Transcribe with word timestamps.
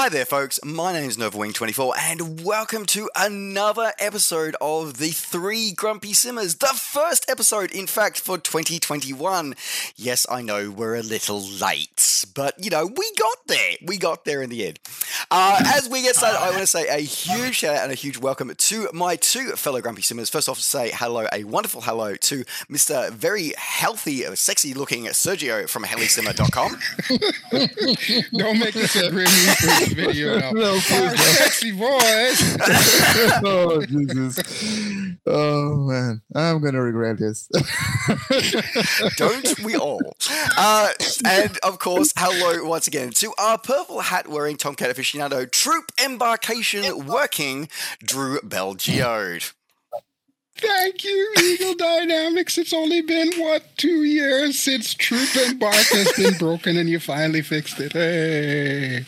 Hi 0.00 0.08
there, 0.08 0.24
folks. 0.24 0.60
My 0.64 0.92
name 0.92 1.10
is 1.10 1.16
NovaWing24, 1.16 1.92
and 1.98 2.44
welcome 2.44 2.86
to 2.86 3.10
another 3.16 3.92
episode 3.98 4.54
of 4.60 4.98
the 4.98 5.08
Three 5.08 5.72
Grumpy 5.72 6.12
Simmers, 6.12 6.54
the 6.54 6.68
first 6.68 7.28
episode, 7.28 7.72
in 7.72 7.88
fact, 7.88 8.20
for 8.20 8.38
2021. 8.38 9.56
Yes, 9.96 10.24
I 10.30 10.42
know 10.42 10.70
we're 10.70 10.94
a 10.94 11.02
little 11.02 11.40
late, 11.40 12.24
but 12.32 12.54
you 12.62 12.70
know, 12.70 12.86
we 12.86 13.12
got 13.18 13.38
there. 13.48 13.72
We 13.84 13.98
got 13.98 14.24
there 14.24 14.40
in 14.40 14.50
the 14.50 14.68
end. 14.68 14.78
Uh, 15.32 15.60
as 15.74 15.88
we 15.88 16.02
get 16.02 16.14
started, 16.14 16.38
I 16.38 16.50
want 16.50 16.60
to 16.60 16.68
say 16.68 16.86
a 16.86 17.00
huge 17.00 17.56
shout 17.56 17.74
out 17.74 17.82
and 17.82 17.90
a 17.90 17.96
huge 17.96 18.18
welcome 18.18 18.54
to 18.54 18.88
my 18.92 19.16
two 19.16 19.56
fellow 19.56 19.80
Grumpy 19.80 20.02
Simmers. 20.02 20.30
First 20.30 20.48
off, 20.48 20.60
say 20.60 20.92
hello, 20.94 21.26
a 21.32 21.42
wonderful 21.42 21.80
hello 21.80 22.14
to 22.14 22.44
Mr. 22.70 23.10
Very 23.10 23.52
healthy, 23.56 24.22
sexy 24.36 24.74
looking 24.74 25.06
Sergio 25.06 25.68
from 25.68 25.82
helisimmer.com. 25.82 26.78
Don't 28.38 28.58
make 28.60 28.74
this 28.74 28.94
a 28.94 29.10
review 29.96 30.06
video 30.06 30.38
now. 30.40 30.50
no, 30.52 30.78
sexy 30.78 31.72
boys. 31.72 32.56
oh 33.44 33.82
Jesus! 33.86 34.38
Oh 35.26 35.76
man, 35.88 36.22
I'm 36.34 36.60
gonna 36.60 36.82
regret 36.82 37.18
this. 37.18 37.48
Don't 39.16 39.58
we 39.60 39.76
all? 39.76 40.00
Uh, 40.56 40.90
and 41.26 41.58
of 41.62 41.78
course, 41.78 42.12
hello 42.16 42.64
once 42.68 42.86
again 42.86 43.10
to 43.10 43.32
our 43.38 43.58
purple 43.58 44.00
hat 44.00 44.28
wearing 44.28 44.56
Tomcat 44.56 44.94
aficionado, 44.94 45.50
troop 45.50 45.92
embarkation 46.02 47.06
working, 47.06 47.68
Drew 48.02 48.40
BelGeode. 48.40 49.52
Thank 50.60 51.04
you, 51.04 51.34
Eagle 51.40 51.74
Dynamics. 51.74 52.58
It's 52.58 52.72
only 52.72 53.00
been 53.00 53.32
what 53.38 53.64
two 53.76 54.04
years 54.04 54.58
since 54.58 54.92
Troop 54.94 55.28
Embark 55.36 55.74
has 55.74 56.12
been 56.16 56.34
broken, 56.38 56.76
and 56.76 56.88
you 56.88 56.98
finally 56.98 57.42
fixed 57.42 57.78
it. 57.78 57.92
Hey! 57.92 59.04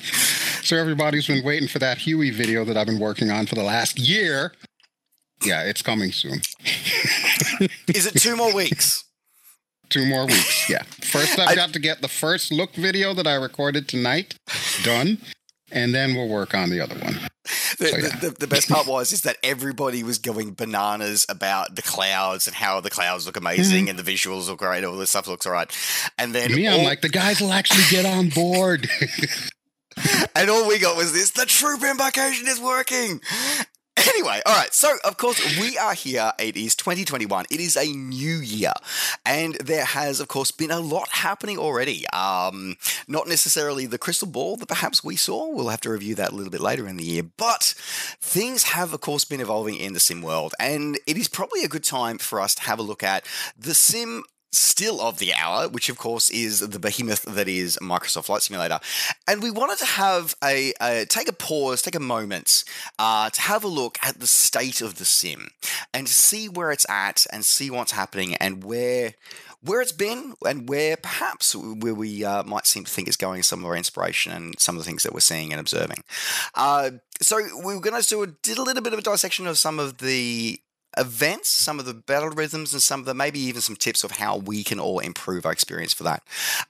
So 0.62 0.76
everybody's 0.76 1.26
been 1.26 1.44
waiting 1.44 1.68
for 1.68 1.80
that 1.80 1.98
Huey 1.98 2.30
video 2.30 2.64
that 2.64 2.76
I've 2.76 2.86
been 2.86 3.00
working 3.00 3.30
on 3.30 3.46
for 3.46 3.56
the 3.56 3.64
last 3.64 3.98
year. 3.98 4.52
Yeah, 5.42 5.64
it's 5.64 5.82
coming 5.82 6.12
soon. 6.12 6.40
Is 7.88 8.06
it 8.06 8.20
two 8.20 8.36
more 8.36 8.54
weeks? 8.54 9.04
Two 9.88 10.06
more 10.06 10.26
weeks. 10.26 10.70
Yeah. 10.70 10.82
First, 10.84 11.38
I've 11.38 11.48
I, 11.48 11.54
got 11.56 11.72
to 11.72 11.80
get 11.80 12.00
the 12.00 12.08
first 12.08 12.52
look 12.52 12.74
video 12.74 13.12
that 13.14 13.26
I 13.26 13.34
recorded 13.34 13.88
tonight 13.88 14.36
done, 14.84 15.18
and 15.70 15.94
then 15.94 16.14
we'll 16.14 16.28
work 16.28 16.54
on 16.54 16.70
the 16.70 16.80
other 16.80 16.96
one. 16.96 17.18
The, 17.78 17.86
so, 17.86 17.96
yeah. 17.96 18.08
the, 18.20 18.30
the, 18.38 18.46
best 18.46 18.68
part 18.68 18.86
was 18.86 19.12
is 19.12 19.22
that 19.22 19.36
everybody 19.42 20.02
was 20.02 20.18
going 20.18 20.52
bananas 20.52 21.26
about 21.28 21.74
the 21.74 21.82
clouds 21.82 22.46
and 22.46 22.54
how 22.54 22.80
the 22.80 22.90
clouds 22.90 23.26
look 23.26 23.36
amazing 23.36 23.86
mm-hmm. 23.86 23.90
and 23.90 23.98
the 23.98 24.12
visuals 24.12 24.48
look 24.48 24.58
great, 24.58 24.84
all 24.84 24.96
this 24.96 25.10
stuff 25.10 25.26
looks 25.26 25.46
all 25.46 25.52
right. 25.52 25.74
And 26.18 26.34
then 26.34 26.54
me, 26.54 26.66
all, 26.66 26.78
I'm 26.78 26.84
like, 26.84 27.00
the 27.00 27.08
guys 27.08 27.40
will 27.40 27.52
actually 27.52 27.84
get 27.90 28.04
on 28.04 28.28
board. 28.28 28.88
and 30.34 30.50
all 30.50 30.68
we 30.68 30.78
got 30.78 30.96
was 30.96 31.12
this: 31.12 31.30
the 31.30 31.46
troop 31.46 31.82
embarkation 31.82 32.46
is 32.46 32.60
working. 32.60 33.20
Anyway, 34.08 34.40
all 34.46 34.56
right. 34.56 34.72
So, 34.72 34.96
of 35.04 35.16
course, 35.16 35.58
we 35.58 35.76
are 35.76 35.94
here. 35.94 36.32
It 36.38 36.56
is 36.56 36.74
2021. 36.74 37.46
It 37.50 37.60
is 37.60 37.76
a 37.76 37.86
new 37.86 38.36
year. 38.36 38.72
And 39.26 39.54
there 39.56 39.84
has, 39.84 40.20
of 40.20 40.28
course, 40.28 40.50
been 40.50 40.70
a 40.70 40.80
lot 40.80 41.08
happening 41.10 41.58
already. 41.58 42.08
Um, 42.08 42.76
not 43.08 43.28
necessarily 43.28 43.86
the 43.86 43.98
crystal 43.98 44.28
ball 44.28 44.56
that 44.56 44.68
perhaps 44.68 45.04
we 45.04 45.16
saw. 45.16 45.48
We'll 45.48 45.68
have 45.68 45.80
to 45.82 45.90
review 45.90 46.14
that 46.16 46.32
a 46.32 46.34
little 46.34 46.50
bit 46.50 46.60
later 46.60 46.86
in 46.86 46.96
the 46.96 47.04
year. 47.04 47.22
But 47.22 47.74
things 48.20 48.64
have, 48.64 48.92
of 48.92 49.00
course, 49.00 49.24
been 49.24 49.40
evolving 49.40 49.76
in 49.76 49.92
the 49.92 50.00
sim 50.00 50.22
world. 50.22 50.54
And 50.58 50.98
it 51.06 51.16
is 51.16 51.28
probably 51.28 51.64
a 51.64 51.68
good 51.68 51.84
time 51.84 52.18
for 52.18 52.40
us 52.40 52.54
to 52.56 52.62
have 52.62 52.78
a 52.78 52.82
look 52.82 53.02
at 53.02 53.26
the 53.58 53.74
sim 53.74 54.24
still 54.52 55.00
of 55.00 55.18
the 55.18 55.32
hour, 55.34 55.68
which 55.68 55.88
of 55.88 55.98
course 55.98 56.30
is 56.30 56.60
the 56.60 56.78
behemoth 56.78 57.22
that 57.22 57.48
is 57.48 57.78
Microsoft 57.80 58.24
Flight 58.24 58.42
Simulator. 58.42 58.80
And 59.28 59.42
we 59.42 59.50
wanted 59.50 59.78
to 59.78 59.84
have 59.84 60.34
a, 60.42 60.72
a 60.80 61.06
take 61.06 61.28
a 61.28 61.32
pause, 61.32 61.82
take 61.82 61.94
a 61.94 62.00
moment 62.00 62.64
uh, 62.98 63.30
to 63.30 63.40
have 63.40 63.64
a 63.64 63.68
look 63.68 63.98
at 64.02 64.20
the 64.20 64.26
state 64.26 64.80
of 64.80 64.96
the 64.96 65.04
sim 65.04 65.48
and 65.94 66.08
see 66.08 66.48
where 66.48 66.70
it's 66.70 66.88
at 66.88 67.26
and 67.32 67.44
see 67.44 67.70
what's 67.70 67.92
happening 67.92 68.34
and 68.36 68.64
where 68.64 69.14
where 69.62 69.82
it's 69.82 69.92
been 69.92 70.34
and 70.46 70.68
where 70.68 70.96
perhaps 70.96 71.54
where 71.54 71.94
we 71.94 72.24
uh, 72.24 72.42
might 72.44 72.66
seem 72.66 72.84
to 72.84 72.90
think 72.90 73.08
it's 73.08 73.16
going 73.16 73.42
some 73.42 73.60
of 73.60 73.66
our 73.66 73.76
inspiration 73.76 74.32
and 74.32 74.58
some 74.58 74.74
of 74.74 74.82
the 74.82 74.88
things 74.88 75.02
that 75.02 75.12
we're 75.12 75.20
seeing 75.20 75.52
and 75.52 75.60
observing. 75.60 76.02
Uh, 76.54 76.92
so 77.20 77.36
we 77.64 77.74
are 77.74 77.80
going 77.80 78.00
to 78.00 78.08
do 78.08 78.22
a, 78.22 78.26
did 78.26 78.56
a 78.56 78.62
little 78.62 78.82
bit 78.82 78.94
of 78.94 78.98
a 78.98 79.02
dissection 79.02 79.46
of 79.46 79.58
some 79.58 79.78
of 79.78 79.98
the 79.98 80.58
events, 80.96 81.48
some 81.48 81.78
of 81.78 81.84
the 81.84 81.94
battle 81.94 82.30
rhythms, 82.30 82.72
and 82.72 82.82
some 82.82 83.00
of 83.00 83.06
the 83.06 83.14
maybe 83.14 83.38
even 83.40 83.60
some 83.60 83.76
tips 83.76 84.04
of 84.04 84.12
how 84.12 84.36
we 84.36 84.64
can 84.64 84.80
all 84.80 84.98
improve 84.98 85.46
our 85.46 85.52
experience 85.52 85.92
for 85.92 86.04
that. 86.04 86.22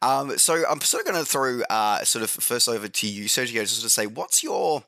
Um, 0.03 0.38
so 0.38 0.64
I'm 0.69 0.81
sort 0.81 1.06
of 1.06 1.12
going 1.12 1.25
to 1.25 1.31
throw 1.31 1.62
uh, 1.70 2.04
sort 2.04 2.22
of 2.22 2.31
first 2.31 2.69
over 2.69 2.88
to 2.88 3.06
you, 3.06 3.25
Sergio, 3.25 3.60
to 3.60 3.91
say 3.91 4.06
what's 4.06 4.42
your 4.42 4.84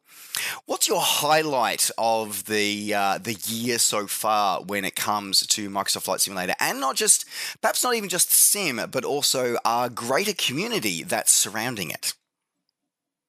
what's 0.66 0.88
your 0.88 1.00
highlight 1.00 1.90
of 1.98 2.44
the 2.46 2.94
uh, 2.94 3.18
the 3.18 3.34
year 3.46 3.78
so 3.78 4.06
far 4.06 4.62
when 4.62 4.84
it 4.84 4.96
comes 4.96 5.46
to 5.46 5.70
Microsoft 5.70 6.02
Flight 6.02 6.20
Simulator, 6.20 6.54
and 6.60 6.80
not 6.80 6.96
just 6.96 7.26
perhaps 7.60 7.82
not 7.82 7.94
even 7.94 8.08
just 8.08 8.28
the 8.28 8.34
sim, 8.34 8.80
but 8.90 9.04
also 9.04 9.56
our 9.64 9.88
greater 9.88 10.34
community 10.34 11.02
that's 11.02 11.32
surrounding 11.32 11.90
it. 11.90 12.14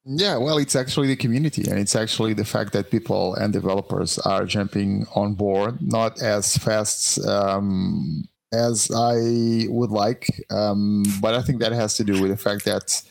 Yeah, 0.06 0.36
well, 0.36 0.58
it's 0.58 0.76
actually 0.76 1.08
the 1.08 1.16
community, 1.16 1.64
and 1.68 1.78
it's 1.78 1.96
actually 1.96 2.34
the 2.34 2.44
fact 2.44 2.74
that 2.74 2.90
people 2.90 3.34
and 3.36 3.52
developers 3.52 4.18
are 4.18 4.44
jumping 4.44 5.06
on 5.14 5.34
board, 5.34 5.80
not 5.80 6.20
as 6.20 6.58
fast 6.58 7.24
um, 7.26 8.28
as 8.52 8.90
I 8.94 9.66
would 9.68 9.90
like, 9.90 10.44
um, 10.50 11.04
but 11.22 11.34
I 11.34 11.40
think 11.40 11.60
that 11.60 11.72
has 11.72 11.96
to 11.96 12.04
do 12.04 12.20
with 12.20 12.30
the 12.30 12.36
fact 12.36 12.66
that 12.66 13.02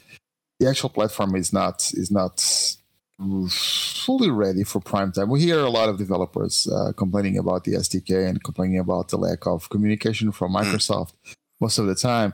the 0.59 0.69
actual 0.69 0.89
platform 0.89 1.35
is 1.35 1.51
not 1.51 1.91
is 1.93 2.11
not 2.11 2.39
fully 3.49 4.29
ready 4.29 4.63
for 4.63 4.79
prime 4.79 5.11
time. 5.11 5.29
We 5.29 5.41
hear 5.41 5.59
a 5.59 5.69
lot 5.69 5.89
of 5.89 5.97
developers 5.97 6.67
uh, 6.67 6.93
complaining 6.93 7.37
about 7.37 7.63
the 7.63 7.73
SDK 7.73 8.27
and 8.27 8.43
complaining 8.43 8.79
about 8.79 9.09
the 9.09 9.17
lack 9.17 9.47
of 9.47 9.69
communication 9.69 10.31
from 10.31 10.51
hmm. 10.51 10.57
Microsoft 10.57 11.13
most 11.59 11.79
of 11.79 11.87
the 11.87 11.95
time. 11.95 12.33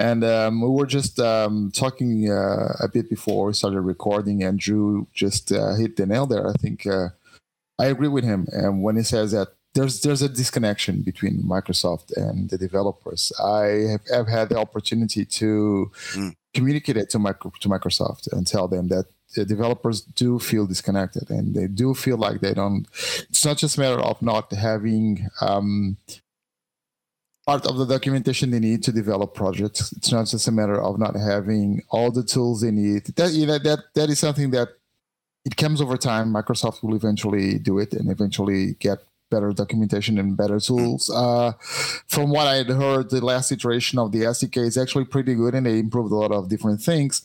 And 0.00 0.24
um, 0.24 0.62
we 0.62 0.68
were 0.68 0.86
just 0.86 1.20
um, 1.20 1.70
talking 1.74 2.30
uh, 2.30 2.74
a 2.80 2.88
bit 2.88 3.10
before 3.10 3.48
we 3.48 3.52
started 3.52 3.82
recording, 3.82 4.42
and 4.42 4.58
Drew 4.58 5.06
just 5.12 5.52
uh, 5.52 5.74
hit 5.74 5.96
the 5.96 6.06
nail 6.06 6.24
there. 6.24 6.48
I 6.48 6.54
think 6.54 6.86
uh, 6.86 7.08
I 7.78 7.86
agree 7.86 8.08
with 8.08 8.24
him 8.24 8.46
and 8.50 8.82
when 8.82 8.96
he 8.96 9.02
says 9.02 9.32
that 9.32 9.48
there's 9.74 10.00
there's 10.00 10.22
a 10.22 10.28
disconnection 10.28 11.02
between 11.02 11.42
Microsoft 11.42 12.16
and 12.16 12.48
the 12.48 12.58
developers. 12.58 13.30
I 13.38 13.64
have, 13.92 14.00
have 14.10 14.28
had 14.28 14.48
the 14.48 14.58
opportunity 14.58 15.24
to 15.24 15.90
mm. 16.12 16.34
communicate 16.54 16.96
it 16.96 17.10
to 17.10 17.18
micro, 17.18 17.52
to 17.60 17.68
Microsoft 17.68 18.32
and 18.32 18.46
tell 18.46 18.68
them 18.68 18.88
that 18.88 19.06
the 19.34 19.44
developers 19.44 20.00
do 20.00 20.38
feel 20.38 20.66
disconnected 20.66 21.30
and 21.30 21.54
they 21.54 21.68
do 21.68 21.94
feel 21.94 22.16
like 22.16 22.40
they 22.40 22.54
don't. 22.54 22.86
It's 23.28 23.44
not 23.44 23.58
just 23.58 23.76
a 23.76 23.80
matter 23.80 24.00
of 24.00 24.20
not 24.22 24.50
having 24.52 25.28
um, 25.40 25.98
part 27.46 27.66
of 27.66 27.76
the 27.78 27.86
documentation 27.86 28.50
they 28.50 28.60
need 28.60 28.82
to 28.84 28.92
develop 28.92 29.34
projects. 29.34 29.92
It's 29.92 30.12
not 30.12 30.26
just 30.26 30.48
a 30.48 30.52
matter 30.52 30.80
of 30.80 30.98
not 30.98 31.16
having 31.16 31.82
all 31.90 32.10
the 32.10 32.22
tools 32.22 32.60
they 32.60 32.70
need. 32.70 33.06
That 33.16 33.32
you 33.32 33.46
know 33.46 33.58
that 33.58 33.80
that 33.94 34.10
is 34.10 34.18
something 34.18 34.50
that 34.50 34.68
it 35.44 35.56
comes 35.56 35.80
over 35.80 35.96
time. 35.96 36.32
Microsoft 36.32 36.82
will 36.82 36.94
eventually 36.94 37.58
do 37.58 37.78
it 37.78 37.92
and 37.94 38.10
eventually 38.10 38.74
get 38.74 38.98
better 39.30 39.52
documentation 39.52 40.18
and 40.18 40.36
better 40.36 40.58
tools. 40.58 41.08
Uh, 41.08 41.52
from 42.06 42.30
what 42.30 42.46
I 42.48 42.56
had 42.56 42.68
heard, 42.68 43.10
the 43.10 43.24
last 43.24 43.52
iteration 43.52 43.98
of 43.98 44.12
the 44.12 44.22
SDK 44.22 44.58
is 44.58 44.76
actually 44.76 45.04
pretty 45.04 45.34
good, 45.34 45.54
and 45.54 45.64
they 45.66 45.78
improved 45.78 46.12
a 46.12 46.16
lot 46.16 46.32
of 46.32 46.48
different 46.48 46.82
things. 46.82 47.22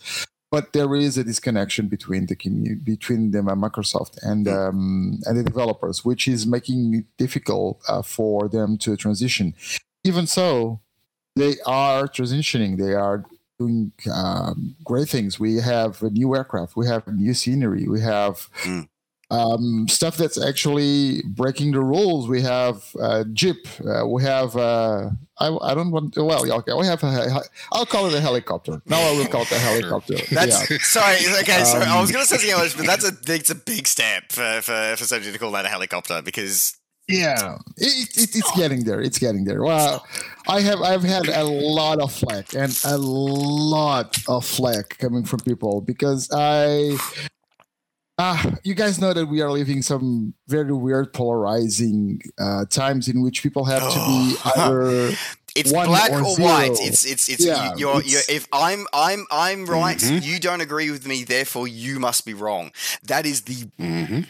But 0.52 0.72
there 0.72 0.96
is 0.96 1.18
a 1.18 1.24
disconnection 1.24 1.88
between 1.88 2.28
the 2.28 2.36
community, 2.36 2.76
between 2.76 3.32
them 3.32 3.50
and 3.50 3.62
Microsoft 3.62 4.20
and 4.22 4.48
um, 4.48 5.20
and 5.26 5.38
the 5.38 5.44
developers, 5.44 6.06
which 6.06 6.28
is 6.28 6.46
making 6.46 6.94
it 6.94 7.06
difficult 7.18 7.82
uh, 7.90 8.02
for 8.02 8.48
them 8.48 8.78
to 8.78 8.96
transition 8.96 9.54
even 10.06 10.28
so, 10.28 10.82
they 11.36 11.56
are 11.66 12.08
transitioning. 12.08 12.78
They 12.78 12.94
are 12.94 13.26
doing 13.60 13.92
um, 14.14 14.76
great 14.84 15.10
things. 15.10 15.40
We 15.40 15.56
have 15.58 16.02
a 16.04 16.10
new 16.10 16.36
aircraft. 16.36 16.78
We 16.78 16.88
have 16.88 17.08
new 17.08 17.34
scenery. 17.34 17.88
We 17.88 18.02
have 18.02 18.50
mm. 18.64 18.88
um, 19.32 19.88
stuff 19.88 20.16
that's 20.16 20.42
actually 20.42 21.24
breaking 21.24 21.72
the 21.72 21.82
rules. 21.82 22.30
We 22.30 22.42
have 22.42 22.84
uh, 23.02 23.24
Jeep. 23.34 23.68
Uh, 23.84 24.08
we 24.08 24.24
have. 24.24 24.56
Uh, 24.56 25.10
I, 25.40 25.58
I 25.62 25.74
don't 25.74 25.92
want. 25.92 26.16
Well, 26.16 26.52
okay. 26.60 26.74
We 26.74 26.86
have. 26.86 27.04
A, 27.04 27.42
I'll 27.72 27.88
call 27.88 28.06
it 28.06 28.14
a 28.14 28.22
helicopter. 28.22 28.82
Now 28.86 29.00
I 29.00 29.18
will 29.18 29.26
call 29.26 29.42
it 29.42 29.52
a 29.52 29.60
helicopter. 29.60 30.18
That's 30.32 30.70
yeah. 30.70 30.78
sorry. 30.82 31.18
Okay, 31.42 31.62
um, 31.62 31.82
I 31.82 32.00
was 32.00 32.12
going 32.12 32.24
to 32.24 32.30
say 32.30 32.38
something 32.38 32.52
else, 32.52 32.76
but 32.76 32.86
that's 32.86 33.06
a 33.10 33.34
it's 33.34 33.50
a 33.50 33.56
big 33.56 33.88
step 33.88 34.32
for 34.32 34.62
for, 34.62 34.96
for 34.98 35.04
somebody 35.04 35.32
to 35.32 35.40
call 35.40 35.52
that 35.52 35.66
a 35.66 35.70
helicopter 35.70 36.22
because 36.22 36.78
yeah, 37.08 37.58
it, 37.78 38.18
it, 38.18 38.36
it's 38.36 38.52
getting 38.58 38.84
there. 38.84 39.02
It's 39.02 39.20
getting 39.20 39.44
there. 39.46 39.62
Well, 39.64 40.06
I 40.48 40.62
have 40.62 40.82
I've 40.82 41.04
had 41.04 41.28
a 41.30 41.44
lot 41.44 42.00
of 42.00 42.12
flack 42.14 42.54
and 42.54 42.78
a 42.86 42.98
lot 42.98 44.18
of 44.28 44.46
flack 44.46 44.98
coming 44.98 45.24
from 45.24 45.40
people 45.42 45.82
because 45.82 46.30
I 46.32 46.98
uh, 48.18 48.52
you 48.64 48.74
guys 48.74 49.00
know 49.00 49.14
that 49.14 49.26
we 49.26 49.42
are 49.42 49.52
living 49.52 49.82
some 49.82 50.34
very 50.48 50.72
weird 50.72 51.12
polarizing 51.14 52.22
uh, 52.40 52.66
times 52.66 53.08
in 53.08 53.22
which 53.22 53.44
people 53.44 53.66
have 53.66 53.82
to 53.82 54.00
be 54.08 54.38
either 54.56 55.12
It's 55.56 55.72
one 55.72 55.88
black 55.88 56.12
or 56.12 56.22
or, 56.22 56.36
white. 56.38 56.72
It's 56.82 57.06
it's 57.06 57.28
it's 57.30 57.46
Yeah, 57.46 57.74
you, 57.74 57.88
you're, 57.88 58.02
you're 58.04 58.22
if 58.30 58.48
I'm 58.54 58.88
I'm 58.94 59.26
I'm 59.32 59.66
right, 59.66 59.98
Mhm. 59.98 60.24
you 60.24 60.40
don't 60.40 60.62
agree 60.62 60.90
with 60.92 61.06
me, 61.06 61.24
therefore 61.24 61.68
you 61.68 62.00
must 62.00 62.26
be 62.26 62.34
wrong. 62.34 62.72
That 63.04 63.26
is 63.26 63.42
the 63.42 63.70
hmm 63.78 64.22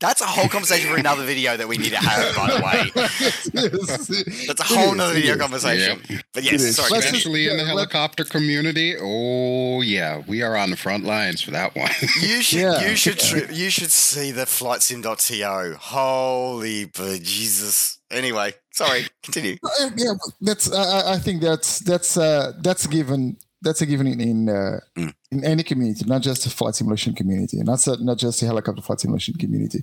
that's 0.00 0.20
a 0.20 0.26
whole 0.26 0.48
conversation 0.48 0.90
for 0.90 0.96
another 0.98 1.24
video 1.24 1.56
that 1.56 1.68
we 1.68 1.76
need 1.76 1.90
to 1.90 1.96
have, 1.98 2.34
by 2.34 2.46
the 2.48 2.62
way. 2.64 2.90
Yes. 3.52 4.46
That's 4.46 4.60
a 4.60 4.64
whole 4.64 4.90
is, 4.92 4.96
nother 4.96 5.14
video 5.14 5.34
is. 5.34 5.40
conversation. 5.40 6.00
But 6.32 6.42
yes, 6.44 6.74
sorry. 6.76 6.90
Let's 6.90 7.06
continue. 7.06 7.12
just- 7.12 7.26
Especially 7.26 7.48
in 7.48 7.56
the 7.58 7.64
helicopter 7.64 8.24
community. 8.24 8.96
Oh 9.00 9.80
yeah, 9.82 10.22
we 10.26 10.42
are 10.42 10.56
on 10.56 10.70
the 10.70 10.76
front 10.76 11.04
lines 11.04 11.40
for 11.42 11.50
that 11.52 11.74
one. 11.76 11.90
You 12.20 12.42
should 12.48 12.60
Yeah. 12.60 12.88
you 12.88 12.96
should 12.96 13.18
tr- 13.18 13.52
you 13.52 13.70
should 13.70 13.90
see 13.90 14.30
the 14.30 14.44
flightsim.to. 14.46 15.76
Holy 15.78 16.84
but 16.86 17.22
Jesus. 17.22 17.98
Anyway, 18.10 18.54
sorry, 18.72 19.06
continue. 19.22 19.56
Uh, 19.80 19.90
yeah, 19.96 20.12
that's. 20.40 20.72
I 20.72 20.82
I- 20.82 21.12
I 21.14 21.18
think 21.18 21.42
that's 21.42 21.78
that's 21.80 22.16
uh, 22.16 22.52
that's 22.60 22.86
given. 22.86 23.36
That's 23.62 23.80
a 23.82 23.86
given 23.86 24.06
in 24.06 24.20
in, 24.20 24.48
uh, 24.48 24.80
Mm. 24.96 25.14
in 25.30 25.44
any 25.44 25.62
community, 25.62 26.04
not 26.06 26.22
just 26.22 26.44
the 26.44 26.50
flight 26.50 26.74
simulation 26.74 27.14
community, 27.14 27.58
not 27.62 27.86
not 28.00 28.18
just 28.18 28.40
the 28.40 28.46
helicopter 28.46 28.82
flight 28.82 29.00
simulation 29.00 29.34
community. 29.34 29.82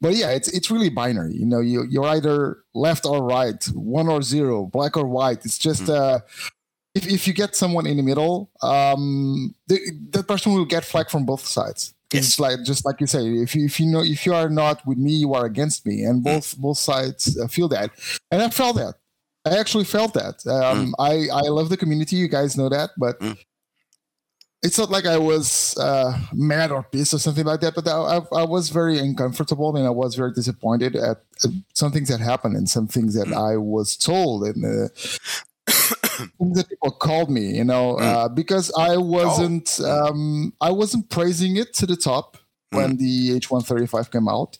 But 0.00 0.14
yeah, 0.14 0.30
it's 0.30 0.48
it's 0.48 0.70
really 0.70 0.90
binary. 0.90 1.34
You 1.34 1.46
know, 1.46 1.60
you 1.60 1.84
you're 1.88 2.06
either 2.16 2.58
left 2.74 3.06
or 3.06 3.22
right, 3.24 3.62
one 3.74 4.08
or 4.08 4.22
zero, 4.22 4.66
black 4.66 4.96
or 4.96 5.06
white. 5.06 5.44
It's 5.44 5.58
just 5.58 5.88
uh, 5.88 6.20
if 6.94 7.06
if 7.06 7.26
you 7.26 7.32
get 7.34 7.54
someone 7.56 7.86
in 7.86 7.96
the 7.96 8.02
middle, 8.02 8.50
um, 8.62 9.54
the, 9.68 9.78
that 10.10 10.26
person 10.26 10.52
will 10.52 10.64
get 10.66 10.84
flack 10.84 11.10
from 11.10 11.24
both 11.24 11.46
sides. 11.46 11.94
Yes. 12.12 12.24
It's 12.28 12.38
like 12.40 12.58
just 12.64 12.84
like 12.84 13.00
you 13.00 13.06
say, 13.06 13.24
if 13.46 13.54
you 13.54 13.64
if 13.66 13.80
you 13.80 13.86
know 13.86 14.02
if 14.02 14.24
you 14.26 14.34
are 14.34 14.48
not 14.48 14.86
with 14.86 14.98
me, 14.98 15.12
you 15.12 15.34
are 15.34 15.46
against 15.46 15.84
me, 15.86 16.02
and 16.04 16.22
both 16.22 16.56
both 16.58 16.78
sides 16.78 17.38
uh, 17.38 17.48
feel 17.48 17.68
that, 17.68 17.90
and 18.30 18.40
I 18.42 18.48
felt 18.50 18.76
that. 18.76 18.94
I 19.44 19.58
actually 19.58 19.84
felt 19.84 20.14
that. 20.14 20.46
Um, 20.46 20.94
I 20.98 21.28
I 21.32 21.48
love 21.48 21.68
the 21.68 21.76
community. 21.76 22.16
You 22.16 22.28
guys 22.28 22.56
know 22.56 22.68
that, 22.68 22.90
but 22.96 23.18
Mm. 23.20 23.36
it's 24.62 24.78
not 24.78 24.90
like 24.90 25.04
I 25.06 25.18
was 25.18 25.76
uh, 25.78 26.18
mad 26.32 26.70
or 26.72 26.82
pissed 26.82 27.12
or 27.12 27.18
something 27.18 27.44
like 27.44 27.60
that. 27.60 27.74
But 27.74 27.86
I, 27.86 28.20
I, 28.40 28.44
was 28.44 28.70
very 28.70 28.98
uncomfortable 28.98 29.76
and 29.76 29.86
I 29.86 29.90
was 29.90 30.14
very 30.14 30.32
disappointed 30.32 30.96
at, 30.96 31.18
at 31.44 31.50
some 31.74 31.92
things 31.92 32.08
that 32.08 32.20
happened 32.20 32.56
and 32.56 32.68
some 32.68 32.88
things 32.88 33.14
that 33.14 33.30
I 33.34 33.58
was 33.58 33.96
told 33.98 34.44
and 34.44 34.64
uh, 34.64 34.88
things 36.38 36.56
that 36.56 36.68
people 36.70 36.92
called 36.92 37.30
me. 37.30 37.54
You 37.56 37.64
know, 37.64 37.96
uh, 37.98 38.28
because 38.28 38.72
I 38.78 38.96
wasn't 38.96 39.78
um, 39.80 40.54
I 40.62 40.70
wasn't 40.70 41.10
praising 41.10 41.56
it 41.56 41.74
to 41.74 41.86
the 41.86 41.96
top 41.96 42.38
when 42.70 42.96
the 42.96 43.38
H135 43.40 44.10
came 44.10 44.28
out. 44.28 44.58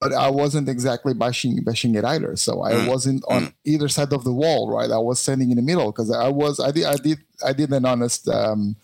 But 0.00 0.12
I 0.12 0.28
wasn't 0.28 0.68
exactly 0.68 1.14
bashing 1.14 1.64
bashing 1.64 1.94
it 1.94 2.04
either, 2.04 2.36
so 2.36 2.62
I 2.62 2.72
Mm. 2.72 2.88
wasn't 2.88 3.24
on 3.28 3.54
either 3.64 3.88
side 3.88 4.12
of 4.12 4.24
the 4.24 4.32
wall, 4.32 4.70
right? 4.70 4.90
I 4.90 4.98
was 4.98 5.18
standing 5.18 5.50
in 5.50 5.56
the 5.56 5.62
middle 5.62 5.90
because 5.90 6.10
I 6.10 6.28
was 6.28 6.60
I 6.60 6.70
did 6.70 6.84
I 6.84 6.96
did 6.96 7.18
I 7.44 7.52
did 7.54 7.70
an 7.72 7.86
honest 7.86 8.28
um, 8.28 8.76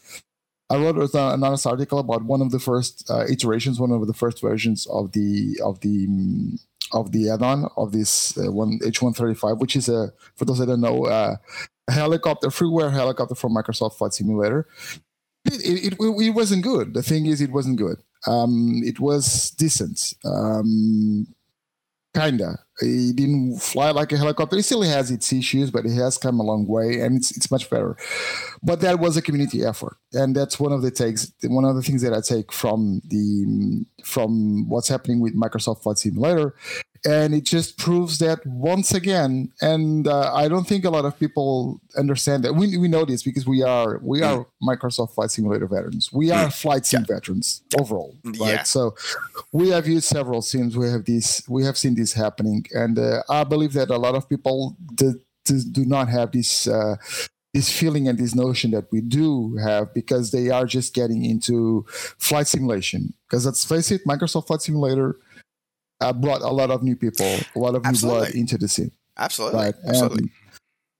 I 0.71 0.77
wrote 0.79 0.97
an 1.15 1.45
honest 1.45 1.67
article 1.67 1.99
about 1.99 2.25
one 2.25 2.41
of 2.41 2.51
the 2.51 2.59
first 2.59 3.11
uh, 3.11 3.27
iterations, 3.29 3.79
one 3.79 3.91
of 3.93 4.07
the 4.07 4.15
first 4.15 4.41
versions 4.41 4.87
of 4.87 5.13
the 5.13 5.61
of 5.63 5.81
the 5.81 6.07
mm, 6.09 6.59
of 6.93 7.13
the 7.13 7.29
add-on 7.31 7.69
of 7.77 7.93
this 7.93 8.37
uh, 8.39 8.51
one 8.51 8.79
H135, 8.81 9.59
which 9.59 9.77
is 9.77 9.89
a 9.91 10.13
for 10.35 10.47
those 10.47 10.59
that 10.59 10.67
don't 10.67 10.81
know, 10.81 11.05
uh, 11.05 11.37
a 11.89 11.93
helicopter 11.93 12.49
freeware 12.49 12.91
helicopter 12.93 13.35
from 13.35 13.55
Microsoft 13.55 13.95
Flight 13.99 14.15
Simulator. 14.15 14.67
It, 15.45 15.61
it, 15.61 15.93
it, 15.93 15.99
it 16.01 16.31
wasn't 16.31 16.63
good. 16.63 16.95
The 16.95 17.03
thing 17.03 17.27
is, 17.27 17.41
it 17.41 17.51
wasn't 17.53 17.77
good. 17.77 17.99
Um, 18.27 18.83
it 18.85 19.01
was 19.01 19.51
decent. 19.51 20.15
Um, 20.25 21.27
kinda. 22.15 22.59
It 22.81 23.17
didn't 23.17 23.59
fly 23.59 23.91
like 23.91 24.13
a 24.13 24.19
helicopter. 24.19 24.57
It 24.57 24.65
still 24.65 24.83
has 24.83 25.11
its 25.11 25.33
issues, 25.33 25.71
but 25.71 25.87
it 25.87 25.93
has 25.93 26.19
come 26.19 26.41
a 26.41 26.43
long 26.43 26.67
way, 26.67 27.01
and 27.01 27.17
it's 27.17 27.37
it's 27.37 27.51
much 27.51 27.71
better. 27.71 27.97
But 28.63 28.81
that 28.81 28.99
was 28.99 29.17
a 29.17 29.23
community 29.23 29.65
effort, 29.65 29.97
and 30.13 30.35
that's 30.35 30.59
one 30.59 30.73
of 30.73 30.83
the 30.83 30.91
takes. 30.91 31.33
One 31.45 31.65
of 31.65 31.77
the 31.77 31.83
things 31.83 32.03
that 32.03 32.13
I 32.13 32.21
take 32.21 32.53
from 32.53 33.01
the 33.05 33.85
from 34.05 34.69
what's 34.69 34.89
happening 34.89 35.21
with 35.21 35.37
Microsoft 35.37 35.83
Flight 35.83 35.99
Simulator, 35.99 36.55
and 37.05 37.35
it 37.35 37.45
just 37.45 37.79
proves 37.79 38.19
that 38.19 38.45
once 38.47 38.95
again. 38.95 39.53
And 39.61 40.07
uh, 40.07 40.33
I 40.35 40.49
don't 40.49 40.67
think 40.67 40.85
a 40.85 40.91
lot 40.91 41.05
of 41.05 41.19
people 41.19 41.81
understand 41.97 42.45
that. 42.45 42.55
We 42.55 42.77
we 42.77 42.89
know 42.89 43.05
this 43.05 43.23
because 43.23 43.47
we 43.47 43.63
are 43.63 43.99
we 44.03 44.23
are 44.23 44.47
Microsoft 44.63 45.15
Flight 45.15 45.31
Simulator 45.31 45.67
veterans. 45.67 46.13
We 46.13 46.31
are 46.31 46.51
flight 46.51 46.87
sim 46.87 47.05
veterans 47.05 47.63
overall, 47.79 48.17
right? 48.25 48.37
Yeah. 48.39 48.63
So 48.63 48.95
we 49.53 49.71
have 49.71 49.87
used 49.89 50.07
several 50.07 50.43
sims. 50.43 50.77
We 50.77 50.89
have 50.89 51.05
these. 51.05 51.43
We 51.49 51.65
have 51.65 51.77
seen 51.77 51.95
this 51.95 52.13
happening, 52.13 52.67
and 52.73 52.99
uh, 52.99 53.23
I 53.29 53.45
believe 53.45 53.73
that 53.73 53.91
a 53.91 53.99
lot 53.99 54.15
of 54.15 54.29
people 54.29 54.77
do, 54.95 55.21
do, 55.45 55.61
do 55.61 55.85
not 55.85 56.09
have 56.09 56.33
this. 56.33 56.67
Uh, 56.67 56.97
this 57.55 57.71
feeling 57.71 58.09
and 58.09 58.19
this 58.19 58.35
notion 58.35 58.71
that 58.71 58.91
we 58.91 59.03
do 59.03 59.57
have 59.57 59.93
because 59.93 60.31
they 60.31 60.49
are 60.49 60.65
just 60.65 60.95
getting 60.95 61.23
into 61.23 61.85
flight 62.17 62.47
simulation. 62.47 63.13
Because 63.29 63.45
let's 63.45 63.63
face 63.63 63.91
it, 63.91 64.07
Microsoft 64.07 64.47
Flight 64.47 64.63
Simulator 64.63 65.19
uh, 66.03 66.13
brought 66.13 66.43
a 66.43 66.51
lot 66.51 66.71
of 66.71 66.83
new 66.83 66.97
people, 66.97 67.27
a 67.55 67.59
lot 67.59 67.75
of 67.75 67.85
new 67.85 67.99
blood 68.01 68.35
into 68.35 68.59
the 68.59 68.69
scene 68.69 68.91
Absolutely. 69.19 69.61
right? 69.61 69.75
Absolutely. 69.87 70.31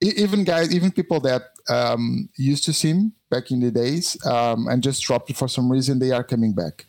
Even 0.01 0.43
guys, 0.43 0.73
even 0.73 0.91
people 0.91 1.19
that 1.21 1.43
um, 1.69 2.29
used 2.37 2.65
to 2.65 2.73
sim 2.73 3.13
back 3.29 3.51
in 3.51 3.59
the 3.61 3.71
days 3.71 4.17
um, 4.25 4.67
and 4.67 4.83
just 4.83 5.01
dropped 5.03 5.29
it 5.29 5.37
for 5.37 5.47
some 5.47 5.71
reason, 5.71 5.99
they 5.99 6.11
are 6.11 6.23
coming 6.23 6.53
back, 6.53 6.85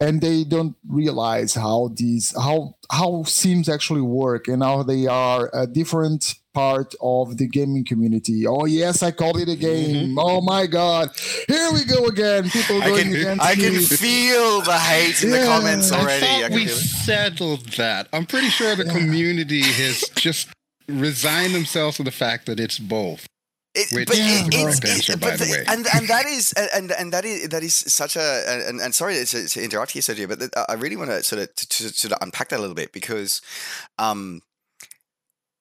and 0.00 0.20
they 0.20 0.42
don't 0.42 0.74
realize 0.88 1.54
how 1.54 1.90
these 1.94 2.34
how 2.36 2.74
how 2.90 3.22
sims 3.22 3.68
actually 3.68 4.00
work 4.00 4.48
and 4.48 4.62
how 4.62 4.82
they 4.82 5.06
are 5.06 5.50
a 5.52 5.66
different 5.66 6.34
part 6.58 6.94
of 7.00 7.36
the 7.36 7.46
gaming 7.46 7.84
community. 7.84 8.46
Oh 8.46 8.64
yes, 8.64 9.02
I 9.02 9.10
called 9.12 9.38
it 9.38 9.48
a 9.48 9.54
game. 9.56 10.18
Oh 10.18 10.40
my 10.40 10.66
god, 10.66 11.10
here 11.46 11.70
we 11.72 11.84
go 11.84 12.06
again. 12.06 12.50
People 12.50 12.82
I 12.82 12.86
going 12.88 13.04
can, 13.12 13.14
against 13.14 13.44
I 13.44 13.54
can 13.54 13.74
feel 13.80 14.60
the 14.62 14.78
hate 14.90 15.22
in 15.22 15.30
the 15.30 15.44
comments 15.44 15.92
I 15.92 16.00
already. 16.00 16.26
I 16.26 16.28
thought 16.28 16.50
can 16.50 16.54
we 16.56 16.66
settled 16.66 17.64
that. 17.82 18.08
I'm 18.12 18.26
pretty 18.26 18.48
sure 18.48 18.74
the 18.74 18.86
community 18.86 19.62
has 19.62 20.00
just 20.16 20.48
resigned 20.88 21.54
themselves 21.54 21.96
to 21.98 22.02
the 22.02 22.10
fact 22.10 22.46
that 22.46 22.58
it's 22.58 22.78
both. 22.78 23.26
It, 23.74 23.88
Which 23.94 24.08
but 24.08 24.16
Yeah, 24.16 24.24
it, 24.46 24.64
right. 24.64 24.74
it's, 24.74 24.84
Answer, 24.84 25.12
it, 25.12 25.20
by 25.20 25.30
but 25.30 25.38
the 25.38 25.44
the- 25.44 25.50
way. 25.52 25.64
and 25.68 25.86
and 25.94 26.08
that 26.08 26.26
is 26.26 26.52
and 26.54 26.90
and 26.90 27.12
that 27.12 27.24
is 27.24 27.48
that 27.50 27.62
is 27.62 27.74
such 27.74 28.16
a 28.16 28.26
and, 28.68 28.80
and 28.80 28.92
sorry 28.94 29.14
to, 29.24 29.46
to 29.48 29.62
interrupt 29.62 29.94
you, 29.94 30.02
Sergio, 30.02 30.26
but 30.28 30.40
I 30.68 30.74
really 30.74 30.96
want 30.96 31.10
to 31.10 31.22
sort 31.22 31.42
of 31.42 31.54
to, 31.54 31.68
to 31.68 31.82
sort 31.90 32.12
of 32.12 32.18
unpack 32.20 32.48
that 32.48 32.58
a 32.58 32.62
little 32.62 32.74
bit 32.82 32.92
because 32.92 33.40
um 33.98 34.40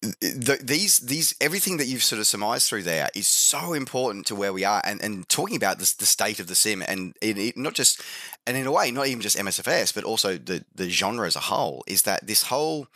the, 0.01 0.59
these 0.61 0.99
these 0.99 1.35
everything 1.41 1.77
that 1.77 1.87
you've 1.87 2.03
sort 2.03 2.19
of 2.19 2.27
surmised 2.27 2.69
through 2.69 2.83
there 2.83 3.09
is 3.15 3.27
so 3.27 3.73
important 3.73 4.27
to 4.27 4.35
where 4.35 4.53
we 4.53 4.63
are 4.63 4.81
and 4.85 5.01
and 5.01 5.27
talking 5.27 5.55
about 5.55 5.79
this 5.79 5.93
the 5.93 6.05
state 6.05 6.39
of 6.39 6.47
the 6.47 6.55
sim 6.55 6.83
and 6.87 7.15
it, 7.19 7.57
not 7.57 7.73
just 7.73 8.01
and 8.45 8.55
in 8.55 8.67
a 8.67 8.71
way 8.71 8.91
not 8.91 9.07
even 9.07 9.21
just 9.21 9.37
MSFS 9.37 9.95
but 9.95 10.03
also 10.03 10.37
the 10.37 10.63
the 10.75 10.89
genre 10.89 11.25
as 11.25 11.35
a 11.35 11.41
whole 11.41 11.83
is 11.87 12.03
that 12.03 12.27
this 12.27 12.43
whole 12.43 12.87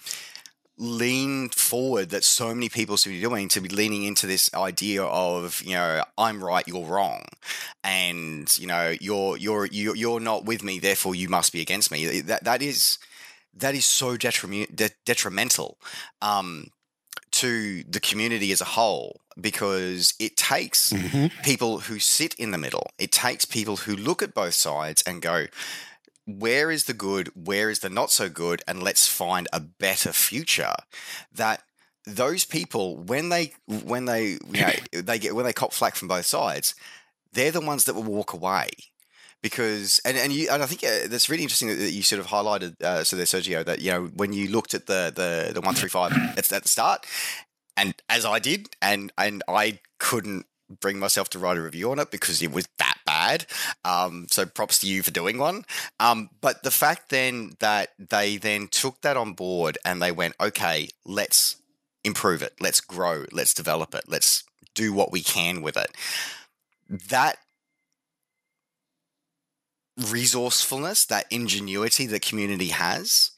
lean 0.77 1.47
forward 1.49 2.09
that 2.09 2.23
so 2.23 2.53
many 2.55 2.67
people 2.67 2.97
seem 2.97 3.13
to 3.13 3.17
be 3.17 3.21
doing 3.21 3.47
to 3.47 3.61
be 3.61 3.69
leaning 3.69 4.03
into 4.03 4.25
this 4.25 4.51
idea 4.53 5.03
of 5.03 5.61
you 5.63 5.73
know 5.73 6.03
I'm 6.17 6.43
right 6.43 6.67
you're 6.67 6.85
wrong. 6.85 7.25
And 7.83 8.55
you 8.57 8.67
know 8.67 8.95
you're 8.99 9.37
you're 9.37 9.67
you're, 9.67 9.95
you're 9.95 10.19
not 10.19 10.45
with 10.45 10.63
me 10.63 10.79
therefore 10.79 11.13
you 11.13 11.29
must 11.29 11.53
be 11.53 11.61
against 11.61 11.91
me. 11.91 12.21
That 12.21 12.43
that 12.43 12.61
is 12.61 12.97
that 13.53 13.75
is 13.75 13.85
so 13.85 14.17
detriment, 14.17 14.75
de- 14.75 14.89
detrimental. 15.05 15.77
Um, 16.21 16.67
to 17.41 17.83
the 17.83 17.99
community 17.99 18.51
as 18.51 18.61
a 18.61 18.65
whole 18.65 19.21
because 19.39 20.13
it 20.19 20.37
takes 20.37 20.93
mm-hmm. 20.93 21.27
people 21.43 21.79
who 21.79 21.97
sit 21.97 22.35
in 22.35 22.51
the 22.51 22.57
middle. 22.57 22.91
It 22.99 23.11
takes 23.11 23.45
people 23.45 23.77
who 23.77 23.95
look 23.95 24.21
at 24.21 24.35
both 24.35 24.53
sides 24.53 25.03
and 25.07 25.23
go, 25.23 25.47
where 26.27 26.69
is 26.69 26.85
the 26.85 26.93
good? 26.93 27.31
Where 27.35 27.71
is 27.71 27.79
the 27.79 27.89
not 27.89 28.11
so 28.11 28.29
good? 28.29 28.61
And 28.67 28.83
let's 28.83 29.07
find 29.07 29.47
a 29.51 29.59
better 29.59 30.13
future. 30.13 30.75
That 31.33 31.63
those 32.05 32.45
people, 32.45 32.97
when 32.97 33.29
they 33.29 33.53
when 33.67 34.05
they 34.05 34.37
you 34.51 34.61
know 34.61 34.73
they 35.01 35.17
get 35.17 35.35
when 35.35 35.45
they 35.45 35.53
cop 35.53 35.73
flack 35.73 35.95
from 35.95 36.07
both 36.07 36.27
sides, 36.27 36.75
they're 37.33 37.51
the 37.51 37.59
ones 37.59 37.85
that 37.85 37.95
will 37.95 38.03
walk 38.03 38.33
away 38.33 38.69
because 39.41 39.99
and, 40.05 40.17
and 40.17 40.31
you 40.31 40.49
and 40.49 40.61
I 40.63 40.65
think 40.65 40.83
uh, 40.83 41.07
that's 41.07 41.29
really 41.29 41.43
interesting 41.43 41.69
that, 41.69 41.91
you 41.91 42.03
sort 42.03 42.19
of 42.19 42.27
highlighted 42.27 42.81
uh, 42.81 43.03
so 43.03 43.15
there 43.15 43.25
Sergio 43.25 43.65
that 43.65 43.81
you 43.81 43.91
know 43.91 44.05
when 44.15 44.33
you 44.33 44.49
looked 44.49 44.73
at 44.73 44.87
the 44.87 45.11
the 45.13 45.53
the 45.53 45.61
one 45.61 45.75
three 45.75 45.89
five 45.89 46.13
at, 46.13 46.51
at 46.51 46.63
the 46.63 46.69
start 46.69 47.05
and 47.77 47.95
as 48.09 48.25
I 48.25 48.39
did 48.39 48.69
and 48.81 49.11
and 49.17 49.43
I 49.47 49.79
couldn't 49.99 50.45
bring 50.79 50.99
myself 50.99 51.29
to 51.29 51.39
write 51.39 51.57
a 51.57 51.61
review 51.61 51.91
on 51.91 51.99
it 51.99 52.11
because 52.11 52.41
it 52.41 52.51
was 52.51 52.65
that 52.79 52.97
bad. 53.05 53.45
Um, 53.83 54.27
so 54.29 54.45
props 54.45 54.79
to 54.79 54.87
you 54.87 55.03
for 55.03 55.11
doing 55.11 55.37
one. 55.37 55.65
Um, 55.99 56.29
but 56.39 56.63
the 56.63 56.71
fact 56.71 57.09
then 57.09 57.57
that 57.59 57.89
they 57.99 58.37
then 58.37 58.69
took 58.69 59.01
that 59.01 59.17
on 59.17 59.33
board 59.33 59.77
and 59.83 60.01
they 60.01 60.13
went 60.13 60.35
okay 60.39 60.87
let's 61.05 61.57
improve 62.03 62.41
it. 62.41 62.53
Let's 62.59 62.81
grow. 62.81 63.25
Let's 63.31 63.53
develop 63.53 63.93
it. 63.95 64.05
Let's 64.07 64.43
do 64.73 64.93
what 64.93 65.11
we 65.11 65.21
can 65.21 65.61
with 65.61 65.77
it. 65.77 65.91
That 66.89 67.37
resourcefulness, 70.09 71.05
that 71.05 71.25
ingenuity 71.29 72.05
the 72.05 72.19
community 72.19 72.67
has 72.67 73.31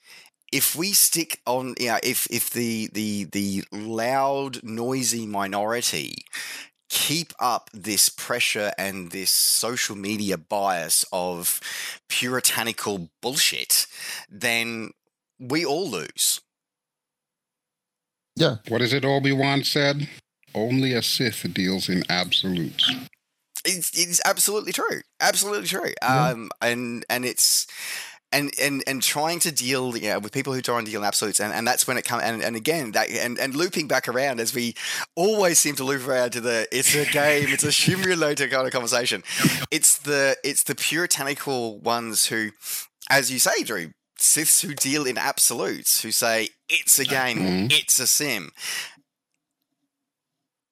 if 0.54 0.76
we 0.76 0.94
stick 0.94 1.42
on, 1.48 1.74
you 1.80 1.88
know, 1.88 1.98
if 2.04 2.28
if 2.30 2.52
the 2.52 2.88
the 2.94 3.24
the 3.24 3.64
loud, 3.72 4.64
noisy 4.64 5.26
minority 5.26 6.26
keep 6.94 7.34
up 7.40 7.72
this 7.74 8.08
pressure 8.08 8.72
and 8.78 9.10
this 9.10 9.32
social 9.32 9.96
media 9.96 10.38
bias 10.38 11.04
of 11.12 11.60
puritanical 12.08 13.10
bullshit, 13.20 13.88
then 14.30 14.92
we 15.40 15.66
all 15.66 15.90
lose. 15.90 16.40
Yeah. 18.36 18.58
What 18.68 18.84
is 18.84 18.94
it 18.94 19.04
Obi 19.04 19.32
Wan 19.32 19.64
said? 19.64 20.08
Only 20.54 20.94
a 20.94 21.02
Sith 21.02 21.52
deals 21.52 21.90
in 21.90 22.04
absolutes. 22.10 22.92
It's, 23.66 23.92
it's 23.98 24.22
absolutely 24.26 24.74
true. 24.74 25.02
Absolutely 25.22 25.68
true. 25.68 25.94
Yeah. 26.02 26.28
Um, 26.30 26.50
and 26.62 27.06
and 27.10 27.24
it's 27.26 27.66
and 28.32 28.52
and 28.60 28.84
and 28.88 29.02
trying 29.02 29.40
to 29.42 29.52
deal 29.52 29.96
you 29.96 30.10
know, 30.10 30.20
with 30.20 30.32
people 30.34 30.54
who 30.54 30.62
try 30.62 30.78
and 30.80 30.88
deal 30.88 31.00
in 31.02 31.06
absolutes, 31.06 31.40
and, 31.40 31.54
and 31.54 31.66
that's 31.68 31.88
when 31.88 31.98
it 31.98 32.04
comes. 32.04 32.24
And, 32.24 32.44
and 32.44 32.56
again, 32.56 32.92
that 32.92 33.10
and, 33.10 33.38
and 33.40 33.56
looping 33.56 33.88
back 33.88 34.08
around 34.10 34.40
as 34.42 34.54
we 34.54 34.74
always 35.16 35.60
seem 35.60 35.76
to 35.76 35.84
loop 35.84 36.08
around 36.08 36.32
to 36.32 36.42
the 36.42 36.68
it's 36.72 36.94
a 36.96 37.06
game, 37.06 37.46
it's 37.50 37.64
a 37.64 37.72
simulator 37.72 38.48
kind 38.48 38.66
of 38.66 38.74
conversation. 38.74 39.24
It's 39.72 39.98
the 40.00 40.36
it's 40.44 40.64
the 40.64 40.76
puritanical 40.76 41.80
ones 41.80 42.26
who, 42.28 42.50
as 43.10 43.32
you 43.32 43.40
say, 43.40 43.64
Drew, 43.64 43.92
Siths 44.20 44.62
who 44.66 44.74
deal 44.74 45.06
in 45.06 45.18
absolutes, 45.18 46.02
who 46.02 46.12
say 46.12 46.50
it's 46.70 46.98
a 47.00 47.06
game, 47.06 47.38
Mhm. 47.38 47.72
it's 47.72 48.00
a 48.00 48.08
sim. 48.08 48.52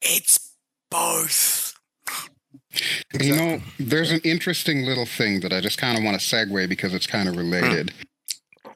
It's 0.02 0.40
both. 0.90 1.71
You 3.20 3.36
know, 3.36 3.62
there's 3.80 4.12
an 4.12 4.22
interesting 4.24 4.86
little 4.86 5.06
thing 5.06 5.42
that 5.42 5.52
I 5.52 5.62
just 5.62 5.78
kind 5.78 5.98
of 5.98 6.04
want 6.04 6.20
to 6.20 6.26
segue 6.26 6.70
because 6.70 6.94
it's 6.94 7.08
kind 7.08 7.28
of 7.28 7.36
related. 7.36 7.92
Hmm. 8.64 8.72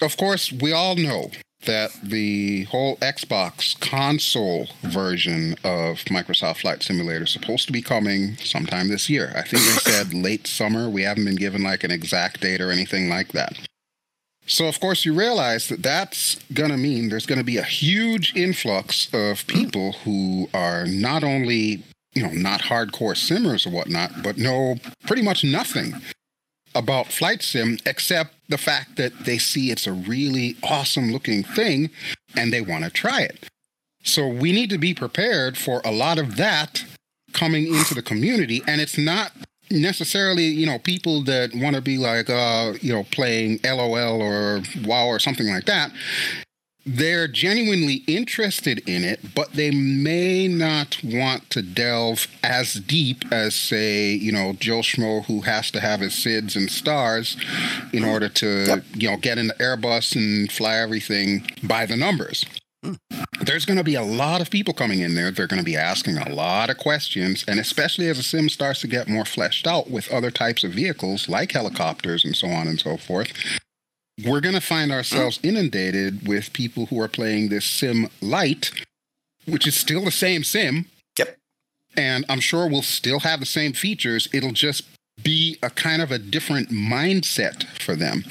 Of 0.00 0.16
course, 0.16 0.52
we 0.52 0.72
all 0.72 0.94
know 0.94 1.30
that 1.66 1.90
the 2.02 2.64
whole 2.64 2.96
Xbox 2.98 3.78
console 3.80 4.68
version 4.82 5.54
of 5.64 5.98
Microsoft 6.04 6.58
Flight 6.58 6.82
Simulator 6.82 7.24
is 7.24 7.32
supposed 7.32 7.66
to 7.66 7.72
be 7.72 7.82
coming 7.82 8.36
sometime 8.36 8.88
this 8.88 9.10
year. 9.10 9.32
I 9.34 9.42
think 9.42 9.64
they 9.64 9.90
said 9.92 10.14
late 10.14 10.46
summer. 10.46 10.88
We 10.88 11.02
haven't 11.02 11.24
been 11.24 11.36
given 11.36 11.64
like 11.64 11.82
an 11.82 11.90
exact 11.90 12.40
date 12.40 12.60
or 12.60 12.70
anything 12.70 13.08
like 13.08 13.32
that. 13.32 13.58
So, 14.46 14.66
of 14.66 14.80
course, 14.80 15.04
you 15.04 15.12
realize 15.12 15.68
that 15.68 15.82
that's 15.82 16.36
going 16.54 16.70
to 16.70 16.78
mean 16.78 17.10
there's 17.10 17.26
going 17.26 17.38
to 17.38 17.44
be 17.44 17.58
a 17.58 17.64
huge 17.64 18.34
influx 18.34 19.12
of 19.12 19.42
hmm. 19.42 19.46
people 19.46 19.92
who 20.04 20.48
are 20.54 20.86
not 20.86 21.24
only 21.24 21.82
you 22.14 22.22
know, 22.22 22.30
not 22.30 22.62
hardcore 22.62 23.16
simmers 23.16 23.66
or 23.66 23.70
whatnot, 23.70 24.22
but 24.22 24.38
know 24.38 24.76
pretty 25.06 25.22
much 25.22 25.44
nothing 25.44 25.94
about 26.74 27.06
flight 27.06 27.42
sim 27.42 27.78
except 27.86 28.34
the 28.48 28.58
fact 28.58 28.96
that 28.96 29.24
they 29.24 29.38
see 29.38 29.70
it's 29.70 29.86
a 29.86 29.92
really 29.92 30.56
awesome 30.62 31.10
looking 31.10 31.42
thing 31.42 31.90
and 32.36 32.52
they 32.52 32.60
want 32.60 32.84
to 32.84 32.90
try 32.90 33.22
it. 33.22 33.48
So 34.04 34.26
we 34.26 34.52
need 34.52 34.70
to 34.70 34.78
be 34.78 34.94
prepared 34.94 35.58
for 35.58 35.80
a 35.84 35.90
lot 35.90 36.18
of 36.18 36.36
that 36.36 36.84
coming 37.32 37.66
into 37.66 37.94
the 37.94 38.02
community. 38.02 38.62
And 38.66 38.80
it's 38.80 38.96
not 38.96 39.32
necessarily, 39.70 40.44
you 40.44 40.66
know, 40.66 40.78
people 40.78 41.22
that 41.24 41.50
want 41.54 41.76
to 41.76 41.82
be 41.82 41.98
like, 41.98 42.30
uh, 42.30 42.74
you 42.80 42.92
know, 42.92 43.04
playing 43.04 43.60
LOL 43.64 44.22
or 44.22 44.62
WoW 44.84 45.06
or 45.06 45.18
something 45.18 45.46
like 45.46 45.66
that 45.66 45.90
they're 46.86 47.28
genuinely 47.28 48.02
interested 48.06 48.78
in 48.88 49.04
it, 49.04 49.34
but 49.34 49.52
they 49.52 49.70
may 49.70 50.48
not 50.48 50.98
want 51.04 51.50
to 51.50 51.62
delve 51.62 52.26
as 52.42 52.74
deep 52.74 53.24
as, 53.30 53.54
say, 53.54 54.10
you 54.12 54.32
know, 54.32 54.54
Joe 54.54 54.80
Schmo, 54.80 55.24
who 55.26 55.42
has 55.42 55.70
to 55.72 55.80
have 55.80 56.00
his 56.00 56.14
SIDS 56.14 56.56
and 56.56 56.70
stars 56.70 57.36
in 57.92 58.04
order 58.04 58.28
to, 58.30 58.64
Yep. 58.66 58.84
you 58.94 59.10
know, 59.10 59.16
get 59.18 59.38
in 59.38 59.48
the 59.48 59.54
Airbus 59.54 60.16
and 60.16 60.50
fly 60.50 60.76
everything 60.76 61.46
by 61.62 61.84
the 61.84 61.96
numbers. 61.96 62.44
Hmm. 62.84 62.94
There's 63.42 63.64
going 63.64 63.76
to 63.78 63.84
be 63.84 63.96
a 63.96 64.02
lot 64.02 64.40
of 64.40 64.50
people 64.50 64.72
coming 64.72 65.00
in 65.00 65.14
there. 65.14 65.30
They're 65.30 65.46
going 65.48 65.60
to 65.60 65.64
be 65.64 65.76
asking 65.76 66.16
a 66.16 66.28
lot 66.30 66.70
of 66.70 66.78
questions. 66.78 67.44
And 67.48 67.58
especially 67.58 68.08
as 68.08 68.16
the 68.18 68.22
sim 68.22 68.48
starts 68.48 68.80
to 68.82 68.86
get 68.86 69.08
more 69.08 69.24
fleshed 69.24 69.66
out 69.66 69.90
with 69.90 70.10
other 70.12 70.30
types 70.30 70.62
of 70.64 70.72
vehicles 70.72 71.28
like 71.28 71.52
helicopters 71.52 72.24
and 72.24 72.36
so 72.36 72.48
on 72.48 72.68
and 72.68 72.78
so 72.80 72.96
forth, 72.96 73.32
we're 74.24 74.40
going 74.40 74.54
to 74.54 74.60
find 74.60 74.90
ourselves 74.90 75.38
inundated 75.42 76.26
with 76.26 76.52
people 76.52 76.86
who 76.86 77.00
are 77.00 77.08
playing 77.08 77.48
this 77.48 77.64
sim 77.64 78.08
light, 78.20 78.70
which 79.46 79.66
is 79.66 79.74
still 79.74 80.04
the 80.04 80.10
same 80.10 80.44
sim. 80.44 80.86
Yep. 81.18 81.36
And 81.96 82.24
I'm 82.28 82.40
sure 82.40 82.68
we'll 82.68 82.82
still 82.82 83.20
have 83.20 83.40
the 83.40 83.46
same 83.46 83.72
features. 83.72 84.28
It'll 84.32 84.52
just 84.52 84.84
be 85.22 85.58
a 85.62 85.70
kind 85.70 86.02
of 86.02 86.12
a 86.12 86.18
different 86.18 86.70
mindset 86.70 87.64
for 87.80 87.96
them. 87.96 88.24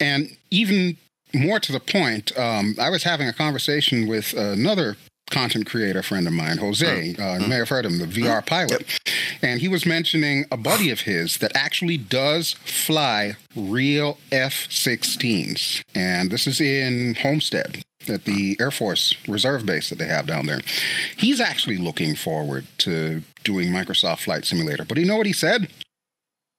And 0.00 0.36
even 0.50 0.96
more 1.34 1.60
to 1.60 1.72
the 1.72 1.80
point, 1.80 2.36
um, 2.38 2.76
I 2.78 2.90
was 2.90 3.04
having 3.04 3.28
a 3.28 3.32
conversation 3.32 4.06
with 4.06 4.34
another 4.34 4.96
content 5.30 5.66
creator 5.66 6.02
friend 6.02 6.26
of 6.26 6.32
mine, 6.32 6.58
Jose. 6.58 6.86
Mm-hmm. 6.86 7.22
Uh, 7.22 7.34
you 7.34 7.40
mm-hmm. 7.40 7.50
may 7.50 7.56
have 7.56 7.68
heard 7.68 7.86
him, 7.86 7.98
the 7.98 8.06
VR 8.06 8.38
mm-hmm. 8.38 8.46
pilot. 8.46 9.00
And 9.40 9.60
he 9.60 9.68
was 9.68 9.86
mentioning 9.86 10.44
a 10.50 10.56
buddy 10.56 10.90
of 10.90 11.00
his 11.00 11.38
that 11.38 11.52
actually 11.54 11.96
does 11.96 12.52
fly 12.64 13.36
real 13.56 14.18
F 14.30 14.68
16s. 14.68 15.82
And 15.94 16.30
this 16.30 16.46
is 16.46 16.60
in 16.60 17.14
Homestead 17.14 17.82
at 18.08 18.24
the 18.24 18.56
Air 18.60 18.70
Force 18.70 19.14
Reserve 19.28 19.64
Base 19.66 19.88
that 19.90 19.98
they 19.98 20.06
have 20.06 20.26
down 20.26 20.46
there. 20.46 20.60
He's 21.16 21.40
actually 21.40 21.78
looking 21.78 22.14
forward 22.14 22.66
to 22.78 23.22
doing 23.44 23.68
Microsoft 23.68 24.20
Flight 24.20 24.44
Simulator. 24.44 24.84
But 24.84 24.98
you 24.98 25.06
know 25.06 25.16
what 25.16 25.26
he 25.26 25.32
said? 25.32 25.68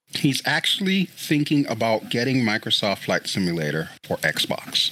He's 0.09 0.41
actually 0.45 1.05
thinking 1.05 1.65
about 1.67 2.09
getting 2.09 2.37
Microsoft 2.43 2.99
Flight 2.99 3.27
Simulator 3.27 3.89
for 4.03 4.17
Xbox. 4.17 4.91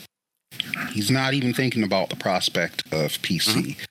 He's 0.92 1.12
not 1.12 1.34
even 1.34 1.54
thinking 1.54 1.84
about 1.84 2.10
the 2.10 2.16
prospect 2.16 2.82
of 2.92 3.14
PC. 3.22 3.54
Mm-hmm. 3.54 3.86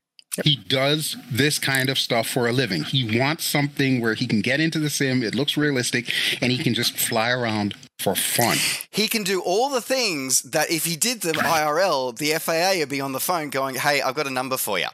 He 0.45 0.57
does 0.57 1.17
this 1.31 1.59
kind 1.59 1.91
of 1.91 1.99
stuff 1.99 2.29
for 2.29 2.47
a 2.47 2.53
living. 2.53 2.85
He 2.85 3.19
wants 3.19 3.45
something 3.45 4.01
where 4.01 4.15
he 4.15 4.27
can 4.27 4.41
get 4.41 4.61
into 4.61 4.79
the 4.79 4.89
sim, 4.89 5.23
it 5.23 5.35
looks 5.35 5.57
realistic, 5.57 6.13
and 6.41 6.53
he 6.53 6.59
can 6.63 6.75
just 6.75 6.97
fly 7.09 7.31
around 7.31 7.75
for 7.99 8.15
fun. 8.15 8.57
He 8.91 9.09
can 9.09 9.25
do 9.25 9.43
all 9.43 9.69
the 9.69 9.81
things 9.81 10.43
that 10.43 10.71
if 10.71 10.85
he 10.85 10.97
did 10.97 11.21
them 11.21 11.35
IRL, 11.35 12.17
the 12.17 12.33
FAA 12.39 12.79
would 12.81 12.89
be 12.89 13.01
on 13.01 13.13
the 13.13 13.21
phone 13.21 13.51
going, 13.51 13.75
"Hey, 13.75 14.01
I've 14.01 14.15
got 14.15 14.27
a 14.27 14.31
number 14.31 14.57
for 14.57 14.79
you." 14.79 14.87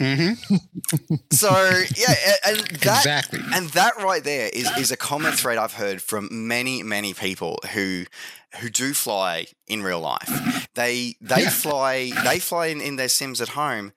Hmm 0.00 0.32
So 1.32 1.50
yeah, 1.96 2.14
and 2.44 2.58
that 2.82 3.06
Exactly. 3.06 3.40
and 3.54 3.68
that 3.70 3.92
right 4.02 4.24
there 4.24 4.50
is 4.52 4.68
is 4.76 4.90
a 4.90 4.96
common 4.96 5.32
thread 5.32 5.58
I've 5.58 5.74
heard 5.74 6.02
from 6.02 6.28
many 6.48 6.82
many 6.82 7.14
people 7.14 7.58
who 7.72 8.04
who 8.60 8.68
do 8.68 8.92
fly 8.94 9.46
in 9.68 9.82
real 9.82 10.00
life. 10.00 10.68
They 10.74 11.14
they 11.20 11.42
Yeah. 11.42 11.50
fly 11.50 12.10
they 12.24 12.40
fly 12.40 12.66
in, 12.66 12.80
in 12.80 12.96
their 12.96 13.08
sims 13.08 13.40
at 13.40 13.50
home, 13.50 13.92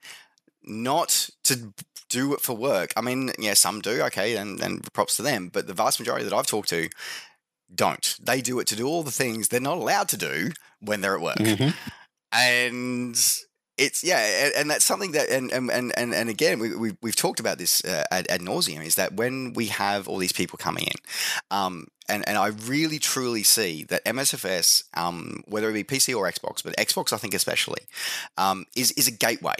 not 0.62 1.28
to 1.44 1.72
do 2.08 2.34
it 2.34 2.40
for 2.40 2.56
work. 2.56 2.92
I 2.96 3.00
mean, 3.00 3.32
yeah, 3.38 3.54
some 3.54 3.80
do. 3.80 4.02
Okay, 4.02 4.36
and 4.36 4.58
then 4.58 4.80
props 4.92 5.16
to 5.16 5.22
them. 5.22 5.48
But 5.48 5.66
the 5.66 5.74
vast 5.74 5.98
majority 5.98 6.24
that 6.24 6.34
I've 6.34 6.46
talked 6.46 6.68
to 6.68 6.88
don't. 7.74 8.16
They 8.22 8.40
do 8.40 8.60
it 8.60 8.66
to 8.68 8.76
do 8.76 8.86
all 8.86 9.02
the 9.02 9.10
things 9.10 9.48
they're 9.48 9.60
not 9.60 9.78
allowed 9.78 10.08
to 10.10 10.16
do 10.16 10.52
when 10.80 11.00
they're 11.00 11.16
at 11.16 11.22
work 11.22 11.36
Mhm. 11.38 11.74
and 12.30 13.16
it's 13.76 14.04
yeah 14.04 14.50
and, 14.56 14.70
that's 14.70 14.84
something 14.84 15.12
that 15.12 15.28
and 15.28 15.50
and 15.52 15.70
and, 15.70 15.92
and 15.96 16.14
and 16.14 16.28
again 16.28 16.58
we, 16.58 16.74
we, 16.74 16.96
we've 17.02 17.16
talked 17.16 17.40
about 17.40 17.58
this 17.58 17.84
uh, 17.84 18.04
ad, 18.10 18.26
ad 18.30 18.40
nauseum 18.40 18.84
is 18.84 18.94
that 18.94 19.14
when 19.14 19.52
we 19.54 19.66
have 19.66 20.08
all 20.08 20.18
these 20.18 20.32
people 20.32 20.56
coming 20.56 20.84
in 20.84 21.00
um 21.50 21.86
and, 22.08 22.26
and 22.28 22.36
I 22.36 22.48
really 22.48 22.98
truly 22.98 23.42
see 23.42 23.84
that 23.84 24.04
MSFS, 24.04 24.84
um, 24.94 25.42
whether 25.46 25.70
it 25.70 25.72
be 25.72 25.84
PC 25.84 26.14
or 26.14 26.30
Xbox, 26.30 26.62
but 26.62 26.76
Xbox 26.76 27.12
I 27.12 27.16
think 27.16 27.34
especially, 27.34 27.82
um, 28.36 28.66
is 28.76 28.92
is 28.92 29.08
a 29.08 29.10
gateway. 29.10 29.54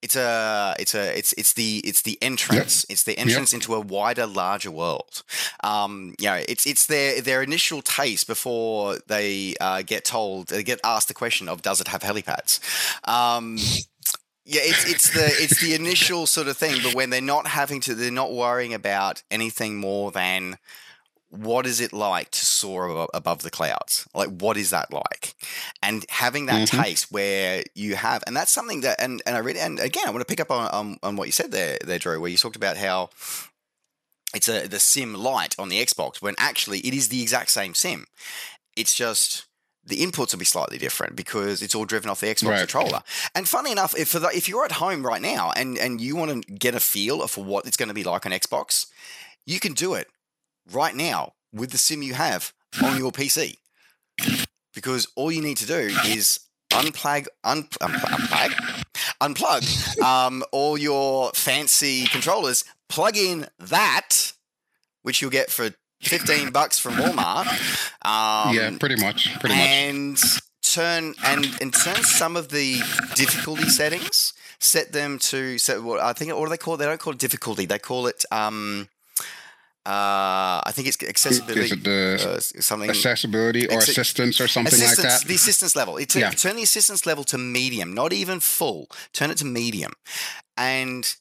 It's 0.00 0.14
a 0.14 0.76
it's 0.78 0.94
a 0.94 1.18
it's 1.18 1.32
it's 1.32 1.54
the 1.54 1.78
it's 1.78 2.02
the 2.02 2.18
entrance. 2.22 2.86
It's 2.88 3.02
the 3.02 3.18
entrance 3.18 3.52
into 3.52 3.74
a 3.74 3.80
wider, 3.80 4.26
larger 4.26 4.70
world. 4.70 5.22
Um, 5.64 6.14
you 6.20 6.26
know, 6.26 6.40
it's 6.48 6.66
it's 6.66 6.86
their 6.86 7.20
their 7.20 7.42
initial 7.42 7.82
taste 7.82 8.28
before 8.28 8.98
they 9.08 9.54
uh, 9.60 9.82
get 9.82 10.04
told 10.04 10.48
they 10.48 10.62
get 10.62 10.80
asked 10.84 11.08
the 11.08 11.14
question 11.14 11.48
of 11.48 11.62
does 11.62 11.80
it 11.80 11.88
have 11.88 12.02
helipads. 12.02 12.60
Um, 13.08 13.58
yeah, 14.44 14.62
it's 14.64 14.88
it's 14.88 15.10
the 15.10 15.26
it's 15.42 15.60
the 15.60 15.74
initial 15.74 16.26
sort 16.26 16.48
of 16.48 16.56
thing, 16.56 16.80
but 16.82 16.94
when 16.94 17.10
they're 17.10 17.20
not 17.20 17.48
having 17.48 17.80
to, 17.80 17.94
they're 17.94 18.10
not 18.10 18.32
worrying 18.32 18.72
about 18.72 19.22
anything 19.30 19.76
more 19.76 20.10
than 20.10 20.58
what 21.30 21.66
is 21.66 21.80
it 21.80 21.92
like 21.92 22.30
to 22.30 22.44
soar 22.44 23.06
above 23.12 23.42
the 23.42 23.50
clouds? 23.50 24.08
Like, 24.14 24.28
what 24.28 24.56
is 24.56 24.70
that 24.70 24.92
like? 24.92 25.34
And 25.82 26.06
having 26.08 26.46
that 26.46 26.66
Mhm. 26.68 26.82
taste 26.82 27.12
where 27.12 27.62
you 27.74 27.96
have, 27.96 28.24
and 28.26 28.34
that's 28.36 28.50
something 28.52 28.80
that, 28.80 29.00
and 29.00 29.22
and 29.26 29.36
I 29.36 29.40
really, 29.40 29.60
and 29.60 29.78
again, 29.78 30.04
I 30.06 30.10
want 30.10 30.20
to 30.22 30.24
pick 30.32 30.40
up 30.40 30.50
on 30.50 30.68
on, 30.68 30.98
on 31.02 31.16
what 31.16 31.26
you 31.28 31.32
said 31.32 31.50
there, 31.52 31.78
there, 31.84 31.98
Drew, 31.98 32.18
where 32.20 32.30
you 32.30 32.38
talked 32.38 32.56
about 32.56 32.76
how 32.78 33.10
it's 34.34 34.48
a 34.48 34.66
the 34.68 34.80
sim 34.80 35.14
light 35.14 35.54
on 35.58 35.68
the 35.68 35.84
Xbox 35.84 36.20
when 36.22 36.34
actually 36.38 36.80
it 36.80 36.94
is 36.94 37.08
the 37.08 37.22
exact 37.22 37.50
same 37.50 37.74
sim. 37.74 38.06
It's 38.76 38.94
just 38.94 39.44
the 39.84 39.98
inputs 40.04 40.32
will 40.32 40.38
be 40.38 40.44
slightly 40.44 40.76
different 40.76 41.16
because 41.16 41.62
it's 41.62 41.74
all 41.74 41.86
driven 41.86 42.10
off 42.10 42.20
the 42.20 42.26
Xbox 42.26 42.48
Right. 42.50 42.58
controller. 42.60 43.02
And 43.34 43.48
funny 43.48 43.72
enough, 43.72 43.94
if 43.96 44.08
for 44.08 44.18
the, 44.18 44.28
if 44.28 44.46
you're 44.48 44.64
at 44.66 44.72
home 44.72 45.04
right 45.06 45.22
now 45.22 45.50
and 45.56 45.78
and 45.78 46.00
you 46.00 46.14
want 46.16 46.46
to 46.46 46.52
get 46.52 46.74
a 46.74 46.80
feel 46.80 47.26
for 47.26 47.42
what 47.44 47.66
it's 47.66 47.76
going 47.76 47.88
to 47.88 47.94
be 47.94 48.04
like 48.04 48.26
on 48.26 48.32
Xbox, 48.32 48.86
you 49.46 49.60
can 49.60 49.72
do 49.72 49.94
it 49.94 50.08
right 50.72 50.94
now 50.94 51.32
with 51.52 51.70
the 51.70 51.78
sim 51.78 52.02
you 52.02 52.14
have 52.14 52.52
on 52.82 52.98
your 52.98 53.10
PC 53.12 53.56
because 54.74 55.08
all 55.16 55.32
you 55.32 55.42
need 55.42 55.56
to 55.56 55.66
do 55.66 55.90
is 56.06 56.40
unplug, 56.70 57.26
un, 57.44 57.64
unplug, 57.64 58.84
unplug 59.20 60.02
um, 60.02 60.44
all 60.52 60.78
your 60.78 61.30
fancy 61.34 62.06
controllers, 62.06 62.64
plug 62.88 63.16
in 63.16 63.46
that, 63.58 64.32
which 65.02 65.20
you'll 65.20 65.30
get 65.30 65.50
for 65.50 65.70
15 66.02 66.50
bucks 66.50 66.78
from 66.78 66.94
Walmart. 66.94 67.46
Um, 68.04 68.54
yeah, 68.54 68.70
pretty 68.78 68.96
much. 68.96 69.36
Pretty 69.40 69.56
much. 69.56 69.66
and 69.66 70.18
turn 70.62 71.14
and 71.24 71.46
and 71.60 71.74
turn 71.74 72.02
some 72.04 72.36
of 72.36 72.50
the 72.50 72.78
difficulty 73.14 73.68
settings. 73.68 74.32
Set 74.60 74.92
them 74.92 75.18
to 75.18 75.58
set 75.58 75.82
what 75.82 76.00
I 76.00 76.12
think. 76.12 76.32
What 76.34 76.44
do 76.44 76.50
they 76.50 76.56
call 76.56 76.74
it? 76.74 76.76
They 76.78 76.84
don't 76.86 77.00
call 77.00 77.12
it 77.14 77.18
difficulty. 77.18 77.66
They 77.66 77.78
call 77.78 78.06
it. 78.06 78.24
Um, 78.30 78.88
uh, 79.88 80.60
I 80.68 80.72
think 80.74 80.86
it's 80.88 81.02
accessibility. 81.02 81.70
It 81.72 81.86
uh, 82.26 82.40
something 82.40 82.90
accessibility 82.90 83.66
or 83.68 83.78
Acce- 83.78 83.88
assistance 83.88 84.40
or 84.40 84.46
something 84.48 84.78
like 84.78 84.96
that? 84.98 85.24
The 85.26 85.34
assistance 85.34 85.74
level. 85.74 85.96
It 85.96 86.10
turn, 86.10 86.20
Yeah. 86.22 86.30
turn 86.30 86.56
the 86.56 86.62
assistance 86.62 87.06
level 87.06 87.24
to 87.24 87.38
medium, 87.38 87.94
not 87.94 88.12
even 88.12 88.40
full. 88.40 88.88
Turn 89.12 89.30
it 89.30 89.38
to 89.38 89.46
medium, 89.46 89.92
and 90.56 91.16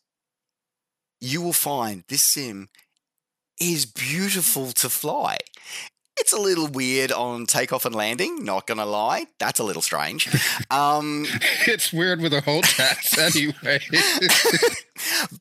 you 1.21 1.41
will 1.41 1.53
find 1.53 2.03
this 2.09 2.24
sim 2.24 2.67
is 3.59 3.86
beautiful 3.86 4.71
to 4.74 4.89
fly. 4.89 5.38
It's 6.19 6.33
a 6.33 6.38
little 6.39 6.67
weird 6.67 7.12
on 7.12 7.45
takeoff 7.45 7.86
and 7.86 7.93
landing. 7.95 8.43
Not 8.43 8.67
gonna 8.67 8.86
lie, 8.88 9.27
that's 9.39 9.59
a 9.59 9.63
little 9.63 9.81
strange. 9.83 10.27
Um, 10.69 11.25
it's 11.65 11.93
weird 11.93 12.19
with 12.21 12.33
the 12.33 12.41
whole 12.41 12.62
test 12.62 13.17
anyway. 13.27 13.79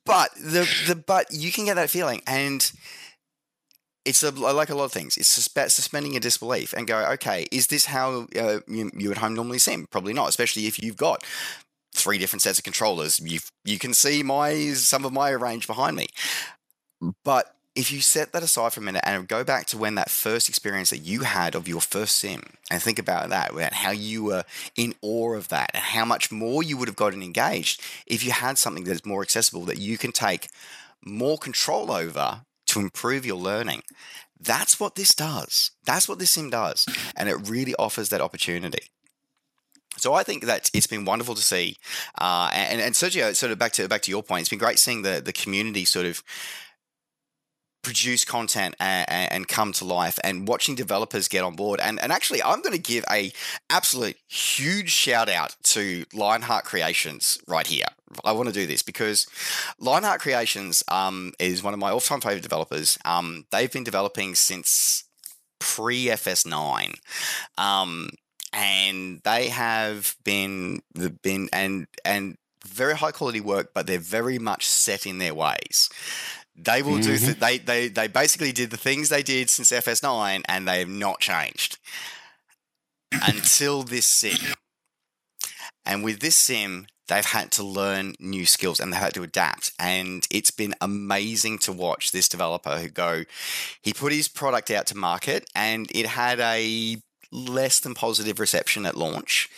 but 0.04 0.30
the 0.37 0.68
the 0.87 0.95
but 0.95 1.26
you 1.33 1.50
can 1.50 1.64
get 1.64 1.75
that 1.75 1.90
feeling 1.90 2.21
and 2.28 2.71
it's 4.07 4.23
a, 4.23 4.31
like 4.31 4.71
a 4.71 4.75
lot 4.75 4.85
of 4.85 4.93
things. 4.93 5.17
It's 5.17 5.37
suspe- 5.37 5.71
suspending 5.71 6.13
your 6.13 6.21
disbelief 6.21 6.73
and 6.73 6.87
go, 6.87 7.05
okay, 7.15 7.47
is 7.51 7.67
this 7.67 7.87
how 7.87 8.29
uh, 8.39 8.61
you, 8.69 8.91
you 8.95 9.11
at 9.11 9.19
home 9.19 9.35
normally 9.35 9.59
sim? 9.59 9.87
Probably 9.91 10.13
not, 10.13 10.29
especially 10.29 10.67
if 10.67 10.83
you've 10.83 10.97
got 10.97 11.25
three 11.93 12.17
different 12.17 12.43
sets 12.43 12.59
of 12.59 12.65
controllers. 12.65 13.19
You 13.21 13.41
you 13.65 13.79
can 13.79 13.93
see 13.93 14.23
my 14.23 14.55
some 14.75 15.05
of 15.05 15.13
my 15.13 15.31
range 15.31 15.67
behind 15.67 15.97
me, 15.97 16.07
but 17.25 17.53
if 17.75 17.93
you 17.93 18.01
set 18.01 18.33
that 18.33 18.43
aside 18.43 18.73
for 18.73 18.81
a 18.81 18.83
minute 18.83 19.03
and 19.05 19.29
go 19.29 19.45
back 19.45 19.67
to 19.67 19.77
when 19.77 19.97
that 19.97 20.09
first 20.09 20.49
experience 20.49 20.89
that 20.91 20.99
you 20.99 21.21
had 21.21 21.55
of 21.55 21.69
your 21.69 21.83
first 21.83 22.17
sim 22.17 22.43
and 22.71 22.81
think 22.81 22.99
about 22.99 23.29
that, 23.29 23.53
about 23.53 23.75
how 23.75 23.91
you 23.91 24.25
were 24.25 24.45
in 24.77 24.95
awe 25.03 25.35
of 25.35 25.49
that 25.49 25.71
and 25.75 25.83
how 25.83 26.05
much 26.05 26.33
more 26.33 26.63
you 26.63 26.79
would 26.79 26.89
have 26.89 26.97
gotten 26.97 27.23
engaged 27.23 27.83
if 28.07 28.25
you 28.25 28.31
had 28.31 28.57
something 28.57 28.85
that's 28.85 29.05
more 29.05 29.21
accessible 29.21 29.67
that 29.67 29.79
you 29.79 29.99
can 29.99 30.11
take 30.11 30.49
more 31.05 31.37
control 31.37 31.93
over 31.93 32.46
to 32.76 32.83
improve 32.83 33.26
your 33.26 33.37
learning. 33.37 33.83
That's 34.38 34.78
what 34.78 34.95
this 34.95 35.14
does. 35.14 35.71
That's 35.85 36.09
what 36.09 36.18
this 36.18 36.30
sim 36.33 36.50
does. 36.50 36.87
And 37.16 37.28
it 37.28 37.49
really 37.49 37.75
offers 37.78 38.11
that 38.11 38.21
opportunity. 38.21 38.90
So 39.97 40.12
I 40.12 40.23
think 40.25 40.45
that 40.45 40.71
it's 40.75 40.87
been 40.87 41.06
wonderful 41.06 41.35
to 41.35 41.42
see, 41.42 41.78
uh, 42.21 42.50
and, 42.52 42.83
and 42.83 42.95
Sergio, 42.95 43.35
sort 43.35 43.50
of 43.50 43.59
back 43.59 43.73
to 43.73 43.88
back 43.88 44.02
to 44.02 44.11
your 44.11 44.23
point, 44.23 44.42
it's 44.42 44.50
been 44.50 44.59
great 44.59 44.78
seeing 44.78 45.00
the 45.00 45.23
the 45.25 45.33
community 45.33 45.87
sort 45.87 46.04
of 46.04 46.23
produce 47.83 48.25
content 48.25 48.75
and, 48.80 49.33
and, 49.33 49.47
come 49.47 49.73
to 49.73 49.85
life 49.85 50.18
and 50.25 50.49
watching 50.49 50.75
developers 50.75 51.28
get 51.28 51.45
on 51.45 51.54
board 51.54 51.78
and, 51.78 52.02
and 52.02 52.11
actually 52.11 52.42
i'm 52.42 52.61
going 52.61 52.73
to 52.73 52.80
give 52.80 53.04
a 53.09 53.30
absolute 53.71 54.16
huge 54.26 54.90
shout 54.90 55.28
out 55.28 55.54
to 55.62 56.04
lionheart 56.12 56.64
creations 56.64 57.38
right 57.47 57.68
here 57.68 57.87
i 58.25 58.33
want 58.33 58.49
to 58.49 58.55
do 58.55 58.67
this 58.67 58.83
because 58.83 59.27
lionheart 59.79 60.21
creations 60.21 60.83
um, 60.89 61.33
is 61.39 61.63
one 61.63 61.75
of 61.75 61.81
my 61.81 61.91
all-time 61.91 62.21
favorite 62.21 62.43
developers 62.43 62.99
um, 63.05 63.45
they've 63.51 63.73
been 63.73 63.85
developing 63.85 64.35
since 64.35 65.05
pre-fs9 65.59 66.95
um, 67.59 68.09
and 68.53 69.21
they 69.25 69.49
have 69.49 70.17
been 70.25 70.80
the 70.95 71.11
been 71.11 71.49
and 71.52 71.87
and 72.04 72.37
very 72.67 72.97
high 72.97 73.13
quality 73.13 73.41
work 73.41 73.71
but 73.75 73.87
they're 73.87 73.99
very 73.99 74.39
much 74.39 74.67
set 74.67 75.07
in 75.07 75.19
their 75.19 75.35
ways 75.35 75.89
they 76.57 76.83
will 76.83 76.99
do. 76.99 77.19
Th- 77.19 77.37
they 77.37 77.59
they 77.59 77.89
they 77.89 78.09
basically 78.09 78.52
did 78.52 78.71
the 78.71 78.76
things 78.76 79.09
they 79.09 79.23
did 79.23 79.50
since 79.50 79.71
FS9, 79.71 80.43
and 80.49 80.67
they 80.67 80.78
have 80.78 80.89
not 80.89 81.21
changed 81.21 81.78
until 83.13 83.83
this 83.83 84.07
sim. 84.07 84.54
And 85.85 86.02
with 86.02 86.21
this 86.21 86.37
sim, 86.37 86.87
they've 87.08 87.25
had 87.25 87.50
to 87.52 87.62
learn 87.62 88.14
new 88.19 88.47
skills 88.47 88.80
and 88.80 88.92
they've 88.92 89.00
had 89.00 89.14
to 89.14 89.23
adapt. 89.23 89.73
And 89.78 90.26
it's 90.30 90.50
been 90.50 90.75
amazing 90.80 91.58
to 91.60 91.73
watch 91.73 92.12
this 92.12 92.28
developer 92.28 92.78
who 92.78 92.88
go. 92.88 93.25
He 93.82 93.92
put 93.92 94.12
his 94.12 94.28
product 94.28 94.71
out 94.71 94.86
to 94.86 94.97
market, 94.97 95.49
and 95.54 95.88
it 95.95 96.06
had 96.06 96.40
a 96.40 96.99
less 97.32 97.80
than 97.80 97.95
positive 97.95 98.38
reception 98.38 98.86
at 98.86 98.97
launch. 98.97 99.49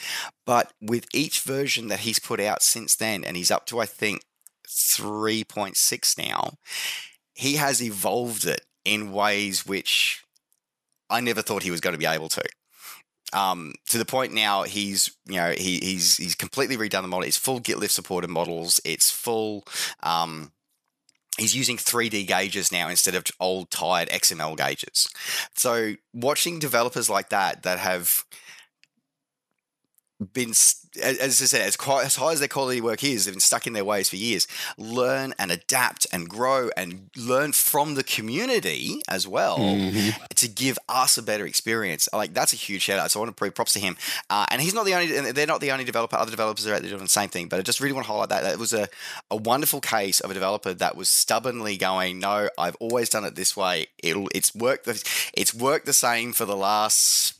But 0.46 0.72
with 0.80 1.06
each 1.12 1.40
version 1.40 1.88
that 1.88 2.00
he's 2.00 2.18
put 2.18 2.40
out 2.40 2.62
since 2.62 2.96
then, 2.96 3.24
and 3.24 3.36
he's 3.36 3.50
up 3.50 3.66
to 3.66 3.80
I 3.80 3.86
think 3.86 4.22
3.6 4.68 6.18
now, 6.18 6.54
he 7.34 7.56
has 7.56 7.82
evolved 7.82 8.46
it 8.46 8.62
in 8.84 9.12
ways 9.12 9.66
which 9.66 10.24
I 11.10 11.20
never 11.20 11.42
thought 11.42 11.62
he 11.62 11.70
was 11.70 11.80
going 11.80 11.94
to 11.94 11.98
be 11.98 12.06
able 12.06 12.28
to. 12.30 12.42
Um, 13.32 13.74
to 13.88 13.98
the 13.98 14.04
point 14.04 14.32
now, 14.32 14.62
he's 14.62 15.14
you 15.26 15.36
know 15.36 15.50
he, 15.50 15.78
he's 15.78 16.16
he's 16.16 16.34
completely 16.34 16.76
redone 16.76 17.02
the 17.02 17.08
model. 17.08 17.26
It's 17.26 17.36
full 17.36 17.60
GitLift 17.60 17.90
supported 17.90 18.30
models. 18.30 18.80
It's 18.84 19.10
full. 19.10 19.64
Um, 20.02 20.52
he's 21.38 21.56
using 21.56 21.76
3D 21.76 22.26
gauges 22.26 22.70
now 22.72 22.88
instead 22.88 23.14
of 23.14 23.24
old 23.40 23.70
tired 23.70 24.08
XML 24.08 24.56
gauges. 24.56 25.08
So 25.54 25.94
watching 26.12 26.58
developers 26.58 27.08
like 27.08 27.30
that 27.30 27.62
that 27.62 27.78
have 27.78 28.17
been 30.32 30.50
as 30.50 31.40
I 31.42 31.46
said, 31.46 31.60
as 31.60 31.76
quite 31.76 32.06
as 32.06 32.16
high 32.16 32.32
as 32.32 32.40
their 32.40 32.48
quality 32.48 32.80
work 32.80 33.04
is, 33.04 33.24
they've 33.24 33.34
been 33.34 33.40
stuck 33.40 33.66
in 33.68 33.72
their 33.72 33.84
ways 33.84 34.08
for 34.08 34.16
years. 34.16 34.48
Learn 34.76 35.32
and 35.38 35.52
adapt 35.52 36.06
and 36.12 36.28
grow 36.28 36.70
and 36.76 37.10
learn 37.16 37.52
from 37.52 37.94
the 37.94 38.02
community 38.02 39.02
as 39.08 39.28
well 39.28 39.58
Mhm. 39.58 40.14
to 40.34 40.48
give 40.48 40.76
us 40.88 41.16
a 41.18 41.22
better 41.22 41.46
experience. 41.46 42.08
Like 42.12 42.34
that's 42.34 42.52
a 42.52 42.56
huge 42.56 42.82
shout 42.82 42.98
out. 42.98 43.10
So 43.10 43.20
I 43.20 43.24
want 43.24 43.36
to 43.36 43.50
props 43.52 43.74
to 43.74 43.80
him. 43.80 43.96
Uh, 44.28 44.46
and 44.50 44.60
he's 44.60 44.74
not 44.74 44.86
the 44.86 44.94
only. 44.94 45.16
and 45.16 45.26
They're 45.28 45.46
not 45.46 45.60
the 45.60 45.70
only 45.70 45.84
developer. 45.84 46.16
Other 46.16 46.30
developers 46.32 46.66
are 46.66 46.74
out 46.74 46.80
there 46.80 46.90
doing 46.90 47.02
the 47.02 47.08
same 47.08 47.28
thing. 47.28 47.48
But 47.48 47.60
I 47.60 47.62
just 47.62 47.78
really 47.80 47.92
want 47.92 48.06
to 48.06 48.12
highlight 48.12 48.30
that 48.30 48.42
that 48.42 48.58
was 48.58 48.72
a 48.72 48.88
a 49.30 49.36
wonderful 49.36 49.80
case 49.80 50.20
of 50.20 50.30
a 50.30 50.34
developer 50.34 50.74
that 50.74 50.96
was 50.96 51.08
stubbornly 51.08 51.76
going, 51.76 52.18
no, 52.18 52.48
I've 52.58 52.76
always 52.80 53.08
done 53.08 53.24
it 53.24 53.36
this 53.36 53.56
way. 53.56 53.86
It'll 54.02 54.28
it's 54.34 54.54
worked. 54.54 54.84
the- 54.86 55.02
It's 55.34 55.54
worked 55.54 55.86
the 55.86 55.92
same 55.92 56.32
for 56.32 56.44
the 56.44 56.56
last. 56.56 57.34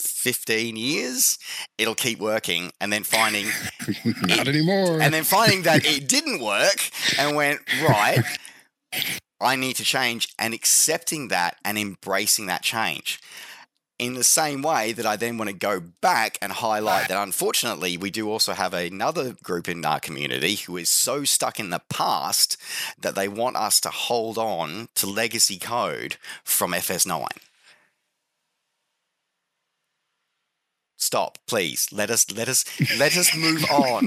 15 0.00 0.76
years 0.76 1.38
it'll 1.78 1.94
keep 1.94 2.18
working 2.18 2.72
and 2.80 2.92
then 2.92 3.02
finding 3.04 3.46
Not 4.26 4.48
anymore. 4.48 5.00
and 5.00 5.12
then 5.14 5.24
finding 5.24 5.62
that 5.62 5.84
it 5.84 6.08
didn't 6.08 6.40
work 6.42 6.78
and 7.18 7.36
went 7.36 7.60
right 7.82 8.22
i 9.40 9.56
need 9.56 9.76
to 9.76 9.84
change 9.84 10.32
and 10.38 10.52
accepting 10.54 11.28
that 11.28 11.56
and 11.64 11.78
embracing 11.78 12.46
that 12.46 12.62
change 12.62 13.20
in 13.98 14.14
the 14.14 14.24
same 14.24 14.62
way 14.62 14.92
that 14.92 15.04
i 15.06 15.14
then 15.16 15.36
want 15.38 15.48
to 15.50 15.56
go 15.56 15.80
back 16.00 16.38
and 16.40 16.52
highlight 16.52 17.08
that 17.08 17.22
unfortunately 17.22 17.96
we 17.96 18.10
do 18.10 18.30
also 18.30 18.52
have 18.54 18.72
another 18.74 19.34
group 19.42 19.68
in 19.68 19.84
our 19.84 20.00
community 20.00 20.56
who 20.56 20.76
is 20.76 20.88
so 20.88 21.24
stuck 21.24 21.60
in 21.60 21.70
the 21.70 21.82
past 21.90 22.56
that 22.98 23.14
they 23.14 23.28
want 23.28 23.56
us 23.56 23.78
to 23.80 23.90
hold 23.90 24.38
on 24.38 24.88
to 24.94 25.06
legacy 25.06 25.58
code 25.58 26.16
from 26.44 26.72
fs9 26.72 27.26
stop 31.00 31.38
please. 31.46 31.88
Let 31.92 32.10
us 32.10 32.30
let 32.30 32.48
us 32.48 32.64
let 32.98 33.16
us 33.16 33.34
move 33.36 33.64
on. 33.70 34.06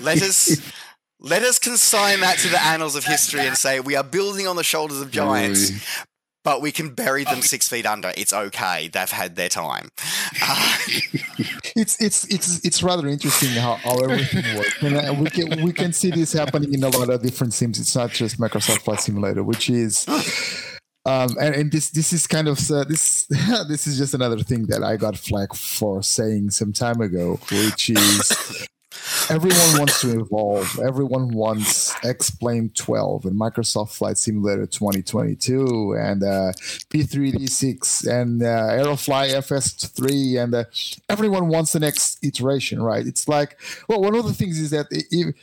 Let 0.00 0.22
us 0.22 0.72
let 1.20 1.42
us 1.42 1.58
consign 1.58 2.20
that 2.20 2.38
to 2.38 2.48
the 2.48 2.62
annals 2.62 2.94
of 2.94 3.04
history 3.04 3.46
and 3.46 3.56
say 3.56 3.80
we 3.80 3.96
are 3.96 4.04
building 4.04 4.46
on 4.46 4.56
the 4.56 4.64
shoulders 4.64 5.00
of 5.00 5.10
giants 5.10 5.72
but 6.48 6.62
we 6.62 6.72
can 6.72 6.94
bury 6.94 7.24
them 7.24 7.42
six 7.42 7.68
feet 7.68 7.84
under. 7.84 8.10
It's 8.16 8.32
okay. 8.32 8.88
They've 8.88 9.10
had 9.10 9.36
their 9.36 9.50
time. 9.50 9.90
Uh, 10.40 10.78
it's 11.76 12.00
it's 12.00 12.24
it's 12.32 12.64
it's 12.64 12.82
rather 12.82 13.06
interesting 13.06 13.50
how, 13.50 13.74
how 13.74 13.98
everything 13.98 14.56
works, 14.56 14.82
and 14.82 14.96
uh, 14.96 15.14
we 15.18 15.28
can 15.28 15.62
we 15.62 15.74
can 15.74 15.92
see 15.92 16.10
this 16.10 16.32
happening 16.32 16.72
in 16.72 16.82
a 16.84 16.88
lot 16.88 17.10
of 17.10 17.22
different 17.22 17.52
sims. 17.52 17.78
It's 17.78 17.94
not 17.94 18.12
just 18.12 18.40
Microsoft 18.40 18.80
Flight 18.80 19.00
Simulator, 19.00 19.42
which 19.42 19.68
is. 19.68 20.06
Um, 21.08 21.38
and, 21.40 21.54
and 21.54 21.72
this 21.72 21.88
this 21.88 22.12
is 22.12 22.26
kind 22.26 22.48
of 22.48 22.58
uh, 22.70 22.84
this 22.84 23.24
this 23.68 23.86
is 23.86 23.96
just 23.96 24.12
another 24.12 24.40
thing 24.40 24.66
that 24.66 24.82
I 24.82 24.96
got 24.96 25.16
flack 25.16 25.54
for 25.54 26.02
saying 26.02 26.50
some 26.50 26.70
time 26.70 27.00
ago, 27.00 27.40
which 27.50 27.88
is 27.88 28.68
everyone 29.30 29.78
wants 29.78 30.02
to 30.02 30.20
evolve. 30.20 30.78
Everyone 30.80 31.28
wants 31.30 31.94
X-Plane 32.04 32.72
12 32.74 33.24
and 33.24 33.40
Microsoft 33.40 33.96
Flight 33.96 34.18
Simulator 34.18 34.66
2022 34.66 35.96
and 35.98 36.22
uh, 36.22 36.52
P3D6 36.90 38.06
and 38.06 38.42
uh, 38.42 38.68
Aerofly 38.72 39.32
FS3 39.34 40.42
and 40.42 40.54
uh, 40.54 40.64
everyone 41.08 41.48
wants 41.48 41.72
the 41.72 41.80
next 41.80 42.22
iteration, 42.22 42.82
right? 42.82 43.06
It's 43.06 43.28
like, 43.28 43.58
well, 43.88 44.02
one 44.02 44.14
of 44.14 44.26
the 44.26 44.34
things 44.34 44.58
is 44.58 44.70
that 44.70 44.86
if 44.90 45.34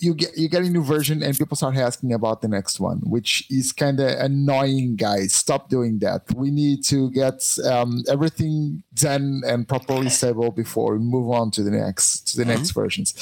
you, 0.00 0.14
get 0.14 0.36
you 0.36 0.48
get 0.48 0.62
a 0.62 0.68
new 0.70 0.82
version 0.82 1.22
and 1.22 1.36
people 1.36 1.56
start 1.56 1.76
asking 1.76 2.12
about 2.12 2.40
the 2.42 2.48
next 2.48 2.80
one, 2.80 2.98
which 2.98 3.44
is 3.50 3.72
kind 3.72 4.00
of 4.00 4.08
annoying, 4.18 4.96
guys. 4.96 5.32
Stop 5.34 5.68
doing 5.68 5.98
that. 6.00 6.22
We 6.34 6.50
need 6.50 6.84
to 6.84 7.10
get 7.10 7.42
um, 7.64 8.02
everything 8.08 8.82
done 8.94 9.42
and 9.46 9.66
properly 9.66 10.08
stable 10.10 10.50
before 10.50 10.92
we 10.94 10.98
move 10.98 11.30
on 11.30 11.50
to 11.52 11.62
the 11.62 11.70
next 11.70 12.28
to 12.32 12.36
the 12.38 12.44
Mhm. 12.44 12.48
next 12.56 12.70
versions. 12.72 13.14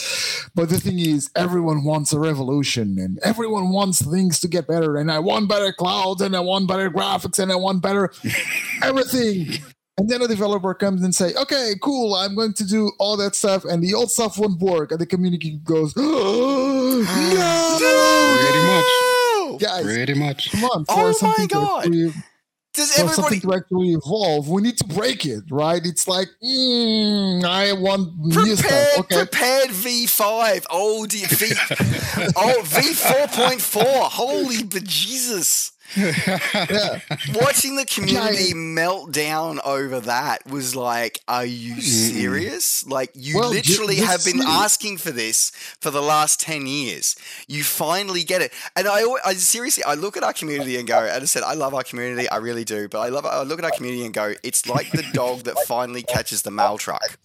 But 0.54 0.68
the 0.68 0.78
thing 0.81 0.98
is, 0.98 1.31
everyone 1.35 1.85
wants 1.85 2.12
a 2.12 2.18
revolution 2.18 2.98
and 2.98 3.18
everyone 3.22 3.70
wants 3.70 4.02
things 4.02 4.40
to 4.40 4.48
get 4.48 4.66
better. 4.66 4.96
And 4.96 5.11
I 5.11 5.18
want 5.20 5.48
better 5.48 5.72
clouds 5.72 6.20
and 6.22 6.35
I 6.37 6.40
want 6.40 6.68
better 6.68 6.90
graphics 6.90 7.38
and 7.38 7.50
I 7.52 7.57
want 7.57 7.83
better 7.83 8.11
everything. 8.83 9.59
And 9.98 10.08
then 10.08 10.22
a 10.22 10.28
developer 10.28 10.72
comes 10.74 11.02
and 11.02 11.12
say, 11.14 11.34
"Okay, 11.34 11.72
cool. 11.82 12.14
I'm 12.14 12.34
going 12.37 12.52
to 12.54 12.64
do 12.64 12.92
all 12.98 13.16
that 13.16 13.34
stuff, 13.34 13.64
and 13.64 13.82
the 13.82 13.94
old 13.94 14.11
stuff 14.11 14.38
won't 14.38 14.61
work." 14.61 14.92
And 14.92 15.00
the 15.00 15.06
community 15.06 15.58
goes, 15.64 15.94
"No, 15.96 17.04
Pretty 17.04 18.66
much. 18.66 18.84
No! 18.84 19.58
guys, 19.61 19.82
Pretty 19.84 20.14
much. 20.14 20.50
come 20.52 20.64
on! 20.64 20.84
For 20.84 20.92
Oh 20.94 21.14
my 21.22 21.46
God. 21.46 21.82
to 21.82 21.88
actually, 21.88 22.12
Does 22.74 22.92
for 22.92 23.00
everybody 23.00 23.22
something 23.22 23.40
to 23.40 23.54
actually 23.56 23.88
evolve, 23.94 24.48
we 24.48 24.62
need 24.62 24.78
to 24.78 24.84
break 24.84 25.26
it, 25.26 25.44
right? 25.50 25.84
It's 25.84 26.06
like, 26.06 26.28
mm, 26.44 27.44
I 27.44 27.72
want 27.72 28.16
new 28.18 28.37
Prepar3D 28.37 28.56
stuff. 28.56 28.98
Okay, 29.00 29.16
Prepar3D 29.16 30.06
V5 30.06 30.66
old 30.70 31.12
V 31.12 31.52
oh 32.37 32.62
V4.4 32.64 33.82
holy 34.12 34.58
bejesus 34.58 35.72
yeah, 35.96 37.01
watching 37.35 37.77
the 37.77 37.87
community 37.87 38.53
Giant. 38.53 38.57
melt 38.57 39.12
down 39.12 39.61
over 39.64 40.01
that 40.01 40.46
was 40.46 40.77
like 40.77 41.20
are 41.29 41.44
you 41.44 41.81
serious? 41.81 42.87
Like 42.87 43.11
you 43.14 43.38
Well, 43.38 43.51
literally 43.51 43.96
just 43.96 44.27
have 44.27 44.33
been 44.33 44.42
asking 44.46 44.98
for 44.98 45.11
this 45.11 45.51
for 45.81 45.90
the 45.90 46.03
last 46.03 46.40
10 46.40 46.66
years. 46.66 47.16
You 47.46 47.62
finally 47.64 48.24
get 48.24 48.42
it. 48.42 48.53
And 48.77 48.87
I, 48.87 49.03
I 49.24 49.35
seriously 49.35 49.85
i 49.85 49.94
look 49.94 50.16
at 50.16 50.22
our 50.22 50.33
community 50.33 50.77
and 50.77 50.87
go 50.87 50.98
and 51.01 51.22
i 51.22 51.24
said 51.24 51.42
i 51.42 51.55
love 51.55 51.74
our 51.74 51.83
community 51.83 52.29
i 52.29 52.37
really 52.37 52.64
do 52.64 52.88
but 52.88 52.98
i 53.01 53.09
love 53.09 53.24
i 53.24 53.42
look 53.42 53.59
at 53.59 53.64
our 53.64 53.70
community 53.70 54.05
and 54.05 54.12
go 54.12 54.35
it's 54.42 54.66
like 54.68 54.90
the 54.90 55.05
dog 55.12 55.40
that 55.44 55.57
finally 55.66 56.03
catches 56.03 56.42
the 56.42 56.51
mail 56.51 56.77
truck. 56.79 57.18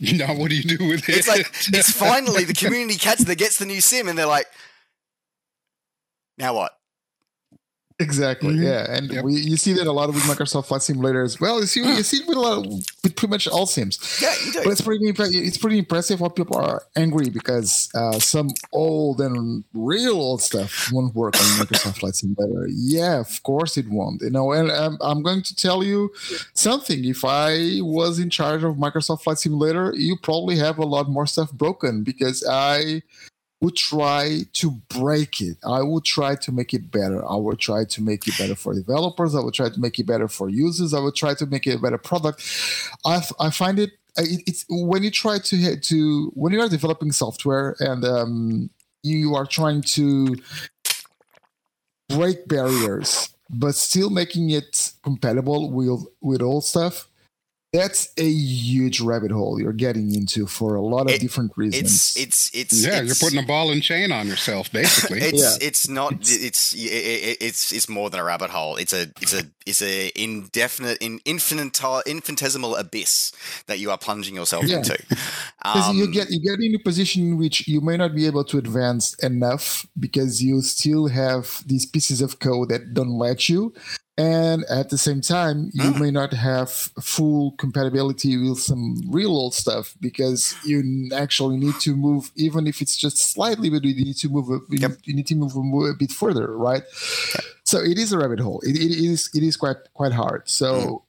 Now, 0.00 0.34
what 0.34 0.50
do 0.50 0.56
you 0.56 0.62
do 0.62 0.86
with 0.86 1.08
it? 1.08 1.16
it's 1.16 1.28
like 1.28 1.40
it's 1.74 1.90
finally 2.06 2.44
the 2.44 2.54
community 2.54 2.96
catch 2.98 3.18
that 3.18 3.36
gets 3.36 3.58
the 3.58 3.66
new 3.66 3.80
sim 3.80 4.08
and 4.08 4.16
they're 4.18 4.26
like 4.26 4.46
now 6.38 6.54
what 6.54 6.77
exactly. 8.00 8.54
Mhm. 8.54 8.62
Yeah, 8.64 8.86
and 8.96 9.10
Yep. 9.12 9.24
we 9.24 9.34
you 9.34 9.56
see 9.56 9.72
that 9.74 9.86
a 9.86 9.92
lot 9.92 10.08
with 10.12 10.22
Microsoft 10.24 10.66
Flight 10.66 10.82
Simulator 10.82 11.22
as 11.22 11.40
well. 11.40 11.60
You 11.60 11.66
see, 11.66 11.80
you 11.80 12.02
see 12.02 12.18
it 12.18 12.26
with 12.28 12.36
a 12.36 12.40
lot 12.40 12.58
of, 12.58 12.66
with 13.02 13.16
pretty 13.16 13.28
much 13.30 13.46
all 13.48 13.66
sims. 13.66 13.98
yeah 14.22 14.34
you 14.44 14.52
do 14.52 14.60
But 14.64 14.70
it's 14.70 14.80
pretty 14.80 15.04
it's 15.48 15.58
pretty 15.58 15.78
impressive 15.78 16.20
how 16.20 16.28
people 16.28 16.56
are 16.56 16.82
angry 16.96 17.28
because 17.30 17.88
uh, 17.94 18.18
some 18.18 18.48
old 18.72 19.20
and 19.20 19.64
real 19.74 20.16
old 20.16 20.42
stuff 20.42 20.90
won't 20.92 21.14
work 21.14 21.34
on 21.36 21.46
Microsoft 21.60 21.98
Flight 21.98 22.14
Simulator. 22.14 22.68
Yeah, 22.70 23.18
of 23.20 23.42
course 23.42 23.76
it 23.76 23.88
won't. 23.88 24.22
You 24.22 24.30
know, 24.30 24.52
and 24.52 24.70
um, 24.70 24.98
I'm 25.00 25.22
going 25.22 25.42
to 25.42 25.54
tell 25.56 25.82
you 25.82 26.12
something. 26.54 27.04
If 27.04 27.24
I 27.24 27.80
was 27.82 28.18
in 28.18 28.30
charge 28.30 28.62
of 28.64 28.76
Microsoft 28.76 29.22
Flight 29.22 29.38
Simulator, 29.38 29.92
you 29.96 30.16
probably 30.22 30.56
have 30.56 30.78
a 30.78 30.86
lot 30.86 31.08
more 31.08 31.26
stuff 31.26 31.52
broken 31.52 32.02
because 32.04 32.44
I 32.48 33.02
would 33.60 33.76
try 33.76 34.42
to 34.52 34.70
break 34.88 35.40
it. 35.40 35.56
I 35.64 35.82
would 35.82 36.04
try 36.04 36.36
to 36.36 36.52
make 36.52 36.72
it 36.72 36.90
better. 36.90 37.24
I 37.28 37.36
would 37.36 37.58
try 37.58 37.84
to 37.84 38.02
make 38.02 38.28
it 38.28 38.38
better 38.38 38.54
for 38.54 38.72
developers. 38.72 39.34
I 39.34 39.40
would 39.40 39.54
try 39.54 39.68
to 39.68 39.80
make 39.80 39.98
it 39.98 40.06
better 40.06 40.28
for 40.28 40.48
users. 40.48 40.94
I 40.94 41.00
would 41.00 41.16
try 41.16 41.34
to 41.34 41.46
make 41.46 41.66
it 41.66 41.74
a 41.74 41.78
better 41.78 41.98
product. 41.98 42.44
I, 43.04 43.20
I 43.40 43.50
find 43.50 43.80
it, 43.80 43.90
uh, 44.16 44.22
it 44.22 44.42
it's 44.46 44.64
when 44.68 45.02
you 45.02 45.10
try 45.10 45.38
to 45.38 45.76
to 45.76 46.32
when 46.34 46.52
you 46.52 46.60
are 46.60 46.68
developing 46.68 47.10
software 47.12 47.74
and 47.80 48.04
um, 48.04 48.70
you 49.02 49.34
are 49.34 49.46
trying 49.46 49.82
to 49.82 50.36
break 52.08 52.48
barriers 52.48 53.34
but 53.50 53.74
still 53.74 54.10
making 54.10 54.50
it 54.50 54.92
compatible 55.02 55.70
with 55.70 56.04
with 56.20 56.42
old 56.42 56.64
stuff 56.64 57.08
that's 57.72 58.08
a 58.16 58.24
huge 58.28 59.00
rabbit 59.00 59.30
hole 59.30 59.60
you're 59.60 59.72
getting 59.74 60.14
into 60.14 60.46
for 60.46 60.74
a 60.74 60.80
lot 60.80 61.02
of 61.02 61.10
It- 61.12 61.20
different 61.20 61.52
reasons 61.56 61.84
it's 61.84 62.16
it's 62.16 62.50
it's 62.54 62.86
yeah, 62.86 63.00
it's, 63.00 63.06
you're 63.20 63.28
putting 63.28 63.42
a 63.42 63.46
ball 63.46 63.70
and 63.70 63.82
chain 63.82 64.10
on 64.10 64.26
yourself, 64.26 64.72
basically. 64.72 65.18
it's 65.22 65.42
Yeah. 65.42 65.66
it's 65.68 65.88
not 65.88 66.12
It's- 66.14 66.32
it's 66.34 66.72
it's 66.74 67.36
it's 67.44 67.72
it's 67.72 67.88
more 67.88 68.08
than 68.10 68.20
a 68.20 68.24
rabbit 68.24 68.50
hole. 68.50 68.76
It's 68.76 68.92
a 68.94 69.02
it's 69.20 69.34
a 69.34 69.44
it's 69.68 69.82
a 69.82 70.10
indefinite 70.16 70.98
in 71.00 71.20
infinitesimal 71.24 72.02
infinitesimal 72.06 72.74
abyss 72.76 73.32
that 73.66 73.78
you 73.78 73.90
are 73.92 73.98
plunging 73.98 74.34
yourself 74.34 74.64
Yeah. 74.64 74.78
into. 74.78 74.96
because 75.62 75.88
Um, 75.90 75.96
you 75.98 76.06
get 76.10 76.30
you 76.30 76.40
get 76.40 76.58
in 76.66 76.74
a 76.74 76.82
position 76.82 77.22
in 77.28 77.34
which 77.38 77.56
you 77.68 77.80
may 77.80 77.96
not 77.96 78.14
be 78.14 78.26
able 78.26 78.44
to 78.50 78.58
advance 78.58 79.14
enough 79.30 79.86
because 79.98 80.42
you 80.42 80.62
still 80.62 81.08
have 81.08 81.62
these 81.66 81.84
pieces 81.86 82.20
of 82.22 82.38
code 82.38 82.68
that 82.70 82.94
don't 82.94 83.16
let 83.26 83.48
you 83.48 83.72
and 84.16 84.64
at 84.80 84.88
the 84.90 84.98
same 84.98 85.20
time 85.20 85.70
you 85.74 85.88
Mm. 85.92 86.00
may 86.00 86.10
not 86.20 86.32
have 86.32 86.70
full 87.14 87.52
compatibility 87.64 88.32
with 88.36 88.58
some 88.70 88.84
real 89.18 89.30
old 89.42 89.54
stuff 89.54 89.94
because 90.00 90.40
you 90.64 90.76
actually 91.14 91.56
need 91.64 91.76
to 91.86 91.94
move 91.94 92.30
even 92.34 92.66
if 92.66 92.76
it's 92.82 92.96
just 92.96 93.16
slightly 93.32 93.68
but 93.70 93.84
you 93.84 93.94
need 93.94 94.16
to 94.24 94.28
move 94.28 94.48
a, 94.50 94.58
you- 94.72 94.80
Yep. 94.84 94.92
you 95.06 95.14
need 95.18 95.26
to 95.32 95.36
move 95.42 95.54
a, 95.56 95.62
a 95.92 95.94
bit 96.02 96.10
further 96.22 96.46
right 96.68 96.82
so 97.68 97.78
it 97.80 97.98
is 97.98 98.12
a 98.12 98.18
rabbit 98.18 98.40
hole 98.40 98.60
it, 98.64 98.74
it 98.76 98.90
is 99.10 99.28
it 99.34 99.42
is 99.42 99.56
quite 99.56 99.76
quite 99.94 100.12
hard 100.12 100.42
so 100.48 101.04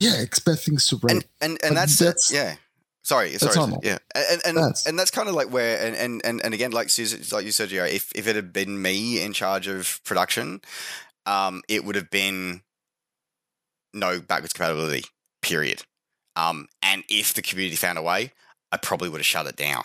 yeah 0.00 0.20
expect 0.20 0.60
things 0.60 0.86
to 0.88 0.96
break 0.96 1.12
and 1.14 1.24
and 1.40 1.58
and 1.64 1.76
that's, 1.76 1.98
that's- 1.98 2.30
yeah. 2.32 2.56
Sorry, 3.06 3.32
sorry, 3.36 3.54
normal. 3.56 3.80
yeah, 3.84 3.98
and 4.14 4.40
and 4.46 4.56
That's- 4.56 4.86
and 4.86 4.98
that's 4.98 5.10
kind 5.10 5.28
of 5.28 5.34
like 5.34 5.52
where 5.52 5.76
and 5.86 5.94
and 5.94 6.22
and, 6.24 6.40
and 6.42 6.54
again, 6.54 6.70
like 6.72 6.88
Susan, 6.88 7.20
like 7.36 7.44
you 7.44 7.52
said, 7.52 7.68
Joe, 7.68 7.84
if 7.84 8.10
if 8.14 8.26
it 8.26 8.34
had 8.34 8.50
been 8.50 8.80
me 8.80 9.22
in 9.22 9.34
charge 9.34 9.66
of 9.68 10.00
production, 10.04 10.62
um, 11.26 11.60
it 11.68 11.84
would 11.84 11.96
have 11.96 12.08
been 12.08 12.62
no 13.92 14.20
backwards 14.20 14.54
compatibility, 14.54 15.04
period. 15.42 15.82
Um, 16.34 16.66
and 16.80 17.04
if 17.10 17.34
the 17.34 17.42
community 17.42 17.76
found 17.76 17.98
a 17.98 18.02
way, 18.02 18.32
I 18.72 18.78
probably 18.78 19.10
would 19.10 19.18
have 19.20 19.26
shut 19.26 19.46
it 19.46 19.56
down. 19.56 19.84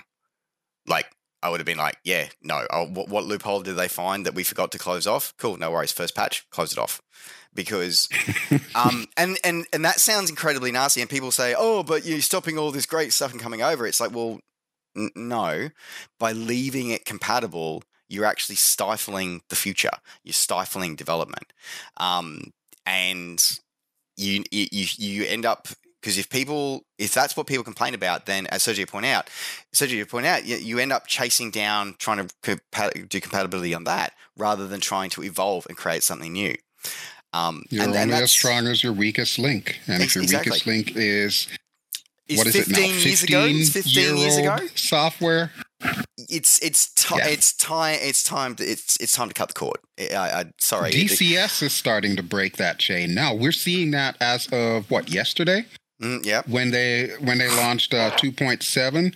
Like 0.88 1.08
I 1.42 1.50
would 1.50 1.60
have 1.60 1.66
been 1.66 1.78
like, 1.78 1.98
yeah, 2.04 2.28
no. 2.42 2.66
Oh, 2.70 2.86
what, 2.86 3.10
what 3.10 3.26
loophole 3.26 3.62
did 3.62 3.76
they 3.76 3.88
find 3.88 4.26
that 4.26 4.36
we 4.36 4.44
forgot 4.44 4.72
to 4.74 4.78
close 4.78 5.08
off? 5.08 5.34
Cool, 5.38 5.58
no 5.58 5.72
worries. 5.72 5.92
First 5.92 6.16
patch, 6.16 6.50
close 6.50 6.74
it 6.74 6.78
off, 6.78 7.02
because 7.54 8.10
um, 8.76 9.08
and 9.18 9.38
and 9.44 9.66
and 9.72 9.86
that 9.86 10.00
sounds 10.00 10.30
incredibly 10.30 10.72
nasty. 10.72 11.02
And 11.02 11.10
people 11.10 11.32
say, 11.32 11.56
"Oh, 11.58 11.84
but 11.84 12.06
you're 12.06 12.22
stopping 12.22 12.58
all 12.58 12.72
this 12.72 12.86
great 12.86 13.14
stuff 13.14 13.32
and 13.32 13.40
coming 13.40 13.62
over." 13.62 13.88
It's 13.88 14.02
like, 14.02 14.14
well, 14.14 14.40
n- 14.98 15.12
no. 15.16 15.70
By 16.20 16.34
leaving 16.34 16.90
it 16.90 17.06
compatible, 17.06 17.84
you're 18.10 18.26
actually 18.26 18.56
stifling 18.56 19.42
the 19.50 19.56
future. 19.56 19.92
You're 20.24 20.34
stifling 20.34 20.96
development, 20.96 21.54
um, 21.98 22.52
and 22.86 23.60
you 24.18 24.44
you 24.52 24.68
you 24.72 24.86
you 24.98 25.26
end 25.26 25.46
up 25.46 25.70
because 26.02 26.18
if 26.18 26.30
people 26.30 26.86
if 26.98 27.14
that's 27.14 27.36
what 27.36 27.48
people 27.48 27.64
complain 27.64 27.94
about, 27.94 28.26
then 28.26 28.48
as 28.48 28.64
Sergio 28.64 28.88
point 28.88 29.06
out, 29.06 29.30
Sergio 29.74 30.08
point 30.08 30.26
out, 30.26 30.46
you, 30.46 30.58
you 30.58 30.80
end 30.80 30.92
up 30.92 31.08
chasing 31.08 31.52
down 31.52 31.96
trying 32.00 32.26
to 32.28 32.34
compa- 32.44 33.08
do 33.10 33.20
compatibility 33.20 33.74
on 33.74 33.84
that 33.86 34.14
rather 34.38 34.68
than 34.68 34.80
trying 34.80 35.10
to 35.12 35.24
evolve 35.24 35.66
and 35.68 35.78
create 35.78 36.04
something 36.04 36.34
new. 36.34 36.56
Um, 37.34 37.64
You're 37.70 37.84
and, 37.84 37.96
and 37.96 38.12
only 38.12 38.24
as 38.24 38.32
strong 38.32 38.68
as 38.68 38.84
your 38.84 38.94
weakest 38.94 39.38
link. 39.38 39.80
And 39.88 40.02
Ex- 40.02 40.12
if 40.12 40.16
your 40.16 40.24
exactly. 40.24 40.52
weakest 40.52 40.68
link 40.68 40.92
is, 40.96 41.48
is 42.28 42.38
what 42.38 42.48
is 42.48 42.56
it 42.56 42.66
15 42.66 42.76
now? 42.76 42.98
years 42.98 43.24
ago? 43.24 43.46
It's 43.46 43.70
15 43.70 44.18
years 44.18 44.38
ago. 44.38 44.58
Software. 44.76 45.52
It's 46.18 46.60
it's 46.62 46.92
ti 46.94 47.16
Yeah. 47.18 47.28
it's 47.28 47.54
time 47.54 47.98
it's 48.02 48.24
time 48.24 48.56
to, 48.56 48.64
it's 48.66 48.98
it's 48.98 49.16
time 49.16 49.30
to 49.30 49.34
cut 49.34 49.48
the 49.48 49.54
cord. 49.54 49.78
I, 49.98 50.16
I, 50.16 50.46
sorry. 50.60 50.92
DCS 50.92 51.64
is 51.64 51.74
starting 51.74 52.18
to 52.18 52.24
break 52.24 52.58
that 52.58 52.80
chain 52.80 53.14
now. 53.14 53.34
We're 53.34 53.54
seeing 53.54 53.92
that 53.92 54.18
as 54.20 54.48
of 54.52 54.90
what 54.92 55.10
yesterday 55.10 55.66
mm, 56.02 56.26
yeah. 56.26 56.42
when 56.48 56.72
they 56.72 57.12
when 57.20 57.38
they 57.38 57.50
launched 57.56 57.94
uh, 57.94 58.12
2.7. 58.12 59.14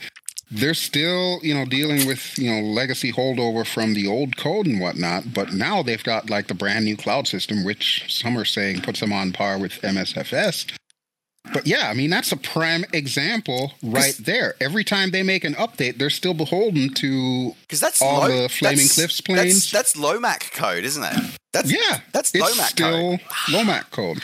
They're 0.55 0.75
still, 0.75 1.39
you 1.41 1.55
know, 1.55 1.65
dealing 1.65 2.05
with 2.05 2.37
you 2.37 2.47
know 2.51 2.61
legacy 2.61 3.11
holdover 3.11 3.65
from 3.65 3.95
the 3.95 4.05
old 4.05 4.37
code 4.37 4.67
and 4.67 4.79
whatnot. 4.79 5.33
But 5.33 5.51
now 5.53 5.81
they've 5.81 6.03
got 6.03 6.29
like 6.29 6.45
the 6.47 6.53
brand 6.53 6.85
new 6.85 6.95
cloud 6.95 7.27
system, 7.27 7.63
which 7.63 8.05
some 8.07 8.37
are 8.37 8.45
saying 8.45 8.81
puts 8.81 8.99
them 8.99 9.11
on 9.11 9.31
par 9.31 9.57
with 9.57 9.81
MSFS. 9.81 10.71
But 11.53 11.65
yeah, 11.65 11.89
I 11.89 11.95
mean 11.95 12.11
that's 12.11 12.31
a 12.31 12.37
prime 12.37 12.85
example 12.93 13.73
right 13.81 14.15
there. 14.19 14.53
Every 14.61 14.83
time 14.83 15.09
they 15.09 15.23
make 15.23 15.43
an 15.43 15.55
update, 15.55 15.97
they're 15.97 16.11
still 16.11 16.35
beholden 16.35 16.93
to 16.95 17.53
Because 17.61 17.79
that's 17.79 17.99
all 18.01 18.21
low, 18.21 18.43
the 18.43 18.49
Flaming 18.49 18.77
that's- 18.77 18.95
Cliffs 18.95 19.21
That's, 19.21 19.41
planes. 19.41 19.71
that's 19.71 19.97
Lomac 19.97 20.51
code, 20.53 20.83
isn't 20.83 21.03
it? 21.03 21.15
That's 21.51 21.71
yeah, 21.71 22.01
that's 22.11 22.33
it's 22.35 22.41
Lomac 22.43 22.69
still 22.69 23.17
code. 23.17 23.21
Lomac 23.51 23.89
code. 23.91 24.21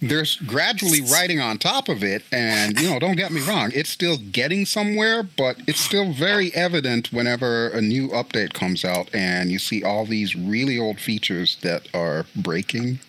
They're 0.00 0.24
gradually 0.46 1.00
writing 1.00 1.40
on 1.40 1.58
top 1.58 1.88
of 1.88 2.04
it, 2.04 2.22
and 2.30 2.78
you 2.80 2.88
know, 2.88 2.98
don't 3.00 3.16
get 3.16 3.32
me 3.32 3.40
wrong, 3.40 3.72
it's 3.74 3.90
still 3.90 4.16
getting 4.16 4.64
somewhere, 4.64 5.22
but 5.24 5.56
it's 5.66 5.80
still 5.80 6.12
very 6.12 6.54
evident 6.54 7.12
whenever 7.12 7.68
a 7.70 7.80
new 7.80 8.08
update 8.10 8.52
comes 8.52 8.84
out, 8.84 9.12
and 9.12 9.50
you 9.50 9.58
see 9.58 9.82
all 9.82 10.06
these 10.06 10.36
really 10.36 10.78
old 10.78 11.00
features 11.00 11.56
that 11.62 11.88
are 11.94 12.26
breaking 12.36 13.00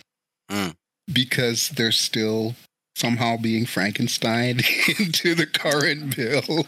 Mm. 0.49 0.73
because 1.13 1.69
they're 1.69 1.91
still 1.91 2.55
somehow 2.95 3.37
being 3.37 3.67
Frankenstein 3.67 4.61
into 4.99 5.35
the 5.35 5.45
current 5.45 6.15
bill. 6.15 6.65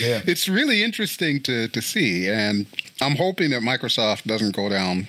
Yeah. 0.00 0.22
It's 0.24 0.48
really 0.48 0.82
interesting 0.82 1.42
to 1.42 1.68
to 1.68 1.82
see, 1.82 2.28
and 2.30 2.64
I'm 3.02 3.16
hoping 3.16 3.50
that 3.50 3.60
Microsoft 3.60 4.24
doesn't 4.24 4.56
go 4.56 4.70
down 4.70 5.08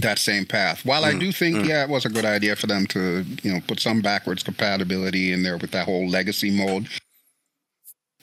that 0.00 0.18
same 0.18 0.44
path. 0.44 0.84
While 0.84 1.04
I 1.04 1.12
Mm, 1.12 1.20
do 1.20 1.32
think, 1.32 1.56
mm. 1.58 1.68
yeah, 1.68 1.84
it 1.84 1.88
was 1.90 2.04
a 2.04 2.08
good 2.08 2.24
idea 2.24 2.56
for 2.56 2.66
them 2.66 2.86
to, 2.88 3.24
you 3.42 3.52
know, 3.52 3.60
put 3.66 3.80
some 3.80 4.00
backwards 4.00 4.42
compatibility 4.42 5.32
in 5.32 5.42
there 5.42 5.56
with 5.56 5.70
that 5.70 5.84
whole 5.86 6.08
legacy 6.08 6.50
mode. 6.50 6.88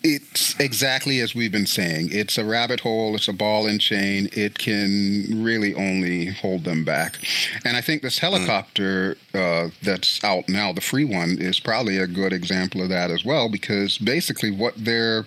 It's 0.05 0.59
exactly 0.59 1.21
as 1.21 1.33
we've 1.33 1.51
been 1.53 1.65
saying. 1.65 2.09
It's 2.11 2.37
a 2.37 2.43
rabbit 2.43 2.81
hole. 2.81 3.15
It's 3.15 3.29
a 3.29 3.33
ball 3.33 3.67
and 3.67 3.79
chain. 3.79 4.27
It 4.33 4.59
can 4.59 5.41
really 5.41 5.73
only 5.73 6.25
hold 6.25 6.65
them 6.65 6.83
back. 6.83 7.19
And 7.63 7.77
I 7.77 7.81
think 7.81 8.01
this 8.01 8.19
helicopter 8.19 9.15
uh, 9.33 9.69
that's 9.81 10.21
out 10.21 10.49
now, 10.49 10.73
the 10.73 10.81
free 10.81 11.05
one, 11.05 11.37
is 11.39 11.61
probably 11.61 11.97
a 11.99 12.07
good 12.07 12.33
example 12.33 12.81
of 12.81 12.89
that 12.89 13.11
as 13.11 13.23
well. 13.23 13.47
Because 13.47 13.97
basically, 13.97 14.51
what 14.51 14.73
they're 14.75 15.25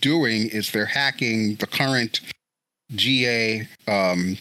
doing 0.00 0.48
is 0.48 0.72
they're 0.72 0.86
hacking 0.86 1.54
the 1.56 1.68
current 1.68 2.22
GA 2.96 3.68
um, 3.86 4.36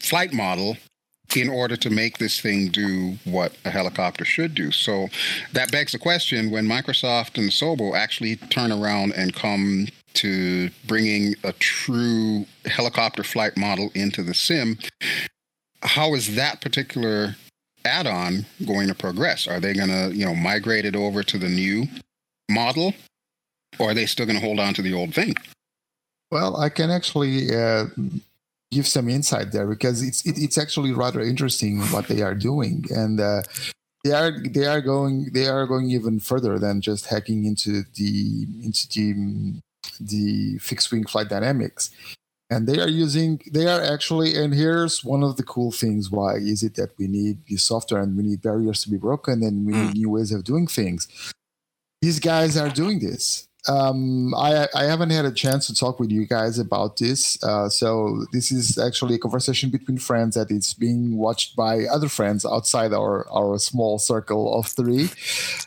flight 0.00 0.32
model 0.32 0.76
in 1.34 1.48
order 1.48 1.76
to 1.76 1.90
make 1.90 2.18
this 2.18 2.40
thing 2.40 2.68
do 2.68 3.16
what 3.24 3.56
a 3.64 3.70
helicopter 3.70 4.24
should 4.24 4.54
do. 4.54 4.70
So 4.70 5.08
that 5.52 5.72
begs 5.72 5.92
the 5.92 5.98
question 5.98 6.50
when 6.50 6.66
Microsoft 6.66 7.36
and 7.36 7.50
Asobo 7.50 7.96
actually 7.96 8.36
turn 8.36 8.72
around 8.72 9.12
and 9.12 9.34
come 9.34 9.88
to 10.14 10.70
bringing 10.86 11.34
a 11.44 11.52
true 11.54 12.46
helicopter 12.64 13.22
flight 13.22 13.56
model 13.56 13.90
into 13.94 14.22
the 14.22 14.34
sim, 14.34 14.78
how 15.82 16.14
is 16.14 16.36
that 16.36 16.60
particular 16.60 17.36
add-on 17.84 18.46
going 18.64 18.88
to 18.88 18.94
progress? 18.94 19.46
Are 19.46 19.60
they 19.60 19.74
going 19.74 19.88
to, 19.88 20.16
you 20.16 20.24
know, 20.24 20.34
migrate 20.34 20.84
it 20.84 20.96
over 20.96 21.22
to 21.22 21.38
the 21.38 21.48
new 21.48 21.86
model 22.50 22.94
or 23.78 23.90
are 23.90 23.94
they 23.94 24.06
still 24.06 24.26
going 24.26 24.38
to 24.38 24.44
hold 24.44 24.58
on 24.58 24.74
to 24.74 24.82
the 24.82 24.94
old 24.94 25.14
thing? 25.14 25.34
Well, 26.30 26.56
I 26.56 26.70
can 26.70 26.90
actually 26.90 27.54
uh, 27.54 27.86
give 28.70 28.86
some 28.86 29.08
insight 29.08 29.52
there 29.52 29.66
because 29.66 30.02
it's 30.02 30.24
it, 30.26 30.38
it's 30.38 30.58
actually 30.58 30.92
rather 30.92 31.20
interesting 31.20 31.80
what 31.92 32.08
they 32.08 32.22
are 32.22 32.34
doing, 32.34 32.84
and 32.90 33.20
uh, 33.20 33.42
they 34.04 34.12
are 34.12 34.32
they 34.48 34.66
are 34.66 34.80
going 34.80 35.30
they 35.32 35.46
are 35.46 35.66
going 35.66 35.90
even 35.90 36.20
further 36.20 36.58
than 36.58 36.80
just 36.80 37.06
hacking 37.06 37.44
into 37.44 37.84
the 37.94 38.46
into 38.62 38.88
the 38.88 39.60
the 40.00 40.58
fixed 40.58 40.92
wing 40.92 41.06
flight 41.06 41.28
dynamics. 41.28 41.90
And 42.48 42.68
they 42.68 42.78
are 42.78 42.88
using, 42.88 43.40
they 43.52 43.66
are 43.66 43.82
actually, 43.82 44.36
and 44.36 44.54
here's 44.54 45.02
one 45.02 45.24
of 45.24 45.36
the 45.36 45.42
cool 45.42 45.72
things. 45.72 46.12
Why 46.12 46.36
is 46.36 46.62
it 46.62 46.76
that 46.76 46.90
we 46.96 47.08
need 47.08 47.44
the 47.46 47.56
software 47.56 48.00
and 48.00 48.16
we 48.16 48.22
need 48.22 48.40
barriers 48.40 48.82
to 48.82 48.90
be 48.90 48.98
broken 48.98 49.42
and 49.42 49.66
we 49.66 49.72
need 49.72 49.94
new 49.94 50.10
ways 50.10 50.30
of 50.30 50.44
doing 50.44 50.68
things? 50.68 51.08
These 52.00 52.20
guys 52.20 52.56
are 52.56 52.68
doing 52.68 53.00
this 53.00 53.45
um, 53.68 54.34
I, 54.34 54.68
I 54.74 54.84
haven't 54.84 55.10
had 55.10 55.24
a 55.24 55.32
chance 55.32 55.66
to 55.66 55.74
talk 55.74 55.98
with 55.98 56.10
you 56.10 56.26
guys 56.26 56.58
about 56.58 56.98
this. 56.98 57.42
Uh, 57.42 57.68
so 57.68 58.24
this 58.32 58.52
is 58.52 58.78
actually 58.78 59.16
a 59.16 59.18
conversation 59.18 59.70
between 59.70 59.98
friends 59.98 60.36
that 60.36 60.50
is 60.50 60.74
being 60.74 61.16
watched 61.16 61.56
by 61.56 61.84
other 61.84 62.08
friends 62.08 62.44
outside 62.44 62.92
our, 62.92 63.28
our 63.30 63.58
small 63.58 63.98
circle 63.98 64.58
of 64.58 64.66
three. 64.66 65.08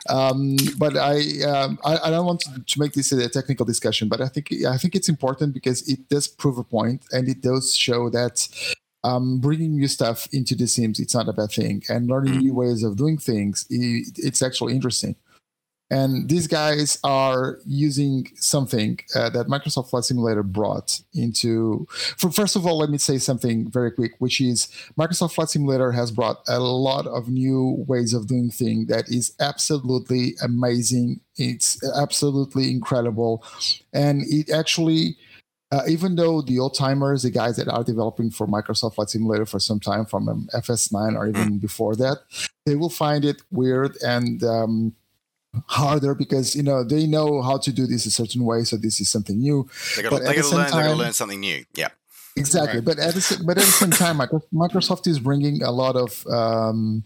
Um, 0.07 0.55
but 0.77 0.95
I, 0.95 1.19
um, 1.43 1.79
I, 1.83 1.97
I 2.05 2.09
don't 2.09 2.25
want 2.25 2.41
to, 2.41 2.63
to 2.65 2.79
make 2.79 2.93
this 2.93 3.11
a 3.11 3.29
technical 3.29 3.65
discussion, 3.65 4.07
but 4.07 4.21
I 4.21 4.27
think 4.27 4.51
I 4.67 4.77
think 4.77 4.95
it's 4.95 5.09
important 5.09 5.53
because 5.53 5.87
it 5.87 6.07
does 6.09 6.27
prove 6.27 6.57
a 6.57 6.63
point 6.63 7.05
and 7.11 7.27
it 7.27 7.41
does 7.41 7.75
show 7.75 8.09
that 8.09 8.47
um, 9.03 9.39
bringing 9.39 9.75
new 9.75 9.87
stuff 9.87 10.27
into 10.31 10.55
the 10.55 10.67
Sims 10.67 10.99
it's 10.99 11.15
not 11.15 11.29
a 11.29 11.33
bad 11.33 11.51
thing, 11.51 11.83
and 11.89 12.07
learning 12.07 12.37
new 12.37 12.53
ways 12.53 12.83
of 12.83 12.97
doing 12.97 13.17
things 13.17 13.65
it, 13.69 14.17
it's 14.17 14.41
actually 14.41 14.73
interesting. 14.73 15.15
And 15.91 16.29
these 16.29 16.45
guys 16.45 16.99
are 17.03 17.59
using 17.65 18.27
something 18.35 18.99
uh, 19.15 19.29
that 19.31 19.47
Microsoft 19.47 19.89
Flight 19.89 20.03
Simulator 20.03 20.43
brought 20.43 21.01
into. 21.13 21.87
For, 21.89 22.29
first 22.29 22.55
of 22.55 22.65
all, 22.65 22.77
let 22.77 22.91
me 22.91 22.99
say 22.99 23.17
something 23.17 23.71
very 23.71 23.91
quick, 23.91 24.13
which 24.19 24.39
is 24.39 24.67
Microsoft 24.97 25.33
Flight 25.33 25.49
Simulator 25.49 25.91
has 25.91 26.11
brought 26.11 26.41
a 26.47 26.59
lot 26.59 27.07
of 27.07 27.27
new 27.27 27.83
ways 27.87 28.13
of 28.13 28.27
doing 28.27 28.51
things 28.51 28.87
that 28.87 29.09
is 29.09 29.33
absolutely 29.39 30.35
amazing. 30.43 31.21
It's 31.37 31.81
absolutely 31.95 32.69
incredible, 32.69 33.43
and 33.93 34.21
it 34.27 34.51
actually. 34.51 35.17
Uh, 35.71 35.83
even 35.87 36.15
though 36.15 36.41
the 36.41 36.57
old 36.57 36.73
timers, 36.73 37.21
the 37.21 37.29
guys 37.29 37.55
that 37.55 37.67
are 37.67 37.83
developing 37.83 38.31
for 38.31 38.47
Microsoft 38.47 38.95
Flight 38.95 39.11
Simulator 39.11 39.45
for 39.45 39.59
some 39.59 39.79
time, 39.79 40.03
from 40.03 40.27
um, 40.27 40.49
FS9 40.55 41.15
or 41.15 41.27
even 41.27 41.59
before 41.59 41.95
that, 41.95 42.17
they 42.65 42.75
will 42.75 42.89
find 42.89 43.23
it 43.23 43.43
weird 43.51 43.95
and 44.01 44.43
um, 44.43 44.95
harder 45.67 46.13
because 46.15 46.55
you 46.55 46.63
know 46.63 46.83
they 46.83 47.07
know 47.07 47.41
how 47.41 47.57
to 47.57 47.71
do 47.71 47.87
this 47.87 48.05
a 48.05 48.11
certain 48.11 48.43
way 48.43 48.63
so 48.63 48.77
this 48.77 48.99
is 49.01 49.09
something 49.09 49.37
new 49.39 49.67
They 49.95 50.03
got 50.03 50.11
But 50.11 50.19
to 50.19 50.29
at 50.29 50.35
the 50.35 50.41
learn. 50.41 50.43
same 50.43 50.57
They 50.59 50.63
got 50.69 50.77
to 50.81 50.87
time- 50.89 50.97
learn 50.97 51.13
something 51.13 51.39
new. 51.39 51.65
Yeah. 51.75 51.89
exactly 52.35 52.79
Right. 52.79 52.85
but 52.85 52.99
at 52.99 53.13
the, 53.15 53.43
but 53.45 53.57
at 53.57 53.63
the 53.65 53.71
same 53.71 53.91
time 53.91 54.17
microsoft 54.53 55.07
is 55.07 55.19
bringing 55.19 55.61
a 55.63 55.71
lot 55.71 55.95
of 55.95 56.25
um, 56.27 57.03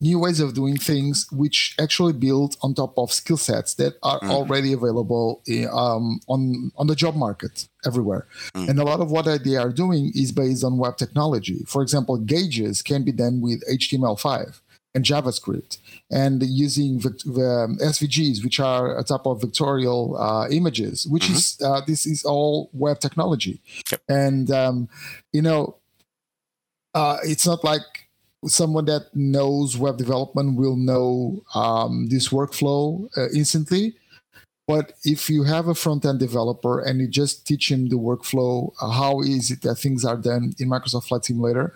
new 0.00 0.18
ways 0.18 0.40
of 0.40 0.54
doing 0.54 0.76
things 0.78 1.26
which 1.30 1.74
actually 1.78 2.14
build 2.14 2.56
on 2.62 2.72
top 2.74 2.94
of 2.96 3.12
skill 3.12 3.36
sets 3.36 3.74
that 3.74 3.94
are 4.02 4.20
Mm. 4.20 4.30
already 4.30 4.72
available 4.72 5.42
i- 5.48 5.66
um, 5.82 6.20
on 6.28 6.70
on 6.80 6.86
the 6.86 6.94
job 6.94 7.14
market 7.16 7.68
everywhere 7.84 8.26
Mm. 8.54 8.68
and 8.70 8.78
a 8.78 8.84
lot 8.84 9.00
of 9.00 9.10
what 9.10 9.24
they 9.44 9.56
are 9.56 9.72
doing 9.72 10.12
is 10.14 10.30
based 10.32 10.62
on 10.64 10.78
web 10.78 10.96
technology 10.96 11.58
for 11.66 11.82
example 11.82 12.16
gauges 12.16 12.82
can 12.82 13.02
be 13.02 13.12
done 13.12 13.40
with 13.46 13.58
html5 13.68 14.60
and 14.94 15.04
javascript 15.04 15.78
and 16.10 16.42
using 16.42 16.98
vic- 16.98 17.24
um, 17.26 17.78
svgs 17.80 18.42
which 18.42 18.58
are 18.58 18.98
a 18.98 19.04
type 19.04 19.24
of 19.24 19.40
vectorial 19.40 20.02
uh, 20.18 20.48
images 20.50 21.06
which 21.06 21.24
Mhm. 21.28 21.34
is 21.36 21.58
uh, 21.62 21.80
this 21.86 22.06
is 22.06 22.24
all 22.24 22.70
web 22.72 22.98
technology 23.00 23.60
Yep. 23.90 24.00
and 24.08 24.50
um, 24.50 24.88
you 25.32 25.42
know 25.42 25.76
uh, 26.94 27.18
it's 27.24 27.46
not 27.46 27.62
like 27.64 27.82
someone 28.46 28.86
that 28.86 29.14
knows 29.14 29.76
web 29.76 29.96
development 29.98 30.56
will 30.58 30.76
know 30.76 31.42
um, 31.54 32.08
this 32.08 32.28
workflow 32.30 33.08
uh, 33.16 33.28
instantly 33.34 33.94
but 34.66 34.92
if 35.04 35.28
you 35.28 35.42
have 35.44 35.66
a 35.68 35.74
front-end 35.74 36.18
developer 36.20 36.80
and 36.80 37.00
you 37.00 37.08
just 37.08 37.46
teach 37.46 37.70
him 37.70 37.88
the 37.88 37.96
workflow 37.98 38.72
uh, 38.80 38.88
how 38.90 39.20
is 39.20 39.50
it 39.50 39.62
that 39.62 39.76
things 39.76 40.04
are 40.04 40.16
done 40.16 40.52
in 40.58 40.68
microsoft 40.68 41.06
flight 41.08 41.24
simulator 41.24 41.74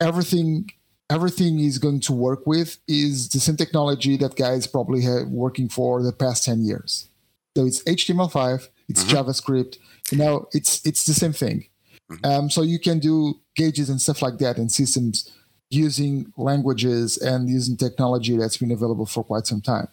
everything 0.00 0.70
everything 1.10 1.58
is 1.58 1.78
going 1.78 2.00
to 2.00 2.12
work 2.12 2.46
with 2.46 2.78
is 2.88 3.28
the 3.28 3.40
same 3.40 3.56
technology 3.56 4.16
that 4.16 4.36
guys 4.36 4.66
probably 4.66 5.02
have 5.02 5.26
working 5.28 5.68
for 5.68 6.02
the 6.02 6.12
past 6.12 6.44
10 6.44 6.62
years 6.64 7.08
so 7.56 7.66
it's 7.66 7.82
html5 7.84 8.68
it's 8.88 9.04
Mhm. 9.04 9.10
javascript 9.10 9.78
you 10.12 10.18
know 10.18 10.46
it's 10.52 10.80
it's 10.86 11.04
the 11.04 11.14
same 11.14 11.32
thing 11.32 11.66
Mhm. 12.10 12.26
um, 12.30 12.50
so 12.50 12.62
you 12.62 12.78
can 12.78 12.98
do 12.98 13.34
gauges 13.56 13.90
and 13.90 14.00
stuff 14.00 14.22
like 14.22 14.38
that 14.38 14.56
in 14.58 14.68
systems 14.68 15.30
using 15.70 16.32
languages 16.36 17.16
and 17.18 17.48
using 17.48 17.76
technology 17.76 18.36
that's 18.36 18.56
been 18.56 18.72
available 18.72 19.06
for 19.06 19.22
quite 19.22 19.46
some 19.46 19.60
time 19.60 19.88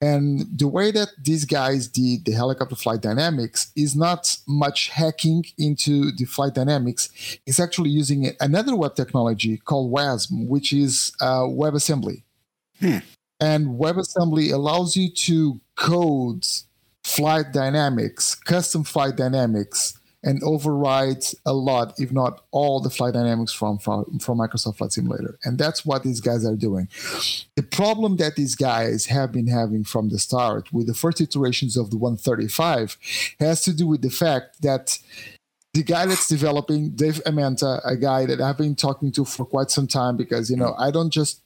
and 0.00 0.46
the 0.56 0.68
way 0.68 0.92
that 0.92 1.08
these 1.20 1.44
guys 1.44 1.88
did 1.88 2.24
the 2.24 2.32
helicopter 2.32 2.76
flight 2.76 3.00
dynamics 3.00 3.72
is 3.74 3.96
not 3.96 4.36
much 4.46 4.88
hacking 4.88 5.44
into 5.58 6.12
the 6.12 6.24
flight 6.24 6.54
dynamics. 6.54 7.08
It's 7.46 7.58
actually 7.58 7.90
using 7.90 8.30
another 8.40 8.76
web 8.76 8.94
technology 8.94 9.56
called 9.56 9.92
WASM, 9.92 10.46
which 10.46 10.72
is 10.72 11.12
uh, 11.20 11.42
WebAssembly. 11.42 12.22
Hmm. 12.78 12.98
And 13.40 13.78
WebAssembly 13.78 14.52
allows 14.52 14.96
you 14.96 15.10
to 15.10 15.60
code 15.74 16.46
flight 17.02 17.52
dynamics, 17.52 18.36
custom 18.36 18.84
flight 18.84 19.16
dynamics, 19.16 19.97
and 20.22 20.42
overrides 20.42 21.34
a 21.46 21.52
lot, 21.52 21.94
if 21.98 22.10
not 22.12 22.42
all, 22.50 22.80
the 22.80 22.90
flight 22.90 23.14
dynamics 23.14 23.52
from, 23.52 23.78
from, 23.78 24.18
from 24.18 24.38
Microsoft 24.38 24.78
Flight 24.78 24.92
Simulator. 24.92 25.38
And 25.44 25.58
that's 25.58 25.86
what 25.86 26.02
these 26.02 26.20
guys 26.20 26.44
are 26.44 26.56
doing. 26.56 26.88
The 27.54 27.62
problem 27.62 28.16
that 28.16 28.34
these 28.36 28.56
guys 28.56 29.06
have 29.06 29.30
been 29.30 29.46
having 29.46 29.84
from 29.84 30.08
the 30.08 30.18
start 30.18 30.72
with 30.72 30.86
the 30.88 30.94
first 30.94 31.20
iterations 31.20 31.76
of 31.76 31.90
the 31.90 31.96
135 31.98 32.98
has 33.38 33.62
to 33.62 33.72
do 33.72 33.86
with 33.86 34.02
the 34.02 34.10
fact 34.10 34.62
that 34.62 34.98
the 35.74 35.84
guy 35.84 36.06
that's 36.06 36.26
developing, 36.26 36.90
Dave 36.90 37.22
Amanta, 37.24 37.80
a 37.84 37.96
guy 37.96 38.26
that 38.26 38.40
I've 38.40 38.58
been 38.58 38.74
talking 38.74 39.12
to 39.12 39.24
for 39.24 39.44
quite 39.44 39.70
some 39.70 39.86
time, 39.86 40.16
because, 40.16 40.50
you 40.50 40.56
know, 40.56 40.74
I 40.78 40.90
don't 40.90 41.10
just 41.10 41.42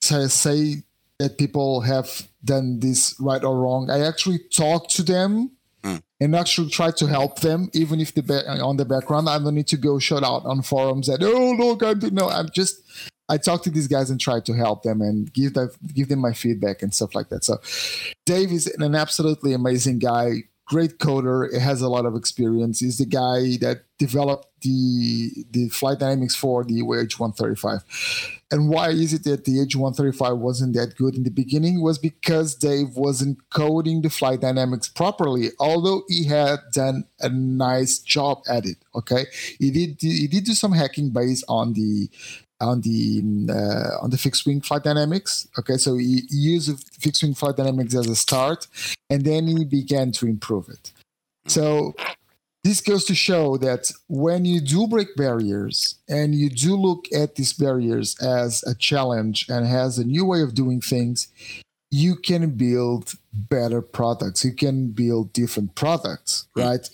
say 0.00 0.84
that 1.18 1.38
people 1.38 1.82
have 1.82 2.28
done 2.44 2.80
this 2.80 3.14
right 3.20 3.42
or 3.44 3.58
wrong. 3.58 3.90
I 3.90 4.00
actually 4.00 4.38
talk 4.38 4.88
to 4.90 5.02
them 5.02 5.52
Mm. 5.84 6.02
and 6.18 6.34
actually 6.34 6.70
try 6.70 6.90
to 6.90 7.06
help 7.06 7.40
them, 7.40 7.68
even 7.74 8.00
if 8.00 8.14
the 8.14 8.22
ba- 8.22 8.48
on 8.62 8.78
the 8.78 8.86
background, 8.86 9.28
I 9.28 9.38
don't 9.38 9.54
need 9.54 9.66
to 9.66 9.76
go 9.76 9.98
shout 9.98 10.24
out 10.24 10.46
on 10.46 10.62
forums 10.62 11.08
that, 11.08 11.22
oh, 11.22 11.52
look, 11.52 11.82
I 11.82 11.92
do. 11.92 12.10
No, 12.10 12.30
I'm 12.30 12.48
just, 12.54 12.80
I 13.28 13.36
talk 13.36 13.62
to 13.64 13.70
these 13.70 13.86
guys 13.86 14.08
and 14.08 14.18
try 14.18 14.40
to 14.40 14.54
help 14.54 14.82
them 14.82 15.02
and 15.02 15.30
give 15.32 15.52
them, 15.52 15.70
give 15.92 16.08
them 16.08 16.20
my 16.20 16.32
feedback 16.32 16.82
and 16.82 16.94
stuff 16.94 17.14
like 17.14 17.28
that. 17.28 17.44
So 17.44 17.60
Dave 18.24 18.50
is 18.50 18.66
an 18.66 18.94
absolutely 18.94 19.52
amazing 19.52 19.98
guy. 19.98 20.44
Great 20.66 20.98
coder. 20.98 21.52
It 21.52 21.60
has 21.60 21.82
a 21.82 21.88
lot 21.88 22.06
of 22.06 22.14
experience. 22.14 22.80
He's 22.80 22.98
the 22.98 23.06
guy 23.06 23.56
that 23.60 23.84
developed 23.98 24.48
the 24.62 25.44
the 25.50 25.68
flight 25.68 25.98
dynamics 25.98 26.34
for 26.34 26.64
the 26.64 26.80
H135. 26.80 28.40
And 28.50 28.68
why 28.68 28.90
is 28.90 29.12
it 29.12 29.24
that 29.24 29.44
the 29.44 29.58
H135 29.66 30.38
wasn't 30.38 30.74
that 30.74 30.96
good 30.96 31.16
in 31.16 31.24
the 31.24 31.30
beginning? 31.30 31.82
Was 31.82 31.98
because 31.98 32.54
Dave 32.54 32.96
wasn't 32.96 33.38
coding 33.50 34.02
the 34.02 34.10
flight 34.10 34.40
dynamics 34.40 34.88
properly, 34.88 35.50
although 35.58 36.02
he 36.08 36.24
had 36.24 36.60
done 36.72 37.04
a 37.20 37.28
nice 37.28 37.98
job 37.98 38.42
at 38.48 38.64
it. 38.64 38.78
Okay, 38.94 39.26
he 39.58 39.70
did 39.70 39.96
he 40.00 40.26
did 40.26 40.44
do 40.44 40.54
some 40.54 40.72
hacking 40.72 41.10
based 41.10 41.44
on 41.48 41.74
the 41.74 42.08
on 42.64 42.80
the 42.80 43.22
uh, 43.50 44.02
on 44.02 44.10
the 44.10 44.18
fixed 44.18 44.46
wing 44.46 44.60
flight 44.60 44.82
dynamics. 44.82 45.46
Okay, 45.58 45.76
so 45.76 45.96
he, 45.96 46.22
he 46.28 46.36
used 46.36 46.70
fixed 47.00 47.22
wing 47.22 47.34
flight 47.34 47.56
dynamics 47.56 47.94
as 47.94 48.08
a 48.08 48.16
start, 48.16 48.66
and 49.10 49.24
then 49.24 49.46
he 49.46 49.64
began 49.64 50.12
to 50.12 50.26
improve 50.26 50.68
it. 50.68 50.92
So 51.46 51.94
this 52.64 52.80
goes 52.80 53.04
to 53.04 53.14
show 53.14 53.58
that 53.58 53.92
when 54.08 54.46
you 54.46 54.58
do 54.60 54.86
break 54.86 55.14
barriers 55.16 55.96
and 56.08 56.34
you 56.34 56.48
do 56.48 56.76
look 56.76 57.04
at 57.12 57.34
these 57.34 57.52
barriers 57.52 58.18
as 58.22 58.64
a 58.66 58.74
challenge 58.74 59.46
and 59.50 59.66
has 59.66 59.98
a 59.98 60.04
new 60.04 60.24
way 60.24 60.40
of 60.40 60.54
doing 60.54 60.80
things, 60.80 61.28
you 62.02 62.12
can 62.28 62.42
build 62.66 63.04
better 63.56 63.80
products. 63.98 64.44
You 64.44 64.52
can 64.64 64.76
build 65.02 65.32
different 65.40 65.70
products, 65.82 66.32
right? 66.64 66.84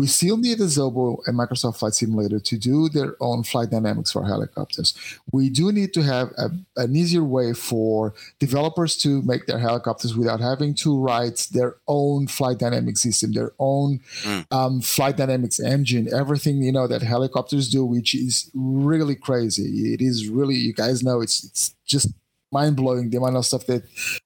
We 0.00 0.06
still 0.06 0.36
need 0.46 0.58
Asobo 0.66 1.04
and 1.26 1.34
Microsoft 1.42 1.76
Flight 1.78 1.94
Simulator 1.94 2.38
to 2.50 2.56
do 2.70 2.88
their 2.96 3.12
own 3.28 3.42
flight 3.50 3.70
dynamics 3.70 4.12
for 4.12 4.22
helicopters. 4.34 4.88
We 5.36 5.44
do 5.50 5.72
need 5.72 5.92
to 5.94 6.02
have 6.02 6.28
a, 6.44 6.46
an 6.84 6.90
easier 7.02 7.24
way 7.36 7.48
for 7.54 8.14
developers 8.46 8.92
to 9.04 9.10
make 9.22 9.42
their 9.46 9.58
helicopters 9.68 10.12
without 10.20 10.40
having 10.50 10.72
to 10.84 10.90
write 11.04 11.38
their 11.56 11.72
own 11.98 12.26
flight 12.26 12.58
dynamic 12.64 12.96
system, 13.06 13.32
their 13.32 13.52
own 13.58 14.00
Mm. 14.24 14.46
um, 14.58 14.74
flight 14.80 15.16
dynamics 15.20 15.58
engine, 15.60 16.04
everything 16.22 16.62
you 16.62 16.72
know 16.72 16.86
that 16.86 17.02
helicopters 17.02 17.66
do, 17.76 17.82
which 17.84 18.10
is 18.14 18.50
really 18.54 19.16
crazy. 19.28 19.68
It 19.94 20.00
is 20.10 20.16
really, 20.38 20.56
you 20.66 20.72
guys 20.72 21.02
know, 21.02 21.18
it's 21.26 21.36
it's 21.48 21.74
just 21.94 22.08
mind 22.52 22.76
blowing 22.76 23.10
the 23.10 23.16
amount 23.18 23.36
of 23.36 23.44
stuff 23.44 23.66
that 23.66 23.82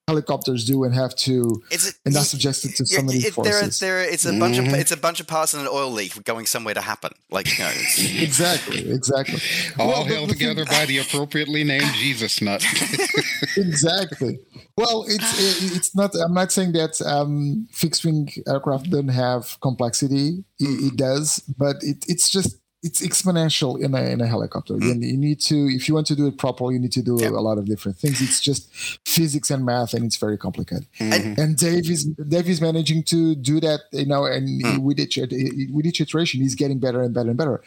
helicopters 0.06 0.64
do 0.64 0.84
and 0.84 0.94
have 0.94 1.16
to 1.16 1.62
It's 1.70 1.88
a, 1.90 1.92
and 2.04 2.14
that's 2.14 2.28
subjected 2.28 2.76
to 2.76 2.84
so 2.86 3.02
many 3.02 3.18
it, 3.20 3.34
there, 3.36 3.56
are, 3.56 3.60
forces. 3.60 3.78
there, 3.80 4.00
are- 4.00 4.04
it's 4.04 4.26
a 4.26 4.32
bunch 4.38 4.58
of 4.58 4.64
Mhm. 4.66 4.74
it's 4.78 4.92
a 4.92 4.96
bunch 4.96 5.20
of 5.20 5.26
parts 5.26 5.54
in 5.54 5.60
an 5.60 5.68
oil 5.70 5.90
leak 5.90 6.22
going 6.24 6.46
somewhere 6.46 6.74
to 6.74 6.80
happen. 6.82 7.12
Like 7.30 7.46
you 7.58 7.64
know, 7.64 7.70
exactly, 8.20 8.90
exactly. 8.90 9.40
All 9.78 9.88
Well, 9.88 10.04
held 10.04 10.28
the 10.28 10.34
together 10.34 10.64
by 10.66 10.84
the 10.86 10.98
appropriately 10.98 11.64
named 11.64 11.92
Jesus 11.94 12.40
nut. 12.42 12.62
exactly. 13.56 14.38
Well, 14.76 15.04
it's 15.08 15.62
it, 15.64 15.76
it's 15.76 15.94
not. 15.96 16.14
I'm 16.14 16.34
not 16.34 16.52
saying 16.52 16.72
that 16.72 17.00
um, 17.02 17.68
fixed 17.72 18.04
wing 18.04 18.30
aircraft 18.46 18.90
don't 18.90 19.08
have 19.08 19.58
complexity. 19.60 20.44
It, 20.58 20.92
it 20.92 20.96
does, 20.96 21.38
but 21.58 21.76
it, 21.82 22.04
it's 22.08 22.28
just 22.30 22.56
it's 22.82 23.00
exponential 23.02 23.78
in 23.82 23.94
a 23.94 24.02
in 24.04 24.20
a 24.20 24.26
helicopter. 24.26 24.74
And 24.74 25.04
you 25.04 25.16
need 25.16 25.40
to, 25.50 25.54
if 25.68 25.86
you 25.86 25.94
want 25.94 26.06
to 26.08 26.16
do 26.16 26.26
it 26.26 26.38
properly, 26.38 26.74
you 26.74 26.80
need 26.80 26.92
to 26.92 27.02
do 27.02 27.18
Yeah. 27.20 27.28
a 27.28 27.44
lot 27.48 27.58
of 27.58 27.66
different 27.66 27.98
things. 27.98 28.20
It's 28.22 28.40
just 28.40 28.68
physics 29.06 29.50
and 29.50 29.64
math, 29.64 29.92
and 29.94 30.04
it's 30.04 30.16
very 30.16 30.38
complicated. 30.38 30.86
Mhm. 30.98 31.38
And 31.38 31.56
Dave 31.56 31.90
is 31.90 32.04
Dave 32.06 32.48
is 32.48 32.60
managing 32.60 33.02
to 33.04 33.34
do 33.34 33.60
that, 33.60 33.80
you 33.92 34.06
know, 34.06 34.24
and 34.24 34.48
Mm. 34.62 34.78
with 34.82 34.98
each 34.98 35.16
with 35.18 35.86
each 35.86 36.00
iteration, 36.00 36.40
he's 36.40 36.54
getting 36.54 36.78
better 36.78 37.02
and 37.02 37.12
better 37.14 37.28
and 37.28 37.38
better. 37.38 37.60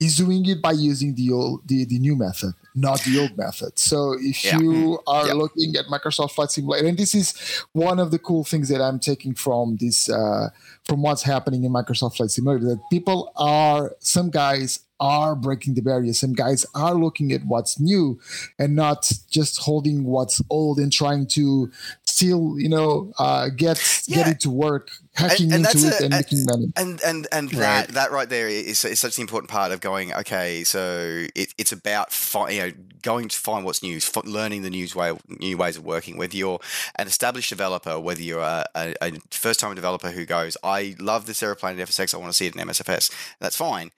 He's 0.00 0.16
doing 0.16 0.46
it 0.46 0.62
by 0.62 0.72
using 0.72 1.14
the 1.16 1.32
old 1.32 1.66
the, 1.66 1.84
the 1.84 1.98
new 1.98 2.16
method, 2.16 2.54
not 2.80 3.00
the 3.02 3.18
old 3.18 3.36
method. 3.36 3.78
So 3.78 4.14
if 4.18 4.44
Yeah. 4.44 4.58
you 4.58 5.00
are 5.06 5.26
Yeah. 5.28 5.32
looking 5.34 5.74
at 5.76 5.86
Microsoft 5.86 6.32
Flight 6.32 6.50
Simulator, 6.50 6.86
and 6.86 6.98
this 6.98 7.14
is 7.14 7.34
one 7.72 7.98
of 7.98 8.10
the 8.10 8.18
cool 8.18 8.44
things 8.44 8.68
that 8.68 8.80
I'm 8.80 8.98
taking 8.98 9.34
from 9.34 9.76
this 9.76 10.08
uh, 10.08 10.50
from 10.84 11.02
what's 11.02 11.22
happening 11.22 11.64
in 11.64 11.72
Microsoft 11.72 12.16
Flight 12.16 12.30
Simulator, 12.30 12.66
that 12.66 12.80
people 12.90 13.32
are 13.36 13.94
some 14.00 14.30
guys 14.30 14.80
are 15.00 15.34
breaking 15.34 15.74
the 15.74 15.82
barriers 15.82 16.18
Some 16.18 16.32
guys 16.34 16.66
are 16.74 16.94
looking 16.94 17.32
at 17.32 17.44
what's 17.44 17.78
new 17.80 18.18
and 18.58 18.74
not 18.74 19.10
just 19.30 19.58
holding 19.58 20.04
what's 20.04 20.40
old 20.50 20.78
and 20.78 20.92
trying 20.92 21.26
to 21.28 21.70
still, 22.04 22.58
you 22.58 22.68
know, 22.68 23.12
uh, 23.18 23.48
get 23.50 23.78
get 24.08 24.26
it 24.26 24.40
to 24.40 24.50
work, 24.50 24.90
hacking 25.14 25.52
and 25.52 25.64
into 25.66 25.86
it 25.86 26.00
a- 26.00 26.04
and 26.04 26.10
making 26.14 26.44
money. 26.44 26.72
and 26.76 27.00
and 27.02 27.26
and 27.30 27.52
Right. 27.54 27.60
that 27.86 27.88
that 27.94 28.10
right 28.12 28.28
there 28.28 28.48
is, 28.48 28.84
is 28.84 28.98
such 28.98 29.18
an 29.18 29.22
important 29.22 29.50
part 29.50 29.70
of 29.72 29.80
going. 29.80 30.12
Okay, 30.14 30.64
so 30.64 31.26
it, 31.34 31.54
it's 31.58 31.70
about 31.72 32.12
fi- 32.12 32.50
you 32.50 32.60
know 32.62 32.72
going 33.02 33.28
to 33.28 33.36
find 33.38 33.64
what's 33.64 33.80
new, 33.82 33.98
f- 33.98 34.24
learning 34.24 34.62
the 34.62 34.70
new 34.70 34.88
way, 34.96 35.16
new 35.28 35.56
ways 35.56 35.76
of 35.76 35.84
working. 35.84 36.16
Whether 36.16 36.36
you're 36.36 36.58
an 36.96 37.06
established 37.06 37.48
developer, 37.50 37.98
whether 38.00 38.20
you're 38.20 38.40
a, 38.40 38.66
a, 38.74 38.94
a 39.00 39.12
first 39.30 39.60
time 39.60 39.72
developer 39.76 40.10
who 40.10 40.26
goes, 40.26 40.56
I 40.64 40.96
love 40.98 41.26
this 41.26 41.40
aeroplane 41.40 41.78
at 41.78 41.88
FSX, 41.88 42.12
I 42.12 42.16
want 42.16 42.30
to 42.30 42.36
see 42.36 42.46
it 42.46 42.56
in 42.56 42.66
MSFS. 42.66 43.12
That's 43.38 43.56
fine. 43.56 43.92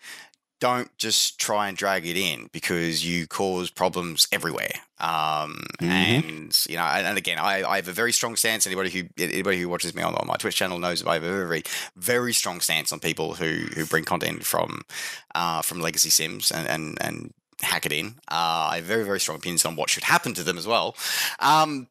Don't 0.61 0.97
just 0.99 1.41
try 1.41 1.69
and 1.69 1.77
drag 1.77 2.07
it 2.07 2.17
in 2.17 2.49
because 2.53 3.05
you 3.05 3.27
cause 3.27 3.71
problems 3.71 4.29
everywhere. 4.31 4.71
Um, 4.99 5.65
Mhm. 5.81 5.89
And 5.89 6.67
you 6.69 6.77
know, 6.77 6.85
and, 6.85 7.07
and 7.07 7.17
again, 7.19 7.39
I, 7.39 7.63
I 7.69 7.77
have 7.77 7.89
a 7.89 7.93
very 7.93 8.13
strong 8.13 8.37
stance. 8.37 8.67
Anybody 8.67 8.91
who 8.91 9.05
anybody 9.19 9.59
who 9.59 9.69
watches 9.69 9.95
me 9.95 10.03
on, 10.03 10.15
on 10.15 10.27
my 10.27 10.37
Twitch 10.37 10.57
channel 10.57 10.79
knows 10.79 11.05
I 11.05 11.15
have 11.15 11.25
a 11.25 11.31
very 11.31 11.63
very 11.97 12.33
strong 12.35 12.61
stance 12.61 12.93
on 12.93 13.01
people 13.01 13.35
who 13.35 13.67
who 13.75 13.87
bring 13.87 14.05
content 14.05 14.45
from 14.45 14.83
uh, 15.35 15.63
from 15.63 15.81
legacy 15.81 16.11
sims 16.11 16.51
and 16.53 16.69
and 16.69 16.99
and 17.01 17.33
hack 17.63 17.87
it 17.87 17.93
in. 17.93 18.17
Uh, 18.31 18.69
I 18.73 18.77
have 18.77 18.85
very 18.85 19.05
very 19.05 19.21
strong 19.21 19.39
opinions 19.39 19.65
on 19.65 19.77
what 19.77 19.89
should 19.91 20.05
happen 20.05 20.35
to 20.35 20.43
them 20.43 20.59
as 20.59 20.67
well. 20.67 20.95
Um, 21.39 21.89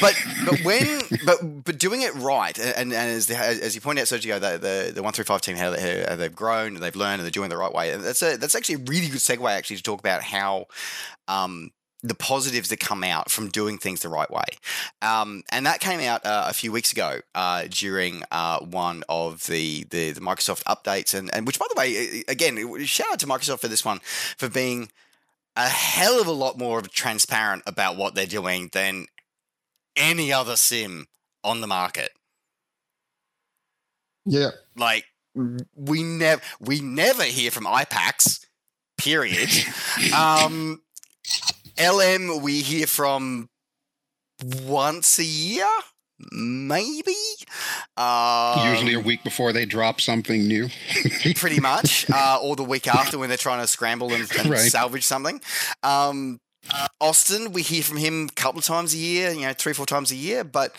but 0.00 0.14
but 0.44 0.60
when 0.64 1.02
but 1.24 1.64
but 1.64 1.78
doing 1.78 2.02
it 2.02 2.14
right 2.14 2.58
and, 2.58 2.92
and 2.92 2.92
as 2.92 3.26
the, 3.26 3.36
as 3.36 3.74
you 3.74 3.80
point 3.80 3.98
out, 3.98 4.06
Sergio, 4.06 4.40
the 4.40 4.58
the, 4.58 4.92
the 4.94 5.02
one 5.02 5.12
through 5.12 5.24
five 5.24 5.40
team 5.40 5.56
how, 5.56 5.70
they, 5.70 6.04
how 6.08 6.16
they've 6.16 6.34
grown 6.34 6.74
and 6.74 6.82
they've 6.82 6.96
learned 6.96 7.20
and 7.20 7.24
they're 7.24 7.30
doing 7.30 7.46
it 7.46 7.50
the 7.50 7.56
right 7.56 7.72
way. 7.72 7.92
And 7.92 8.02
that's 8.02 8.22
a 8.22 8.36
that's 8.36 8.54
actually 8.54 8.76
a 8.76 8.84
really 8.86 9.08
good 9.08 9.20
segue 9.20 9.48
actually 9.50 9.76
to 9.76 9.82
talk 9.82 10.00
about 10.00 10.22
how 10.22 10.66
um, 11.28 11.70
the 12.02 12.14
positives 12.14 12.68
that 12.68 12.80
come 12.80 13.04
out 13.04 13.30
from 13.30 13.48
doing 13.48 13.78
things 13.78 14.00
the 14.00 14.08
right 14.08 14.30
way. 14.30 14.44
Um, 15.00 15.44
and 15.50 15.66
that 15.66 15.80
came 15.80 16.00
out 16.00 16.24
uh, 16.26 16.46
a 16.48 16.52
few 16.52 16.72
weeks 16.72 16.92
ago 16.92 17.20
uh, 17.34 17.66
during 17.70 18.24
uh, 18.32 18.58
one 18.60 19.04
of 19.08 19.46
the, 19.46 19.84
the 19.90 20.12
the 20.12 20.20
Microsoft 20.20 20.64
updates, 20.64 21.14
and 21.14 21.32
and 21.34 21.46
which 21.46 21.58
by 21.58 21.66
the 21.72 21.78
way, 21.78 22.24
again, 22.28 22.84
shout 22.84 23.12
out 23.12 23.18
to 23.20 23.26
Microsoft 23.26 23.60
for 23.60 23.68
this 23.68 23.84
one 23.84 24.00
for 24.36 24.48
being 24.48 24.90
a 25.54 25.68
hell 25.68 26.20
of 26.20 26.26
a 26.26 26.32
lot 26.32 26.58
more 26.58 26.80
transparent 26.80 27.62
about 27.66 27.96
what 27.96 28.14
they're 28.14 28.26
doing 28.26 28.70
than 28.72 29.06
any 29.96 30.32
other 30.32 30.56
sim 30.56 31.06
on 31.44 31.60
the 31.60 31.66
market. 31.66 32.10
Yeah. 34.24 34.50
Like 34.76 35.04
we 35.74 36.02
never 36.02 36.42
we 36.60 36.80
never 36.80 37.24
hear 37.24 37.50
from 37.50 37.64
IPACS. 37.64 38.46
Period. 38.98 39.50
um, 40.16 40.80
LM 41.80 42.40
we 42.42 42.60
hear 42.60 42.86
from 42.86 43.48
once 44.64 45.18
a 45.18 45.24
year, 45.24 45.66
maybe. 46.30 47.14
Um, 47.96 48.68
Usually 48.70 48.94
a 48.94 49.00
week 49.00 49.24
before 49.24 49.52
they 49.52 49.64
drop 49.64 50.00
something 50.00 50.46
new. 50.46 50.68
pretty 51.36 51.60
much, 51.60 52.08
uh, 52.10 52.38
or 52.42 52.54
the 52.56 52.62
week 52.64 52.86
after 52.86 53.18
when 53.18 53.28
they're 53.28 53.38
trying 53.38 53.60
to 53.60 53.66
scramble 53.66 54.12
and, 54.12 54.30
and 54.38 54.50
Right. 54.50 54.58
salvage 54.60 55.04
something. 55.04 55.40
Um, 55.82 56.40
Austin, 57.00 57.52
we 57.52 57.62
hear 57.62 57.82
from 57.82 57.96
him 57.96 58.28
a 58.30 58.32
couple 58.32 58.60
of 58.60 58.64
times 58.64 58.94
a 58.94 58.98
year, 58.98 59.30
you 59.30 59.42
know, 59.42 59.52
three, 59.52 59.72
four 59.72 59.86
times 59.86 60.10
a 60.10 60.16
year. 60.16 60.44
But, 60.44 60.76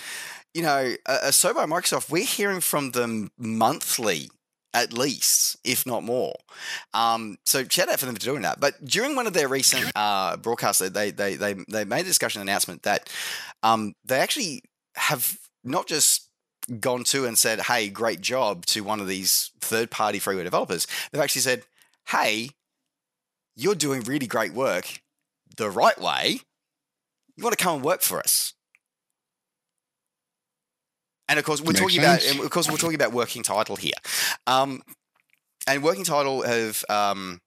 you 0.54 0.62
know, 0.62 0.94
uh, 1.06 1.20
uh, 1.24 1.32
so 1.32 1.54
by 1.54 1.66
Microsoft, 1.66 2.10
we're 2.10 2.26
hearing 2.26 2.62
from 2.62 2.92
them 2.92 3.32
monthly 3.38 4.30
at 4.74 4.92
least, 4.92 5.58
if 5.64 5.86
not 5.86 6.04
more. 6.04 6.34
Um, 6.94 7.38
so 7.46 7.64
shout 7.66 7.90
out 7.90 8.00
for 8.00 8.08
them 8.08 8.16
for 8.16 8.22
doing 8.22 8.42
that. 8.42 8.60
But 8.60 8.84
during 8.84 9.16
one 9.16 9.28
of 9.28 9.34
their 9.34 9.48
recent 9.48 9.92
uh, 9.96 10.38
broadcasts, 10.38 10.82
they, 10.90 11.12
they, 11.12 11.36
they, 11.36 11.54
they 11.68 11.86
made 11.86 12.02
a 12.02 12.06
discussion 12.06 12.42
announcement 12.42 12.84
that 12.84 13.10
um, 13.62 13.94
they 14.04 14.20
actually 14.20 14.64
have 14.96 15.38
not 15.64 15.88
just 15.88 16.30
gone 16.80 17.04
to 17.04 17.26
and 17.26 17.38
said, 17.38 17.62
hey, 17.62 17.90
great 17.90 18.22
job 18.22 18.66
to 18.68 18.82
one 18.82 19.00
of 19.00 19.08
these 19.08 19.52
third 19.62 19.92
party 19.92 20.20
freeware 20.20 20.44
developers. 20.44 20.88
They've 21.12 21.22
actually 21.22 21.42
said, 21.42 21.64
hey, 22.08 22.50
you're 23.56 23.76
doing 23.76 24.02
really 24.02 24.28
great 24.28 24.54
work 24.54 25.03
the 25.58 25.70
right 25.70 26.00
way. 26.00 26.40
You 27.36 27.44
want 27.44 27.58
to 27.58 27.64
come 27.64 27.76
and 27.76 27.84
work 27.84 28.02
for 28.02 28.20
us? 28.20 28.54
And 31.30 31.40
of 31.40 31.46
course, 31.46 31.62
we're 31.62 31.68
Makes 31.68 31.80
talking 31.80 32.00
about, 32.00 32.22
sense. 32.22 32.36
and 32.36 32.46
of 32.46 32.52
course, 32.52 32.70
we're 32.70 32.78
talking 32.78 32.96
about 32.96 33.14
working 33.14 33.44
title 33.44 33.76
here. 33.76 33.94
Um, 34.46 34.82
and 35.68 35.82
working 35.84 36.04
title 36.04 36.42
have, 36.44 36.84
um, 36.90 37.40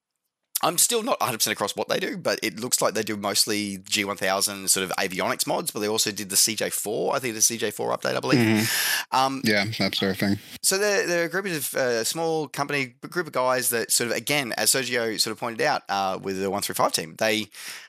I'm 0.62 0.78
still 0.78 1.02
not 1.02 1.20
100% 1.20 1.46
across 1.52 1.76
what 1.76 1.88
they 1.88 1.98
do, 1.98 2.16
but 2.16 2.40
it 2.42 2.58
looks 2.58 2.80
like 2.80 2.94
they 2.94 3.02
do 3.02 3.16
mostly 3.16 3.78
G1000 3.78 4.68
sort 4.70 4.84
of 4.84 4.90
avionics 4.96 5.46
mods, 5.46 5.70
but 5.70 5.80
they 5.80 5.88
also 5.88 6.10
did 6.10 6.30
the 6.30 6.36
CJ4, 6.36 7.14
I 7.14 7.18
think 7.18 7.34
the 7.34 7.40
CJ4 7.40 7.96
update, 7.98 8.16
I 8.16 8.20
believe. 8.20 8.38
Mhm. 8.40 9.06
Um, 9.12 9.42
Yeah, 9.44 9.66
that's 9.78 10.00
their 10.00 10.14
thing. 10.14 10.38
so 10.62 10.78
they're, 10.78 11.06
they're 11.06 11.24
a 11.24 11.28
group 11.28 11.44
of 11.46 11.74
uh, 11.74 12.04
small 12.04 12.48
company 12.48 12.94
group 13.08 13.26
of 13.26 13.32
guys 13.34 13.68
that 13.70 13.92
sort 13.92 14.10
of 14.10 14.16
again, 14.16 14.52
as 14.56 14.70
Sergio 14.72 15.20
sort 15.20 15.32
of 15.32 15.38
pointed 15.38 15.60
out 15.60 15.82
uh, 15.88 16.18
with 16.22 16.36
the 16.40 16.48
135 16.50 16.92
team, 16.92 17.14
they 17.18 17.48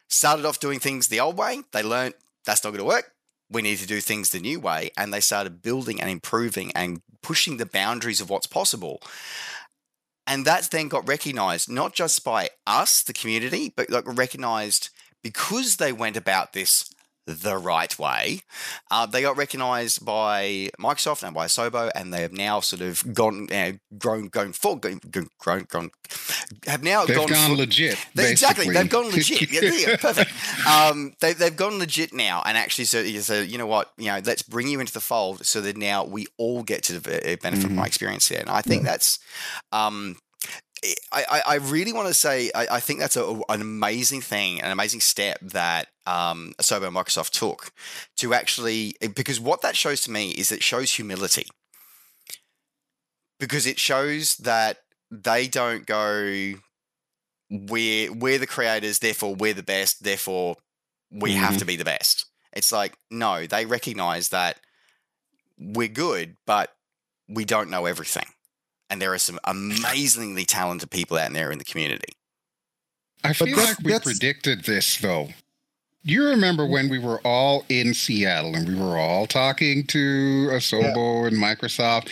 started 0.09 0.45
off 0.45 0.59
doing 0.59 0.79
things 0.79 1.07
the 1.07 1.19
old 1.21 1.37
way. 1.37 1.61
They 1.71 1.83
learned 1.83 2.15
that's 2.45 2.63
not 2.63 2.71
going 2.71 2.79
to 2.79 2.85
work. 2.85 3.11
we 3.49 3.61
need 3.61 3.77
to 3.77 3.87
do 3.87 4.01
things 4.01 4.31
the 4.31 4.39
new 4.39 4.59
way. 4.59 4.91
And 4.97 5.13
they 5.13 5.21
started 5.21 5.61
building 5.61 6.01
and 6.01 6.09
improving 6.09 6.71
and 6.75 7.01
pushing 7.21 7.55
the 7.57 7.65
boundaries 7.65 8.19
of 8.19 8.29
what's 8.29 8.45
possible. 8.47 9.01
And 10.27 10.43
that's 10.43 10.67
then 10.67 10.89
got 10.89 11.07
recognized 11.07 11.69
not 11.69 11.93
just 11.93 12.23
by 12.23 12.49
us, 12.67 13.01
the 13.01 13.13
community, 13.13 13.73
but 13.75 13.89
like 13.89 14.03
recognized 14.05 14.89
because 15.23 15.77
they 15.77 15.93
went 15.93 16.17
about 16.17 16.53
this 16.53 16.93
the 17.27 17.57
right 17.57 17.99
way. 17.99 18.41
Uh, 18.89 19.05
they 19.05 19.21
got 19.21 19.35
recognized 19.37 20.03
by 20.05 20.69
Microsoft 20.79 21.23
and 21.23 21.35
by 21.35 21.45
Asobo, 21.45 21.91
and 21.93 22.13
they 22.13 22.21
have 22.21 22.31
now 22.31 22.61
sort 22.61 22.81
of 22.81 23.13
gone, 23.13 23.47
uh, 23.51 23.73
grown, 23.99 24.29
going 24.29 24.53
forward, 24.53 24.81
grown, 25.11 25.29
grown, 25.37 25.63
grown, 25.65 25.91
have 26.65 26.81
now 26.83 27.05
They've 27.05 27.17
gone, 27.17 27.27
gone 27.27 27.49
for- 27.51 27.57
legit. 27.57 27.97
they, 28.15 28.31
exactly, 28.31 28.69
they've 28.69 28.89
gone 28.89 29.11
legit. 29.11 29.51
Yeah, 29.51 29.61
yeah, 29.61 29.95
perfect. 29.97 30.31
Um, 30.67 31.13
they, 31.19 31.33
they've 31.33 31.55
gone 31.55 31.77
legit 31.79 32.13
now, 32.13 32.41
and 32.45 32.57
actually, 32.57 32.85
so 32.85 33.01
you 33.01 33.19
say, 33.21 33.43
you 33.43 33.57
know 33.57 33.67
what, 33.67 33.91
you 33.97 34.05
know, 34.07 34.21
let's 34.23 34.41
bring 34.41 34.67
you 34.67 34.79
into 34.79 34.93
the 34.93 35.01
fold, 35.01 35.45
so 35.45 35.59
that 35.61 35.75
now 35.77 36.05
we 36.05 36.27
all 36.37 36.63
get 36.63 36.83
to 36.83 36.95
uh, 36.97 37.35
benefit 37.41 37.61
from 37.63 37.71
Mhm. 37.71 37.75
my 37.75 37.85
experience 37.85 38.27
here. 38.29 38.39
And 38.39 38.49
I 38.49 38.61
think 38.61 38.83
that's, 38.83 39.19
um, 39.73 40.15
I, 41.11 41.25
I, 41.29 41.41
I 41.47 41.55
really 41.55 41.91
want 41.91 42.07
to 42.07 42.13
say 42.13 42.51
I, 42.53 42.67
I 42.73 42.79
think 42.79 42.99
that's 42.99 43.17
a, 43.17 43.25
an 43.49 43.61
amazing 43.61 44.21
thing, 44.21 44.61
an 44.61 44.71
amazing 44.71 44.99
step 45.01 45.39
that 45.41 45.87
um, 46.07 46.53
Asobo 46.57 46.87
and 46.87 46.95
Microsoft 46.95 47.31
took 47.31 47.71
to 48.15 48.33
actually 48.33 48.95
because 49.13 49.39
what 49.39 49.61
that 49.61 49.75
shows 49.75 50.01
to 50.01 50.11
me 50.11 50.31
is 50.31 50.51
it 50.51 50.63
shows 50.63 50.93
humility 50.93 51.45
because 53.39 53.65
it 53.67 53.79
shows 53.79 54.35
that 54.37 54.77
they 55.11 55.47
don't 55.47 55.85
go 55.85 56.53
we're 57.49 58.11
we're 58.11 58.37
the 58.37 58.47
creators 58.47 58.99
therefore 58.99 59.35
we're 59.35 59.53
the 59.53 59.63
best 59.63 60.03
therefore 60.03 60.55
we 61.11 61.33
have 61.33 61.53
Mhm. 61.55 61.59
to 61.59 61.65
be 61.65 61.75
the 61.77 61.85
best 61.85 62.25
it's 62.53 62.71
like 62.71 62.93
no 63.09 63.45
they 63.47 63.65
recognize 63.65 64.29
that 64.29 64.59
we're 65.57 65.87
good 65.87 66.35
but 66.45 66.75
we 67.29 67.45
don't 67.45 67.69
know 67.69 67.85
everything 67.85 68.25
and 68.89 69.01
there 69.01 69.13
are 69.13 69.17
some 69.19 69.39
amazingly 69.45 70.45
talented 70.45 70.91
people 70.91 71.17
out 71.17 71.31
there 71.33 71.51
in 71.51 71.57
the 71.57 71.65
community 71.65 72.13
I 73.23 73.33
feel 73.33 73.47
that's- 73.55 73.79
like 73.79 73.79
we 73.85 73.99
predicted 73.99 74.63
this 74.65 74.97
though. 74.97 75.29
You 76.07 76.23
remember 76.23 76.65
when 76.65 76.87
we 76.87 76.99
were 76.99 77.19
all 77.25 77.65
in 77.67 77.93
Seattle 77.93 78.55
and 78.55 78.65
we 78.65 78.75
were 78.75 78.97
all 78.97 79.27
talking 79.27 79.85
to 79.87 80.47
Asobo 80.53 81.27
and 81.27 81.35
Microsoft? 81.35 82.07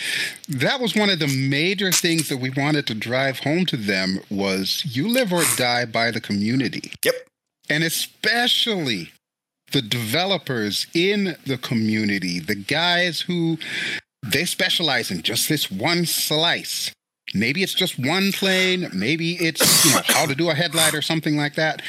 That 0.50 0.80
was 0.80 0.94
one 0.94 1.08
of 1.08 1.18
the 1.18 1.26
major 1.28 1.90
things 1.90 2.28
that 2.28 2.36
we 2.36 2.50
wanted 2.50 2.86
to 2.88 2.94
drive 2.94 3.38
home 3.38 3.64
to 3.64 3.78
them 3.78 4.20
was 4.28 4.84
you 4.84 5.08
live 5.08 5.32
or 5.32 5.44
die 5.56 5.86
by 5.86 6.10
the 6.10 6.20
community. 6.20 6.92
Yep. 7.02 7.14
And 7.70 7.82
especially 7.82 9.12
the 9.72 9.80
developers 9.80 10.88
in 10.92 11.34
the 11.46 11.56
community, 11.56 12.38
the 12.38 12.54
guys 12.54 13.22
who 13.22 13.56
they 14.22 14.44
specialize 14.44 15.10
in 15.10 15.22
just 15.22 15.48
this 15.48 15.70
one 15.70 16.04
slice. 16.04 16.92
Maybe 17.34 17.62
it's 17.62 17.74
just 17.74 17.98
one 17.98 18.30
plane, 18.32 18.88
maybe 18.94 19.32
it's 19.34 19.84
you 19.84 19.92
know 19.92 20.00
how 20.06 20.26
to 20.26 20.34
do 20.34 20.48
a 20.50 20.54
headlight 20.54 20.94
or 20.94 21.02
something 21.02 21.36
like 21.36 21.54
that. 21.56 21.82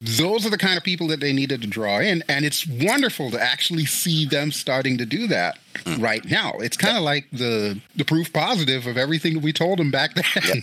Those 0.00 0.46
are 0.46 0.50
the 0.50 0.58
kind 0.58 0.76
of 0.78 0.84
people 0.84 1.08
that 1.08 1.18
they 1.18 1.32
needed 1.32 1.60
to 1.62 1.66
draw 1.68 1.98
in, 1.98 2.22
and 2.28 2.44
it's 2.44 2.66
wonderful 2.68 3.30
to 3.32 3.42
actually 3.42 3.84
see 3.86 4.26
them 4.26 4.52
starting 4.52 4.96
to 4.98 5.04
do 5.04 5.26
that 5.26 5.58
right 5.98 6.24
now. 6.24 6.52
It's 6.60 6.76
kind 6.76 6.96
of 6.96 7.02
like 7.02 7.26
the 7.32 7.80
the 7.96 8.04
proof 8.04 8.32
positive 8.32 8.86
of 8.86 8.96
everything 8.96 9.34
that 9.34 9.42
we 9.42 9.52
told 9.52 9.78
them 9.80 9.90
back 9.90 10.14
then. 10.14 10.62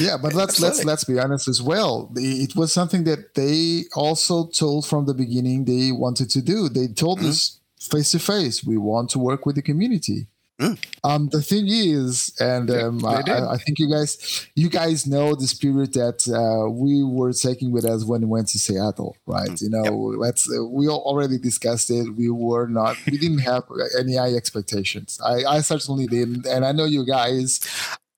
Yeah, 0.00 0.16
but 0.22 0.34
let's 0.34 0.58
let's 0.58 0.84
let's 0.84 1.04
be 1.04 1.18
honest 1.18 1.46
as 1.46 1.62
well. 1.62 2.10
It 2.16 2.56
was 2.56 2.72
something 2.72 3.04
that 3.04 3.34
they 3.34 3.84
also 3.94 4.48
told 4.48 4.86
from 4.86 5.06
the 5.06 5.14
beginning 5.14 5.64
they 5.64 5.92
wanted 5.92 6.28
to 6.30 6.42
do. 6.42 6.68
They 6.68 6.88
told 6.88 7.20
Mhm. 7.20 7.28
us 7.28 7.60
face 7.80 8.10
to 8.10 8.18
face, 8.18 8.64
we 8.64 8.76
want 8.76 9.10
to 9.10 9.18
work 9.20 9.46
with 9.46 9.54
the 9.54 9.62
community. 9.62 10.26
Mm. 10.60 10.84
Um, 11.04 11.28
the 11.28 11.40
thing 11.40 11.66
is, 11.68 12.34
and 12.40 12.68
um, 12.70 13.04
I. 13.04 13.22
I 13.28 13.56
think 13.58 13.78
you 13.78 13.88
guys 13.88 14.48
you 14.56 14.68
guys 14.68 15.06
know 15.06 15.34
the 15.34 15.46
spirit 15.46 15.92
that 15.92 16.26
uh, 16.28 16.68
we 16.70 17.04
were 17.04 17.32
taking 17.32 17.70
with 17.70 17.84
us 17.84 18.04
when 18.04 18.22
we 18.22 18.26
went 18.26 18.48
to 18.48 18.58
Seattle, 18.58 19.16
right? 19.26 19.48
Mm. 19.48 19.62
You 19.62 19.70
know, 19.70 19.96
let's 20.18 20.50
uh, 20.50 20.64
we 20.64 20.88
all 20.88 21.02
already 21.02 21.38
discussed 21.38 21.90
it. 21.90 22.10
We 22.16 22.28
were 22.28 22.66
not, 22.66 22.96
we 23.06 23.18
didn't 23.18 23.38
have 23.40 23.64
any 23.98 24.16
high 24.16 24.34
expectations. 24.34 25.20
I, 25.24 25.44
I 25.44 25.60
certainly 25.60 26.06
didn't, 26.06 26.46
and 26.46 26.64
I 26.64 26.72
know 26.72 26.86
you 26.86 27.06
guys. 27.06 27.60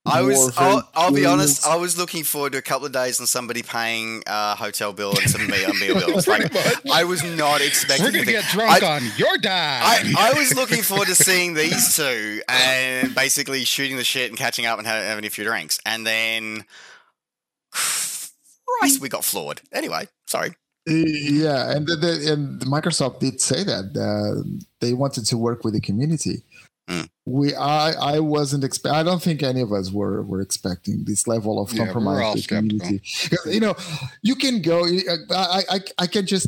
I 0.03 0.23
was. 0.23 0.51
I'll, 0.57 0.89
I'll 0.95 1.13
be 1.13 1.27
honest. 1.27 1.65
I 1.65 1.75
was 1.75 1.95
looking 1.95 2.23
forward 2.23 2.53
to 2.53 2.57
a 2.57 2.61
couple 2.61 2.87
of 2.87 2.91
days 2.91 3.19
and 3.19 3.29
somebody 3.29 3.61
paying 3.61 4.23
a 4.25 4.55
hotel 4.55 4.93
bill 4.93 5.11
and 5.11 5.29
some 5.29 5.45
meal, 5.45 5.71
meal 5.75 5.93
bills. 5.99 6.27
Like, 6.27 6.51
I 6.91 7.03
was 7.03 7.23
not 7.23 7.61
expecting. 7.61 8.05
We're 8.05 8.11
gonna 8.11 8.23
anything. 8.23 8.41
get 8.41 8.51
drunk 8.51 8.81
I- 8.83 8.95
on 8.95 9.03
your 9.17 9.37
dime. 9.37 9.83
I, 9.83 10.13
I 10.17 10.33
was 10.39 10.55
looking 10.55 10.81
forward 10.81 11.07
to 11.07 11.15
seeing 11.15 11.53
these 11.53 11.95
two 11.95 12.41
and 12.49 13.13
basically 13.13 13.63
shooting 13.63 13.97
the 13.97 14.03
shit 14.03 14.29
and 14.29 14.37
catching 14.39 14.65
up 14.65 14.79
and 14.79 14.87
ha- 14.87 14.93
having 14.93 15.23
a 15.25 15.29
few 15.29 15.43
drinks, 15.43 15.79
and 15.85 16.05
then, 16.07 16.65
Christ, 17.71 19.01
we 19.01 19.07
got 19.09 19.23
floored. 19.23 19.61
Anyway, 19.71 20.07
sorry. 20.25 20.55
Yeah, 20.87 21.71
and 21.71 21.85
the, 21.85 21.95
the, 21.95 22.33
and 22.33 22.59
Microsoft 22.61 23.19
did 23.19 23.39
say 23.39 23.63
that 23.63 23.95
uh, 23.95 24.41
they 24.79 24.93
wanted 24.93 25.25
to 25.27 25.37
work 25.37 25.63
with 25.63 25.75
the 25.75 25.79
community. 25.81 26.41
Mm. 26.89 27.09
We, 27.25 27.55
I, 27.55 27.91
I 27.91 28.19
wasn't 28.19 28.63
expect. 28.63 28.95
I 28.95 29.03
don't 29.03 29.21
think 29.21 29.43
any 29.43 29.61
of 29.61 29.71
us 29.71 29.91
were 29.91 30.23
were 30.23 30.41
expecting 30.41 31.03
this 31.05 31.27
level 31.27 31.61
of 31.61 31.71
Yeah, 31.71 31.85
compromise 31.85 32.21
all 32.21 32.33
with 32.33 32.47
the 32.47 32.55
community. 32.55 33.01
You 33.45 33.59
know, 33.59 33.75
you 34.21 34.35
can 34.35 34.61
go. 34.61 34.85
I, 34.85 35.63
I, 35.69 35.79
I 35.99 36.07
can 36.07 36.25
just. 36.25 36.47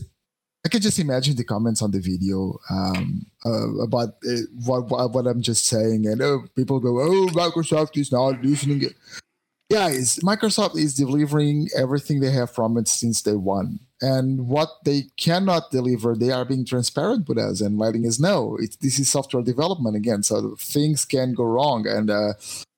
I 0.66 0.70
can 0.70 0.80
just 0.80 0.98
imagine 0.98 1.36
the 1.36 1.44
comments 1.44 1.82
on 1.82 1.92
the 1.92 2.00
video 2.00 2.58
um, 2.70 3.26
uh, 3.46 3.80
about 3.82 4.16
uh, 4.26 4.48
what, 4.64 4.90
what 4.90 5.12
what 5.12 5.28
I'm 5.28 5.42
just 5.42 5.66
saying, 5.66 6.08
and 6.08 6.22
oh, 6.22 6.46
people 6.56 6.80
go, 6.80 7.02
"Oh, 7.02 7.28
Microsoft 7.34 7.98
is 7.98 8.14
not 8.14 8.42
listening." 8.42 8.82
Guys, 9.70 10.20
Microsoft 10.20 10.78
is 10.78 10.96
delivering 10.96 11.68
everything 11.76 12.22
they 12.22 12.32
have 12.32 12.54
promised 12.54 12.98
since 12.98 13.22
day 13.22 13.34
one. 13.34 13.80
And 14.04 14.48
what 14.50 14.70
they 14.84 15.04
cannot 15.16 15.72
deliver, 15.72 16.14
they 16.14 16.32
are 16.32 16.44
being 16.44 16.66
transparent 16.66 17.30
with 17.30 17.38
us 17.38 17.62
and 17.62 17.80
letting 17.80 18.06
us 18.06 18.20
know. 18.20 18.58
It, 18.60 18.76
this 18.82 19.00
is 19.00 19.10
software 19.10 19.44
development 19.44 19.96
again, 19.96 20.24
so 20.24 20.56
things 20.60 21.06
can 21.06 21.34
go 21.34 21.46
wrong, 21.46 21.88
and 21.88 22.12
uh, 22.12 22.34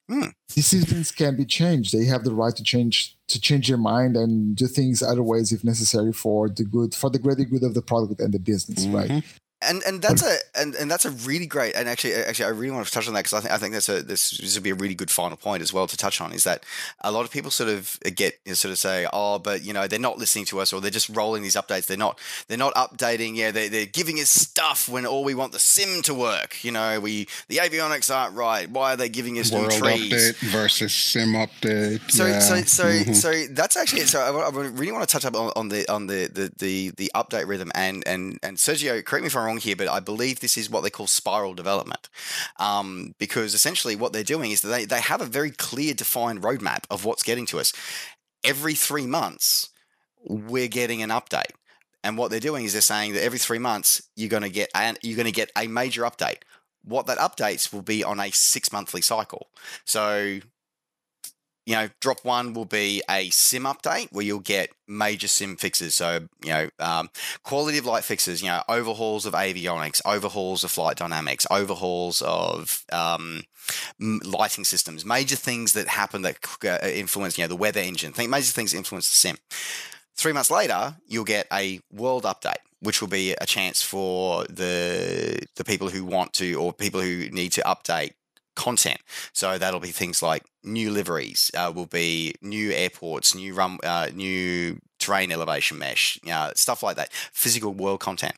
Hmm. 0.07 0.25
decisions 0.53 1.11
can 1.11 1.35
be 1.35 1.45
changed. 1.45 1.91
They 1.91 2.05
have 2.05 2.23
the 2.23 2.33
right 2.33 2.55
to 2.55 2.61
change 2.61 3.17
to 3.27 3.41
change 3.41 3.67
their 3.67 3.77
mind 3.77 4.15
and 4.15 4.55
do 4.55 4.67
things 4.67 5.01
other 5.01 5.23
ways 5.23 5.51
if 5.51 5.63
necessary 5.63 6.13
for 6.13 6.47
the 6.47 6.63
good, 6.63 6.93
for 6.93 7.09
the 7.09 7.17
greater 7.17 7.43
good 7.43 7.63
of 7.63 7.73
the 7.73 7.81
product 7.81 8.21
and 8.21 8.31
the 8.31 8.37
business. 8.37 8.85
Right? 8.85 9.23
And 9.67 9.81
and 9.83 10.01
that's 10.01 10.23
a 10.23 10.37
and, 10.55 10.75
and 10.75 10.89
that's 10.89 11.05
a 11.05 11.11
really 11.11 11.45
great 11.45 11.75
and 11.75 11.89
actually 11.89 12.13
actually 12.13 12.45
I 12.45 12.49
really 12.49 12.71
want 12.71 12.85
to 12.87 12.91
touch 12.93 13.07
on 13.07 13.13
that 13.15 13.23
because 13.25 13.33
I 13.33 13.41
think 13.41 13.53
I 13.53 13.57
think 13.57 13.73
that's 13.73 13.89
a 13.89 14.01
this, 14.01 14.31
this 14.37 14.55
would 14.55 14.63
be 14.63 14.69
a 14.69 14.75
really 14.75 14.95
good 14.95 15.11
final 15.11 15.37
point 15.37 15.61
as 15.63 15.73
well 15.73 15.87
to 15.87 15.97
touch 15.97 16.21
on 16.21 16.31
is 16.31 16.43
that 16.43 16.63
a 17.01 17.11
lot 17.11 17.25
of 17.25 17.31
people 17.31 17.51
sort 17.51 17.69
of 17.69 17.97
get 18.15 18.39
sort 18.55 18.71
of 18.71 18.77
say 18.77 19.07
oh 19.11 19.39
but 19.39 19.63
you 19.63 19.73
know 19.73 19.87
they're 19.87 19.99
not 19.99 20.17
listening 20.17 20.45
to 20.45 20.59
us 20.59 20.71
or 20.73 20.81
they're 20.81 20.91
just 20.91 21.09
rolling 21.09 21.41
these 21.43 21.55
updates 21.55 21.87
they're 21.87 21.97
not 21.97 22.19
they're 22.47 22.57
not 22.57 22.73
updating 22.75 23.35
yeah 23.35 23.51
they 23.51 23.67
they're 23.67 23.85
giving 23.85 24.17
us 24.19 24.29
stuff 24.29 24.87
when 24.87 25.05
all 25.05 25.23
we 25.23 25.33
want 25.35 25.51
the 25.51 25.59
sim 25.59 26.01
to 26.03 26.13
work 26.13 26.63
you 26.63 26.71
know 26.71 26.99
we 26.99 27.27
the 27.47 27.57
avionics 27.57 28.13
aren't 28.13 28.35
right 28.35 28.69
why 28.69 28.93
are 28.93 28.97
they 28.97 29.09
giving 29.09 29.37
us 29.39 29.51
World 29.51 29.69
new 29.71 29.77
trees 29.79 30.11
update 30.13 30.51
versus 30.51 30.93
sim 30.93 31.33
update. 31.33 32.01
so, 32.11 32.25
yeah. 32.25 32.39
so, 32.39 32.55
so, 32.61 32.85
Mhm. 32.85 33.15
so 33.15 33.31
that's 33.53 33.75
actually 33.77 34.01
so. 34.01 34.19
I, 34.19 34.47
I 34.47 34.49
really 34.49 34.91
want 34.91 35.07
to 35.07 35.11
touch 35.11 35.25
up 35.25 35.35
on, 35.35 35.51
on 35.55 35.69
the 35.69 35.89
on 35.91 36.07
the, 36.07 36.29
the 36.31 36.51
the 36.57 36.89
the 36.91 37.11
update 37.15 37.47
rhythm 37.47 37.71
and 37.75 38.07
and 38.07 38.39
and 38.43 38.57
Sergio, 38.57 39.03
correct 39.03 39.23
me 39.23 39.27
if 39.27 39.35
I'm 39.35 39.45
wrong 39.45 39.54
here, 39.57 39.75
but 39.75 39.87
I 39.87 39.99
believe 39.99 40.39
this 40.39 40.57
is 40.57 40.69
what 40.69 40.83
they 40.83 40.89
call 40.89 41.07
spiral 41.07 41.53
development, 41.53 42.09
um, 42.57 43.15
because 43.17 43.53
essentially 43.53 43.95
what 43.95 44.13
they're 44.13 44.23
doing 44.23 44.51
is 44.51 44.61
that 44.61 44.69
they 44.69 44.85
they 44.85 45.01
have 45.01 45.21
a 45.21 45.25
very 45.25 45.51
clear, 45.51 45.93
defined 45.93 46.41
roadmap 46.41 46.83
of 46.89 47.05
what's 47.05 47.23
getting 47.23 47.45
to 47.47 47.59
us. 47.59 47.73
Every 48.43 48.75
three 48.75 49.07
months, 49.07 49.69
we're 50.23 50.67
getting 50.67 51.01
an 51.01 51.09
update. 51.09 51.51
And 52.03 52.17
what 52.17 52.29
they're 52.29 52.39
doing 52.39 52.65
is 52.65 52.73
they're 52.73 52.81
saying 52.81 53.13
that 53.13 53.23
every 53.23 53.39
three 53.39 53.57
months 53.57 54.03
you're 54.15 54.29
going 54.29 54.43
to 54.43 54.49
get 54.49 54.69
an, 54.75 54.97
you're 55.01 55.15
going 55.15 55.25
to 55.25 55.31
get 55.31 55.51
a 55.57 55.67
major 55.67 56.03
update. 56.03 56.43
What 56.83 57.07
that 57.07 57.17
updates 57.17 57.73
will 57.73 57.81
be 57.81 58.03
on 58.03 58.19
a 58.19 58.29
six 58.31 58.71
monthly 58.71 59.01
cycle. 59.01 59.47
So 59.85 60.39
you 61.65 61.73
know, 61.73 61.89
drop 61.99 62.23
one 62.23 62.53
will 62.53 62.65
be 62.65 63.01
a 63.09 63.29
sim 63.31 63.63
update 63.63 64.11
where 64.11 64.23
you'll 64.23 64.39
get 64.39 64.69
major 64.87 65.27
sim 65.27 65.55
fixes. 65.55 65.95
So, 65.95 66.27
you 66.43 66.51
know, 66.51 66.69
um, 66.79 67.09
quality 67.43 67.79
of 67.79 67.85
light 67.85 68.03
fixes, 68.03 68.41
you 68.41 68.49
know, 68.49 68.61
overhauls 68.69 69.25
of 69.25 69.33
avionics, 69.33 70.01
overhauls 70.05 70.63
of 70.63 70.71
flight 70.71 70.97
dynamics, 70.97 71.47
overhauls 71.49 72.21
of 72.21 72.85
um, 72.91 73.43
lighting 73.99 74.63
systems, 74.63 75.05
major 75.05 75.35
things 75.35 75.73
that 75.73 75.87
happen 75.87 76.21
that 76.21 76.37
uh, 76.63 76.85
influence, 76.87 77.37
you 77.37 77.43
know, 77.43 77.47
the 77.47 77.55
weather 77.55 77.81
engine, 77.81 78.13
think 78.13 78.29
major 78.29 78.51
things 78.51 78.73
influence 78.73 79.09
the 79.09 79.15
sim. 79.15 79.37
Three 80.15 80.33
months 80.33 80.51
later, 80.51 80.95
you'll 81.07 81.25
get 81.25 81.47
a 81.51 81.79
world 81.91 82.23
update, 82.23 82.61
which 82.79 83.01
will 83.01 83.09
be 83.09 83.31
a 83.33 83.45
chance 83.45 83.81
for 83.81 84.45
the 84.45 85.39
the 85.55 85.63
people 85.65 85.89
who 85.89 86.05
want 86.05 86.31
to 86.33 86.53
or 86.53 86.71
people 86.71 87.01
who 87.01 87.29
need 87.31 87.51
to 87.53 87.61
update 87.61 88.13
content. 88.55 88.99
So 89.33 89.57
that'll 89.57 89.79
be 89.79 89.91
things 89.91 90.21
like 90.23 90.43
new 90.63 90.91
liveries, 90.91 91.51
uh, 91.55 91.71
will 91.75 91.85
be 91.85 92.33
new 92.41 92.71
airports, 92.71 93.35
new 93.35 93.53
run, 93.53 93.77
uh, 93.83 94.09
new 94.13 94.79
terrain 94.99 95.31
elevation 95.31 95.77
mesh, 95.77 96.19
uh, 96.29 96.51
stuff 96.55 96.81
like 96.83 96.95
that. 96.97 97.11
Physical 97.11 97.73
world 97.73 97.99
content. 97.99 98.35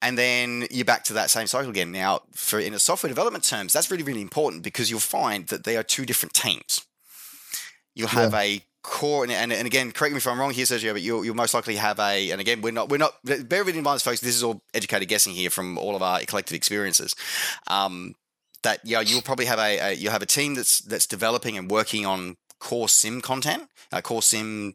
and 0.00 0.16
then 0.16 0.64
you're 0.70 0.84
back 0.84 1.04
to 1.04 1.12
that 1.14 1.30
same 1.30 1.46
cycle 1.46 1.70
again. 1.70 1.90
Now, 1.90 2.20
for 2.32 2.60
in 2.60 2.72
a 2.74 2.78
software 2.78 3.08
development 3.08 3.44
terms, 3.44 3.72
that's 3.72 3.90
really 3.90 4.04
really 4.04 4.22
important 4.22 4.62
because 4.62 4.90
you'll 4.90 5.00
find 5.00 5.48
that 5.48 5.64
they 5.64 5.76
are 5.76 5.82
two 5.82 6.06
different 6.06 6.34
teams. 6.34 6.84
You'll 7.94 8.08
have 8.08 8.32
yeah. 8.32 8.40
a 8.40 8.64
core, 8.82 9.24
and, 9.24 9.32
and, 9.32 9.52
and, 9.52 9.66
again, 9.66 9.92
correct 9.92 10.12
me 10.12 10.18
if 10.18 10.26
I'm 10.26 10.38
wrong 10.38 10.52
here, 10.52 10.64
Sergio, 10.64 10.92
but 10.92 11.02
you'll, 11.02 11.24
you'll 11.24 11.34
most 11.34 11.54
likely 11.54 11.76
have 11.76 11.98
a, 11.98 12.30
and 12.30 12.40
again, 12.40 12.62
we're 12.62 12.72
not, 12.72 12.88
we're 12.88 12.98
not, 12.98 13.14
bear 13.24 13.64
with 13.64 13.74
me 13.74 13.78
in 13.78 13.84
mind, 13.84 14.00
folks, 14.02 14.20
this 14.20 14.34
is 14.34 14.42
all 14.42 14.62
educated 14.74 15.08
guessing 15.08 15.32
here 15.32 15.50
from 15.50 15.78
all 15.78 15.96
of 15.96 16.02
our 16.02 16.20
collective 16.20 16.54
experiences. 16.54 17.14
Um, 17.66 18.14
that 18.62 18.80
yeah, 18.84 19.00
you'll 19.00 19.22
probably 19.22 19.46
have 19.46 19.58
a, 19.58 19.78
a 19.78 19.92
you'll 19.92 20.12
have 20.12 20.22
a 20.22 20.26
team 20.26 20.54
that's 20.54 20.80
that's 20.80 21.06
developing 21.06 21.56
and 21.56 21.70
working 21.70 22.04
on 22.04 22.36
core 22.58 22.88
sim 22.88 23.20
content, 23.20 23.68
uh, 23.92 24.00
core 24.00 24.22
sim 24.22 24.74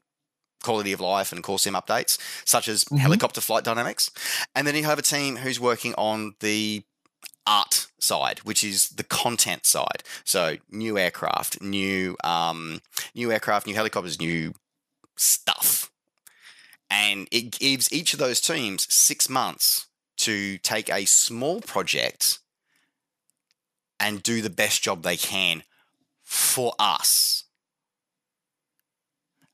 quality 0.63 0.93
of 0.93 1.01
life 1.01 1.31
and 1.31 1.43
core 1.43 1.59
sim 1.59 1.73
updates, 1.73 2.17
such 2.45 2.67
as 2.67 2.85
mm-hmm. 2.85 2.97
helicopter 2.97 3.41
flight 3.41 3.63
dynamics. 3.63 4.09
And 4.55 4.65
then 4.65 4.75
you 4.75 4.85
have 4.85 4.99
a 4.99 5.03
team 5.03 5.37
who's 5.37 5.59
working 5.59 5.93
on 5.95 6.35
the 6.39 6.83
art 7.45 7.87
side, 7.99 8.39
which 8.39 8.63
is 8.63 8.89
the 8.89 9.03
content 9.03 9.65
side. 9.65 10.03
So 10.23 10.57
new 10.71 10.97
aircraft, 10.97 11.61
new 11.61 12.15
um, 12.23 12.81
new 13.13 13.31
aircraft, 13.31 13.67
new 13.67 13.75
helicopters, 13.75 14.19
new 14.19 14.53
stuff. 15.15 15.91
And 16.89 17.27
it 17.31 17.51
gives 17.51 17.91
each 17.91 18.13
of 18.13 18.19
those 18.19 18.39
teams 18.39 18.91
six 18.93 19.27
months 19.27 19.87
to 20.17 20.57
take 20.59 20.89
a 20.89 21.05
small 21.05 21.59
project 21.61 22.39
and 23.99 24.21
do 24.21 24.41
the 24.41 24.49
best 24.49 24.83
job 24.83 25.01
they 25.01 25.17
can 25.17 25.63
for 26.21 26.73
us. 26.77 27.45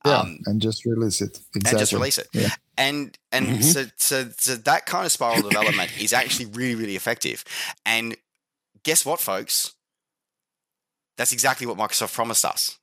Yeah, 0.05 0.19
um, 0.19 0.39
and 0.45 0.61
just 0.61 0.85
release 0.85 1.21
it. 1.21 1.39
Exactly. 1.55 1.69
And 1.69 1.79
just 1.79 1.93
release 1.93 2.17
it. 2.17 2.27
Yeah. 2.33 2.49
And 2.77 3.17
and 3.31 3.47
mm-hmm. 3.47 3.61
so, 3.61 3.85
so 3.97 4.29
so 4.37 4.55
that 4.55 4.85
kind 4.85 5.05
of 5.05 5.11
spiral 5.11 5.41
development 5.41 5.91
is 6.01 6.13
actually 6.13 6.45
really 6.47 6.75
really 6.75 6.95
effective. 6.95 7.43
And 7.85 8.15
guess 8.83 9.05
what, 9.05 9.19
folks? 9.19 9.73
That's 11.17 11.33
exactly 11.33 11.67
what 11.67 11.77
Microsoft 11.77 12.13
promised 12.13 12.45
us. 12.45 12.78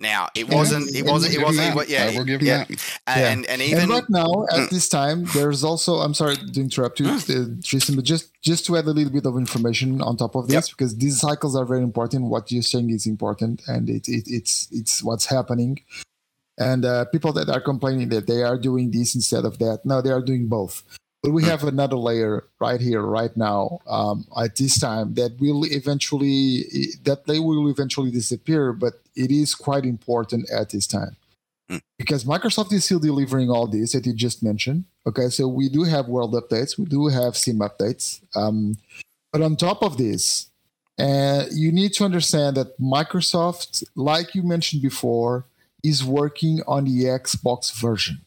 Now 0.00 0.28
it 0.34 0.48
wasn't. 0.48 0.94
It 0.96 1.04
wasn't. 1.04 1.34
It 1.34 1.42
wasn't. 1.42 1.76
It, 1.76 1.88
yeah, 1.90 2.10
we'll 2.12 2.24
give 2.24 2.40
yeah. 2.40 2.64
And, 3.06 3.44
and 3.44 3.60
even 3.60 3.82
and 3.82 3.90
right 3.90 4.08
now 4.08 4.44
at 4.50 4.60
mm. 4.60 4.70
this 4.70 4.88
time, 4.88 5.26
there's 5.34 5.62
also. 5.62 5.96
I'm 5.96 6.14
sorry 6.14 6.36
to 6.36 6.60
interrupt 6.60 7.00
you, 7.00 7.06
mm. 7.06 7.62
Tristan, 7.62 7.96
but 7.96 8.06
just 8.06 8.32
just 8.40 8.64
to 8.66 8.78
add 8.78 8.86
a 8.86 8.92
little 8.92 9.12
bit 9.12 9.26
of 9.26 9.36
information 9.36 10.00
on 10.00 10.16
top 10.16 10.36
of 10.36 10.48
this, 10.48 10.54
yep. 10.54 10.64
because 10.70 10.96
these 10.96 11.20
cycles 11.20 11.54
are 11.54 11.66
very 11.66 11.82
important. 11.82 12.24
What 12.24 12.50
you're 12.50 12.62
saying 12.62 12.88
is 12.88 13.06
important, 13.06 13.60
and 13.68 13.90
it, 13.90 14.08
it 14.08 14.24
it's 14.26 14.68
it's 14.72 15.02
what's 15.02 15.26
happening. 15.26 15.80
And 16.56 16.84
uh, 16.84 17.04
people 17.06 17.32
that 17.34 17.50
are 17.50 17.60
complaining 17.60 18.08
that 18.08 18.26
they 18.26 18.42
are 18.42 18.58
doing 18.58 18.90
this 18.90 19.14
instead 19.14 19.44
of 19.44 19.58
that, 19.58 19.80
no, 19.84 20.00
they 20.00 20.10
are 20.10 20.22
doing 20.22 20.46
both. 20.46 20.82
But 21.22 21.32
we 21.32 21.44
have 21.44 21.64
another 21.64 21.96
layer 21.96 22.44
right 22.60 22.80
here, 22.80 23.02
right 23.02 23.36
now, 23.36 23.80
um, 23.86 24.26
at 24.42 24.56
this 24.56 24.78
time 24.78 25.14
that 25.14 25.38
will 25.38 25.64
eventually 25.64 26.64
that 27.04 27.28
layer 27.28 27.42
will 27.42 27.68
eventually 27.68 28.10
disappear. 28.10 28.72
But 28.72 28.94
it 29.14 29.30
is 29.30 29.54
quite 29.54 29.84
important 29.84 30.48
at 30.50 30.70
this 30.70 30.86
time 30.86 31.16
hmm. 31.68 31.78
because 31.98 32.24
Microsoft 32.24 32.72
is 32.72 32.86
still 32.86 33.00
delivering 33.00 33.50
all 33.50 33.66
this 33.66 33.92
that 33.92 34.06
you 34.06 34.14
just 34.14 34.42
mentioned. 34.42 34.84
Okay, 35.06 35.28
so 35.28 35.46
we 35.46 35.68
do 35.68 35.82
have 35.84 36.08
world 36.08 36.32
updates, 36.32 36.78
we 36.78 36.86
do 36.86 37.08
have 37.08 37.36
sim 37.36 37.58
updates, 37.58 38.20
um, 38.34 38.76
but 39.32 39.42
on 39.42 39.56
top 39.56 39.82
of 39.82 39.98
this, 39.98 40.46
uh, 40.98 41.44
you 41.52 41.72
need 41.72 41.92
to 41.94 42.04
understand 42.04 42.56
that 42.56 42.78
Microsoft, 42.80 43.84
like 43.94 44.34
you 44.34 44.42
mentioned 44.42 44.82
before, 44.82 45.44
is 45.82 46.04
working 46.04 46.62
on 46.66 46.84
the 46.84 47.04
Xbox 47.04 47.72
version. 47.72 48.20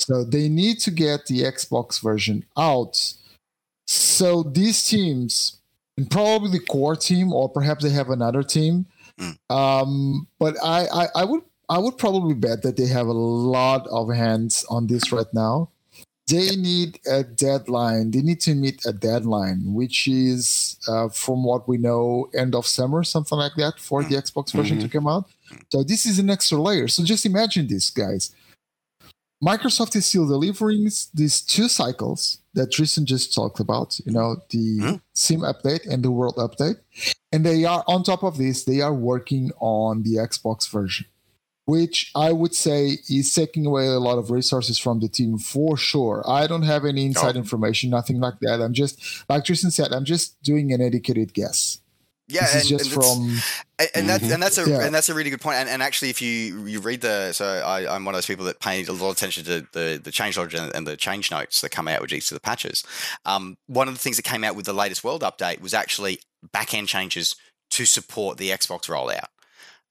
So 0.00 0.24
they 0.24 0.48
need 0.48 0.78
to 0.80 0.90
get 0.90 1.26
the 1.26 1.42
Xbox 1.42 2.02
version 2.02 2.44
out. 2.56 3.14
So 3.86 4.42
these 4.42 4.84
teams, 4.84 5.58
and 5.96 6.10
probably 6.10 6.50
the 6.50 6.64
core 6.64 6.96
team, 6.96 7.32
or 7.32 7.48
perhaps 7.48 7.82
they 7.82 7.90
have 7.90 8.10
another 8.10 8.42
team. 8.42 8.86
Mm. 9.18 9.36
Um, 9.50 10.28
but 10.38 10.56
I, 10.62 10.86
I, 10.86 11.06
I 11.16 11.24
would 11.24 11.42
I 11.68 11.78
would 11.78 11.98
probably 11.98 12.34
bet 12.34 12.62
that 12.62 12.76
they 12.76 12.86
have 12.86 13.06
a 13.08 13.12
lot 13.12 13.86
of 13.88 14.08
hands 14.10 14.64
on 14.70 14.86
this 14.86 15.12
right 15.12 15.26
now. 15.34 15.70
They 16.26 16.56
need 16.56 17.00
a 17.10 17.24
deadline. 17.24 18.10
They 18.10 18.20
need 18.20 18.40
to 18.42 18.54
meet 18.54 18.84
a 18.84 18.92
deadline, 18.92 19.62
which 19.74 20.06
is, 20.06 20.76
uh, 20.86 21.08
from 21.08 21.42
what 21.42 21.66
we 21.66 21.78
know, 21.78 22.28
end 22.34 22.54
of 22.54 22.66
summer, 22.66 23.02
something 23.02 23.38
like 23.38 23.52
that, 23.56 23.78
for 23.78 24.02
the 24.02 24.16
Xbox 24.16 24.52
version 24.52 24.76
mm-hmm. 24.76 24.86
to 24.86 24.92
come 24.92 25.08
out. 25.08 25.24
So 25.70 25.82
this 25.82 26.04
is 26.04 26.18
an 26.18 26.28
extra 26.28 26.58
layer. 26.58 26.86
So 26.86 27.02
just 27.02 27.24
imagine 27.24 27.66
this, 27.66 27.88
guys. 27.88 28.34
Microsoft 29.42 29.94
is 29.94 30.06
still 30.06 30.26
delivering 30.26 30.90
these 31.14 31.40
two 31.40 31.68
cycles 31.68 32.38
that 32.54 32.72
Tristan 32.72 33.06
just 33.06 33.32
talked 33.32 33.60
about, 33.60 34.00
you 34.04 34.12
know, 34.12 34.36
the 34.50 34.78
mm-hmm. 34.80 34.96
sim 35.12 35.40
update 35.40 35.86
and 35.86 36.02
the 36.02 36.10
world 36.10 36.36
update. 36.36 36.76
And 37.30 37.46
they 37.46 37.64
are, 37.64 37.84
on 37.86 38.02
top 38.02 38.24
of 38.24 38.36
this, 38.36 38.64
they 38.64 38.80
are 38.80 38.94
working 38.94 39.52
on 39.60 40.02
the 40.02 40.16
Xbox 40.16 40.68
version, 40.68 41.06
which 41.66 42.10
I 42.16 42.32
would 42.32 42.54
say 42.54 42.98
is 43.08 43.32
taking 43.32 43.64
away 43.64 43.86
a 43.86 44.00
lot 44.00 44.18
of 44.18 44.32
resources 44.32 44.76
from 44.76 44.98
the 44.98 45.08
team 45.08 45.38
for 45.38 45.76
sure. 45.76 46.24
I 46.26 46.48
don't 46.48 46.62
have 46.62 46.84
any 46.84 47.06
inside 47.06 47.36
oh. 47.36 47.38
information, 47.38 47.90
nothing 47.90 48.18
like 48.18 48.40
that. 48.40 48.60
I'm 48.60 48.72
just, 48.72 49.24
like 49.28 49.44
Tristan 49.44 49.70
said, 49.70 49.92
I'm 49.92 50.04
just 50.04 50.42
doing 50.42 50.72
an 50.72 50.80
educated 50.80 51.32
guess. 51.32 51.78
Yeah, 52.28 52.42
this 52.42 52.70
and, 52.70 52.80
and 52.80 52.90
from 52.90 53.38
and, 53.94 54.08
that's 54.08 54.30
and 54.30 54.42
that's 54.42 54.58
a 54.58 54.68
yeah. 54.68 54.84
and 54.84 54.94
that's 54.94 55.08
a 55.08 55.14
really 55.14 55.30
good 55.30 55.40
point. 55.40 55.56
And, 55.56 55.68
and 55.68 55.82
actually, 55.82 56.10
if 56.10 56.20
you 56.20 56.66
you 56.66 56.80
read 56.80 57.00
the 57.00 57.32
so 57.32 57.46
I, 57.46 57.94
am 57.94 58.04
one 58.04 58.14
of 58.14 58.18
those 58.18 58.26
people 58.26 58.44
that 58.44 58.60
pay 58.60 58.84
a 58.84 58.92
lot 58.92 59.10
of 59.10 59.16
attention 59.16 59.44
to 59.44 59.66
the 59.72 59.98
the 60.02 60.10
change 60.10 60.36
log 60.36 60.52
and, 60.52 60.74
and, 60.74 60.86
the 60.86 60.96
change 60.96 61.30
notes 61.30 61.62
that 61.62 61.70
come 61.70 61.88
out 61.88 62.02
with 62.02 62.12
each 62.12 62.30
of 62.30 62.36
the 62.36 62.40
patches. 62.40 62.84
Um, 63.24 63.56
one 63.66 63.88
of 63.88 63.94
the 63.94 64.00
things 64.00 64.16
that 64.16 64.24
came 64.24 64.44
out 64.44 64.56
with 64.56 64.66
the 64.66 64.74
latest 64.74 65.02
world 65.02 65.22
update 65.22 65.62
was 65.62 65.72
actually 65.72 66.20
back 66.52 66.74
end 66.74 66.88
changes 66.88 67.34
to 67.70 67.86
support 67.86 68.36
the 68.36 68.50
Xbox 68.50 68.90
rollout 68.90 69.28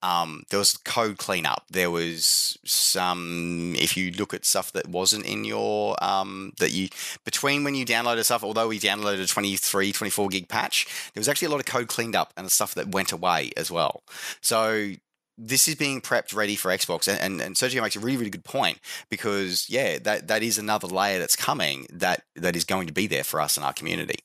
um, 0.02 0.44
there 0.50 0.60
was 0.60 0.78
code 0.78 1.18
cleanup. 1.18 1.66
There 1.70 1.90
was 1.90 2.58
some, 2.64 3.76
if 3.78 3.98
you 3.98 4.12
look 4.12 4.34
at 4.34 4.46
stuff 4.46 4.72
that 4.74 4.88
wasn't 4.88 5.26
in 5.26 5.44
your, 5.44 5.96
um, 6.04 6.54
that 6.60 6.72
you, 6.72 6.90
between 7.26 7.64
when 7.64 7.76
you 7.76 7.86
downloaded 7.86 8.26
stuff, 8.26 8.44
although 8.44 8.68
we 8.68 8.80
downloaded 8.80 9.24
a 9.24 9.28
23, 9.28 9.92
24 9.92 10.28
gig 10.30 10.48
patch, 10.48 10.86
there 11.14 11.20
was 11.20 11.28
actually 11.28 11.48
a 11.48 11.52
lot 11.52 11.60
of 11.60 11.66
code 11.66 11.88
cleaned 11.88 12.16
up 12.16 12.34
and 12.38 12.52
stuff 12.52 12.76
that 12.76 12.90
went 12.90 13.12
away 13.12 13.52
as 13.58 13.72
well. 13.72 14.04
So 14.42 14.92
this 15.38 15.68
is 15.68 15.76
being 15.76 16.02
prepped 16.02 16.36
ready 16.36 16.56
for 16.56 16.70
Xbox. 16.70 17.08
And, 17.08 17.20
and, 17.20 17.42
and 17.42 17.56
Sergio 17.56 17.82
makes 17.82 17.96
a 17.96 18.00
really, 18.00 18.18
really 18.18 18.30
good 18.30 18.44
point 18.44 18.80
because, 19.10 19.70
yeah, 19.70 20.00
that, 20.00 20.28
that 20.28 20.44
is 20.44 20.58
another 20.58 20.88
layer 20.88 21.20
that's 21.20 21.36
coming 21.36 21.88
that, 21.92 22.24
that 22.36 22.56
is 22.56 22.64
going 22.64 22.88
to 22.88 22.94
be 22.94 23.08
there 23.08 23.24
for 23.24 23.40
us 23.40 23.58
in 23.58 23.64
our 23.64 23.74
community. 23.74 24.20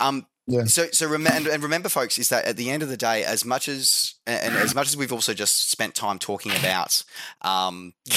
Um, 0.00 0.26
yeah. 0.46 0.64
So, 0.64 0.86
so 0.92 1.08
rem- 1.08 1.26
and, 1.26 1.46
and, 1.46 1.62
remember, 1.62 1.88
folks, 1.88 2.18
is 2.18 2.28
that 2.28 2.44
at 2.44 2.56
the 2.56 2.70
end 2.70 2.82
of 2.82 2.88
the 2.88 2.96
day, 2.96 3.24
as 3.24 3.44
much 3.44 3.68
as 3.68 4.14
and 4.26 4.54
as 4.54 4.74
much 4.74 4.88
as 4.88 4.96
we've 4.96 5.12
also 5.12 5.34
just 5.34 5.70
spent 5.70 5.94
time 5.94 6.18
talking 6.18 6.52
about, 6.52 7.02
um, 7.42 7.94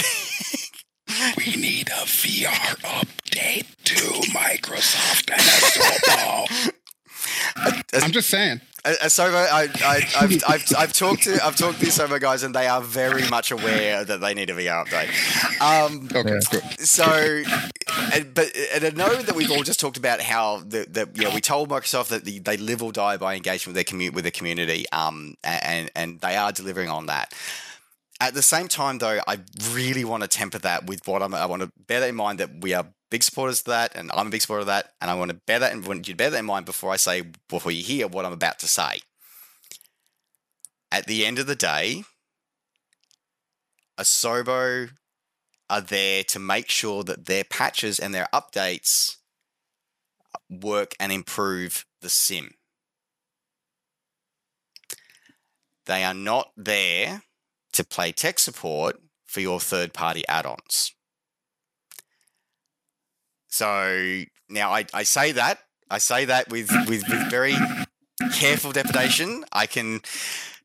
we 1.37 1.55
need 1.55 1.89
a 1.89 2.05
VR 2.05 2.77
update 2.81 3.65
to 3.85 3.95
Microsoft 4.31 5.31
and 5.31 6.73
i'm 8.03 8.11
just 8.11 8.29
saying. 8.29 8.61
Uh, 8.85 8.89
uh, 8.89 9.05
Asobo, 9.05 9.33
uh, 9.33 9.47
I, 9.51 9.69
I, 9.83 10.23
I've, 10.23 10.43
I've, 10.47 10.65
I've 10.77 10.93
talked 10.93 11.23
to 11.23 11.43
I've 11.43 11.55
talked 11.55 11.79
to 11.79 11.85
the 11.85 11.91
Asobo 11.91 12.19
guys, 12.19 12.43
and 12.43 12.53
they 12.55 12.67
are 12.67 12.81
very 12.81 13.27
much 13.29 13.51
aware 13.51 14.03
that 14.03 14.21
they 14.21 14.33
need 14.33 14.49
a 14.49 14.53
VR 14.53 14.85
update. 14.85 15.09
Um, 15.61 16.09
okay, 16.13 16.39
good. 16.49 16.79
So, 16.79 17.43
and, 18.13 18.33
but 18.33 18.55
and 18.73 18.85
I 18.85 18.89
know 18.89 19.15
that 19.21 19.35
we've 19.35 19.51
all 19.51 19.63
just 19.63 19.79
talked 19.79 19.97
about 19.97 20.21
how 20.21 20.57
the, 20.59 20.85
the 20.89 21.09
you 21.13 21.23
know 21.23 21.33
we 21.33 21.41
told 21.41 21.69
Microsoft 21.69 22.09
that 22.09 22.23
the, 22.25 22.39
they 22.39 22.57
live 22.57 22.81
or 22.81 22.91
die 22.91 23.17
by 23.17 23.35
engagement 23.35 23.67
with 23.67 23.75
their 23.75 23.83
community 23.83 24.15
with 24.15 24.23
the 24.23 24.31
community, 24.31 24.85
um, 24.91 25.35
and 25.43 25.91
and 25.95 26.19
they 26.21 26.35
are 26.35 26.51
delivering 26.51 26.89
on 26.89 27.07
that. 27.07 27.33
At 28.21 28.33
the 28.33 28.41
same 28.41 28.67
time, 28.67 28.97
though, 28.97 29.21
I 29.27 29.39
really 29.71 30.03
want 30.03 30.23
to 30.23 30.27
temper 30.27 30.59
that 30.59 30.87
with 30.87 31.07
what 31.07 31.21
I'm. 31.23 31.33
I 31.33 31.45
want 31.45 31.61
to 31.61 31.71
bear 31.87 32.01
that 32.01 32.09
in 32.09 32.15
mind 32.15 32.39
that 32.39 32.61
we 32.61 32.73
are 32.73 32.85
big 33.09 33.23
supporters 33.23 33.59
of 33.59 33.65
that, 33.65 33.95
and 33.95 34.11
I'm 34.13 34.27
a 34.27 34.29
big 34.29 34.41
supporter 34.41 34.61
of 34.61 34.67
that, 34.67 34.93
and 35.01 35.09
I 35.09 35.15
want 35.15 35.31
to 35.31 35.37
bear 35.47 35.59
that 35.59 35.75
want 35.85 36.07
you 36.07 36.13
to 36.13 36.17
bear 36.17 36.29
that 36.29 36.39
in 36.39 36.45
mind 36.45 36.65
before 36.65 36.91
I 36.91 36.97
say 36.97 37.23
before 37.47 37.71
you 37.71 37.83
hear 37.83 38.07
what 38.07 38.25
I'm 38.25 38.33
about 38.33 38.59
to 38.59 38.67
say. 38.67 39.01
At 40.91 41.05
the 41.05 41.25
end 41.25 41.39
of 41.39 41.47
the 41.47 41.55
day, 41.55 42.03
Asobo 43.99 44.89
are 45.69 45.81
there 45.81 46.23
to 46.23 46.39
make 46.39 46.69
sure 46.69 47.03
that 47.03 47.25
their 47.25 47.43
patches 47.43 47.99
and 47.99 48.13
their 48.13 48.27
updates 48.33 49.17
work 50.49 50.95
and 50.99 51.11
improve 51.11 51.85
the 52.01 52.09
sim. 52.09 52.55
They 55.85 56.03
are 56.03 56.13
not 56.13 56.51
there 56.55 57.23
to 57.73 57.83
play 57.83 58.11
tech 58.11 58.39
support 58.39 58.99
for 59.25 59.41
your 59.41 59.59
third 59.59 59.93
party 59.93 60.27
add 60.27 60.45
ons. 60.45 60.93
So 63.49 64.23
now 64.49 64.71
I, 64.71 64.85
I 64.93 65.03
say 65.03 65.31
that 65.33 65.59
I 65.89 65.97
say 65.97 66.25
that 66.25 66.49
with, 66.49 66.69
with, 66.87 67.03
with 67.09 67.29
very 67.31 67.55
careful 68.33 68.71
depredation. 68.71 69.43
I 69.51 69.65
can 69.65 70.01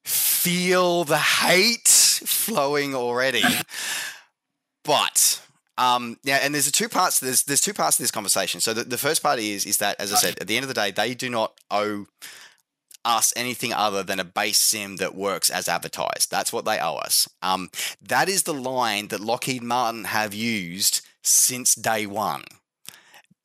feel 0.05 1.05
the 1.05 1.18
hate 1.18 1.89
flowing 1.89 2.95
already. 2.95 3.43
But 4.85 5.41
Um, 5.76 6.18
yeah, 6.22 6.39
and 6.43 6.55
there's 6.55 6.70
two 6.70 6.89
parts. 6.89 7.18
There's 7.18 7.43
there's 7.45 7.61
two 7.61 7.74
parts 7.74 7.97
to 7.97 8.03
this 8.03 8.11
conversation. 8.12 8.61
So 8.61 8.74
the, 8.74 8.85
the 8.85 8.99
first 8.99 9.22
part 9.22 9.39
is 9.39 9.66
is 9.66 9.78
that 9.78 10.01
as 10.01 10.12
I 10.12 10.16
said, 10.16 10.39
at 10.41 10.47
the 10.47 10.57
end 10.57 10.64
of 10.64 10.68
the 10.68 10.74
day, 10.74 10.91
they 10.93 11.14
do 11.14 11.28
not 11.28 11.59
owe 11.70 12.07
us 13.05 13.32
anything 13.37 13.72
other 13.72 14.03
than 14.03 14.20
a 14.20 14.24
base 14.24 14.59
sim 14.61 14.97
that 14.97 15.14
works 15.14 15.51
as 15.51 15.68
advertised. 15.68 16.30
That's 16.30 16.53
what 16.53 16.64
they 16.64 16.78
owe 16.78 16.97
us. 16.97 17.28
Um, 17.43 17.70
that 18.01 18.28
is 18.28 18.45
the 18.45 18.55
line 18.55 19.09
that 19.09 19.20
Lockheed 19.20 19.62
Martin 19.62 20.05
have 20.05 20.32
used 20.32 21.01
since 21.22 21.74
day 21.74 22.07
one. 22.07 22.45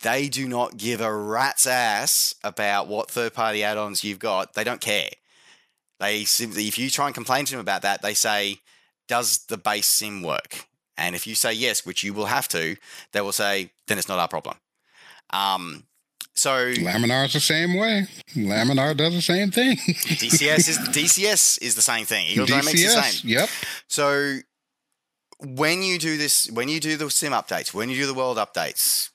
They 0.01 0.29
do 0.29 0.47
not 0.47 0.77
give 0.77 1.01
a 1.01 1.13
rat's 1.13 1.67
ass 1.67 2.33
about 2.43 2.87
what 2.87 3.11
third 3.11 3.33
party 3.33 3.63
add 3.63 3.77
ons 3.77 4.03
you've 4.03 4.19
got. 4.19 4.53
They 4.53 4.63
don't 4.63 4.81
care. 4.81 5.09
They 5.99 6.23
simply, 6.23 6.67
if 6.67 6.77
you 6.77 6.89
try 6.89 7.07
and 7.07 7.15
complain 7.15 7.45
to 7.45 7.51
them 7.51 7.59
about 7.59 7.81
that, 7.81 8.01
they 8.01 8.13
say, 8.13 8.59
Does 9.07 9.39
the 9.47 9.57
base 9.57 9.87
sim 9.87 10.23
work? 10.23 10.65
And 10.97 11.15
if 11.15 11.27
you 11.27 11.35
say 11.35 11.53
yes, 11.53 11.85
which 11.85 12.03
you 12.03 12.13
will 12.13 12.25
have 12.25 12.47
to, 12.49 12.77
they 13.11 13.21
will 13.21 13.33
say, 13.33 13.71
Then 13.87 13.97
it's 13.97 14.07
not 14.07 14.19
our 14.19 14.29
problem. 14.29 14.55
Um, 15.31 15.83
so 16.33 16.71
Laminar 16.71 17.25
is 17.25 17.33
the 17.33 17.41
same 17.41 17.75
way. 17.75 18.07
Laminar 18.33 18.95
does 18.95 19.13
the 19.13 19.21
same 19.21 19.51
thing. 19.51 19.75
DCS 19.75 20.69
is 20.69 20.77
DCS 20.89 21.61
is 21.61 21.75
the 21.75 21.81
same 21.81 22.05
thing. 22.05 22.27
Eagle 22.27 22.45
Dynamics 22.45 22.79
is 22.79 22.95
the 22.95 23.01
same. 23.01 23.29
Yep. 23.29 23.49
So 23.87 24.37
when 25.41 25.83
you 25.83 25.99
do 25.99 26.17
this, 26.17 26.49
when 26.51 26.69
you 26.69 26.79
do 26.79 26.95
the 26.95 27.09
sim 27.11 27.33
updates, 27.33 27.73
when 27.73 27.89
you 27.89 27.97
do 27.97 28.07
the 28.07 28.13
world 28.13 28.37
updates, 28.37 29.09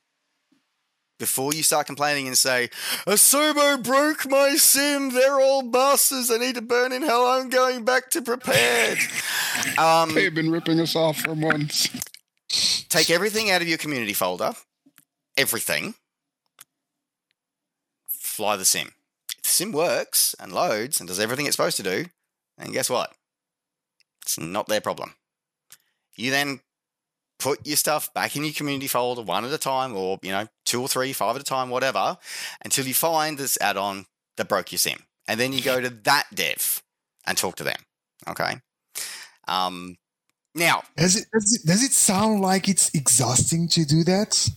before 1.19 1.55
you 1.55 1.63
start 1.63 1.87
complaining 1.87 2.27
and 2.27 2.37
say, 2.37 2.69
Asobo 3.07 3.83
broke 3.83 4.29
my 4.29 4.57
sim, 4.57 5.11
they're 5.11 5.41
all 5.41 5.63
bastards, 5.63 6.31
I 6.31 6.39
need 6.39 6.57
to 6.57 6.63
burn 6.63 6.93
in 6.93 7.03
hell, 7.03 7.27
I'm 7.27 7.49
going 7.49 7.85
back 7.85 8.11
to 8.11 8.23
Prepar3D. 8.23 9.31
Um, 9.79 10.13
They've 10.15 10.35
been 10.35 10.51
ripping 10.51 10.81
us 10.81 10.97
off 10.97 11.19
for 11.21 11.37
months. 11.37 11.89
take 12.89 13.09
everything 13.09 13.51
out 13.51 13.63
of 13.63 13.69
your 13.69 13.79
community 13.79 14.13
folder, 14.13 14.53
everything, 15.37 15.95
fly 18.09 18.57
the 18.57 18.65
sim. 18.65 18.93
If 19.31 19.43
the 19.43 19.49
sim 19.49 19.71
works 19.73 20.35
and 20.41 20.53
loads 20.53 20.99
and 20.99 21.09
does 21.09 21.21
everything 21.21 21.47
it's 21.47 21.55
supposed 21.57 21.77
to 21.77 21.83
do, 21.85 22.07
then 22.59 22.73
guess 22.73 22.91
what? 22.91 23.13
It's 24.23 24.39
not 24.41 24.67
their 24.67 24.81
problem. 24.81 25.15
You 26.17 26.31
then 26.33 26.61
put 27.45 27.67
your 27.67 27.77
stuff 27.77 28.13
back 28.15 28.35
in 28.37 28.43
your 28.43 28.55
community 28.55 28.87
folder 28.87 29.21
one 29.21 29.45
at 29.45 29.53
a 29.53 29.59
time, 29.59 29.95
or 29.95 30.19
you 30.23 30.33
know, 30.33 30.47
two 30.65 30.81
or 30.81 30.89
three, 30.89 31.13
five 31.13 31.37
at 31.37 31.43
a 31.43 31.45
time, 31.45 31.69
whatever, 31.69 32.17
until 32.65 32.87
you 32.87 32.95
find 32.95 33.37
this 33.37 33.59
add-on 33.61 34.07
that 34.39 34.49
broke 34.49 34.73
your 34.73 34.79
sim. 34.79 34.99
And 35.29 35.39
then 35.39 35.53
you 35.53 35.61
go 35.61 35.79
to 35.79 35.91
that 35.91 36.25
dev 36.35 36.83
and 37.27 37.37
talk 37.37 37.57
to 37.57 37.65
them. 37.65 37.77
Okay. 38.27 38.55
Um, 39.47 39.97
now, 40.55 40.85
Does 40.97 41.17
it, 41.17 41.27
does 41.33 41.53
it 41.55 41.67
does 41.67 41.83
it 41.83 41.93
sound 41.93 42.41
like 42.41 42.67
it's 42.67 42.91
exhausting 42.95 43.69
to 43.69 43.85
do 43.85 44.05
that? 44.05 44.49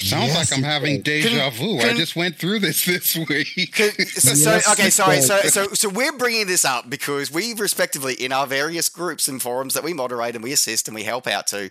Sounds 0.00 0.26
Yes, 0.34 0.50
like 0.50 0.58
I'm 0.58 0.64
having 0.64 1.02
deja 1.02 1.50
vu. 1.50 1.78
I 1.78 1.94
just 1.94 2.16
went 2.16 2.36
through 2.36 2.60
this 2.60 2.84
this 2.84 3.16
week. 3.16 3.72
Could- 3.74 4.08
so, 4.08 4.34
so- 4.34 4.50
Yes, 4.52 4.68
okay, 4.72 4.90
sorry. 4.90 5.20
So, 5.20 5.40
so, 5.42 5.66
so 5.72 5.88
we're 5.88 6.12
bringing 6.16 6.46
this 6.46 6.64
up 6.64 6.88
because 6.90 7.30
we, 7.30 7.54
respectively, 7.54 8.14
in 8.14 8.32
our 8.32 8.46
various 8.46 8.88
groups 8.88 9.28
and 9.28 9.40
forums 9.40 9.74
that 9.74 9.82
we 9.84 9.92
moderate 9.92 10.34
and 10.34 10.44
we 10.44 10.52
assist 10.52 10.88
and 10.88 10.94
we 10.94 11.04
help 11.04 11.26
out 11.26 11.46
to, 11.48 11.70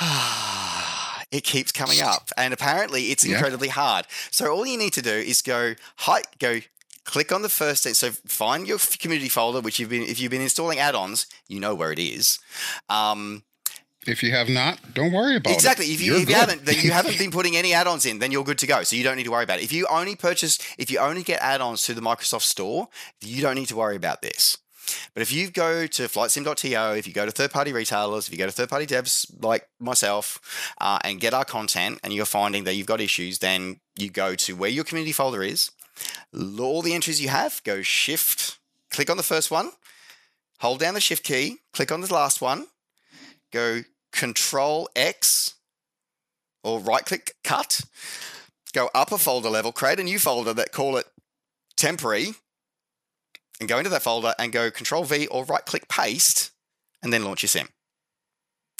it 1.30 1.44
keeps 1.44 1.72
coming 1.72 2.00
up, 2.00 2.30
and 2.36 2.54
apparently 2.54 3.04
it's 3.10 3.24
Yeah. 3.24 3.34
incredibly 3.36 3.68
hard. 3.68 4.06
So 4.30 4.52
all 4.52 4.66
you 4.66 4.78
need 4.78 4.92
to 4.94 5.02
do 5.02 5.10
is 5.10 5.42
go, 5.42 5.74
hi, 5.98 6.22
go. 6.38 6.60
Click 7.04 7.32
on 7.32 7.40
the 7.40 7.48
first, 7.48 7.84
so 7.96 8.10
find 8.26 8.66
your 8.68 8.76
community 8.98 9.30
folder, 9.30 9.62
which 9.62 9.78
you've 9.80 9.88
been, 9.88 10.02
if 10.02 10.20
you've 10.20 10.30
been 10.30 10.42
installing 10.42 10.78
add-ons, 10.78 11.26
you 11.48 11.58
know 11.58 11.74
where 11.74 11.90
it 11.90 11.98
is. 11.98 12.38
Um, 12.90 13.44
If 14.06 14.22
you 14.22 14.30
have 14.30 14.48
not, 14.48 14.78
don't 14.94 15.12
worry 15.12 15.36
about 15.36 15.52
exactly. 15.52 15.86
it. 15.86 15.94
If 15.94 16.00
you, 16.00 16.16
if 16.16 16.28
you 16.28 16.34
haven't, 16.34 16.64
then 16.64 16.76
you 16.80 16.90
haven't 16.98 17.18
been 17.18 17.30
putting 17.30 17.56
any 17.56 17.74
add-ons 17.74 18.06
in, 18.06 18.20
then 18.20 18.32
you're 18.32 18.44
good 18.44 18.58
to 18.58 18.66
go. 18.66 18.82
So 18.82 18.96
you 18.96 19.04
don't 19.04 19.16
need 19.16 19.24
to 19.24 19.30
worry 19.30 19.44
about 19.44 19.58
it. 19.58 19.64
If 19.64 19.72
you 19.72 19.86
only 19.90 20.16
purchase, 20.16 20.58
if 20.78 20.90
you 20.90 20.98
only 20.98 21.22
get 21.22 21.40
add-ons 21.42 21.84
to 21.84 21.94
the 21.94 22.00
Microsoft 22.00 22.42
Store, 22.42 22.88
you 23.20 23.42
don't 23.42 23.56
need 23.56 23.68
to 23.68 23.76
worry 23.76 23.96
about 23.96 24.22
this. 24.22 24.56
But 25.12 25.22
if 25.22 25.32
you 25.32 25.50
go 25.50 25.86
to 25.86 26.02
flightsim.to, 26.04 26.96
if 26.96 27.06
you 27.06 27.12
go 27.12 27.26
to 27.26 27.30
third-party 27.30 27.72
retailers, 27.72 28.26
if 28.26 28.32
you 28.32 28.38
go 28.38 28.46
to 28.46 28.52
third-party 28.52 28.86
devs 28.86 29.30
like 29.42 29.68
myself, 29.78 30.40
uh, 30.80 30.98
and 31.04 31.20
get 31.20 31.34
our 31.34 31.44
content, 31.44 31.98
and 32.02 32.12
you're 32.12 32.24
finding 32.24 32.64
that 32.64 32.74
you've 32.74 32.86
got 32.86 33.00
issues, 33.00 33.40
then 33.40 33.80
you 33.96 34.10
go 34.10 34.34
to 34.36 34.56
where 34.56 34.70
your 34.70 34.84
community 34.84 35.12
folder 35.12 35.42
is, 35.42 35.70
all 36.58 36.82
the 36.82 36.94
entries 36.94 37.20
you 37.20 37.28
have, 37.28 37.62
go 37.64 37.82
shift, 37.82 38.58
click 38.90 39.10
on 39.10 39.16
the 39.16 39.22
first 39.22 39.50
one, 39.50 39.72
hold 40.60 40.80
down 40.80 40.94
the 40.94 41.00
shift 41.00 41.24
key, 41.24 41.58
click 41.72 41.92
on 41.92 42.00
the 42.00 42.12
last 42.12 42.40
one, 42.40 42.66
go 43.52 43.82
Control 44.12 44.88
X 44.96 45.54
or 46.64 46.80
right 46.80 47.04
click 47.04 47.34
cut, 47.44 47.82
go 48.72 48.90
up 48.94 49.12
a 49.12 49.18
folder 49.18 49.50
level, 49.50 49.72
create 49.72 50.00
a 50.00 50.04
new 50.04 50.18
folder 50.18 50.52
that 50.54 50.72
call 50.72 50.96
it 50.96 51.06
temporary, 51.76 52.28
and 53.60 53.68
go 53.68 53.78
into 53.78 53.90
that 53.90 54.02
folder 54.02 54.34
and 54.38 54.52
go 54.52 54.70
Control 54.70 55.04
V 55.04 55.26
or 55.28 55.44
right 55.44 55.64
click 55.64 55.88
paste, 55.88 56.50
and 57.02 57.12
then 57.12 57.24
launch 57.24 57.42
your 57.42 57.48
sim. 57.48 57.68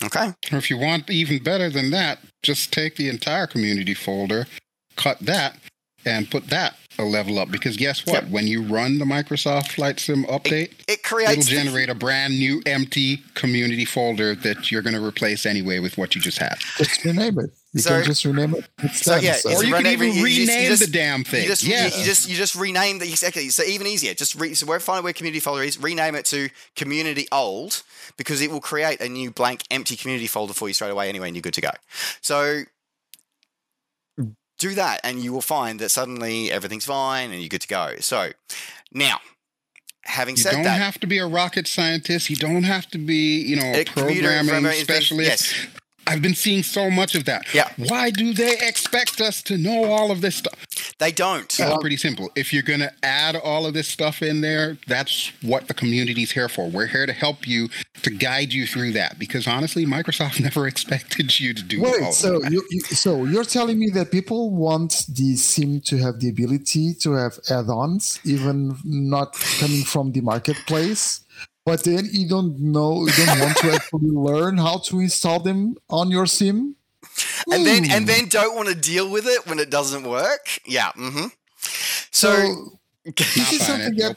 Okay. 0.02 0.32
Or 0.52 0.58
if 0.58 0.70
you 0.70 0.78
want 0.78 1.10
even 1.10 1.42
better 1.42 1.70
than 1.70 1.90
that, 1.90 2.20
just 2.42 2.72
take 2.72 2.96
the 2.96 3.08
entire 3.08 3.46
community 3.46 3.94
folder, 3.94 4.46
cut 4.96 5.18
that, 5.20 5.58
and 6.04 6.30
put 6.30 6.48
that 6.48 6.76
a 6.98 7.04
level 7.04 7.38
up. 7.38 7.50
Because 7.50 7.76
guess 7.76 8.04
what? 8.06 8.24
Yep. 8.24 8.30
When 8.30 8.46
you 8.46 8.62
run 8.62 8.98
the 8.98 9.04
Microsoft 9.04 9.68
Flight 9.72 10.00
Sim 10.00 10.24
update, 10.24 10.72
It 10.86 11.00
it'll 11.00 11.02
creates 11.02 11.46
the- 11.46 11.52
generate 11.52 11.88
a 11.88 11.94
brand 11.94 12.34
new 12.38 12.62
empty 12.66 13.18
community 13.34 13.84
folder 13.84 14.34
that 14.36 14.70
you're 14.70 14.82
going 14.82 14.94
to 14.96 15.04
replace 15.04 15.46
anyway 15.46 15.78
with 15.78 15.96
what 15.98 16.14
you 16.14 16.20
just 16.20 16.38
had. 16.38 16.56
Just 16.76 17.04
rename 17.04 17.38
it. 17.38 17.50
You 17.74 17.80
So- 17.82 17.90
can 17.90 18.04
just 18.04 18.24
rename 18.24 18.54
it. 18.54 18.64
It's 18.82 19.02
so, 19.02 19.14
done. 19.16 19.24
yeah, 19.24 19.36
So- 19.36 19.50
Or 19.54 19.64
you 19.64 19.72
run 19.72 19.84
can 19.84 19.92
every- 19.92 20.08
even 20.08 20.18
you 20.18 20.26
just- 20.26 20.38
you 20.38 20.46
rename 20.46 20.68
just- 20.70 20.80
the 20.86 20.90
damn 20.90 21.24
thing. 21.24 21.42
You 21.42 21.48
just, 21.48 21.62
yes. 21.64 21.92
you, 21.94 22.00
you 22.00 22.04
just 22.06 22.28
you 22.30 22.36
just 22.36 22.54
rename 22.54 22.98
the 22.98 23.08
exactly 23.08 23.48
so 23.50 23.62
even 23.62 23.86
easier. 23.86 24.14
Just 24.14 24.34
re, 24.34 24.54
so 24.54 24.66
where 24.66 24.80
find 24.80 25.04
where 25.04 25.12
community 25.12 25.40
folder 25.40 25.62
is, 25.62 25.78
rename 25.78 26.14
it 26.14 26.24
to 26.26 26.48
community 26.76 27.28
old 27.30 27.82
because 28.16 28.40
it 28.40 28.50
will 28.50 28.60
create 28.60 29.00
a 29.00 29.08
new 29.08 29.30
blank 29.30 29.62
empty 29.70 29.96
community 29.96 30.26
folder 30.26 30.52
for 30.54 30.66
you 30.68 30.74
straight 30.74 30.90
away 30.90 31.08
anyway, 31.08 31.28
and 31.28 31.36
you're 31.36 31.42
good 31.42 31.54
to 31.54 31.60
go. 31.60 31.70
So 32.22 32.64
do 34.58 34.74
that, 34.74 35.00
and 35.04 35.20
you 35.20 35.32
will 35.32 35.40
find 35.40 35.80
that 35.80 35.90
suddenly 35.90 36.50
everything's 36.50 36.84
fine 36.84 37.30
and 37.30 37.40
you're 37.40 37.48
good 37.48 37.62
to 37.62 37.68
go. 37.68 37.94
So 38.00 38.30
now, 38.92 39.18
having 40.04 40.36
you 40.36 40.42
said 40.42 40.52
that, 40.52 40.58
you 40.58 40.64
don't 40.64 40.72
have 40.72 40.98
to 41.00 41.06
be 41.06 41.18
a 41.18 41.26
rocket 41.26 41.66
scientist. 41.66 42.28
You 42.28 42.36
don't 42.36 42.64
have 42.64 42.86
to 42.90 42.98
be, 42.98 43.40
you 43.42 43.56
know, 43.56 43.66
a 43.66 43.82
a 43.82 43.84
programming 43.84 44.70
specialist. 44.72 45.54
yes. 45.54 45.66
I've 46.08 46.22
been 46.22 46.34
seeing 46.34 46.62
so 46.62 46.90
much 46.90 47.14
of 47.14 47.26
that. 47.26 47.52
Yeah. 47.54 47.70
Why 47.76 48.10
do 48.10 48.32
they 48.32 48.56
expect 48.60 49.20
us 49.20 49.42
to 49.42 49.58
know 49.58 49.84
all 49.84 50.10
of 50.10 50.22
this 50.22 50.36
stuff? 50.36 50.66
They 50.98 51.12
don't. 51.12 51.44
It's 51.44 51.78
pretty 51.80 51.96
simple. 51.96 52.30
If 52.34 52.52
you're 52.52 52.62
going 52.62 52.80
to 52.80 52.92
add 53.02 53.36
all 53.36 53.66
of 53.66 53.74
this 53.74 53.88
stuff 53.88 54.22
in 54.22 54.40
there, 54.40 54.78
that's 54.86 55.32
what 55.42 55.68
the 55.68 55.74
community's 55.74 56.32
here 56.32 56.48
for. 56.48 56.68
We're 56.68 56.86
here 56.86 57.06
to 57.06 57.12
help 57.12 57.46
you, 57.46 57.68
to 58.02 58.10
guide 58.10 58.52
you 58.52 58.66
through 58.66 58.92
that. 58.92 59.18
Because 59.18 59.46
honestly, 59.46 59.86
Microsoft 59.86 60.40
never 60.48 60.66
expected 60.66 61.38
you 61.38 61.54
to 61.54 61.62
do 61.62 61.84
all 61.84 61.92
Wait, 61.92 62.02
of 62.02 62.14
so 62.14 62.40
that. 62.40 62.52
you, 62.52 62.62
you 62.70 62.80
so 62.80 63.24
you're 63.24 63.44
telling 63.44 63.78
me 63.78 63.90
that 63.94 64.10
people 64.10 64.50
want 64.50 65.04
the 65.08 65.36
sim 65.36 65.80
to 65.82 65.98
have 65.98 66.20
the 66.20 66.28
ability 66.28 66.94
to 66.94 67.12
have 67.12 67.38
add-ons, 67.50 68.20
even 68.24 68.76
not 68.84 69.34
coming 69.58 69.84
from 69.84 70.12
the 70.12 70.20
marketplace, 70.20 71.24
but 71.68 71.84
then 71.84 72.08
you 72.10 72.26
don't 72.26 72.58
know, 72.58 73.06
you 73.06 73.26
don't 73.26 73.40
want 73.40 73.56
to 73.58 73.72
actually 73.72 74.10
learn 74.10 74.56
how 74.56 74.78
to 74.78 75.00
install 75.00 75.38
them 75.40 75.76
on 75.90 76.10
your 76.10 76.24
sim. 76.24 76.76
And 77.52 77.66
then 77.66 77.84
Hmm. 77.84 77.90
and 77.92 78.08
then 78.08 78.28
don't 78.28 78.56
want 78.56 78.68
to 78.68 78.74
deal 78.74 79.10
with 79.10 79.26
it 79.26 79.46
when 79.46 79.58
it 79.58 79.70
doesn't 79.70 80.04
work. 80.04 80.60
Yeah. 80.66 80.92
Mm-hmm. 80.92 81.26
So, 82.10 82.30
So 82.30 82.78
this 83.16 83.52
is 83.52 83.66
something 83.66 83.96
buying 83.96 83.96
that 83.96 84.16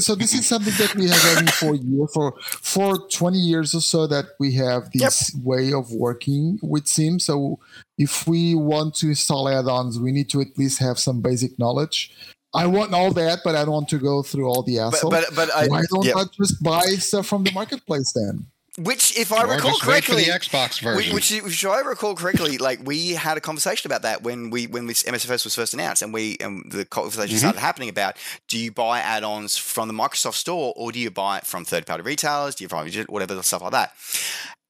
so 0.00 0.14
this 0.16 0.34
is 0.34 0.46
something 0.46 0.74
that 0.78 0.94
we 0.96 1.06
have 1.08 1.22
having 1.22 1.46
for 1.46 1.74
year 1.76 2.06
for 2.12 2.34
for 2.40 2.98
20 3.08 3.38
years 3.38 3.74
or 3.74 3.80
so 3.80 4.06
that 4.08 4.24
we 4.40 4.54
have 4.54 4.90
this 4.92 5.32
way 5.44 5.72
of 5.72 5.92
working 5.92 6.58
with 6.60 6.88
sim 6.88 7.20
so 7.20 7.60
if 7.98 8.26
we 8.26 8.56
want 8.56 8.96
to 8.96 9.08
install 9.08 9.48
add-ons 9.48 10.00
we 10.00 10.10
need 10.10 10.28
to 10.28 10.40
at 10.40 10.58
least 10.58 10.80
have 10.80 10.98
some 10.98 11.20
basic 11.20 11.56
knowledge 11.56 12.10
i 12.52 12.66
want 12.66 12.92
all 12.92 13.12
that 13.12 13.40
but 13.44 13.54
i 13.54 13.64
don't 13.64 13.74
want 13.74 13.88
to 13.88 13.98
go 13.98 14.22
through 14.24 14.48
all 14.48 14.62
the 14.64 14.76
but 14.78 14.84
hassle 14.92 15.10
but 15.10 15.24
but 15.36 15.50
I, 15.54 15.68
why 15.68 15.82
don't 15.88 16.04
yeah. 16.04 16.16
i 16.16 16.24
just 16.36 16.60
buy 16.64 16.86
stuff 16.98 17.26
from 17.28 17.44
the 17.44 17.52
marketplace 17.52 18.12
then 18.12 18.46
which 18.78 19.18
if 19.18 19.32
I 19.32 19.42
or 19.44 19.48
recall 19.48 19.70
just 19.72 19.86
wait 19.86 20.02
for 20.04 20.12
correctly, 20.12 20.24
the 20.24 20.30
Xbox 20.38 20.68
Which, 20.96 21.10
version. 21.10 21.14
which, 21.14 21.42
which 21.42 21.64
I 21.64 21.80
recall 21.80 22.14
correctly, 22.14 22.56
like 22.58 22.80
we 22.84 23.10
had 23.10 23.36
a 23.36 23.40
conversation 23.40 23.86
about 23.90 24.02
that 24.02 24.22
when 24.22 24.48
we 24.50 24.66
when 24.66 24.86
this 24.86 25.02
MSFS 25.02 25.44
was 25.44 25.54
first 25.54 25.74
announced, 25.74 26.00
and 26.02 26.12
we 26.12 26.36
and 26.40 26.70
the 26.72 26.84
conversation 26.86 27.36
Mhm. 27.36 27.40
started 27.40 27.60
happening 27.60 27.88
about: 27.90 28.16
do 28.48 28.58
you 28.58 28.72
buy 28.72 29.00
add-ons 29.00 29.56
from 29.56 29.88
the 29.88 29.94
Microsoft 29.94 30.34
Store 30.34 30.72
or 30.76 30.90
do 30.90 30.98
you 30.98 31.10
buy 31.10 31.38
it 31.38 31.46
from 31.46 31.64
third-party 31.64 32.02
retailers? 32.02 32.54
Do 32.54 32.64
you 32.64 32.68
buy 32.68 32.88
whatever 33.08 33.42
stuff 33.42 33.62
like 33.62 33.72
that? 33.72 33.94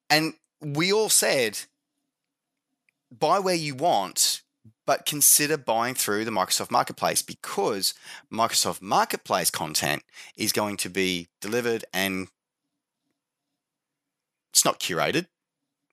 And 0.09 0.33
we 0.59 0.91
all 0.91 1.09
said, 1.09 1.59
buy 3.11 3.39
where 3.39 3.55
you 3.55 3.75
want, 3.75 4.41
but 4.85 5.05
consider 5.05 5.57
buying 5.57 5.95
through 5.95 6.25
the 6.25 6.31
Microsoft 6.31 6.71
Marketplace 6.71 7.21
because 7.21 7.93
Microsoft 8.31 8.81
Marketplace 8.81 9.49
content 9.49 10.03
is 10.35 10.51
going 10.51 10.77
to 10.77 10.89
be 10.89 11.27
delivered 11.41 11.85
and 11.93 12.27
it's 14.53 14.63
not 14.63 14.79
curated. 14.79 15.25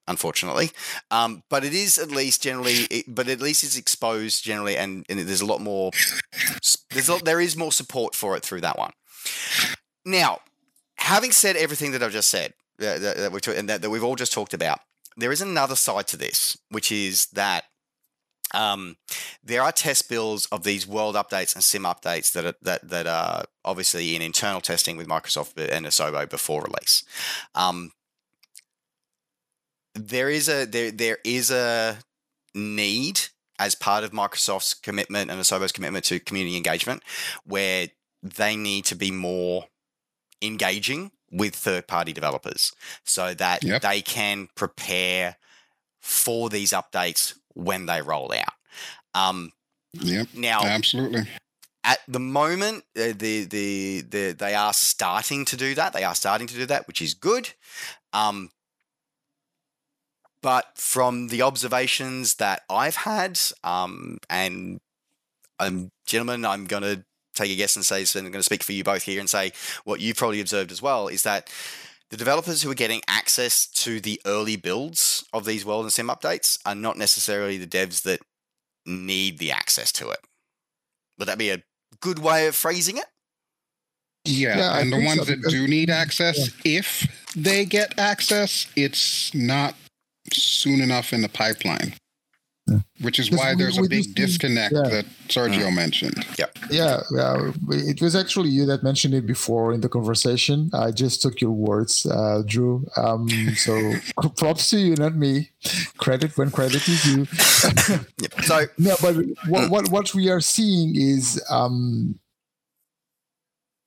unfortunately. 0.07 0.71
Um, 1.09 1.43
but 1.49 1.63
it 1.63 1.73
is 1.73 1.97
at 1.97 2.11
least 2.11 2.43
generally, 2.43 2.85
it, 2.91 3.05
but 3.07 3.27
at 3.27 3.41
least 3.41 3.63
it's 3.63 3.77
exposed 3.77 4.43
generally, 4.43 4.77
and, 4.77 5.05
and 5.09 5.19
there's 5.19 5.41
a 5.41 5.45
lot 5.45 5.61
more. 5.61 5.91
There's 6.91 7.09
a, 7.09 7.17
there 7.23 7.41
is 7.41 7.57
more 7.57 7.71
support 7.71 8.15
for 8.15 8.35
it 8.35 8.43
through 8.43 8.61
that 8.61 8.77
one. 8.77 8.91
Now, 10.05 10.39
having 10.97 11.31
said 11.31 11.55
everything 11.55 11.91
that 11.91 12.03
I've 12.03 12.11
just 12.11 12.29
said, 12.29 12.53
that, 12.79 13.01
that, 13.01 13.17
that 13.17 13.31
we 13.31 13.57
and 13.57 13.69
that, 13.69 13.81
that 13.81 13.89
we've 13.89 14.03
all 14.03 14.15
just 14.15 14.33
talked 14.33 14.53
about, 14.53 14.79
there 15.17 15.31
is 15.31 15.41
another 15.41 15.75
side 15.75 16.07
to 16.07 16.17
this, 16.17 16.57
which 16.69 16.91
is 16.91 17.27
that 17.27 17.65
um, 18.53 18.97
there 19.43 19.61
are 19.61 19.71
test 19.71 20.09
builds 20.09 20.45
of 20.47 20.63
these 20.63 20.85
world 20.85 21.15
updates 21.15 21.55
and 21.55 21.63
sim 21.63 21.83
updates 21.83 22.33
that 22.33 22.45
are, 22.45 22.55
that 22.61 22.89
that 22.89 23.07
are 23.07 23.45
obviously 23.63 24.15
in 24.15 24.21
internal 24.21 24.59
testing 24.61 24.97
with 24.97 25.07
Microsoft 25.07 25.57
and 25.57 25.85
Asobo 25.85 26.29
before 26.29 26.61
release. 26.61 27.03
Um, 27.55 27.91
there 29.95 30.29
is 30.29 30.47
a 30.49 30.65
there 30.65 30.91
there 30.91 31.17
is 31.23 31.51
a 31.51 31.99
need 32.53 33.21
as 33.59 33.75
part 33.75 34.03
of 34.03 34.11
Microsoft's 34.11 34.73
commitment 34.73 35.29
and 35.29 35.39
Asobo's 35.39 35.71
commitment 35.71 36.05
to 36.05 36.19
community 36.19 36.57
engagement, 36.57 37.03
where 37.45 37.87
they 38.23 38.55
need 38.55 38.85
to 38.85 38.95
be 38.95 39.11
more 39.11 39.65
engaging 40.41 41.11
with 41.31 41.55
third 41.55 41.87
party 41.87 42.11
developers 42.11 42.73
so 43.05 43.33
that 43.35 43.63
Yep. 43.63 43.81
they 43.81 44.01
can 44.01 44.47
prepare 44.55 45.37
for 46.01 46.49
these 46.49 46.71
updates 46.71 47.35
when 47.53 47.85
they 47.85 48.01
roll 48.01 48.33
out. 48.33 48.53
Um, 49.13 49.51
Yep. 49.93 50.29
now, 50.33 50.63
Absolutely. 50.65 51.27
at 51.83 51.99
the 52.07 52.19
moment, 52.19 52.83
the, 52.95 53.11
the 53.13 54.01
the 54.01 54.31
they 54.31 54.55
are 54.55 54.73
starting 54.73 55.45
to 55.45 55.57
do 55.57 55.75
that. 55.75 55.93
They 55.93 56.03
are 56.03 56.15
starting 56.15 56.47
to 56.47 56.55
do 56.55 56.65
that, 56.65 56.87
which 56.87 57.01
is 57.01 57.13
good. 57.13 57.49
Um, 58.13 58.51
but 60.41 60.65
from 60.75 61.27
the 61.27 61.41
observations 61.41 62.35
that 62.35 62.63
I've 62.69 62.95
had, 62.95 63.39
um, 63.63 64.17
and 64.29 64.79
um, 65.59 65.89
gentlemen, 66.05 66.45
I'm 66.45 66.65
going 66.65 66.83
to 66.83 67.03
take 67.33 67.51
a 67.51 67.55
guess 67.55 67.75
and 67.75 67.85
say, 67.85 68.05
so 68.05 68.19
I'm 68.19 68.25
going 68.25 68.33
to 68.33 68.43
speak 68.43 68.63
for 68.63 68.73
you 68.73 68.83
both 68.83 69.03
here 69.03 69.19
and 69.19 69.29
say 69.29 69.51
what 69.83 69.99
you've 69.99 70.17
probably 70.17 70.41
observed 70.41 70.71
as 70.71 70.81
well 70.81 71.07
is 71.07 71.23
that 71.23 71.49
the 72.09 72.17
developers 72.17 72.61
who 72.61 72.69
are 72.69 72.75
getting 72.75 73.01
access 73.07 73.65
to 73.67 74.01
the 74.01 74.19
early 74.25 74.57
builds 74.57 75.23
of 75.31 75.45
these 75.45 75.65
world 75.65 75.85
and 75.85 75.93
sim 75.93 76.09
updates 76.09 76.59
are 76.65 76.75
not 76.75 76.97
necessarily 76.97 77.57
the 77.57 77.67
devs 77.67 78.01
that 78.03 78.19
need 78.85 79.37
the 79.37 79.51
access 79.51 79.91
to 79.93 80.09
it. 80.09 80.19
Would 81.17 81.27
that 81.27 81.37
be 81.37 81.51
a 81.51 81.63
good 82.01 82.19
way 82.19 82.47
of 82.47 82.55
phrasing 82.55 82.97
it? 82.97 83.05
Yeah, 84.25 84.57
Yeah, 84.57 84.79
and 84.79 84.91
the 84.91 85.03
ones 85.03 85.19
so, 85.19 85.25
that 85.25 85.41
do 85.49 85.67
need 85.67 85.89
access, 85.89 86.51
if 86.65 87.07
they 87.35 87.65
get 87.65 87.97
access, 87.97 88.67
it's 88.75 89.33
not 89.33 89.75
soon 90.33 90.81
enough 90.81 91.13
in 91.13 91.21
the 91.21 91.29
pipeline. 91.29 91.93
Yeah. 92.67 92.79
Which 93.01 93.17
is 93.19 93.31
why 93.31 93.53
we- 93.53 93.63
there's 93.63 93.77
a 93.79 93.83
big 93.89 94.13
disconnect 94.13 94.73
yeah. 94.73 94.87
that 94.89 95.05
Sergio 95.27 95.73
mentioned. 95.73 96.25
Yeah, 96.37 96.45
yeah, 96.69 97.01
it 97.69 98.01
was 98.01 98.15
actually 98.15 98.49
you 98.49 98.65
that 98.67 98.83
mentioned 98.83 99.15
it 99.15 99.25
before 99.25 99.73
in 99.73 99.81
the 99.81 99.89
conversation. 99.89 100.69
I 100.71 100.91
just 100.91 101.21
took 101.23 101.41
your 101.41 101.51
words, 101.51 102.05
uh, 102.05 102.43
Drew. 102.45 102.85
Um, 102.95 103.27
so 103.55 103.93
props 104.37 104.69
to 104.69 104.77
you, 104.77 104.95
not 104.95 105.15
me. 105.15 105.49
Credit 105.97 106.37
when 106.37 106.51
credit 106.51 106.87
is 106.87 107.03
due. 107.03 107.25
Yep. 108.21 108.43
So 108.43 108.65
No, 108.77 108.95
but 109.01 109.15
what 109.47 109.69
what, 109.71 109.91
what 109.91 110.13
we 110.13 110.29
are 110.29 110.41
seeing 110.41 110.95
is 110.95 111.41
um, 111.49 112.19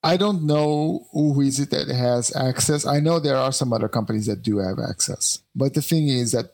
I 0.05 0.17
don't 0.17 0.43
know 0.43 1.07
who 1.13 1.41
is 1.41 1.59
it 1.59 1.71
that 1.71 1.87
has 1.87 2.33
access. 2.35 2.85
I 2.85 2.99
know 2.99 3.19
there 3.19 3.37
are 3.37 3.51
some 3.51 3.73
other 3.73 3.89
companies 3.89 4.27
that 4.27 4.43
do 4.43 4.59
have 4.59 4.77
access, 4.77 5.39
but 5.55 5.73
the 5.73 5.81
thing 5.81 6.09
is 6.09 6.31
that 6.31 6.51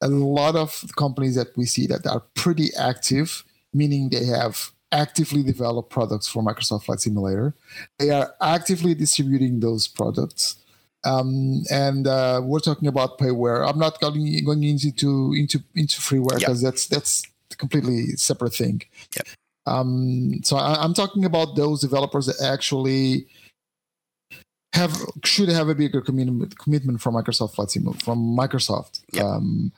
a 0.00 0.08
lot 0.08 0.56
of 0.56 0.82
companies 0.96 1.34
that 1.34 1.54
we 1.54 1.66
see 1.66 1.86
that 1.88 2.06
are 2.06 2.20
pretty 2.32 2.70
active, 2.78 3.44
meaning 3.74 4.08
they 4.08 4.24
have 4.24 4.70
actively 4.90 5.42
developed 5.42 5.90
products 5.90 6.28
for 6.28 6.42
Microsoft 6.42 6.84
Flight 6.84 7.00
Simulator. 7.00 7.54
They 7.98 8.08
are 8.08 8.34
actively 8.40 8.94
distributing 8.94 9.60
those 9.60 9.86
products. 9.86 10.56
Um, 11.04 11.64
and 11.70 12.06
uh, 12.06 12.40
we're 12.42 12.60
talking 12.60 12.88
about 12.88 13.18
payware. 13.18 13.68
I'm 13.68 13.78
not 13.78 14.00
going, 14.00 14.42
going 14.46 14.64
into 14.64 15.34
into 15.36 15.58
into 15.74 16.00
freeware 16.00 16.38
because 16.38 16.62
that's 16.62 16.86
that's 16.86 17.22
a 17.52 17.56
completely 17.56 18.16
separate 18.16 18.54
thing. 18.54 18.80
Yep. 19.14 19.26
Um, 19.66 20.40
so 20.42 20.56
I, 20.56 20.82
I'm 20.82 20.94
talking 20.94 21.24
about 21.24 21.56
those 21.56 21.80
developers 21.80 22.26
that 22.26 22.40
actually 22.42 23.26
have 24.74 24.96
should 25.24 25.48
have 25.48 25.68
a 25.68 25.74
bigger 25.74 26.00
commitment 26.00 26.58
commitment 26.58 27.00
from 27.00 27.14
Microsoft 27.14 27.70
Simulator 27.70 28.04
from 28.04 28.36
Microsoft 28.36 29.00
Yep. 29.12 29.24
um, 29.24 29.72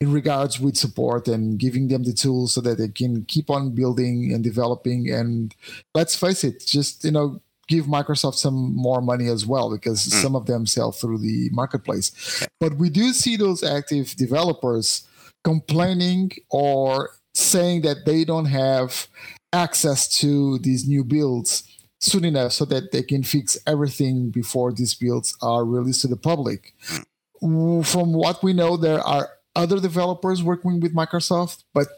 in 0.00 0.10
regards 0.12 0.58
with 0.58 0.76
support 0.76 1.28
and 1.28 1.58
giving 1.58 1.88
them 1.88 2.02
the 2.02 2.12
tools 2.12 2.54
so 2.54 2.60
that 2.62 2.78
they 2.78 2.88
can 2.88 3.24
keep 3.26 3.48
on 3.50 3.74
building 3.74 4.32
and 4.32 4.42
developing. 4.42 5.08
And 5.10 5.54
let's 5.94 6.16
face 6.16 6.42
it, 6.42 6.64
just 6.66 7.04
you 7.04 7.12
know 7.12 7.40
give 7.68 7.84
Microsoft 7.86 8.34
some 8.34 8.74
more 8.74 9.00
money 9.00 9.28
as 9.28 9.46
well 9.46 9.70
because 9.70 10.04
Mm. 10.04 10.22
some 10.22 10.34
of 10.34 10.46
them 10.46 10.66
sell 10.66 10.90
through 10.90 11.18
the 11.18 11.48
marketplace. 11.52 12.10
But 12.58 12.74
we 12.76 12.90
do 12.90 13.12
see 13.12 13.36
those 13.36 13.62
active 13.62 14.16
developers 14.16 15.06
complaining 15.44 16.32
or 16.50 17.10
saying 17.40 17.82
that 17.82 18.04
they 18.06 18.24
don't 18.24 18.46
have 18.46 19.08
access 19.52 20.08
to 20.20 20.58
these 20.58 20.86
new 20.86 21.04
builds 21.04 21.64
soon 21.98 22.24
enough 22.24 22.52
so 22.52 22.64
that 22.64 22.92
they 22.92 23.02
can 23.02 23.22
fix 23.22 23.58
everything 23.66 24.30
before 24.30 24.72
these 24.72 24.94
builds 24.94 25.36
are 25.42 25.64
released 25.64 26.00
to 26.02 26.08
the 26.08 26.16
public. 26.16 26.74
From 27.40 28.12
what 28.12 28.42
we 28.42 28.52
know, 28.52 28.76
there 28.76 29.00
are 29.00 29.28
other 29.56 29.80
developers 29.80 30.42
working 30.42 30.80
with 30.80 30.94
Microsoft, 30.94 31.64
but 31.74 31.88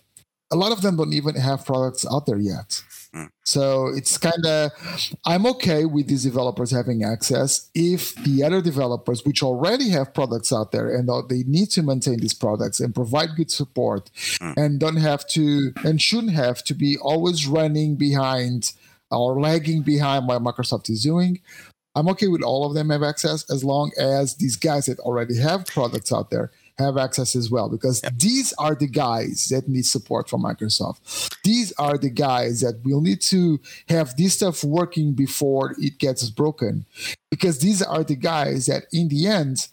a 0.51 0.57
lot 0.57 0.73
of 0.73 0.81
them 0.83 0.97
don't 0.97 1.13
even 1.13 1.35
have 1.35 1.65
products 1.67 2.07
out 2.11 2.27
there 2.27 2.39
yet. 2.39 2.83
Mm. 3.15 3.29
So 3.45 3.89
it's 3.89 4.17
kind 4.17 4.47
of, 4.47 4.71
I'm 5.27 5.45
okay 5.47 5.85
with 5.85 6.07
these 6.09 6.23
developers 6.23 6.71
having 6.71 7.05
access 7.05 7.69
if 7.75 8.15
the 8.25 8.43
other 8.43 8.63
developers, 8.63 9.25
which 9.25 9.43
already 9.43 9.91
have 9.91 10.15
products 10.15 10.53
out 10.53 10.73
there 10.73 10.95
and 10.95 11.09
they 11.29 11.43
need 11.43 11.71
to 11.71 11.83
maintain 11.83 12.21
these 12.21 12.35
products 12.35 12.81
and 12.81 12.95
provide 12.95 13.37
good 13.37 13.51
support 13.51 14.11
Mm. 14.41 14.57
and 14.57 14.81
don't 14.81 14.97
have 14.97 15.27
to 15.29 15.73
and 15.85 16.01
shouldn't 16.01 16.33
have 16.33 16.65
to 16.65 16.75
be 16.75 16.97
always 16.99 17.47
running 17.47 17.97
behind 17.97 18.73
or 19.11 19.39
lagging 19.41 19.83
behind 19.83 20.27
what 20.27 20.43
Microsoft 20.43 20.89
is 20.89 21.03
doing. 21.03 21.41
I'm 21.95 22.09
okay 22.09 22.29
with 22.29 22.43
all 22.43 22.65
of 22.65 22.75
them 22.75 22.89
have 22.89 23.03
access 23.03 23.49
as 23.51 23.63
long 23.63 23.91
as 23.99 24.37
these 24.37 24.57
guys 24.57 24.87
that 24.87 24.99
already 25.01 25.37
have 25.39 25.67
products 25.67 26.13
out 26.13 26.31
there 26.31 26.51
have 26.79 26.97
access 26.97 27.37
as 27.37 27.51
well 27.51 27.69
because 27.69 28.03
these 28.17 28.53
are 28.55 28.75
the 28.75 28.87
guys 28.87 29.49
that 29.51 29.69
need 29.69 29.87
support 29.87 30.29
from 30.29 30.43
Microsoft. 30.43 31.35
These 31.45 31.73
are 31.73 31.99
the 31.99 32.11
guys 32.11 32.61
that 32.61 32.81
will 32.85 33.01
need 33.01 33.21
to 33.23 33.61
have 33.89 34.17
this 34.17 34.35
stuff 34.35 34.65
working 34.65 35.13
before 35.13 35.75
it 35.79 35.99
gets 35.99 36.29
broken 36.31 36.87
because 37.31 37.59
these 37.59 37.83
are 37.83 38.05
the 38.05 38.17
guys 38.17 38.67
that 38.67 38.85
in 38.93 39.09
the 39.09 39.27
end 39.27 39.69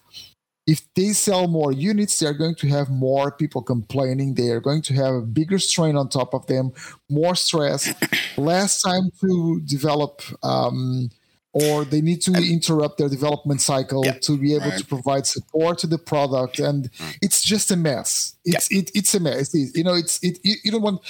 if 0.70 0.86
they 0.93 1.14
sell 1.14 1.47
more 1.47 1.72
units, 1.72 2.20
they're 2.20 2.32
going 2.32 2.54
to 2.54 2.68
have 2.68 2.91
more 2.91 3.32
people 3.32 3.64
complaining. 3.64 4.36
They 4.36 4.50
are 4.50 4.60
going 4.60 4.84
to 4.84 4.93
have 4.93 5.16
a 5.16 5.22
bigger 5.22 5.58
strain 5.58 5.95
on 5.95 6.10
top 6.10 6.36
of 6.36 6.45
them, 6.45 6.74
more 7.10 7.36
stress, 7.36 7.91
less 8.38 8.84
time 8.84 9.10
to 9.20 9.62
develop, 9.66 10.22
um, 10.43 11.10
or 11.52 11.84
they 11.84 12.00
need 12.02 12.22
to 12.22 12.32
interrupt 12.34 13.00
their 13.00 13.10
development 13.10 13.60
cycle 13.60 14.06
Yeah. 14.06 14.14
to 14.20 14.38
be 14.38 14.54
able 14.54 14.70
Right. 14.70 14.78
to 14.80 14.86
provide 14.86 15.26
support 15.26 15.80
to 15.80 15.88
the 15.88 15.97
product. 15.97 16.60
And 16.60 16.89
it's 17.22 17.41
just 17.41 17.72
a 17.72 17.76
mess. 17.76 18.36
It's 18.45 18.72
it, 18.72 18.91
it's 18.93 19.14
a 19.16 19.20
mess. 19.20 19.54
It's, 19.56 19.76
you 19.76 19.84
know, 19.84 19.95
it's 19.95 20.20
it. 20.24 20.39
You, 20.43 20.56
you 20.64 20.72
don't 20.72 20.82
want. 20.84 21.02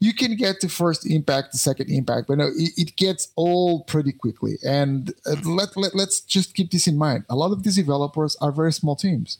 You 0.00 0.12
can 0.14 0.36
get 0.36 0.60
the 0.60 0.68
first 0.68 1.04
impact, 1.06 1.52
the 1.52 1.58
second 1.58 1.90
impact, 1.90 2.28
but 2.28 2.38
no, 2.38 2.46
it, 2.46 2.72
it 2.76 2.96
gets 2.96 3.28
old 3.36 3.86
pretty 3.88 4.12
quickly. 4.12 4.54
And 4.64 5.12
uh, 5.26 5.36
let, 5.44 5.76
let 5.76 5.94
let's 5.94 6.20
just 6.20 6.54
keep 6.54 6.70
this 6.70 6.86
in 6.86 6.96
mind. 6.96 7.24
A 7.28 7.36
lot 7.36 7.50
of 7.52 7.62
these 7.64 7.76
developers 7.76 8.36
are 8.40 8.52
very 8.52 8.72
small 8.72 8.96
teams. 8.96 9.38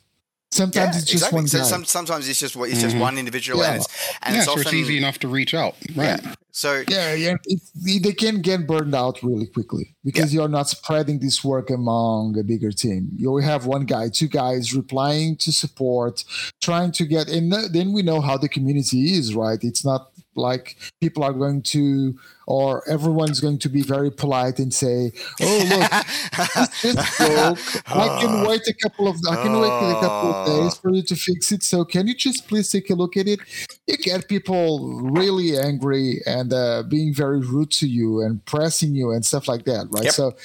Sometimes 0.51 0.95
yeah, 0.95 1.01
it's 1.01 1.11
just 1.11 1.13
exactly. 1.25 1.37
one 1.37 1.47
So 1.47 1.57
guy. 1.59 1.63
some, 1.63 1.85
sometimes 1.85 2.27
it's 2.27 2.39
just 2.39 2.55
it's 2.55 2.81
just 2.81 2.95
Mhm. 2.95 2.99
one 3.01 3.17
individual, 3.19 3.59
Yeah. 3.61 3.67
and 3.73 3.75
it's 3.81 3.87
and 4.23 4.33
yeah, 4.33 4.39
it's 4.41 4.45
so 4.45 4.51
often 4.53 4.63
it's 4.63 4.73
easy 4.73 4.97
enough 4.97 5.19
to 5.19 5.27
reach 5.27 5.53
out. 5.53 5.75
Right. 5.95 6.19
Yeah. 6.23 6.33
So 6.51 6.83
yeah, 6.89 7.13
yeah, 7.13 7.35
it, 7.45 7.61
they 8.03 8.11
can 8.13 8.41
get 8.41 8.65
burned 8.65 8.95
out 8.95 9.21
really 9.21 9.45
quickly 9.45 9.95
because 10.03 10.33
you're 10.33 10.49
not 10.49 10.67
spreading 10.67 11.19
this 11.19 11.43
work 11.43 11.69
among 11.69 12.37
a 12.37 12.43
bigger 12.43 12.71
team. 12.71 13.09
You 13.15 13.29
only 13.29 13.43
have 13.43 13.67
one 13.67 13.85
guy, 13.85 14.09
two 14.09 14.27
guys 14.27 14.73
replying 14.73 15.37
to 15.37 15.51
support, 15.53 16.23
trying 16.59 16.91
to 16.93 17.05
get, 17.05 17.29
and 17.29 17.53
then 17.71 17.93
we 17.93 18.01
know 18.01 18.19
how 18.19 18.35
the 18.35 18.49
community 18.49 19.13
is, 19.13 19.35
right? 19.35 19.59
It's 19.63 19.85
not 19.85 20.09
like 20.39 20.77
people 21.01 21.23
are 21.23 21.33
going 21.33 21.61
to, 21.61 22.17
or 22.47 22.87
everyone's 22.89 23.39
going 23.39 23.59
to 23.59 23.69
be 23.69 23.81
very 23.81 24.11
polite 24.11 24.59
and 24.59 24.73
say, 24.73 25.11
"Oh, 25.41 25.65
look, 25.69 26.71
this 26.81 27.17
broke. 27.17 27.59
I 27.87 28.19
can 28.21 28.47
wait 28.47 28.67
a 28.67 28.73
couple 28.73 29.07
of 29.07 29.17
I 29.29 29.35
can 29.43 29.59
wait 29.59 29.67
a 29.67 29.99
couple 30.01 30.33
of 30.33 30.47
days 30.47 30.77
for 30.77 30.91
you 30.91 31.03
to 31.03 31.15
fix 31.15 31.51
it. 31.51 31.63
So 31.63 31.85
can 31.85 32.07
you 32.07 32.15
just 32.15 32.47
please 32.47 32.71
take 32.71 32.89
a 32.89 32.95
look 32.95 33.17
at 33.17 33.27
it? 33.27 33.39
You 33.87 33.97
get 33.97 34.27
people 34.27 35.01
really 35.01 35.57
angry 35.57 36.21
and 36.25 36.53
uh, 36.53 36.83
being 36.83 37.13
very 37.13 37.39
rude 37.39 37.71
to 37.71 37.87
you 37.87 38.21
and 38.21 38.43
pressing 38.45 38.95
you 38.95 39.11
and 39.11 39.25
stuff 39.25 39.47
like 39.47 39.65
that, 39.65 39.87
right? 39.91 40.05
Yep. 40.05 40.13
So 40.13 40.35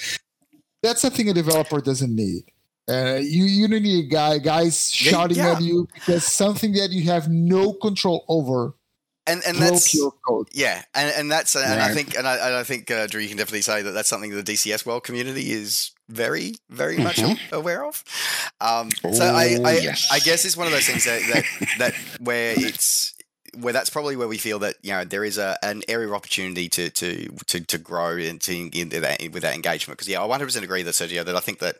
that's 0.82 1.00
something 1.00 1.28
a 1.28 1.32
developer 1.32 1.80
doesn't 1.80 2.14
need. 2.14 2.44
Uh, 2.86 3.18
you 3.22 3.44
you 3.44 3.66
don't 3.66 3.82
need 3.82 4.04
a 4.04 4.08
guy 4.08 4.36
guys 4.38 4.90
shouting 4.90 5.38
yeah. 5.38 5.52
at 5.52 5.62
you 5.62 5.88
because 5.94 6.24
something 6.24 6.72
that 6.72 6.90
you 6.90 7.02
have 7.04 7.28
no 7.30 7.72
control 7.72 8.26
over 8.28 8.74
And 9.26 9.42
and 9.46 9.56
broke 9.56 9.70
that's 9.70 9.94
your 9.94 10.12
code. 10.28 10.48
yeah, 10.52 10.82
and 10.94 11.10
and 11.16 11.32
that's 11.32 11.54
and 11.56 11.80
I 11.80 11.94
think 11.94 12.14
and 12.16 12.28
I, 12.28 12.36
and 12.36 12.54
I 12.56 12.62
think 12.62 12.90
uh, 12.90 13.06
Drew, 13.06 13.22
you 13.22 13.28
can 13.28 13.38
definitely 13.38 13.62
say 13.62 13.80
that 13.80 13.92
that's 13.92 14.08
something 14.08 14.30
the 14.30 14.42
DCS 14.42 14.84
world 14.84 15.02
community 15.04 15.50
is 15.50 15.92
very 16.10 16.56
very 16.68 16.98
much 16.98 17.16
Mhm. 17.16 17.38
aware 17.52 17.86
of. 17.86 18.04
Um, 18.60 18.90
so 19.12 19.24
I 19.24 19.56
Oh, 19.58 19.64
I, 19.64 19.78
yes. 19.78 20.08
I 20.12 20.18
guess 20.18 20.44
it's 20.44 20.56
one 20.58 20.66
of 20.66 20.72
those 20.74 20.86
things 20.86 21.04
that 21.06 21.22
that, 21.32 21.44
that 21.78 21.94
where 22.20 22.54
it's 22.56 23.14
where 23.58 23.72
that's 23.72 23.88
probably 23.88 24.16
where 24.16 24.28
we 24.28 24.36
feel 24.36 24.58
that 24.58 24.76
you 24.82 24.92
know 24.92 25.04
there 25.04 25.24
is 25.24 25.38
a 25.38 25.56
an 25.62 25.82
area 25.88 26.06
of 26.08 26.12
opportunity 26.12 26.68
to 26.68 26.90
to 26.90 27.28
to, 27.46 27.60
to 27.60 27.78
grow 27.78 28.18
and 28.18 28.42
to 28.42 28.54
in, 28.78 28.90
that 28.90 29.22
with 29.32 29.42
that 29.42 29.54
engagement 29.54 29.96
because 29.96 30.08
yeah 30.08 30.20
I 30.20 30.24
100 30.26 30.44
percent 30.44 30.64
agree 30.66 30.82
that 30.82 30.90
Sergio 30.94 31.24
that 31.24 31.34
I 31.36 31.40
think 31.40 31.60
that 31.60 31.76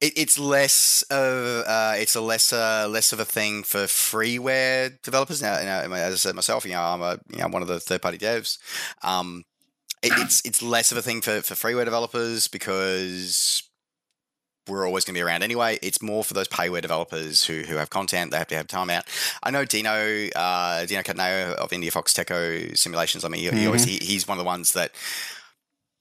it, 0.00 0.12
it's 0.16 0.38
less 0.38 1.02
of 1.10 1.64
uh, 1.66 1.94
it's 1.96 2.14
a 2.14 2.20
lesser 2.20 2.86
less 2.88 3.12
of 3.12 3.20
a 3.20 3.24
thing 3.24 3.62
for 3.62 3.80
freeware 3.80 5.00
developers 5.02 5.40
now. 5.40 5.54
now 5.62 5.80
as 5.94 6.14
I 6.14 6.16
said 6.16 6.34
myself, 6.34 6.64
you 6.64 6.72
know 6.72 6.82
I'm 6.82 7.02
a 7.02 7.18
you 7.32 7.38
know 7.38 7.48
one 7.48 7.62
of 7.62 7.68
the 7.68 7.80
third 7.80 8.02
party 8.02 8.18
devs. 8.18 8.58
Um, 9.02 9.44
it, 10.02 10.12
it's 10.16 10.42
it's 10.44 10.62
less 10.62 10.92
of 10.92 10.98
a 10.98 11.02
thing 11.02 11.20
for 11.20 11.40
for 11.42 11.54
freeware 11.54 11.84
developers 11.84 12.48
because 12.48 13.62
we're 14.68 14.86
always 14.86 15.04
going 15.04 15.14
to 15.14 15.18
be 15.18 15.22
around 15.22 15.42
anyway. 15.42 15.78
It's 15.80 16.02
more 16.02 16.24
for 16.24 16.34
those 16.34 16.48
payware 16.48 16.82
developers 16.82 17.44
who 17.44 17.62
who 17.62 17.76
have 17.76 17.90
content. 17.90 18.32
They 18.32 18.38
have 18.38 18.48
to 18.48 18.56
have 18.56 18.66
time 18.66 18.90
out. 18.90 19.04
I 19.42 19.50
know 19.50 19.64
Dino 19.64 20.28
uh, 20.36 20.84
Dino 20.86 21.02
Cattaneo 21.02 21.54
of 21.54 21.70
IndiaFoxtEcho 21.70 22.76
Simulations. 22.76 23.24
I 23.24 23.28
mean, 23.28 23.40
he, 23.40 23.60
he 23.60 23.66
always 23.66 23.84
he, 23.84 23.96
he's 23.96 24.28
one 24.28 24.38
of 24.38 24.44
the 24.44 24.46
ones 24.46 24.72
that 24.72 24.92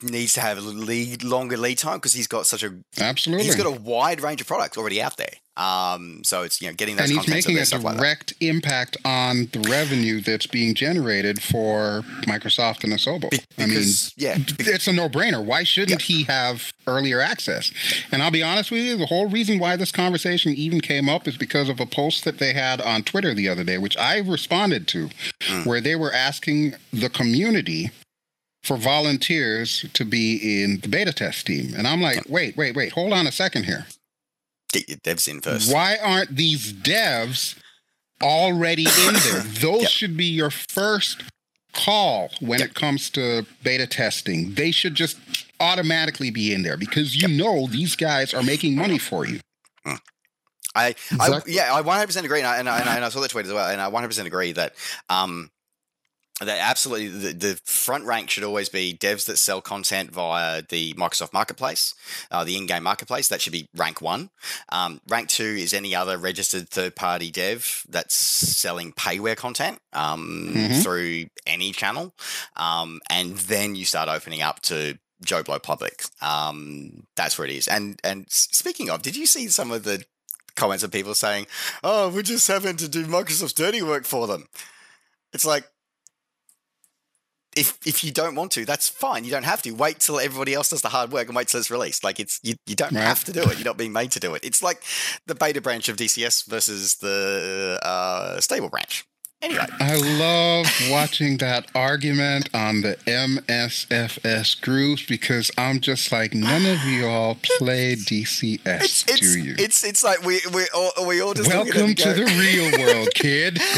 needs 0.01 0.33
to 0.33 0.41
have 0.41 0.57
a 0.57 0.61
lead, 0.61 1.23
longer 1.23 1.57
lead 1.57 1.77
time 1.77 1.97
because 1.97 2.13
he's 2.13 2.27
got 2.27 2.45
such 2.45 2.63
a 2.63 2.73
Absolutely. 2.99 3.45
he's 3.45 3.55
got 3.55 3.65
a 3.65 3.79
wide 3.79 4.21
range 4.21 4.41
of 4.41 4.47
products 4.47 4.77
already 4.77 5.01
out 5.01 5.17
there. 5.17 5.33
Um, 5.57 6.21
so 6.25 6.43
it's 6.43 6.61
you 6.61 6.67
know 6.67 6.73
getting 6.73 6.97
those 6.97 7.09
and 7.09 7.17
he's 7.19 7.29
making 7.29 7.57
a 7.57 7.65
stuff 7.65 7.81
like 7.81 7.97
direct 7.97 8.33
impact 8.41 8.97
on 9.05 9.47
the 9.53 9.59
revenue 9.69 10.19
that's 10.19 10.47
being 10.47 10.75
generated 10.75 11.41
for 11.41 12.01
Microsoft 12.23 12.83
and 12.83 12.91
Asobo. 12.91 13.31
Be- 13.31 13.39
I 13.57 13.65
mean, 13.67 13.81
yeah, 14.17 14.35
it's 14.59 14.87
a 14.89 14.91
no-brainer. 14.91 15.43
Why 15.43 15.63
shouldn't 15.63 16.01
he 16.01 16.23
have 16.23 16.73
earlier 16.87 17.21
access? 17.21 17.71
And 18.11 18.21
I'll 18.21 18.31
be 18.31 18.43
honest 18.43 18.69
with 18.69 18.81
you, 18.81 18.97
the 18.97 19.05
whole 19.05 19.29
reason 19.29 19.57
why 19.57 19.77
this 19.77 19.93
conversation 19.93 20.51
even 20.55 20.81
came 20.81 21.07
up 21.07 21.25
is 21.25 21.37
because 21.37 21.69
of 21.69 21.79
a 21.79 21.85
post 21.85 22.25
that 22.25 22.37
they 22.37 22.51
had 22.51 22.81
on 22.81 23.03
Twitter 23.03 23.33
the 23.33 23.47
other 23.47 23.63
day, 23.63 23.77
which 23.77 23.95
I 23.97 24.17
responded 24.17 24.89
to, 24.89 25.09
Mm. 25.47 25.65
where 25.65 25.79
they 25.79 25.95
were 25.95 26.11
asking 26.11 26.75
the 26.91 27.09
community 27.09 27.91
for 28.65 28.77
volunteers 28.77 29.85
to 29.93 30.03
be 30.05 30.63
in 30.63 30.79
the 30.81 30.87
beta 30.87 31.13
test 31.13 31.45
team. 31.47 31.73
And 31.77 31.87
I'm 31.87 32.01
like, 32.01 32.23
wait, 32.27 32.57
wait, 32.57 32.75
wait, 32.75 32.91
hold 32.93 33.13
on 33.13 33.27
a 33.27 33.31
second 33.31 33.63
here. 33.65 33.85
get 34.73 34.89
your 34.89 34.97
devs 34.97 35.27
in 35.27 35.41
first. 35.41 35.71
Why 35.73 35.97
aren't 36.01 36.35
these 36.35 36.73
devs 36.73 37.55
already 38.21 38.83
in 38.85 39.13
there? 39.13 39.41
Those 39.61 39.81
Yep. 39.83 39.91
should 39.91 40.17
be 40.17 40.25
your 40.25 40.49
first 40.49 41.23
call 41.73 42.29
when 42.39 42.61
it 42.61 42.73
comes 42.73 43.09
to 43.11 43.45
beta 43.63 43.85
testing. 43.87 44.53
They 44.55 44.71
should 44.71 44.95
just 44.95 45.17
automatically 45.59 46.31
be 46.31 46.53
in 46.53 46.63
there 46.63 46.77
because 46.77 47.15
you 47.21 47.27
know 47.27 47.67
these 47.67 47.95
guys 47.95 48.33
are 48.33 48.43
making 48.43 48.75
money 48.75 48.97
for 48.97 49.25
you. 49.25 49.39
I, 49.85 49.95
I 50.77 50.89
Exactly. 51.27 51.53
yeah, 51.53 51.73
I 51.73 51.81
100% 51.81 52.23
agree, 52.25 52.39
and 52.39 52.47
I, 52.47 52.57
and, 52.57 52.67
I, 52.67 52.79
and 52.81 52.89
I- 52.89 52.95
and 52.97 53.05
I 53.05 53.09
saw 53.09 53.21
the 53.21 53.29
tweet 53.29 53.45
as 53.45 53.53
well, 53.53 53.69
and 53.69 53.79
I 53.79 53.89
100% 53.89 54.25
agree 54.25 54.51
that 54.53 54.73
um, 55.09 55.49
that 56.41 56.59
absolutely 56.59 57.07
the, 57.07 57.33
the 57.33 57.59
front 57.63 58.03
rank 58.05 58.29
should 58.29 58.43
always 58.43 58.67
be 58.67 58.93
devs 58.99 59.25
that 59.25 59.37
sell 59.37 59.61
content 59.61 60.11
via 60.11 60.61
the 60.67 60.93
Microsoft 60.95 61.31
Marketplace, 61.31 61.93
uh, 62.29 62.43
the 62.43 62.57
in-game 62.57 62.83
marketplace. 62.83 63.29
That 63.29 63.41
should 63.41 63.53
be 63.53 63.69
rank 63.75 64.01
one. 64.01 64.29
Um, 64.69 64.99
rank 65.07 65.29
two 65.29 65.43
is 65.45 65.73
any 65.73 65.95
other 65.95 66.17
registered 66.17 66.67
third-party 66.69 67.31
dev 67.31 67.83
that's 67.87 68.15
selling 68.15 68.91
payware 68.91 69.37
content 69.37 69.79
um, 69.93 70.51
Mhm. 70.55 70.83
through 70.83 71.25
any 71.47 71.71
channel, 71.71 72.13
um, 72.57 72.99
and 73.09 73.37
then 73.37 73.75
you 73.75 73.85
start 73.85 74.09
opening 74.09 74.41
up 74.41 74.61
to 74.63 74.97
Joe 75.23 75.41
Blow 75.43 75.59
Public. 75.59 76.03
Um, 76.21 77.07
that's 77.15 77.37
where 77.37 77.47
it 77.47 77.53
is. 77.55 77.67
And 77.69 77.97
and 78.03 78.25
speaking 78.29 78.89
of, 78.89 79.01
did 79.01 79.15
you 79.15 79.25
see 79.25 79.47
some 79.47 79.71
of 79.71 79.83
the 79.83 80.03
comments 80.57 80.83
of 80.83 80.91
people 80.91 81.15
saying, 81.15 81.47
"Oh, 81.83 82.09
we're 82.09 82.21
just 82.23 82.47
having 82.49 82.75
to 82.77 82.89
do 82.89 83.05
Microsoft's 83.05 83.53
dirty 83.53 83.81
work 83.81 84.03
for 84.05 84.27
them." 84.27 84.47
It's 85.31 85.45
like 85.45 85.65
if 87.55 87.77
if 87.85 88.03
you 88.03 88.11
don't 88.11 88.35
want 88.35 88.51
to, 88.53 88.65
that's 88.65 88.89
fine. 88.89 89.23
You 89.23 89.31
don't 89.31 89.43
have 89.43 89.61
to. 89.63 89.71
Wait 89.71 89.99
till 89.99 90.19
everybody 90.19 90.53
else 90.53 90.69
does 90.69 90.81
the 90.81 90.89
hard 90.89 91.11
work 91.11 91.27
and 91.27 91.35
wait 91.35 91.47
till 91.47 91.59
it's 91.59 91.71
released. 91.71 92.03
Like 92.03 92.19
it's 92.19 92.39
you, 92.43 92.55
you 92.65 92.75
don't 92.75 92.93
have 92.95 93.23
to 93.25 93.31
do 93.31 93.41
it. 93.43 93.57
You're 93.57 93.65
not 93.65 93.77
being 93.77 93.93
made 93.93 94.11
to 94.11 94.19
do 94.19 94.35
it. 94.35 94.43
It's 94.43 94.61
like 94.61 94.83
the 95.25 95.35
beta 95.35 95.61
branch 95.61 95.87
of 95.87 95.95
DCS 95.95 96.47
versus 96.47 96.95
the 96.97 97.79
uh, 97.81 98.39
stable 98.41 98.69
branch. 98.69 99.05
Anyway, 99.45 99.65
I 99.79 99.95
love 100.17 100.65
watching 100.89 101.37
that 101.37 101.67
argument 101.75 102.49
on 102.55 102.81
the 102.81 102.97
MSFS 103.05 104.59
groups 104.59 105.05
because 105.05 105.51
I'm 105.55 105.81
just 105.81 106.11
like, 106.11 106.33
none 106.33 106.65
of 106.65 106.83
y'all 106.85 107.35
play 107.59 107.95
DCS, 107.95 108.59
it's 108.65 109.03
it's 109.07 109.19
do 109.19 109.39
you? 109.39 109.55
it's 109.59 109.83
it's 109.83 110.03
like 110.03 110.23
we 110.25 110.41
we 110.51 110.65
all 110.73 111.05
we 111.07 111.21
all 111.21 111.35
just 111.35 111.47
look 111.47 111.67
at 111.67 111.75
it 111.75 111.75
Welcome 111.75 111.93
to 111.95 112.03
go- 112.03 112.13
the 112.13 112.25
real 112.25 112.95
world, 112.95 113.09
kid. 113.13 113.59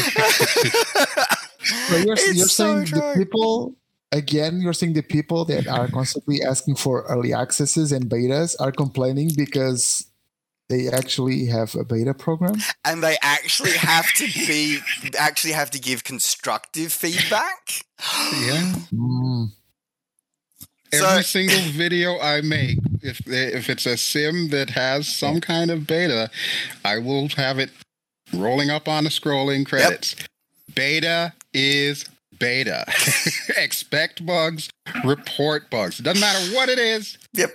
But 1.90 2.04
you're, 2.04 2.14
It's 2.14 2.34
you're 2.34 2.46
so 2.48 2.84
saying 2.84 2.86
the 2.86 3.12
people 3.16 3.74
again. 4.10 4.60
You're 4.62 4.72
saying 4.72 4.94
the 4.94 5.02
people 5.02 5.44
that 5.46 5.66
are 5.66 5.88
constantly 5.88 6.40
asking 6.42 6.76
for 6.76 7.02
early 7.02 7.34
accesses 7.34 7.92
and 7.92 8.08
betas 8.08 8.56
are 8.58 8.72
complaining 8.72 9.32
because 9.36 10.06
they 10.68 10.88
actually 10.88 11.46
have 11.46 11.74
a 11.74 11.84
beta 11.84 12.14
program. 12.14 12.56
and 12.84 13.02
they 13.02 13.16
actually 13.22 13.72
have 13.72 14.06
to 14.14 14.26
be 14.26 14.78
actually 15.18 15.52
have 15.52 15.70
to 15.70 15.78
give 15.78 16.04
constructive 16.04 16.92
feedback. 16.92 17.84
yeah. 18.40 18.74
Mm, 18.92 19.48
Every 20.92 21.06
So- 21.06 21.20
single 21.22 21.60
video 21.72 22.18
I 22.18 22.40
make, 22.40 22.78
if 23.02 23.20
if 23.26 23.68
it's 23.68 23.86
a 23.86 23.96
sim 23.96 24.48
that 24.50 24.70
has 24.70 25.08
some 25.08 25.40
kind 25.40 25.70
of 25.70 25.86
beta, 25.86 26.30
I 26.84 26.98
will 26.98 27.28
have 27.36 27.58
it 27.58 27.70
rolling 28.32 28.70
up 28.70 28.88
on 28.88 29.04
the 29.04 29.10
scrolling 29.10 29.66
credits. 29.66 30.16
Beta 30.74 31.32
is 31.54 32.04
beta. 32.38 32.84
Expect 33.56 34.24
bugs, 34.24 34.68
report 35.04 35.70
bugs. 35.70 35.98
Doesn't 35.98 36.20
matter 36.20 36.54
what 36.54 36.68
it 36.68 36.78
is. 36.78 37.18
Yep. 37.32 37.50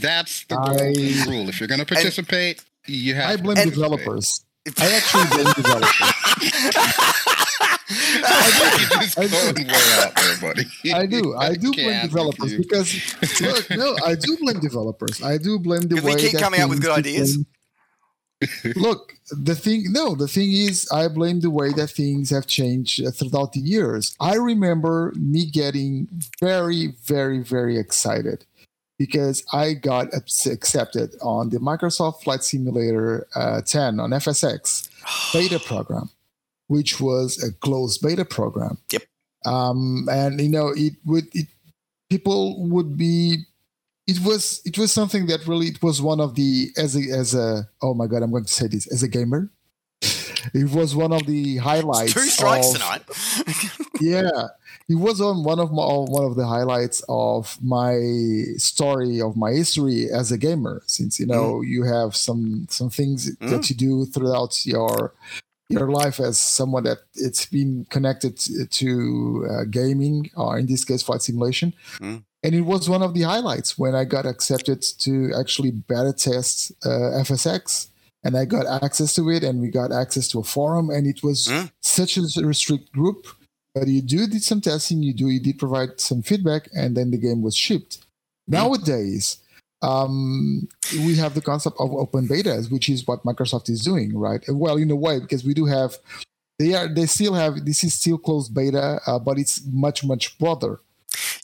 That's 0.00 0.44
the 0.44 0.56
I- 0.56 1.30
rule. 1.30 1.48
If 1.48 1.60
you're 1.60 1.68
going 1.68 1.80
to 1.80 1.86
participate, 1.86 2.62
you 2.86 3.14
have. 3.14 3.30
I 3.30 3.42
blame 3.42 3.58
And- 3.58 3.70
developers. 3.72 4.42
I 4.78 4.90
actually 4.96 5.26
blame 5.30 5.52
developers. 5.54 5.94
You're 7.88 9.24
I- 9.24 9.28
going 9.30 9.66
way 9.66 9.74
out 10.02 10.14
there, 10.16 10.36
buddy. 10.40 10.64
I 10.92 11.06
do. 11.06 11.34
I 11.38 11.54
do 11.54 11.72
blame 11.72 12.02
developers 12.02 12.52
you. 12.52 12.58
because 12.58 13.40
look, 13.40 13.70
no, 13.76 13.96
I 14.04 14.14
do 14.16 14.36
blame 14.38 14.58
developers. 14.60 15.22
I 15.22 15.38
do 15.38 15.58
blame 15.58 15.82
the 15.82 15.96
'Cause 15.96 16.04
we 16.04 16.14
way 16.14 16.20
keep 16.20 16.38
coming 16.38 16.60
up 16.60 16.68
with 16.70 16.80
good 16.82 16.90
ideas. 16.98 17.38
look, 18.76 19.14
the 19.30 19.54
thing, 19.54 19.84
no, 19.92 20.14
the 20.14 20.28
thing 20.28 20.52
is, 20.52 20.88
I 20.92 21.08
blame 21.08 21.40
the 21.40 21.50
way 21.50 21.72
that 21.72 21.88
things 21.88 22.30
have 22.30 22.46
changed 22.46 23.04
uh, 23.06 23.10
throughout 23.10 23.52
the 23.54 23.60
years. 23.60 24.14
I 24.20 24.34
remember 24.34 25.12
me 25.16 25.46
getting 25.46 26.08
very, 26.40 26.88
very, 27.04 27.38
very 27.38 27.78
excited 27.78 28.44
because 28.98 29.44
I 29.52 29.74
got 29.74 30.08
accepted 30.14 31.14
on 31.20 31.50
the 31.50 31.58
Microsoft 31.58 32.22
Flight 32.22 32.42
Simulator 32.42 33.26
uh, 33.34 33.60
10 33.60 34.00
on 34.00 34.10
FSX 34.10 34.88
beta 35.32 35.58
program, 35.58 36.10
which 36.68 37.00
was 37.00 37.42
a 37.42 37.52
closed 37.52 38.02
beta 38.02 38.24
program. 38.24 38.78
Yep. 38.92 39.02
Um, 39.44 40.08
and 40.10 40.40
you 40.40 40.48
know, 40.48 40.72
it 40.74 40.94
would 41.04 41.28
it 41.32 41.46
people 42.10 42.68
would 42.68 42.96
be. 42.96 43.44
It 44.06 44.20
was 44.24 44.62
it 44.64 44.78
was 44.78 44.92
something 44.92 45.26
that 45.26 45.46
really 45.48 45.66
it 45.66 45.82
was 45.82 46.00
one 46.00 46.20
of 46.20 46.36
the 46.36 46.70
as 46.76 46.94
a 46.94 47.00
as 47.12 47.34
a 47.34 47.68
oh 47.82 47.92
my 47.92 48.06
god 48.06 48.22
I'm 48.22 48.30
going 48.30 48.44
to 48.44 48.52
say 48.52 48.68
this 48.68 48.86
as 48.92 49.02
a 49.02 49.08
gamer. 49.08 49.50
It 50.54 50.70
was 50.70 50.94
one 50.94 51.12
of 51.12 51.26
the 51.26 51.56
highlights. 51.58 52.12
Two 52.14 52.20
strikes 52.20 52.68
of- 52.74 52.80
tonight. 52.80 53.02
yeah 54.00 54.48
it 54.88 54.94
was 54.94 55.20
on 55.20 55.42
one 55.42 55.58
of 55.58 55.72
my 55.72 55.84
one 55.84 56.24
of 56.24 56.36
the 56.36 56.46
highlights 56.46 57.02
of 57.08 57.58
my 57.62 57.94
story 58.56 59.20
of 59.20 59.36
my 59.36 59.50
history 59.52 60.08
as 60.10 60.30
a 60.30 60.38
gamer 60.38 60.82
since 60.86 61.18
you 61.18 61.26
know 61.26 61.60
you 61.62 61.82
have 61.84 62.14
some 62.14 62.66
some 62.70 62.90
things 62.90 63.34
that 63.38 63.68
you 63.70 63.74
do 63.76 64.04
throughout 64.06 64.64
your 64.66 65.12
your 65.68 65.90
life 65.90 66.20
as 66.20 66.38
someone 66.38 66.84
that 66.84 66.98
it's 67.16 67.46
been 67.46 67.84
connected 67.90 68.36
to, 68.38 68.66
to 68.66 69.46
uh, 69.50 69.64
gaming 69.64 70.30
or 70.36 70.58
in 70.58 70.66
this 70.66 70.84
case 70.84 71.02
flight 71.02 71.22
simulation 71.22 71.72
Mm. 72.00 72.22
and 72.44 72.54
it 72.54 72.60
was 72.60 72.88
one 72.88 73.02
of 73.02 73.14
the 73.14 73.22
highlights 73.22 73.76
when 73.78 73.94
i 73.94 74.04
got 74.04 74.26
accepted 74.26 74.82
to 74.98 75.32
actually 75.40 75.70
beta 75.72 76.12
test 76.12 76.70
uh, 76.84 77.22
fsx 77.26 77.88
and 78.26 78.36
i 78.36 78.44
got 78.44 78.66
access 78.82 79.14
to 79.14 79.30
it 79.30 79.42
and 79.44 79.60
we 79.60 79.68
got 79.68 79.92
access 79.92 80.26
to 80.28 80.38
a 80.38 80.44
forum 80.44 80.90
and 80.90 81.06
it 81.06 81.22
was 81.22 81.46
Mm. 81.46 81.70
such 81.80 82.16
a 82.18 82.22
restrict 82.52 82.92
group 82.92 83.26
but 83.74 83.86
you 83.88 84.02
do 84.02 84.26
did 84.26 84.42
some 84.42 84.60
testing 84.60 85.02
you 85.02 85.12
do 85.12 85.28
you 85.28 85.40
did 85.40 85.58
provide 85.58 86.00
some 86.00 86.22
feedback 86.22 86.62
and 86.80 86.96
then 86.96 87.10
the 87.10 87.18
game 87.26 87.40
was 87.42 87.56
shipped 87.56 87.98
nowadays 88.46 89.38
um, 89.82 90.68
we 91.04 91.16
have 91.16 91.34
the 91.34 91.40
concept 91.40 91.76
of 91.78 91.92
open 91.92 92.26
betas, 92.26 92.70
which 92.70 92.88
is 92.88 93.06
what 93.06 93.22
Microsoft 93.24 93.68
is 93.68 93.84
doing, 93.84 94.16
right? 94.16 94.42
Well, 94.48 94.76
in 94.76 94.90
a 94.90 94.96
way, 94.96 95.20
because 95.20 95.44
we 95.44 95.54
do 95.54 95.66
have 95.66 95.98
they 96.58 96.74
are 96.74 96.88
they 96.88 97.06
still 97.06 97.34
have 97.34 97.64
this 97.64 97.84
is 97.84 97.94
still 97.94 98.18
closed 98.18 98.54
beta, 98.54 99.00
uh, 99.06 99.18
but 99.18 99.38
it's 99.38 99.64
much 99.66 100.02
much 100.04 100.38
broader. 100.38 100.80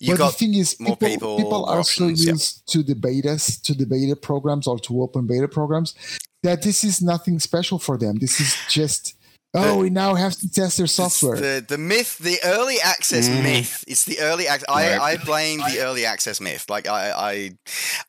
You 0.00 0.14
but 0.14 0.18
got 0.18 0.32
the 0.32 0.38
thing 0.38 0.54
is, 0.54 0.78
more 0.80 0.96
people, 0.96 1.08
people, 1.08 1.36
people 1.36 1.64
are 1.66 1.84
so 1.84 2.04
options, 2.06 2.24
yeah. 2.24 2.32
used 2.32 2.66
to 2.72 2.82
the 2.82 2.94
betas, 2.94 3.60
to 3.62 3.74
the 3.74 3.86
beta 3.86 4.16
programs 4.16 4.66
or 4.66 4.78
to 4.80 5.02
open 5.02 5.26
beta 5.26 5.48
programs, 5.48 5.94
that 6.42 6.62
this 6.62 6.84
is 6.84 7.00
nothing 7.02 7.38
special 7.38 7.78
for 7.78 7.96
them. 7.96 8.18
This 8.18 8.40
is 8.40 8.56
just 8.68 9.14
oh, 9.54 9.76
we 9.76 9.90
now 9.90 10.14
have 10.14 10.34
to 10.34 10.50
test 10.50 10.78
their 10.78 10.86
software. 10.86 11.36
The 11.36 11.64
the 11.68 11.76
myth, 11.76 12.16
the 12.18 12.38
early 12.42 12.76
access 12.82 13.28
Mhm. 13.28 13.42
myth. 13.42 13.84
It's 13.86 14.04
the 14.06 14.18
early 14.20 14.48
access. 14.48 14.64
I, 14.68 14.96
Right. 14.96 15.00
I 15.20 15.24
blame 15.24 15.58
the 15.60 15.80
early 15.80 16.06
access 16.06 16.40
myth. 16.40 16.70
Like 16.70 16.88
I, 16.88 17.10
I, 17.10 17.50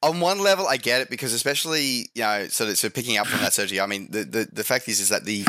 on 0.01 0.21
one 0.21 0.39
level, 0.39 0.65
I 0.67 0.77
get 0.77 1.01
it 1.01 1.09
because 1.09 1.33
especially 1.33 2.09
you 2.15 2.23
know, 2.23 2.47
sort 2.47 2.69
of 2.69 2.77
so 2.77 2.89
picking 2.89 3.17
up 3.17 3.27
from 3.27 3.41
that 3.41 3.51
Sergio. 3.51 3.83
I 3.83 3.87
mean, 3.87 4.07
the, 4.09 4.23
the 4.23 4.47
the 4.53 4.63
fact 4.63 4.87
is 4.87 5.01
is 5.01 5.09
that 5.09 5.25
the 5.25 5.43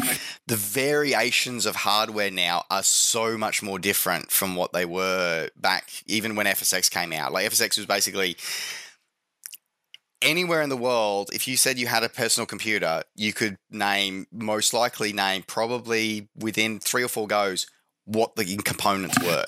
the 0.48 0.56
variations 0.56 1.64
of 1.64 1.76
hardware 1.76 2.30
now 2.32 2.64
are 2.70 2.82
so 2.82 3.38
much 3.38 3.62
more 3.62 3.78
different 3.78 4.32
from 4.32 4.56
what 4.56 4.72
they 4.72 4.84
were 4.84 5.48
back 5.56 5.90
even 6.06 6.34
when 6.34 6.46
FSX 6.46 6.90
came 6.90 7.12
out. 7.12 7.32
Like 7.32 7.46
FSX 7.50 7.76
was 7.76 7.86
basically 7.86 8.36
anywhere 10.24 10.62
in 10.62 10.70
the 10.70 10.76
world, 10.76 11.30
if 11.32 11.46
you 11.46 11.56
said 11.56 11.78
you 11.78 11.86
had 11.86 12.02
a 12.02 12.08
personal 12.08 12.46
computer, 12.46 13.02
you 13.14 13.32
could 13.32 13.56
name, 13.70 14.26
most 14.32 14.74
likely 14.74 15.12
name, 15.12 15.44
probably 15.46 16.28
within 16.36 16.80
three 16.80 17.04
or 17.04 17.08
four 17.08 17.28
goes, 17.28 17.66
what 18.04 18.34
the 18.34 18.56
components 18.56 19.16
were. 19.24 19.44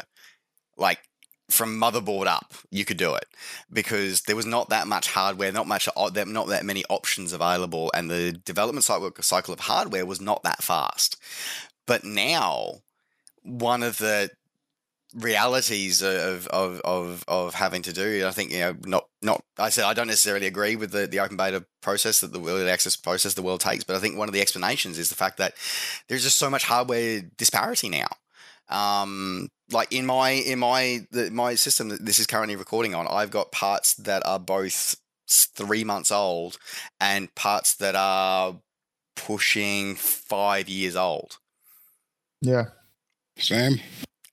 Like 0.77 1.01
from 1.49 1.81
motherboard 1.81 2.27
up, 2.27 2.55
you 2.71 2.85
could 2.85 2.97
do 2.97 3.15
it 3.15 3.27
because 3.73 4.23
there 4.23 4.37
was 4.37 4.47
not 4.47 4.69
that 4.69 4.87
much 4.87 5.09
hardware, 5.09 5.51
not 5.51 5.67
much, 5.67 5.89
not 5.97 6.49
that 6.49 6.65
many 6.65 6.85
options 6.91 7.33
available, 7.33 7.91
and 7.95 8.11
the 8.11 8.33
development 8.33 8.85
cycle 8.85 9.55
of 9.55 9.61
hardware 9.61 10.07
was 10.07 10.21
not 10.21 10.43
that 10.43 10.63
fast. 10.63 11.17
But 11.87 12.05
now, 12.05 12.83
one 13.43 13.83
of 13.83 13.99
the 13.99 14.31
realities 15.17 16.03
of 16.03 16.47
of 16.49 16.81
of 16.81 17.25
of 17.27 17.55
having 17.55 17.83
to 17.83 17.93
do. 17.93 18.27
I 18.27 18.31
think 18.31 18.53
you 18.53 18.59
know, 18.59 18.77
not 18.85 19.09
not. 19.23 19.43
I 19.59 19.71
said 19.71 19.85
I 19.85 19.95
don't 19.95 20.07
necessarily 20.07 20.47
agree 20.47 20.77
with 20.77 20.93
the 20.93 21.07
the 21.07 21.21
open 21.21 21.37
beta 21.37 21.65
process 21.81 22.21
that 22.21 22.33
the 22.33 22.41
early 22.41 22.69
access 22.71 22.97
process 22.97 23.35
the 23.35 23.43
world 23.43 23.61
takes, 23.61 23.85
but 23.85 23.97
I 23.97 23.99
think 23.99 24.17
one 24.17 24.29
of 24.29 24.35
the 24.35 24.41
explanations 24.41 24.99
is 24.99 25.09
the 25.09 25.15
fact 25.15 25.39
that 25.39 25.55
there's 26.09 26.23
just 26.23 26.39
so 26.39 26.51
much 26.51 26.65
hardware 26.65 27.23
disparity 27.37 27.89
now. 27.89 28.09
Um, 28.69 29.49
like 29.71 29.93
in 29.93 30.07
my 30.07 30.31
in 30.31 30.59
my 30.59 31.07
the, 31.11 31.31
my 31.31 31.55
system 31.55 31.89
that 31.89 32.05
this 32.05 32.19
is 32.19 32.27
currently 32.27 32.57
recording 32.57 32.95
on, 32.95 33.07
I've 33.09 33.31
got 33.31 33.53
parts 33.53 33.95
that 33.95 34.25
are 34.27 34.39
both 34.39 34.97
three 35.29 35.85
months 35.85 36.13
old 36.13 36.59
and 37.01 37.35
parts 37.35 37.75
that 37.77 37.95
are 37.97 38.57
pushing 39.17 39.95
five 39.97 40.69
years 40.69 40.95
old. 40.95 41.39
yeah, 42.43 42.67
Same. 43.39 43.81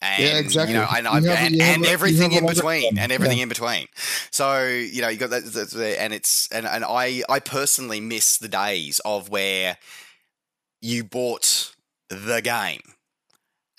And 0.03 0.23
Yeah, 0.23 0.37
exactly. 0.37 0.75
You 0.75 0.81
know, 0.81 0.87
and, 0.95 1.23
You 1.23 1.29
have- 1.31 1.45
and, 1.51 1.61
and 1.61 1.85
everything 1.85 2.33
in 2.33 2.45
between, 2.45 2.97
and 2.97 3.11
everything 3.11 3.39
in 3.39 3.49
between. 3.49 3.87
So 4.31 4.63
you 4.67 5.01
know, 5.01 5.07
you 5.07 5.17
got 5.17 5.29
that, 5.31 5.45
that's 5.45 5.71
there, 5.71 5.97
and 5.99 6.13
it's 6.13 6.47
and 6.51 6.65
and 6.67 6.83
I 6.83 7.23
I 7.29 7.39
personally 7.39 7.99
miss 8.01 8.37
the 8.37 8.47
days 8.49 8.99
of 9.05 9.29
where 9.29 9.77
you 10.81 11.03
bought 11.03 11.73
the 12.09 12.41
game, 12.43 12.81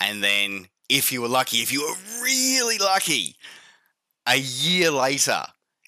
and 0.00 0.22
then 0.24 0.68
if 0.88 1.12
you 1.12 1.20
were 1.22 1.28
lucky, 1.28 1.58
if 1.58 1.72
you 1.72 1.82
were 1.82 2.22
really 2.22 2.78
lucky, 2.78 3.36
a 4.26 4.36
year 4.36 4.90
later 4.90 5.42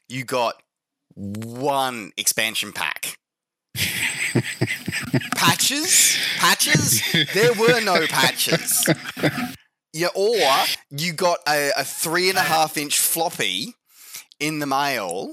you 0.09 0.25
got 0.25 0.63
one 1.15 2.13
expansion 2.17 2.73
pack. 2.73 3.19
patches, 5.35 6.19
patches. 6.39 7.03
There 7.35 7.53
were 7.55 7.81
no 7.81 8.07
patches. 8.07 8.87
Yeah, 9.97 10.09
or 10.15 10.37
you 10.91 11.13
got 11.13 11.39
a, 11.49 11.71
a 11.77 11.85
three 11.85 12.29
and 12.29 12.39
a 12.39 12.43
half 12.43 12.77
inch 12.77 12.99
floppy 12.99 13.75
in 14.39 14.59
the 14.59 14.67
mail, 14.67 15.33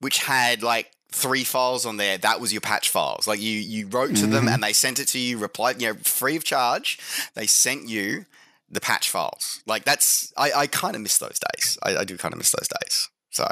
which 0.00 0.18
had 0.18 0.62
like 0.62 0.90
three 1.10 1.44
files 1.44 1.86
on 1.86 1.96
there. 1.96 2.18
That 2.18 2.40
was 2.40 2.52
your 2.52 2.60
patch 2.60 2.88
files. 2.88 3.26
Like 3.26 3.40
you, 3.40 3.52
you 3.52 3.86
wrote 3.88 4.16
to 4.16 4.26
them 4.26 4.46
Mhm. 4.46 4.54
and 4.54 4.62
they 4.62 4.72
sent 4.72 4.98
it 4.98 5.06
to 5.08 5.18
you, 5.18 5.38
replied, 5.38 5.80
you 5.80 5.88
know, 5.92 5.98
free 6.02 6.36
of 6.36 6.44
charge. 6.44 6.98
They 7.34 7.46
sent 7.46 7.88
you 7.88 8.26
the 8.68 8.80
patch 8.80 9.08
files. 9.10 9.60
Like 9.66 9.84
that's, 9.84 10.32
I, 10.36 10.52
I 10.52 10.66
kind 10.66 10.96
of 10.96 11.02
miss 11.02 11.18
those 11.18 11.38
days. 11.54 11.78
I, 11.84 11.98
I 11.98 12.04
do 12.04 12.16
kind 12.16 12.32
of 12.34 12.38
miss 12.38 12.50
those 12.50 12.68
days. 12.82 13.08
So 13.30 13.46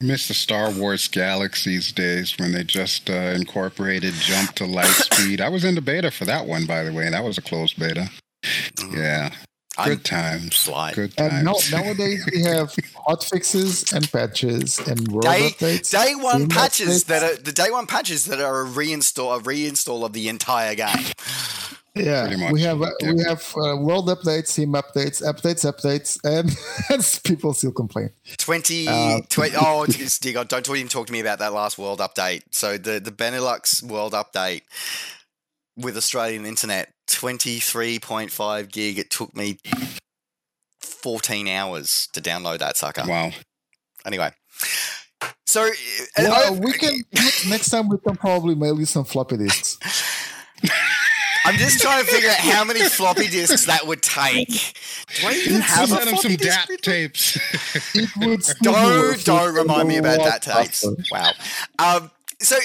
Miss 0.00 0.26
the 0.28 0.34
Star 0.34 0.70
Wars 0.70 1.06
Galaxies 1.08 1.92
days 1.92 2.36
when 2.38 2.52
they 2.52 2.64
just 2.64 3.08
uh, 3.08 3.12
incorporated 3.36 4.12
jump 4.14 4.52
to 4.56 4.66
light 4.66 4.86
speed. 4.88 5.40
I 5.40 5.48
was 5.48 5.64
in 5.64 5.76
the 5.76 5.80
beta 5.80 6.10
for 6.10 6.24
that 6.24 6.46
one, 6.46 6.66
by 6.66 6.82
the 6.82 6.92
way. 6.92 7.04
And 7.06 7.14
that 7.14 7.22
was 7.24 7.38
a 7.38 7.42
closed 7.42 7.78
beta. 7.78 8.10
mm, 8.44 8.96
Yeah, 8.96 9.30
good 9.88 10.04
times. 10.04 10.56
slight. 10.56 10.94
Good 10.94 11.12
and 11.18 11.44
now, 11.44 11.52
times. 11.52 11.72
nowadays 11.72 12.28
we 12.32 12.42
have 12.42 12.74
hot 13.06 13.22
fixes 13.24 13.92
and 13.92 14.10
patches 14.10 14.78
and 14.80 15.08
world 15.08 15.22
Day- 15.24 15.50
updates. 15.50 15.90
Day 15.90 16.14
one 16.14 16.48
patches 16.48 17.04
updates. 17.04 17.06
that 17.06 17.22
are 17.22 17.36
the 17.42 17.52
day 17.52 17.70
one 17.70 17.86
patches 17.86 18.24
that 18.26 18.40
are 18.40 18.62
a 18.62 18.66
reinstall, 18.68 19.36
a 19.38 19.42
reinstall 19.42 20.04
of 20.04 20.12
the 20.12 20.28
entire 20.28 20.74
game. 20.74 21.06
Yeah, 21.94 22.50
we 22.50 22.62
have 22.62 22.80
uh, 22.80 22.86
yeah. 23.00 23.12
we 23.12 23.22
have 23.24 23.54
uh, 23.54 23.76
world 23.76 24.08
updates, 24.08 24.54
team 24.54 24.72
updates, 24.72 25.20
updates, 25.22 25.70
updates, 25.70 26.18
and 26.24 27.22
people 27.24 27.52
still 27.52 27.70
complain. 27.72 28.08
20, 28.38 28.88
Uh, 28.88 29.20
20 29.28 29.54
oh, 29.60 29.84
it's- 29.84 30.18
dear 30.18 30.32
God, 30.32 30.48
don't 30.48 30.66
even 30.70 30.88
talk 30.88 31.08
to 31.08 31.12
me 31.12 31.20
about 31.20 31.38
that 31.40 31.52
last 31.52 31.76
world 31.76 31.98
update. 32.00 32.44
So 32.50 32.78
the, 32.78 32.98
the 32.98 33.10
Benelux 33.10 33.82
world 33.82 34.14
update 34.14 34.62
with 35.76 35.98
Australian 35.98 36.46
internet, 36.46 36.90
23.5 37.12 38.72
gig. 38.72 38.98
It 38.98 39.10
took 39.10 39.34
me 39.36 39.58
14 40.80 41.48
hours 41.48 42.08
to 42.12 42.20
download 42.20 42.58
that 42.58 42.76
sucker. 42.76 43.04
Wow. 43.06 43.30
Anyway. 44.04 44.32
So, 45.46 45.64
and 46.16 46.28
Well, 46.28 46.54
I- 46.54 46.58
we 46.58 46.72
can 46.72 47.02
next, 47.48 47.70
time 47.70 47.88
we 47.88 47.98
can 47.98 48.16
probably 48.16 48.54
mail 48.54 48.78
you 48.78 48.86
some 48.86 49.04
floppy 49.04 49.36
disks. 49.36 49.78
I'm 51.44 51.56
just 51.56 51.80
trying 51.80 52.04
to 52.04 52.10
figure 52.10 52.30
out 52.30 52.36
how 52.36 52.64
many 52.64 52.80
floppy 52.84 53.26
disks 53.26 53.66
that 53.66 53.84
would 53.86 54.00
take. 54.00 54.48
Do 54.48 55.26
I 55.26 55.32
even 55.44 55.60
have 55.60 55.90
a 55.90 55.96
him 55.96 56.04
some 56.04 56.14
floppy 56.14 56.36
disk? 56.36 56.68
DAT 56.68 56.82
tapes. 56.82 57.94
It 57.96 58.08
would 58.16 58.44
still 58.44 58.72
be 58.72 58.78
Don't 58.78 59.24
don't 59.24 59.54
remind 59.54 59.88
me 59.88 59.96
about 59.96 60.18
DAT 60.20 60.42
tapes. 60.42 60.86
Wow. 61.10 61.32
Um, 61.80 62.10
so 62.42 62.56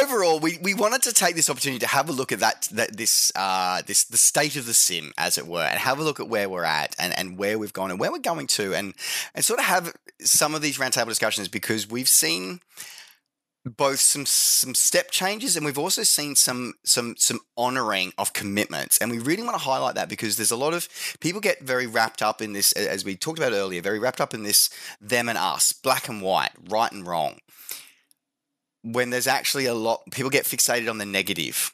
overall, 0.00 0.38
we, 0.38 0.58
we 0.62 0.74
wanted 0.74 1.02
to 1.02 1.12
take 1.12 1.34
this 1.34 1.50
opportunity 1.50 1.80
to 1.80 1.86
have 1.86 2.08
a 2.08 2.12
look 2.12 2.32
at 2.32 2.40
that 2.40 2.68
that 2.72 2.96
this 2.96 3.32
uh, 3.34 3.82
this 3.86 4.04
the 4.04 4.16
state 4.16 4.56
of 4.56 4.66
the 4.66 4.74
sim, 4.74 5.12
as 5.18 5.38
it 5.38 5.46
were, 5.46 5.62
and 5.62 5.78
have 5.78 5.98
a 5.98 6.02
look 6.02 6.20
at 6.20 6.28
where 6.28 6.48
we're 6.48 6.64
at 6.64 6.94
and, 6.98 7.16
and 7.18 7.38
where 7.38 7.58
we've 7.58 7.72
gone 7.72 7.90
and 7.90 8.00
where 8.00 8.12
we're 8.12 8.18
going 8.18 8.46
to, 8.46 8.74
and 8.74 8.94
and 9.34 9.44
sort 9.44 9.58
of 9.58 9.66
have 9.66 9.94
some 10.20 10.54
of 10.54 10.62
these 10.62 10.78
roundtable 10.78 11.08
discussions 11.08 11.48
because 11.48 11.88
we've 11.88 12.08
seen 12.08 12.60
both 13.64 13.98
some 13.98 14.24
some 14.24 14.74
step 14.74 15.10
changes 15.10 15.56
and 15.56 15.66
we've 15.66 15.78
also 15.78 16.04
seen 16.04 16.36
some 16.36 16.74
some 16.84 17.16
some 17.18 17.40
honoring 17.56 18.12
of 18.16 18.32
commitments. 18.32 18.96
And 18.98 19.10
we 19.10 19.18
really 19.18 19.42
want 19.42 19.54
to 19.54 19.64
highlight 19.64 19.96
that 19.96 20.08
because 20.08 20.36
there's 20.36 20.52
a 20.52 20.56
lot 20.56 20.72
of 20.72 20.88
people 21.18 21.40
get 21.40 21.60
very 21.60 21.86
wrapped 21.86 22.22
up 22.22 22.40
in 22.40 22.52
this 22.52 22.72
as 22.72 23.04
we 23.04 23.16
talked 23.16 23.40
about 23.40 23.52
earlier 23.52 23.82
very 23.82 23.98
wrapped 23.98 24.20
up 24.20 24.34
in 24.34 24.44
this 24.44 24.70
them 25.00 25.28
and 25.28 25.36
us 25.36 25.72
black 25.72 26.08
and 26.08 26.22
white 26.22 26.52
right 26.68 26.92
and 26.92 27.06
wrong 27.06 27.40
when 28.92 29.10
there's 29.10 29.26
actually 29.26 29.66
a 29.66 29.74
lot 29.74 30.02
people 30.12 30.30
get 30.30 30.44
fixated 30.44 30.88
on 30.88 30.98
the 30.98 31.06
negative 31.06 31.72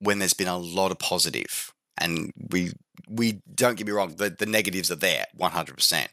when 0.00 0.18
there's 0.20 0.34
been 0.34 0.48
a 0.48 0.58
lot 0.58 0.90
of 0.90 0.98
positive. 0.98 1.72
And 2.00 2.32
we 2.50 2.72
we 3.08 3.40
don't 3.52 3.76
get 3.76 3.86
me 3.86 3.92
wrong 3.92 4.14
the, 4.16 4.30
the 4.30 4.46
negatives 4.46 4.90
are 4.90 4.96
there 4.96 5.24
100% 5.38 6.08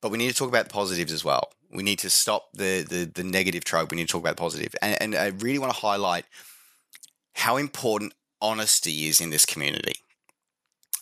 but 0.00 0.10
we 0.10 0.18
need 0.18 0.28
to 0.28 0.34
talk 0.34 0.48
about 0.48 0.64
the 0.64 0.72
positives 0.72 1.12
as 1.12 1.24
well. 1.24 1.50
We 1.70 1.82
need 1.82 1.98
to 2.00 2.10
stop 2.10 2.50
the 2.52 2.86
the, 2.88 3.10
the 3.12 3.24
negative 3.24 3.64
trope. 3.64 3.90
We 3.90 3.96
need 3.96 4.06
to 4.06 4.12
talk 4.12 4.20
about 4.20 4.36
the 4.36 4.40
positive. 4.40 4.74
And, 4.80 4.96
and 5.00 5.14
i 5.16 5.26
really 5.26 5.58
want 5.58 5.72
to 5.72 5.80
highlight 5.80 6.26
how 7.34 7.56
important 7.56 8.14
honesty 8.40 9.08
is 9.08 9.20
in 9.20 9.30
this 9.30 9.44
community. 9.44 9.96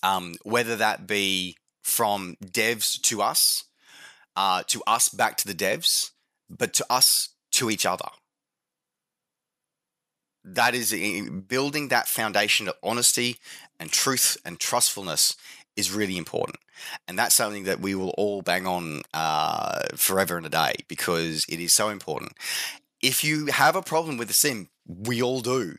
Um, 0.02 0.36
whether 0.42 0.76
that 0.76 1.06
be 1.06 1.56
from 1.82 2.36
devs 2.42 3.00
to 3.02 3.20
us 3.20 3.64
uh, 4.36 4.62
to 4.68 4.82
us 4.86 5.08
back 5.10 5.36
to 5.38 5.46
the 5.46 5.54
devs 5.54 6.10
but 6.48 6.72
to 6.74 6.86
us 6.88 7.33
to 7.54 7.70
each 7.70 7.86
other. 7.86 8.08
That 10.44 10.74
is 10.74 10.92
building 11.48 11.88
that 11.88 12.06
foundation 12.08 12.68
of 12.68 12.74
honesty 12.82 13.38
and 13.80 13.90
truth 13.90 14.36
and 14.44 14.60
trustfulness 14.60 15.36
is 15.76 15.90
really 15.90 16.16
important. 16.18 16.58
And 17.08 17.18
that's 17.18 17.34
something 17.34 17.64
that 17.64 17.80
we 17.80 17.94
will 17.94 18.10
all 18.10 18.42
bang 18.42 18.66
on 18.66 19.02
uh, 19.14 19.80
forever 19.94 20.36
and 20.36 20.46
a 20.46 20.50
day 20.50 20.74
because 20.88 21.46
it 21.48 21.60
is 21.60 21.72
so 21.72 21.88
important. 21.88 22.32
If 23.02 23.24
you 23.24 23.46
have 23.46 23.74
a 23.76 23.82
problem 23.82 24.16
with 24.16 24.28
the 24.28 24.34
sim 24.34 24.68
we 24.86 25.22
all 25.22 25.40
do. 25.40 25.76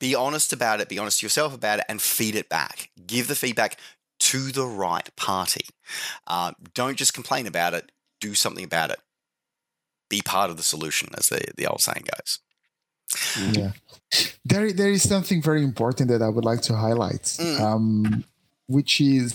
Be 0.00 0.14
honest 0.14 0.52
about 0.52 0.80
it 0.80 0.88
be 0.88 0.98
honest 0.98 1.20
to 1.20 1.26
yourself 1.26 1.54
about 1.54 1.78
it 1.80 1.84
and 1.88 2.00
feed 2.00 2.34
it 2.34 2.48
back. 2.48 2.90
Give 3.06 3.28
the 3.28 3.36
feedback 3.36 3.76
to 4.20 4.50
the 4.50 4.66
right 4.66 5.14
party. 5.16 5.66
Uh, 6.26 6.52
don't 6.74 6.96
just 6.96 7.14
complain 7.14 7.46
about 7.46 7.74
it 7.74 7.92
do 8.20 8.34
something 8.34 8.64
about 8.64 8.90
it 8.90 9.00
be 10.16 10.20
part 10.34 10.48
of 10.50 10.56
the 10.60 10.62
solution, 10.74 11.08
as 11.18 11.26
the 11.32 11.40
the 11.58 11.66
old 11.70 11.82
saying 11.88 12.06
goes. 12.14 12.30
yeah 13.58 13.72
there 14.50 14.68
there 14.80 14.92
is 14.96 15.02
something 15.14 15.40
very 15.50 15.62
important 15.70 16.06
that 16.12 16.22
i 16.28 16.30
would 16.34 16.46
like 16.52 16.62
to 16.68 16.74
highlight 16.86 17.24
Mm. 17.40 17.56
um 17.68 17.86
which 18.76 18.94
is 19.16 19.32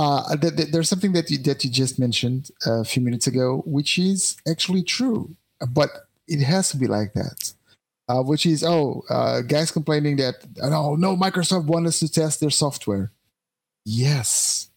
uh 0.00 0.22
th- 0.42 0.54
th- 0.56 0.70
there's 0.72 0.88
something 0.92 1.12
that 1.16 1.26
you 1.30 1.38
that 1.48 1.58
you 1.64 1.70
just 1.82 1.94
mentioned 2.06 2.42
a 2.66 2.84
few 2.90 3.02
minutes 3.08 3.26
ago 3.32 3.46
which 3.76 3.92
is 4.10 4.20
actually 4.52 4.82
true 4.96 5.20
but 5.78 5.90
it 6.34 6.40
has 6.52 6.64
to 6.72 6.76
be 6.82 6.88
like 6.98 7.10
that 7.20 7.38
uh, 8.10 8.22
which 8.30 8.44
is 8.52 8.60
oh 8.74 9.02
uh, 9.16 9.38
guys 9.54 9.70
complaining 9.78 10.16
that 10.22 10.36
oh, 10.62 10.70
no 10.74 10.82
no 11.06 11.10
microsoft 11.26 11.66
wants 11.72 11.88
us 11.90 11.98
to 12.02 12.08
test 12.20 12.34
their 12.40 12.54
software 12.64 13.06
yes 13.84 14.70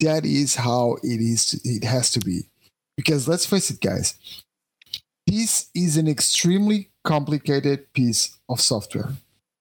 that 0.00 0.24
is 0.40 0.50
how 0.66 0.84
it 1.02 1.20
is 1.32 1.42
it 1.64 1.84
has 1.94 2.10
to 2.14 2.20
be 2.20 2.38
because 2.96 3.26
let's 3.28 3.46
face 3.46 3.70
it 3.70 3.80
guys 3.80 4.14
this 5.26 5.68
is 5.74 5.96
an 5.96 6.08
extremely 6.08 6.90
complicated 7.04 7.92
piece 7.92 8.36
of 8.48 8.60
software. 8.60 9.12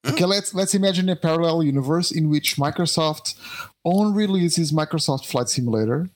Okay, 0.08 0.26
let's 0.26 0.54
let's 0.56 0.74
imagine 0.74 1.08
a 1.10 1.16
parallel 1.16 1.62
universe 1.64 2.12
in 2.12 2.30
which 2.32 2.58
Microsoft 2.58 3.36
only 3.86 4.14
releases 4.18 4.72
Microsoft 4.72 5.28
Flight 5.28 5.50
Simulator 5.50 6.10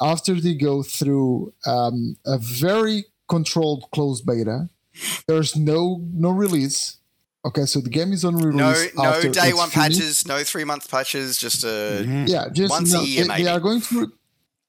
after 0.00 0.34
they 0.34 0.54
go 0.54 0.82
through 0.82 1.52
um, 1.64 2.16
a 2.26 2.38
very 2.38 3.04
controlled 3.28 3.84
closed 3.92 4.26
beta. 4.26 4.68
There's 5.28 5.54
no 5.54 6.02
no 6.12 6.30
release. 6.30 6.96
Okay, 7.44 7.64
so 7.66 7.80
the 7.80 7.90
game 7.90 8.12
is 8.12 8.24
only 8.24 8.46
No, 8.46 8.74
no 8.96 9.04
after 9.04 9.28
day 9.30 9.52
one 9.52 9.70
finished. 9.70 9.98
patches, 10.00 10.26
no 10.26 10.42
three 10.42 10.64
month 10.64 10.90
patches, 10.90 11.38
just 11.38 11.62
a 11.64 12.02
Mhm. 12.04 12.28
Yeah, 12.28 12.48
just 12.52 12.70
Once 12.70 12.92
a 12.94 13.04
year, 13.04 13.22
they, 13.22 13.28
maybe. 13.28 13.42
they 13.44 13.48
are 13.50 13.60
going 13.60 13.80
to 13.80 14.12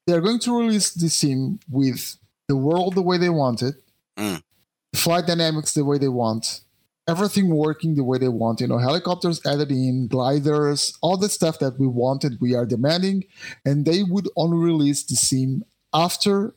they 0.05 0.13
are 0.13 0.21
going 0.21 0.39
to 0.39 0.57
release 0.57 0.91
the 0.93 1.09
sim 1.09 1.59
with 1.69 2.17
the 2.47 2.55
world 2.57 2.95
the 2.95 3.01
way 3.01 3.17
they 3.17 3.29
want 3.29 3.61
it, 3.61 3.75
Mm. 4.17 4.41
flight 4.95 5.25
dynamics 5.25 5.73
the 5.73 5.83
way 5.85 5.97
they 5.97 6.07
want, 6.07 6.61
everything 7.07 7.49
working 7.55 7.95
the 7.95 8.03
way 8.03 8.17
they 8.17 8.27
want. 8.27 8.61
You 8.61 8.67
know, 8.67 8.77
helicopters 8.77 9.41
added 9.45 9.71
in, 9.71 10.07
gliders, 10.07 10.97
all 11.01 11.17
the 11.17 11.29
stuff 11.29 11.57
that 11.59 11.79
we 11.79 11.87
wanted, 11.87 12.39
we 12.39 12.53
are 12.53 12.65
demanding, 12.65 13.23
and 13.65 13.85
they 13.85 14.03
would 14.03 14.27
only 14.35 14.57
release 14.57 15.03
the 15.03 15.15
sim 15.15 15.63
after 15.93 16.53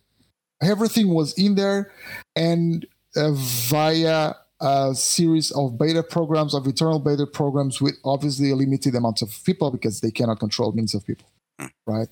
everything 0.63 1.15
was 1.15 1.33
in 1.39 1.55
there 1.55 1.93
and 2.35 2.87
uh, 3.17 3.33
via 3.33 4.35
a 4.61 4.95
series 4.95 5.51
of 5.53 5.77
beta 5.79 6.03
programs 6.03 6.55
of 6.55 6.67
eternal 6.67 6.99
beta 6.99 7.27
programs 7.27 7.81
with 7.81 7.95
obviously 8.05 8.51
a 8.51 8.57
limited 8.57 8.95
amount 8.95 9.21
of 9.21 9.29
people 9.45 9.71
because 9.71 10.01
they 10.01 10.11
cannot 10.11 10.39
control 10.41 10.73
millions 10.73 10.95
of 10.95 11.05
people 11.07 11.29
Hmm. 11.61 11.67
right 11.87 12.09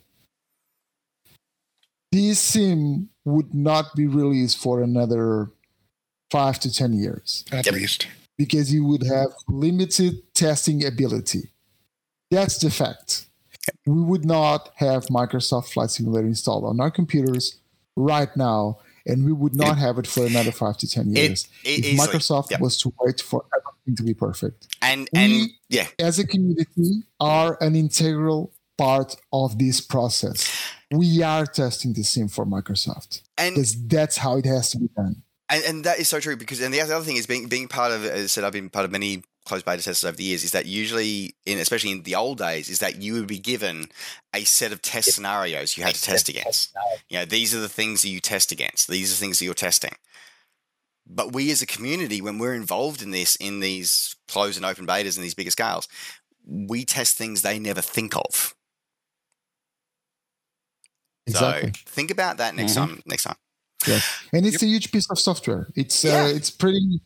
this 2.15 2.39
sim 2.39 3.09
would 3.25 3.53
not 3.55 3.95
be 3.97 4.07
released 4.07 4.57
for 4.59 4.81
another 4.83 5.51
five 6.31 6.59
to 6.61 6.73
ten 6.73 6.93
years 6.93 7.45
At 7.53 7.67
Yep. 7.67 7.75
least. 7.75 8.07
because 8.39 8.73
you 8.73 8.85
would 8.85 9.03
have 9.05 9.31
limited 9.49 10.13
testing 10.35 10.85
ability. 10.85 11.51
That's 12.31 12.59
the 12.59 12.71
fact. 12.71 13.27
We 13.87 14.01
would 14.11 14.25
not 14.25 14.71
have 14.77 15.07
Microsoft 15.07 15.67
Flight 15.73 15.91
Simulator 15.91 16.27
installed 16.27 16.65
on 16.65 16.81
our 16.81 16.91
computers 16.91 17.57
right 17.97 18.35
now, 18.37 18.79
and 19.07 19.25
we 19.25 19.33
would 19.33 19.55
not 19.55 19.79
have 19.79 19.99
it 19.99 20.07
for 20.07 20.27
another 20.27 20.53
five 20.53 20.77
to 20.79 20.87
ten 20.89 21.07
years. 21.15 21.49
it 21.65 21.85
if. 21.87 21.99
Microsoft 21.99 22.51
Yep. 22.51 22.61
was 22.61 22.77
to 22.83 22.93
wait 23.01 23.21
for 23.21 23.45
everything 23.57 23.97
to 23.97 24.03
be 24.03 24.15
perfect. 24.15 24.59
and 24.83 25.09
We- 25.13 25.19
and 25.21 25.51
yeah, 25.69 25.89
As 25.99 26.19
a 26.19 26.27
community, 26.27 27.03
are 27.21 27.57
an 27.63 27.75
integral 27.77 28.53
part 28.77 29.17
of 29.33 29.59
this 29.59 29.81
process. 29.81 30.39
We 30.91 31.23
are 31.23 31.47
testing 31.47 31.93
the 31.93 32.03
sim 32.03 32.29
for 32.29 32.45
Microsoft 32.47 33.23
and 33.39 33.57
that's 33.89 34.19
how 34.19 34.37
it 34.37 34.47
has 34.47 34.71
to 34.71 34.79
be 34.79 34.89
done. 34.97 35.23
And, 35.49 35.65
and 35.65 35.85
that 35.85 35.99
is 35.99 36.09
so 36.09 36.21
true 36.21 36.37
because, 36.37 36.61
and 36.61 36.73
the 36.73 36.81
other 36.81 37.01
thing 37.01 37.17
is 37.17 37.27
being 37.27 37.49
being 37.49 37.69
part 37.69 37.93
of, 37.93 38.05
as 38.05 38.25
I 38.25 38.27
said, 38.27 38.45
I've 38.45 38.53
been 38.53 38.71
part 38.71 38.85
of 38.85 38.91
many 38.91 39.23
closed 39.45 39.65
beta 39.65 39.83
tests 39.83 40.03
over 40.05 40.17
the 40.17 40.25
years. 40.25 40.43
Is 40.43 40.53
that 40.53 40.67
usually, 40.67 41.35
in 41.45 41.59
especially 41.59 41.93
in 41.93 42.03
the 42.03 42.15
old 42.15 42.39
days, 42.39 42.71
is 42.71 42.79
that 42.79 43.03
you 43.03 43.13
would 43.15 43.27
be 43.27 43.39
given 43.39 43.87
a 44.35 44.45
set 44.45 44.73
of 44.73 44.81
test 44.81 45.13
scenarios 45.13 45.77
you 45.77 45.85
had 45.85 45.95
to 45.95 46.03
test 46.03 46.29
against. 46.29 46.75
You 47.09 47.19
know, 47.19 47.25
these 47.25 47.55
are 47.55 47.61
the 47.61 47.69
things 47.69 48.03
that 48.03 48.09
you 48.09 48.21
test 48.21 48.53
against. 48.53 48.89
These 48.89 49.11
are 49.11 49.15
the 49.15 49.21
things 49.21 49.39
that 49.39 49.45
you're 49.45 49.55
testing. 49.55 49.95
But 51.07 51.35
we 51.35 51.51
as 51.51 51.61
a 51.61 51.67
community, 51.67 52.23
when 52.23 52.39
we're 52.39 52.55
involved 52.55 53.03
in 53.03 53.11
this, 53.11 53.37
in 53.37 53.61
these 53.61 54.17
closed 54.27 54.57
and 54.57 54.65
open 54.65 54.87
betas 54.87 55.17
and 55.17 55.25
these 55.25 55.35
bigger 55.35 55.51
scales, 55.51 55.87
we 56.47 56.87
test 56.87 57.19
things 57.19 57.43
they 57.43 57.59
never 57.59 57.83
think 57.83 58.17
of. 58.17 58.55
Exactly. 61.27 61.73
So 61.73 61.81
think 61.87 62.11
about 62.11 62.37
that 62.39 62.55
next 62.55 62.73
Mhm. 62.73 62.77
time. 62.77 63.03
Next 63.07 63.25
time. 63.25 63.37
and 64.33 64.47
it's 64.47 64.63
a 64.63 64.67
huge 64.67 64.91
piece 64.93 65.11
of 65.11 65.19
software. 65.19 65.69
It's 65.75 66.05
Yeah. 66.05 66.25
uh, 66.25 66.27
it's 66.29 66.51
pretty. 66.51 67.01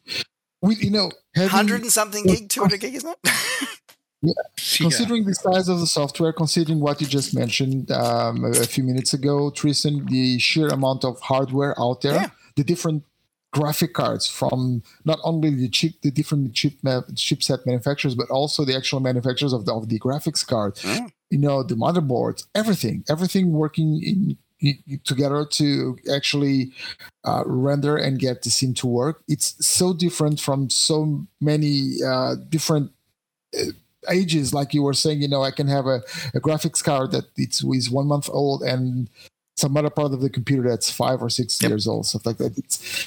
We 0.63 0.77
you 0.77 0.91
know 0.91 1.11
Hundred 1.37 1.83
and 1.83 1.93
something 1.93 2.25
gig, 2.25 2.49
two 2.49 2.61
hundred 2.61 2.81
gig, 2.81 2.95
isn't 2.95 3.11
it? 3.11 3.19
Yeah. 4.21 4.33
considering 4.77 5.25
the 5.25 5.35
size 5.35 5.69
of 5.69 5.79
the 5.79 5.87
software, 5.87 6.33
considering 6.33 6.81
what 6.81 7.01
you 7.01 7.07
just 7.07 7.35
mentioned 7.35 7.93
um, 7.93 8.45
a, 8.45 8.51
a 8.51 8.67
few 8.67 8.83
minutes 8.83 9.15
ago, 9.15 9.51
Tristan, 9.51 10.07
the 10.07 10.41
sheer 10.41 10.67
amount 10.69 11.05
of 11.05 11.21
hardware 11.21 11.73
out 11.81 12.01
there, 12.01 12.15
Yeah. 12.15 12.31
the 12.57 12.65
different 12.65 13.05
graphic 13.53 13.95
cards 13.95 14.27
from 14.27 14.83
not 15.05 15.21
only 15.23 15.51
the 15.55 15.69
chip, 15.69 15.93
the 16.03 16.11
different 16.11 16.53
chip 16.53 16.75
ma- 16.83 17.03
chipset 17.15 17.65
manufacturers, 17.65 18.17
but 18.17 18.29
also 18.29 18.65
the 18.65 18.77
actual 18.77 18.99
manufacturers 19.01 19.53
of 19.53 19.67
the 19.67 19.73
of 19.73 19.89
the 19.89 19.99
graphics 20.01 20.45
card. 20.47 20.75
Mm. 20.77 21.11
You 21.31 21.39
know, 21.39 21.63
the 21.63 21.75
motherboards, 21.75 22.47
everything, 22.55 23.05
everything 23.09 23.53
working 23.53 24.03
in. 24.03 24.37
in- 24.61 24.83
Together 25.05 25.47
to 25.53 25.97
actually 26.13 26.73
uh, 27.25 27.45
render 27.47 27.97
and 27.97 28.19
get 28.19 28.43
the 28.43 28.51
scene 28.51 28.75
to 28.75 28.89
work. 28.89 29.23
It's 29.29 29.55
so 29.65 29.95
different 29.95 30.41
from 30.41 30.69
so 30.69 31.29
many 31.41 32.03
uh, 32.05 32.35
different 32.49 32.91
uh, 33.57 33.73
ages. 34.11 34.53
Like 34.55 34.75
you 34.75 34.83
were 34.83 34.95
saying, 34.95 35.23
you 35.23 35.29
know, 35.29 35.43
I 35.43 35.53
can 35.53 35.69
have 35.69 35.87
a, 35.87 36.03
a 36.35 36.41
graphics 36.41 36.83
card 36.83 37.13
that 37.13 37.27
it's 37.37 37.63
is 37.65 37.91
one 37.91 38.07
month 38.09 38.29
old 38.33 38.63
and 38.63 39.09
some 39.57 39.77
other 39.77 39.91
part 39.91 40.13
of 40.13 40.21
the 40.21 40.31
computer 40.31 40.69
that's 40.69 40.91
five 40.91 41.23
or 41.23 41.31
six 41.31 41.63
Yep. 41.63 41.69
years 41.71 41.87
old, 41.87 42.07
stuff 42.07 42.27
like 42.27 42.39
that. 42.39 42.59
It's 42.59 43.07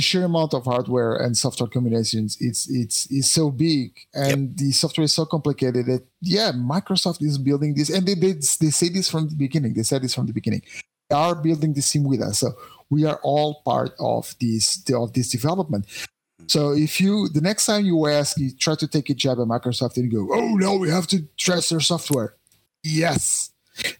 the 0.00 0.04
sheer 0.04 0.24
amount 0.24 0.54
of 0.54 0.64
hardware 0.64 1.14
and 1.16 1.36
software 1.36 1.68
combinations. 1.68 2.38
It's 2.40 2.62
it's 2.70 3.06
is 3.10 3.30
so 3.30 3.50
big 3.50 3.88
and 4.14 4.56
the 4.56 4.72
software 4.72 5.04
is 5.04 5.12
so 5.12 5.26
complicated 5.26 5.84
that 5.86 6.02
yeah, 6.22 6.52
Microsoft 6.52 7.22
is 7.22 7.36
building 7.36 7.74
this, 7.74 7.90
and 7.90 8.06
they 8.06 8.14
they, 8.14 8.32
they 8.32 8.70
say 8.70 8.88
this 8.88 9.10
from 9.10 9.28
the 9.28 9.36
beginning. 9.36 9.74
They 9.74 9.82
said 9.82 10.00
this 10.02 10.14
from 10.14 10.26
the 10.26 10.32
beginning. 10.32 10.62
They 11.10 11.16
are 11.16 11.34
building 11.34 11.74
the 11.74 11.82
sim 11.82 12.04
with 12.04 12.22
us, 12.22 12.38
so 12.38 12.52
we 12.88 13.04
are 13.04 13.20
all 13.22 13.60
part 13.62 13.92
of 13.98 14.34
this 14.40 14.82
of 14.90 15.12
this 15.12 15.28
development. 15.28 15.84
So 16.46 16.72
if 16.72 16.98
you 16.98 17.28
the 17.28 17.42
next 17.42 17.66
time 17.66 17.84
you 17.84 18.06
ask, 18.06 18.38
you 18.38 18.56
try 18.56 18.76
to 18.76 18.88
take 18.88 19.10
a 19.10 19.14
job 19.14 19.38
at 19.38 19.48
Microsoft 19.54 19.98
and 19.98 20.10
go, 20.10 20.26
oh 20.32 20.54
no, 20.54 20.78
we 20.78 20.88
have 20.88 21.08
to 21.08 21.28
trust 21.36 21.68
their 21.68 21.80
software. 21.92 22.36
Yes, 22.82 23.50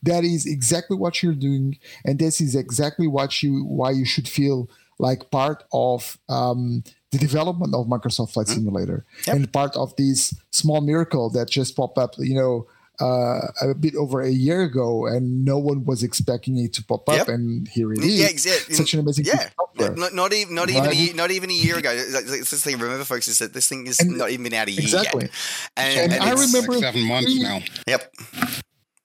that 0.02 0.24
is 0.24 0.46
exactly 0.46 0.96
what 0.96 1.22
you're 1.22 1.42
doing, 1.48 1.78
and 2.06 2.18
this 2.18 2.40
is 2.40 2.54
exactly 2.54 3.06
what 3.06 3.42
you 3.42 3.64
why 3.64 3.90
you 3.90 4.06
should 4.06 4.28
feel 4.28 4.70
like 5.00 5.30
part 5.30 5.64
of 5.72 6.18
um, 6.28 6.82
the 7.10 7.18
development 7.18 7.74
of 7.74 7.86
Microsoft 7.86 8.32
Flight 8.32 8.48
Simulator 8.48 9.04
Yep. 9.26 9.36
and 9.36 9.52
part 9.52 9.74
of 9.76 9.94
this 9.96 10.34
small 10.52 10.80
miracle 10.80 11.30
that 11.30 11.50
just 11.50 11.76
popped 11.76 11.98
up. 11.98 12.14
You 12.18 12.34
know. 12.36 12.66
Uh, 13.02 13.40
a 13.62 13.74
bit 13.74 13.94
over 13.96 14.20
a 14.20 14.28
year 14.28 14.60
ago, 14.60 15.06
and 15.06 15.42
no 15.42 15.56
one 15.56 15.86
was 15.86 16.02
expecting 16.02 16.58
it 16.58 16.74
to 16.74 16.84
pop 16.84 17.08
up, 17.08 17.16
Yep. 17.16 17.28
and 17.28 17.66
here 17.66 17.94
it 17.94 18.00
is. 18.04 18.20
Yeah, 18.20 18.26
exactly. 18.26 18.74
Such 18.74 18.92
an 18.92 19.00
amazing 19.00 19.24
Yeah, 19.24 19.48
not, 19.96 20.12
not 20.12 20.34
even 20.34 20.54
not 20.54 20.68
even 20.68 20.84
a 20.84 20.88
Right. 20.88 20.96
year, 20.96 21.14
not 21.14 21.30
even 21.30 21.48
a 21.48 21.54
year 21.54 21.78
ago. 21.78 21.88
Like, 22.12 22.26
This 22.26 22.50
this 22.50 22.62
thing, 22.62 22.76
remember, 22.78 23.06
folks, 23.06 23.26
is 23.26 23.38
that 23.38 23.54
this 23.54 23.68
thing 23.68 23.86
is 23.86 24.00
And- 24.00 24.18
not 24.18 24.28
even 24.28 24.42
been 24.44 24.52
out 24.52 24.68
a 24.68 24.72
year 24.72 24.82
Exactly. 24.82 25.22
yet. 25.22 25.30
And, 25.78 25.98
And 25.98 26.12
and 26.12 26.22
I 26.22 26.32
it's- 26.32 26.44
remember- 26.46 26.72
Like 26.74 26.82
seven 26.82 27.08
months 27.08 27.34
now. 27.40 27.62
Yep. 27.86 28.02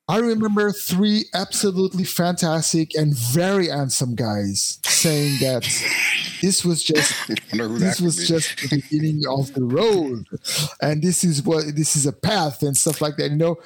I 0.07 0.19
remember 0.19 0.72
three 0.72 1.26
absolutely 1.34 2.03
fantastic 2.03 2.94
and 2.94 3.18
very 3.18 3.69
handsome 3.69 4.14
guys 4.14 4.80
saying 4.84 5.40
that 5.40 5.64
this 6.44 6.64
was 6.64 6.84
just 6.84 7.11
this 7.52 7.99
was 7.99 8.18
be. 8.18 8.26
just 8.26 8.57
the 8.61 8.82
beginning 8.82 9.23
of 9.27 9.53
the 9.53 9.64
road, 9.64 10.27
and 10.80 11.02
this 11.02 11.23
is 11.23 11.41
what 11.41 11.76
this 11.76 11.95
is 11.95 12.06
a 12.06 12.14
path 12.14 12.61
and 12.61 12.77
stuff 12.77 13.02
like 13.02 13.18
that. 13.18 13.32
You 13.32 13.38
know, 13.38 13.57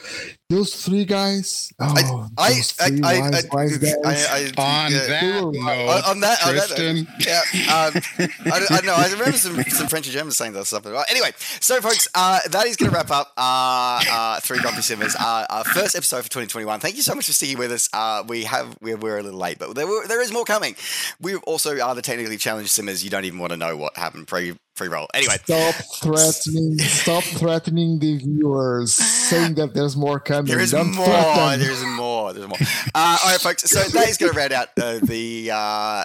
those 0.50 0.84
three 0.84 1.06
guys. 1.06 1.72
Oh, 1.80 2.28
I, 2.38 2.54
those 2.54 2.80
I, 2.80 2.88
three 2.90 3.02
I, 3.04 3.20
wise, 3.20 3.46
I, 3.46 3.56
wise 3.56 3.78
guys. 3.78 3.96
I, 4.04 4.52
I, 4.58 4.86
On 4.86 4.92
yeah. 4.92 5.00
that 5.00 5.24
note, 5.24 5.56
on, 5.58 6.04
on 6.04 6.20
that, 6.22 6.48
on 6.48 6.56
that, 6.56 7.08
yeah, 7.20 7.42
um, 7.72 8.30
I, 8.52 8.66
I 8.70 8.82
know. 8.82 8.96
I 8.96 9.10
remember 9.12 9.38
some, 9.38 9.62
some 9.64 9.88
French 9.88 10.08
and 10.08 10.14
Germans 10.14 10.38
saying 10.38 10.54
that 10.54 10.66
stuff. 10.66 10.86
Well, 10.86 11.06
Anyway, 11.10 11.32
so 11.60 11.80
folks, 11.82 12.08
uh, 12.16 12.40
that 12.50 12.66
is 12.66 12.78
going 12.78 12.92
to 12.92 12.98
wrap 12.98 13.12
up 13.12 13.32
uh, 13.38 14.02
uh, 14.10 14.40
three 14.40 14.60
Grumpy 14.60 14.82
Simmers, 14.82 15.16
uh, 15.16 15.46
our 15.50 15.64
first 15.64 15.96
episode 15.96 16.24
for 16.24 16.30
2021. 16.30 16.80
Thank 16.80 16.96
you 16.96 17.04
so 17.04 17.14
much 17.14 17.28
for 17.28 17.34
sticking 17.34 17.60
with 17.60 17.72
us. 17.72 17.88
Uh, 17.94 18.24
we 18.28 18.44
have 18.46 18.76
we're, 18.82 18.98
we're 18.98 19.20
a 19.20 19.24
little 19.24 19.40
late, 19.40 19.60
but 19.60 19.76
there 19.76 19.88
were, 19.88 20.08
there 20.08 20.22
is 20.22 20.32
more 20.32 20.46
coming. 20.46 20.76
We 21.22 21.36
also 21.36 21.80
are 21.80 21.94
the 21.94 22.02
technically 22.02 22.38
challenged 22.38 22.72
Simmers. 22.72 23.04
You 23.04 23.12
don't 23.12 23.26
even 23.26 23.40
want 23.40 23.52
to 23.52 23.58
know 23.58 23.78
what 23.78 23.96
happened 23.98 24.28
pre 24.28 24.58
pre-roll. 24.80 25.08
Anyway, 25.14 25.36
Stop 25.44 25.76
threatening. 26.02 26.80
Stop 26.80 27.24
threatening 27.24 28.00
the 28.00 28.18
viewers, 28.18 28.94
saying 28.94 29.56
that 29.56 29.74
there's 29.74 29.96
more 29.96 30.20
coming. 30.20 30.46
there 30.46 30.60
is 30.60 30.72
Don't 30.72 30.96
more. 30.96 31.06
threaten. 31.06 31.60
There 31.60 31.72
is 31.72 31.84
more. 31.86 32.34
There's 32.34 32.48
more. 32.48 32.58
Uh, 32.96 33.18
all 33.24 33.32
right, 33.32 33.40
folks. 33.42 33.64
So 33.70 33.80
that 33.84 34.10
is 34.10 34.18
going 34.18 34.32
to 34.32 34.38
round 34.38 34.54
out 34.54 34.70
uh, 34.82 35.00
the, 35.04 35.52
uh, 35.52 35.56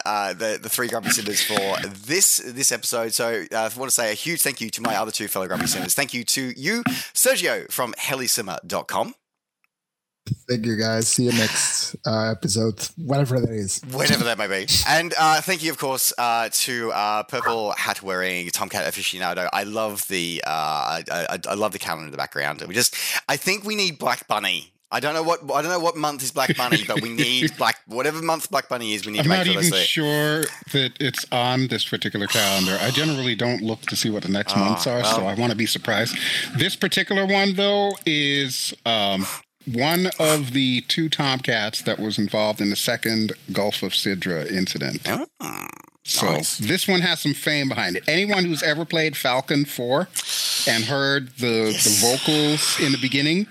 uh, 0.04 0.32
the 0.34 0.58
the 0.60 0.68
three 0.68 0.88
grumpy 0.88 1.10
Simmers 1.10 1.42
for 1.42 1.76
this 2.06 2.38
this 2.44 2.72
episode. 2.72 3.14
So 3.14 3.44
uh, 3.52 3.56
I 3.56 3.78
want 3.78 3.88
to 3.90 3.94
say 3.94 4.10
a 4.10 4.14
huge 4.14 4.42
thank 4.42 4.60
you 4.60 4.68
to 4.70 4.82
my 4.82 4.96
other 4.96 5.12
two 5.12 5.28
fellow 5.28 5.46
grumpy 5.46 5.66
Simmers. 5.68 5.94
Thank 5.94 6.12
you 6.12 6.24
to 6.24 6.52
you, 6.60 6.82
Sergio 7.14 7.70
from 7.70 7.94
helisimmer.com. 7.94 9.14
Thank 10.48 10.64
you, 10.66 10.76
guys. 10.76 11.08
See 11.08 11.24
you 11.24 11.32
next 11.32 11.96
uh, 12.06 12.30
episode, 12.30 12.80
whatever 12.96 13.40
that 13.40 13.50
is. 13.50 13.80
whatever 13.92 14.24
that 14.24 14.38
may 14.38 14.46
be. 14.46 14.66
And 14.88 15.12
uh, 15.18 15.40
thank 15.40 15.62
you, 15.62 15.70
of 15.70 15.78
course, 15.78 16.12
uh, 16.18 16.48
to 16.50 16.92
uh, 16.92 17.22
purple 17.24 17.72
hat 17.72 18.02
wearing 18.02 18.48
Tomcat 18.48 18.84
aficionado. 18.92 19.48
I 19.52 19.64
love 19.64 20.06
the 20.08 20.42
uh, 20.46 20.50
I, 20.50 21.04
I, 21.10 21.38
I 21.48 21.54
love 21.54 21.72
the 21.72 21.78
calendar 21.78 22.06
in 22.06 22.10
the 22.10 22.16
background. 22.16 22.62
We 22.66 22.74
just 22.74 22.94
I 23.28 23.36
think 23.36 23.64
we 23.64 23.74
need 23.74 23.98
Black 23.98 24.26
Bunny. 24.26 24.70
I 24.90 25.00
don't 25.00 25.12
know 25.12 25.22
what 25.24 25.40
I 25.52 25.60
don't 25.60 25.72
know 25.72 25.80
what 25.80 25.96
month 25.96 26.22
is 26.22 26.30
Black 26.30 26.56
Bunny, 26.56 26.84
but 26.86 27.02
we 27.02 27.08
need 27.08 27.54
Black 27.58 27.80
whatever 27.86 28.22
month 28.22 28.50
Black 28.50 28.68
Bunny 28.68 28.94
is. 28.94 29.04
We 29.04 29.12
need 29.12 29.20
I'm 29.20 29.24
to 29.24 29.28
make 29.30 29.38
not 29.38 29.46
sure 29.46 29.52
even 29.54 29.70
that's 29.70 29.82
it. 29.82 29.86
sure 29.88 30.40
that 30.72 30.92
it's 31.00 31.26
on 31.32 31.66
this 31.66 31.84
particular 31.84 32.28
calendar. 32.28 32.78
I 32.80 32.90
generally 32.92 33.34
don't 33.34 33.60
look 33.60 33.80
to 33.82 33.96
see 33.96 34.08
what 34.08 34.22
the 34.22 34.28
next 34.30 34.56
months 34.56 34.86
are, 34.86 35.02
so. 35.04 35.26
I 35.26 35.34
want 35.34 35.50
to 35.50 35.56
be 35.56 35.66
surprised. 35.66 36.16
This 36.56 36.76
particular 36.76 37.26
one, 37.26 37.54
though, 37.54 37.92
is 38.06 38.72
um, 38.86 39.26
one 39.66 40.10
of 40.18 40.52
the 40.52 40.82
two 40.82 41.08
Tomcats 41.08 41.82
that 41.82 41.98
was 41.98 42.18
involved 42.18 42.60
in 42.60 42.70
the 42.70 42.76
second 42.76 43.32
Gulf 43.52 43.82
of 43.82 43.92
Sidra 43.92 44.50
incident. 44.50 45.02
Oh, 45.06 45.26
So 46.04 46.26
Nice. 46.32 46.58
this 46.58 46.86
one 46.86 47.00
has 47.00 47.20
some 47.20 47.32
fame 47.34 47.68
behind 47.70 47.96
it. 47.96 48.04
Anyone 48.06 48.44
who's 48.44 48.62
ever 48.62 48.84
played 48.84 49.16
Falcon 49.16 49.64
4 49.64 50.08
and 50.68 50.84
heard 50.84 51.30
the, 51.38 51.70
Yes. 51.72 51.84
the 51.84 52.06
vocals 52.06 52.78
in 52.80 52.92
the 52.92 52.98
beginning, 52.98 53.46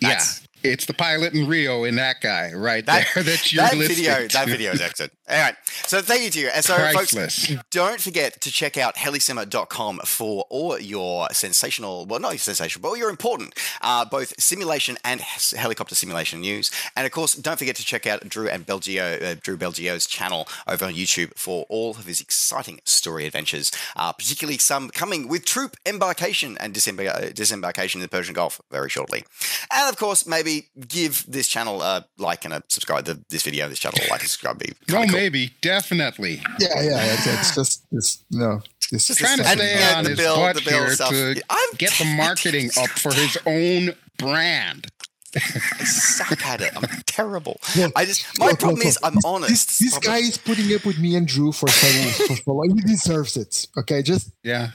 That's- 0.00 0.40
yeah, 0.64 0.72
it's 0.72 0.86
the 0.86 0.94
pilot 0.94 1.34
in 1.34 1.46
Rio 1.46 1.84
in 1.84 1.94
that 1.96 2.20
guy 2.20 2.52
right 2.52 2.84
That- 2.84 3.06
there 3.14 3.22
that 3.30 3.52
you're 3.52 3.62
that 3.64 3.76
listening 3.76 3.96
video, 4.06 4.26
to. 4.28 4.32
that 4.32 4.48
video 4.48 4.72
is 4.72 4.80
excellent. 4.80 5.12
All 5.30 5.38
right, 5.38 5.54
so 5.86 6.02
thank 6.02 6.24
you 6.24 6.30
to 6.30 6.40
you. 6.40 6.48
And 6.48 6.64
so, 6.64 6.74
Priceless. 6.74 7.46
folks, 7.46 7.62
don't 7.70 8.00
forget 8.00 8.40
to 8.40 8.50
check 8.50 8.76
out 8.76 8.96
helisimmer.com 8.96 10.00
for 10.04 10.44
all 10.50 10.78
your 10.80 11.28
sensational, 11.30 12.06
well, 12.06 12.18
not 12.18 12.36
sensational, 12.40 12.82
but 12.82 12.88
all 12.88 12.96
your 12.96 13.08
important, 13.08 13.54
uh, 13.82 14.04
both 14.04 14.34
simulation 14.40 14.98
and 15.04 15.20
helicopter 15.20 15.94
simulation 15.94 16.40
news. 16.40 16.72
And 16.96 17.06
of 17.06 17.12
course, 17.12 17.34
don't 17.34 17.56
forget 17.56 17.76
to 17.76 17.84
check 17.84 18.04
out 18.04 18.28
Drew 18.28 18.48
and 18.48 18.66
BelGeode, 18.66 19.22
uh, 19.22 19.36
Drew 19.40 19.56
BelGeode's 19.56 20.06
channel 20.06 20.48
over 20.66 20.84
on 20.86 20.94
YouTube 20.94 21.32
for 21.38 21.66
all 21.68 21.90
of 21.92 22.04
his 22.06 22.20
exciting 22.20 22.80
story 22.84 23.24
adventures, 23.24 23.70
uh, 23.94 24.12
particularly 24.12 24.58
some 24.58 24.90
coming 24.90 25.28
with 25.28 25.44
troop 25.44 25.76
embarkation 25.86 26.58
and 26.58 26.74
disembar- 26.74 27.14
uh, 27.14 27.30
disembarkation 27.32 28.00
in 28.00 28.02
the 28.02 28.08
Persian 28.08 28.34
Gulf 28.34 28.60
very 28.72 28.90
shortly. 28.90 29.24
And 29.72 29.88
of 29.88 29.96
course, 29.96 30.26
maybe 30.26 30.68
give 30.88 31.24
this 31.28 31.46
channel 31.46 31.80
a 31.80 32.06
like 32.18 32.44
and 32.44 32.52
a 32.52 32.64
subscribe. 32.68 33.04
The, 33.04 33.22
this 33.28 33.44
video, 33.44 33.68
this 33.68 33.78
channel, 33.78 34.00
a 34.04 34.10
like 34.10 34.20
and 34.20 34.28
subscribe. 34.28 34.58
Be 34.58 34.72
No, 34.88 34.98
kinda 34.98 35.11
cool. 35.11 35.11
Maybe, 35.12 35.50
definitely. 35.60 36.42
Yeah, 36.58 36.82
yeah. 36.82 37.12
It's, 37.14 37.26
it's 37.26 37.54
just, 37.54 37.84
it's 37.92 38.24
no. 38.30 38.62
It's 38.90 39.06
just 39.06 39.20
Trying 39.20 39.38
to 39.38 39.44
stay 39.44 39.92
on 39.94 40.04
the 40.04 40.10
his 40.10 40.18
bill- 40.18 40.36
butt 40.36 40.60
here 40.60 40.90
stuff. 40.90 41.10
to 41.10 41.40
I'm 41.48 41.68
get 41.78 41.92
the 41.92 42.04
marketing 42.16 42.70
up 42.78 42.90
for 42.90 43.12
his 43.14 43.38
own 43.46 43.94
brand. 44.18 44.86
I 45.34 45.84
suck 45.84 46.44
at 46.46 46.60
it. 46.60 46.72
I'm 46.76 47.00
terrible. 47.06 47.58
Look, 47.76 47.92
I 47.96 48.04
just 48.04 48.38
my 48.38 48.48
look, 48.48 48.58
problem 48.58 48.78
look, 48.80 48.86
is 48.86 48.98
I'm 49.02 49.14
this, 49.14 49.24
honest. 49.24 49.78
This, 49.78 49.78
this 49.94 49.98
guy 49.98 50.18
is 50.18 50.36
putting 50.36 50.74
up 50.74 50.84
with 50.84 50.98
me 50.98 51.16
and 51.16 51.26
Drew 51.26 51.52
for 51.52 51.68
so 51.68 52.26
for 52.26 52.36
so 52.36 52.52
long. 52.52 52.68
He 52.76 52.82
deserves 52.82 53.38
it. 53.38 53.66
Okay, 53.78 54.02
just 54.02 54.30
Yeah, 54.42 54.72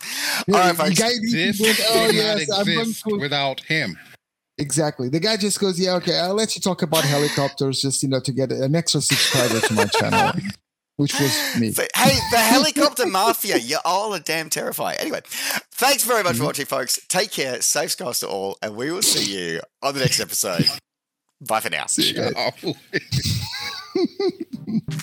All 0.00 0.54
right, 0.54 0.76
the 0.76 0.94
guy 0.94 1.10
this 1.30 1.60
oh 1.88 2.10
yes, 2.12 2.50
I'm 2.50 2.64
going 2.64 2.80
exist 2.80 3.06
without 3.06 3.60
him. 3.60 3.96
Exactly. 4.58 5.08
The 5.08 5.20
guy 5.20 5.36
just 5.36 5.60
goes, 5.60 5.78
yeah, 5.78 5.94
okay, 5.94 6.18
I'll 6.18 6.34
let 6.34 6.54
you 6.54 6.60
talk 6.60 6.82
about 6.82 7.04
helicopters, 7.04 7.80
just 7.80 8.02
you 8.02 8.08
know, 8.08 8.20
to 8.20 8.32
get 8.32 8.52
an 8.52 8.74
extra 8.74 9.00
subscriber 9.00 9.60
to 9.60 9.74
my 9.74 9.84
channel, 9.86 10.32
which 10.96 11.18
was 11.20 11.60
me. 11.60 11.72
So, 11.72 11.84
hey, 11.94 12.18
the 12.30 12.38
helicopter 12.38 13.06
mafia, 13.06 13.58
you're 13.58 13.80
all 13.84 14.14
a 14.14 14.20
damn 14.20 14.50
terrifying. 14.50 14.98
Anyway, 15.00 15.20
thanks 15.24 16.04
very 16.04 16.22
much 16.22 16.32
for 16.32 16.38
mm-hmm. 16.38 16.46
watching, 16.46 16.66
folks. 16.66 17.00
Take 17.08 17.30
care, 17.30 17.60
safe 17.62 17.92
skies 17.92 18.20
to 18.20 18.28
all, 18.28 18.56
and 18.62 18.76
we 18.76 18.90
will 18.90 19.02
see 19.02 19.32
you 19.32 19.60
on 19.82 19.94
the 19.94 20.00
next 20.00 20.20
episode. 20.20 20.66
Bye 21.40 21.60
for 21.60 21.70
now. 21.70 21.86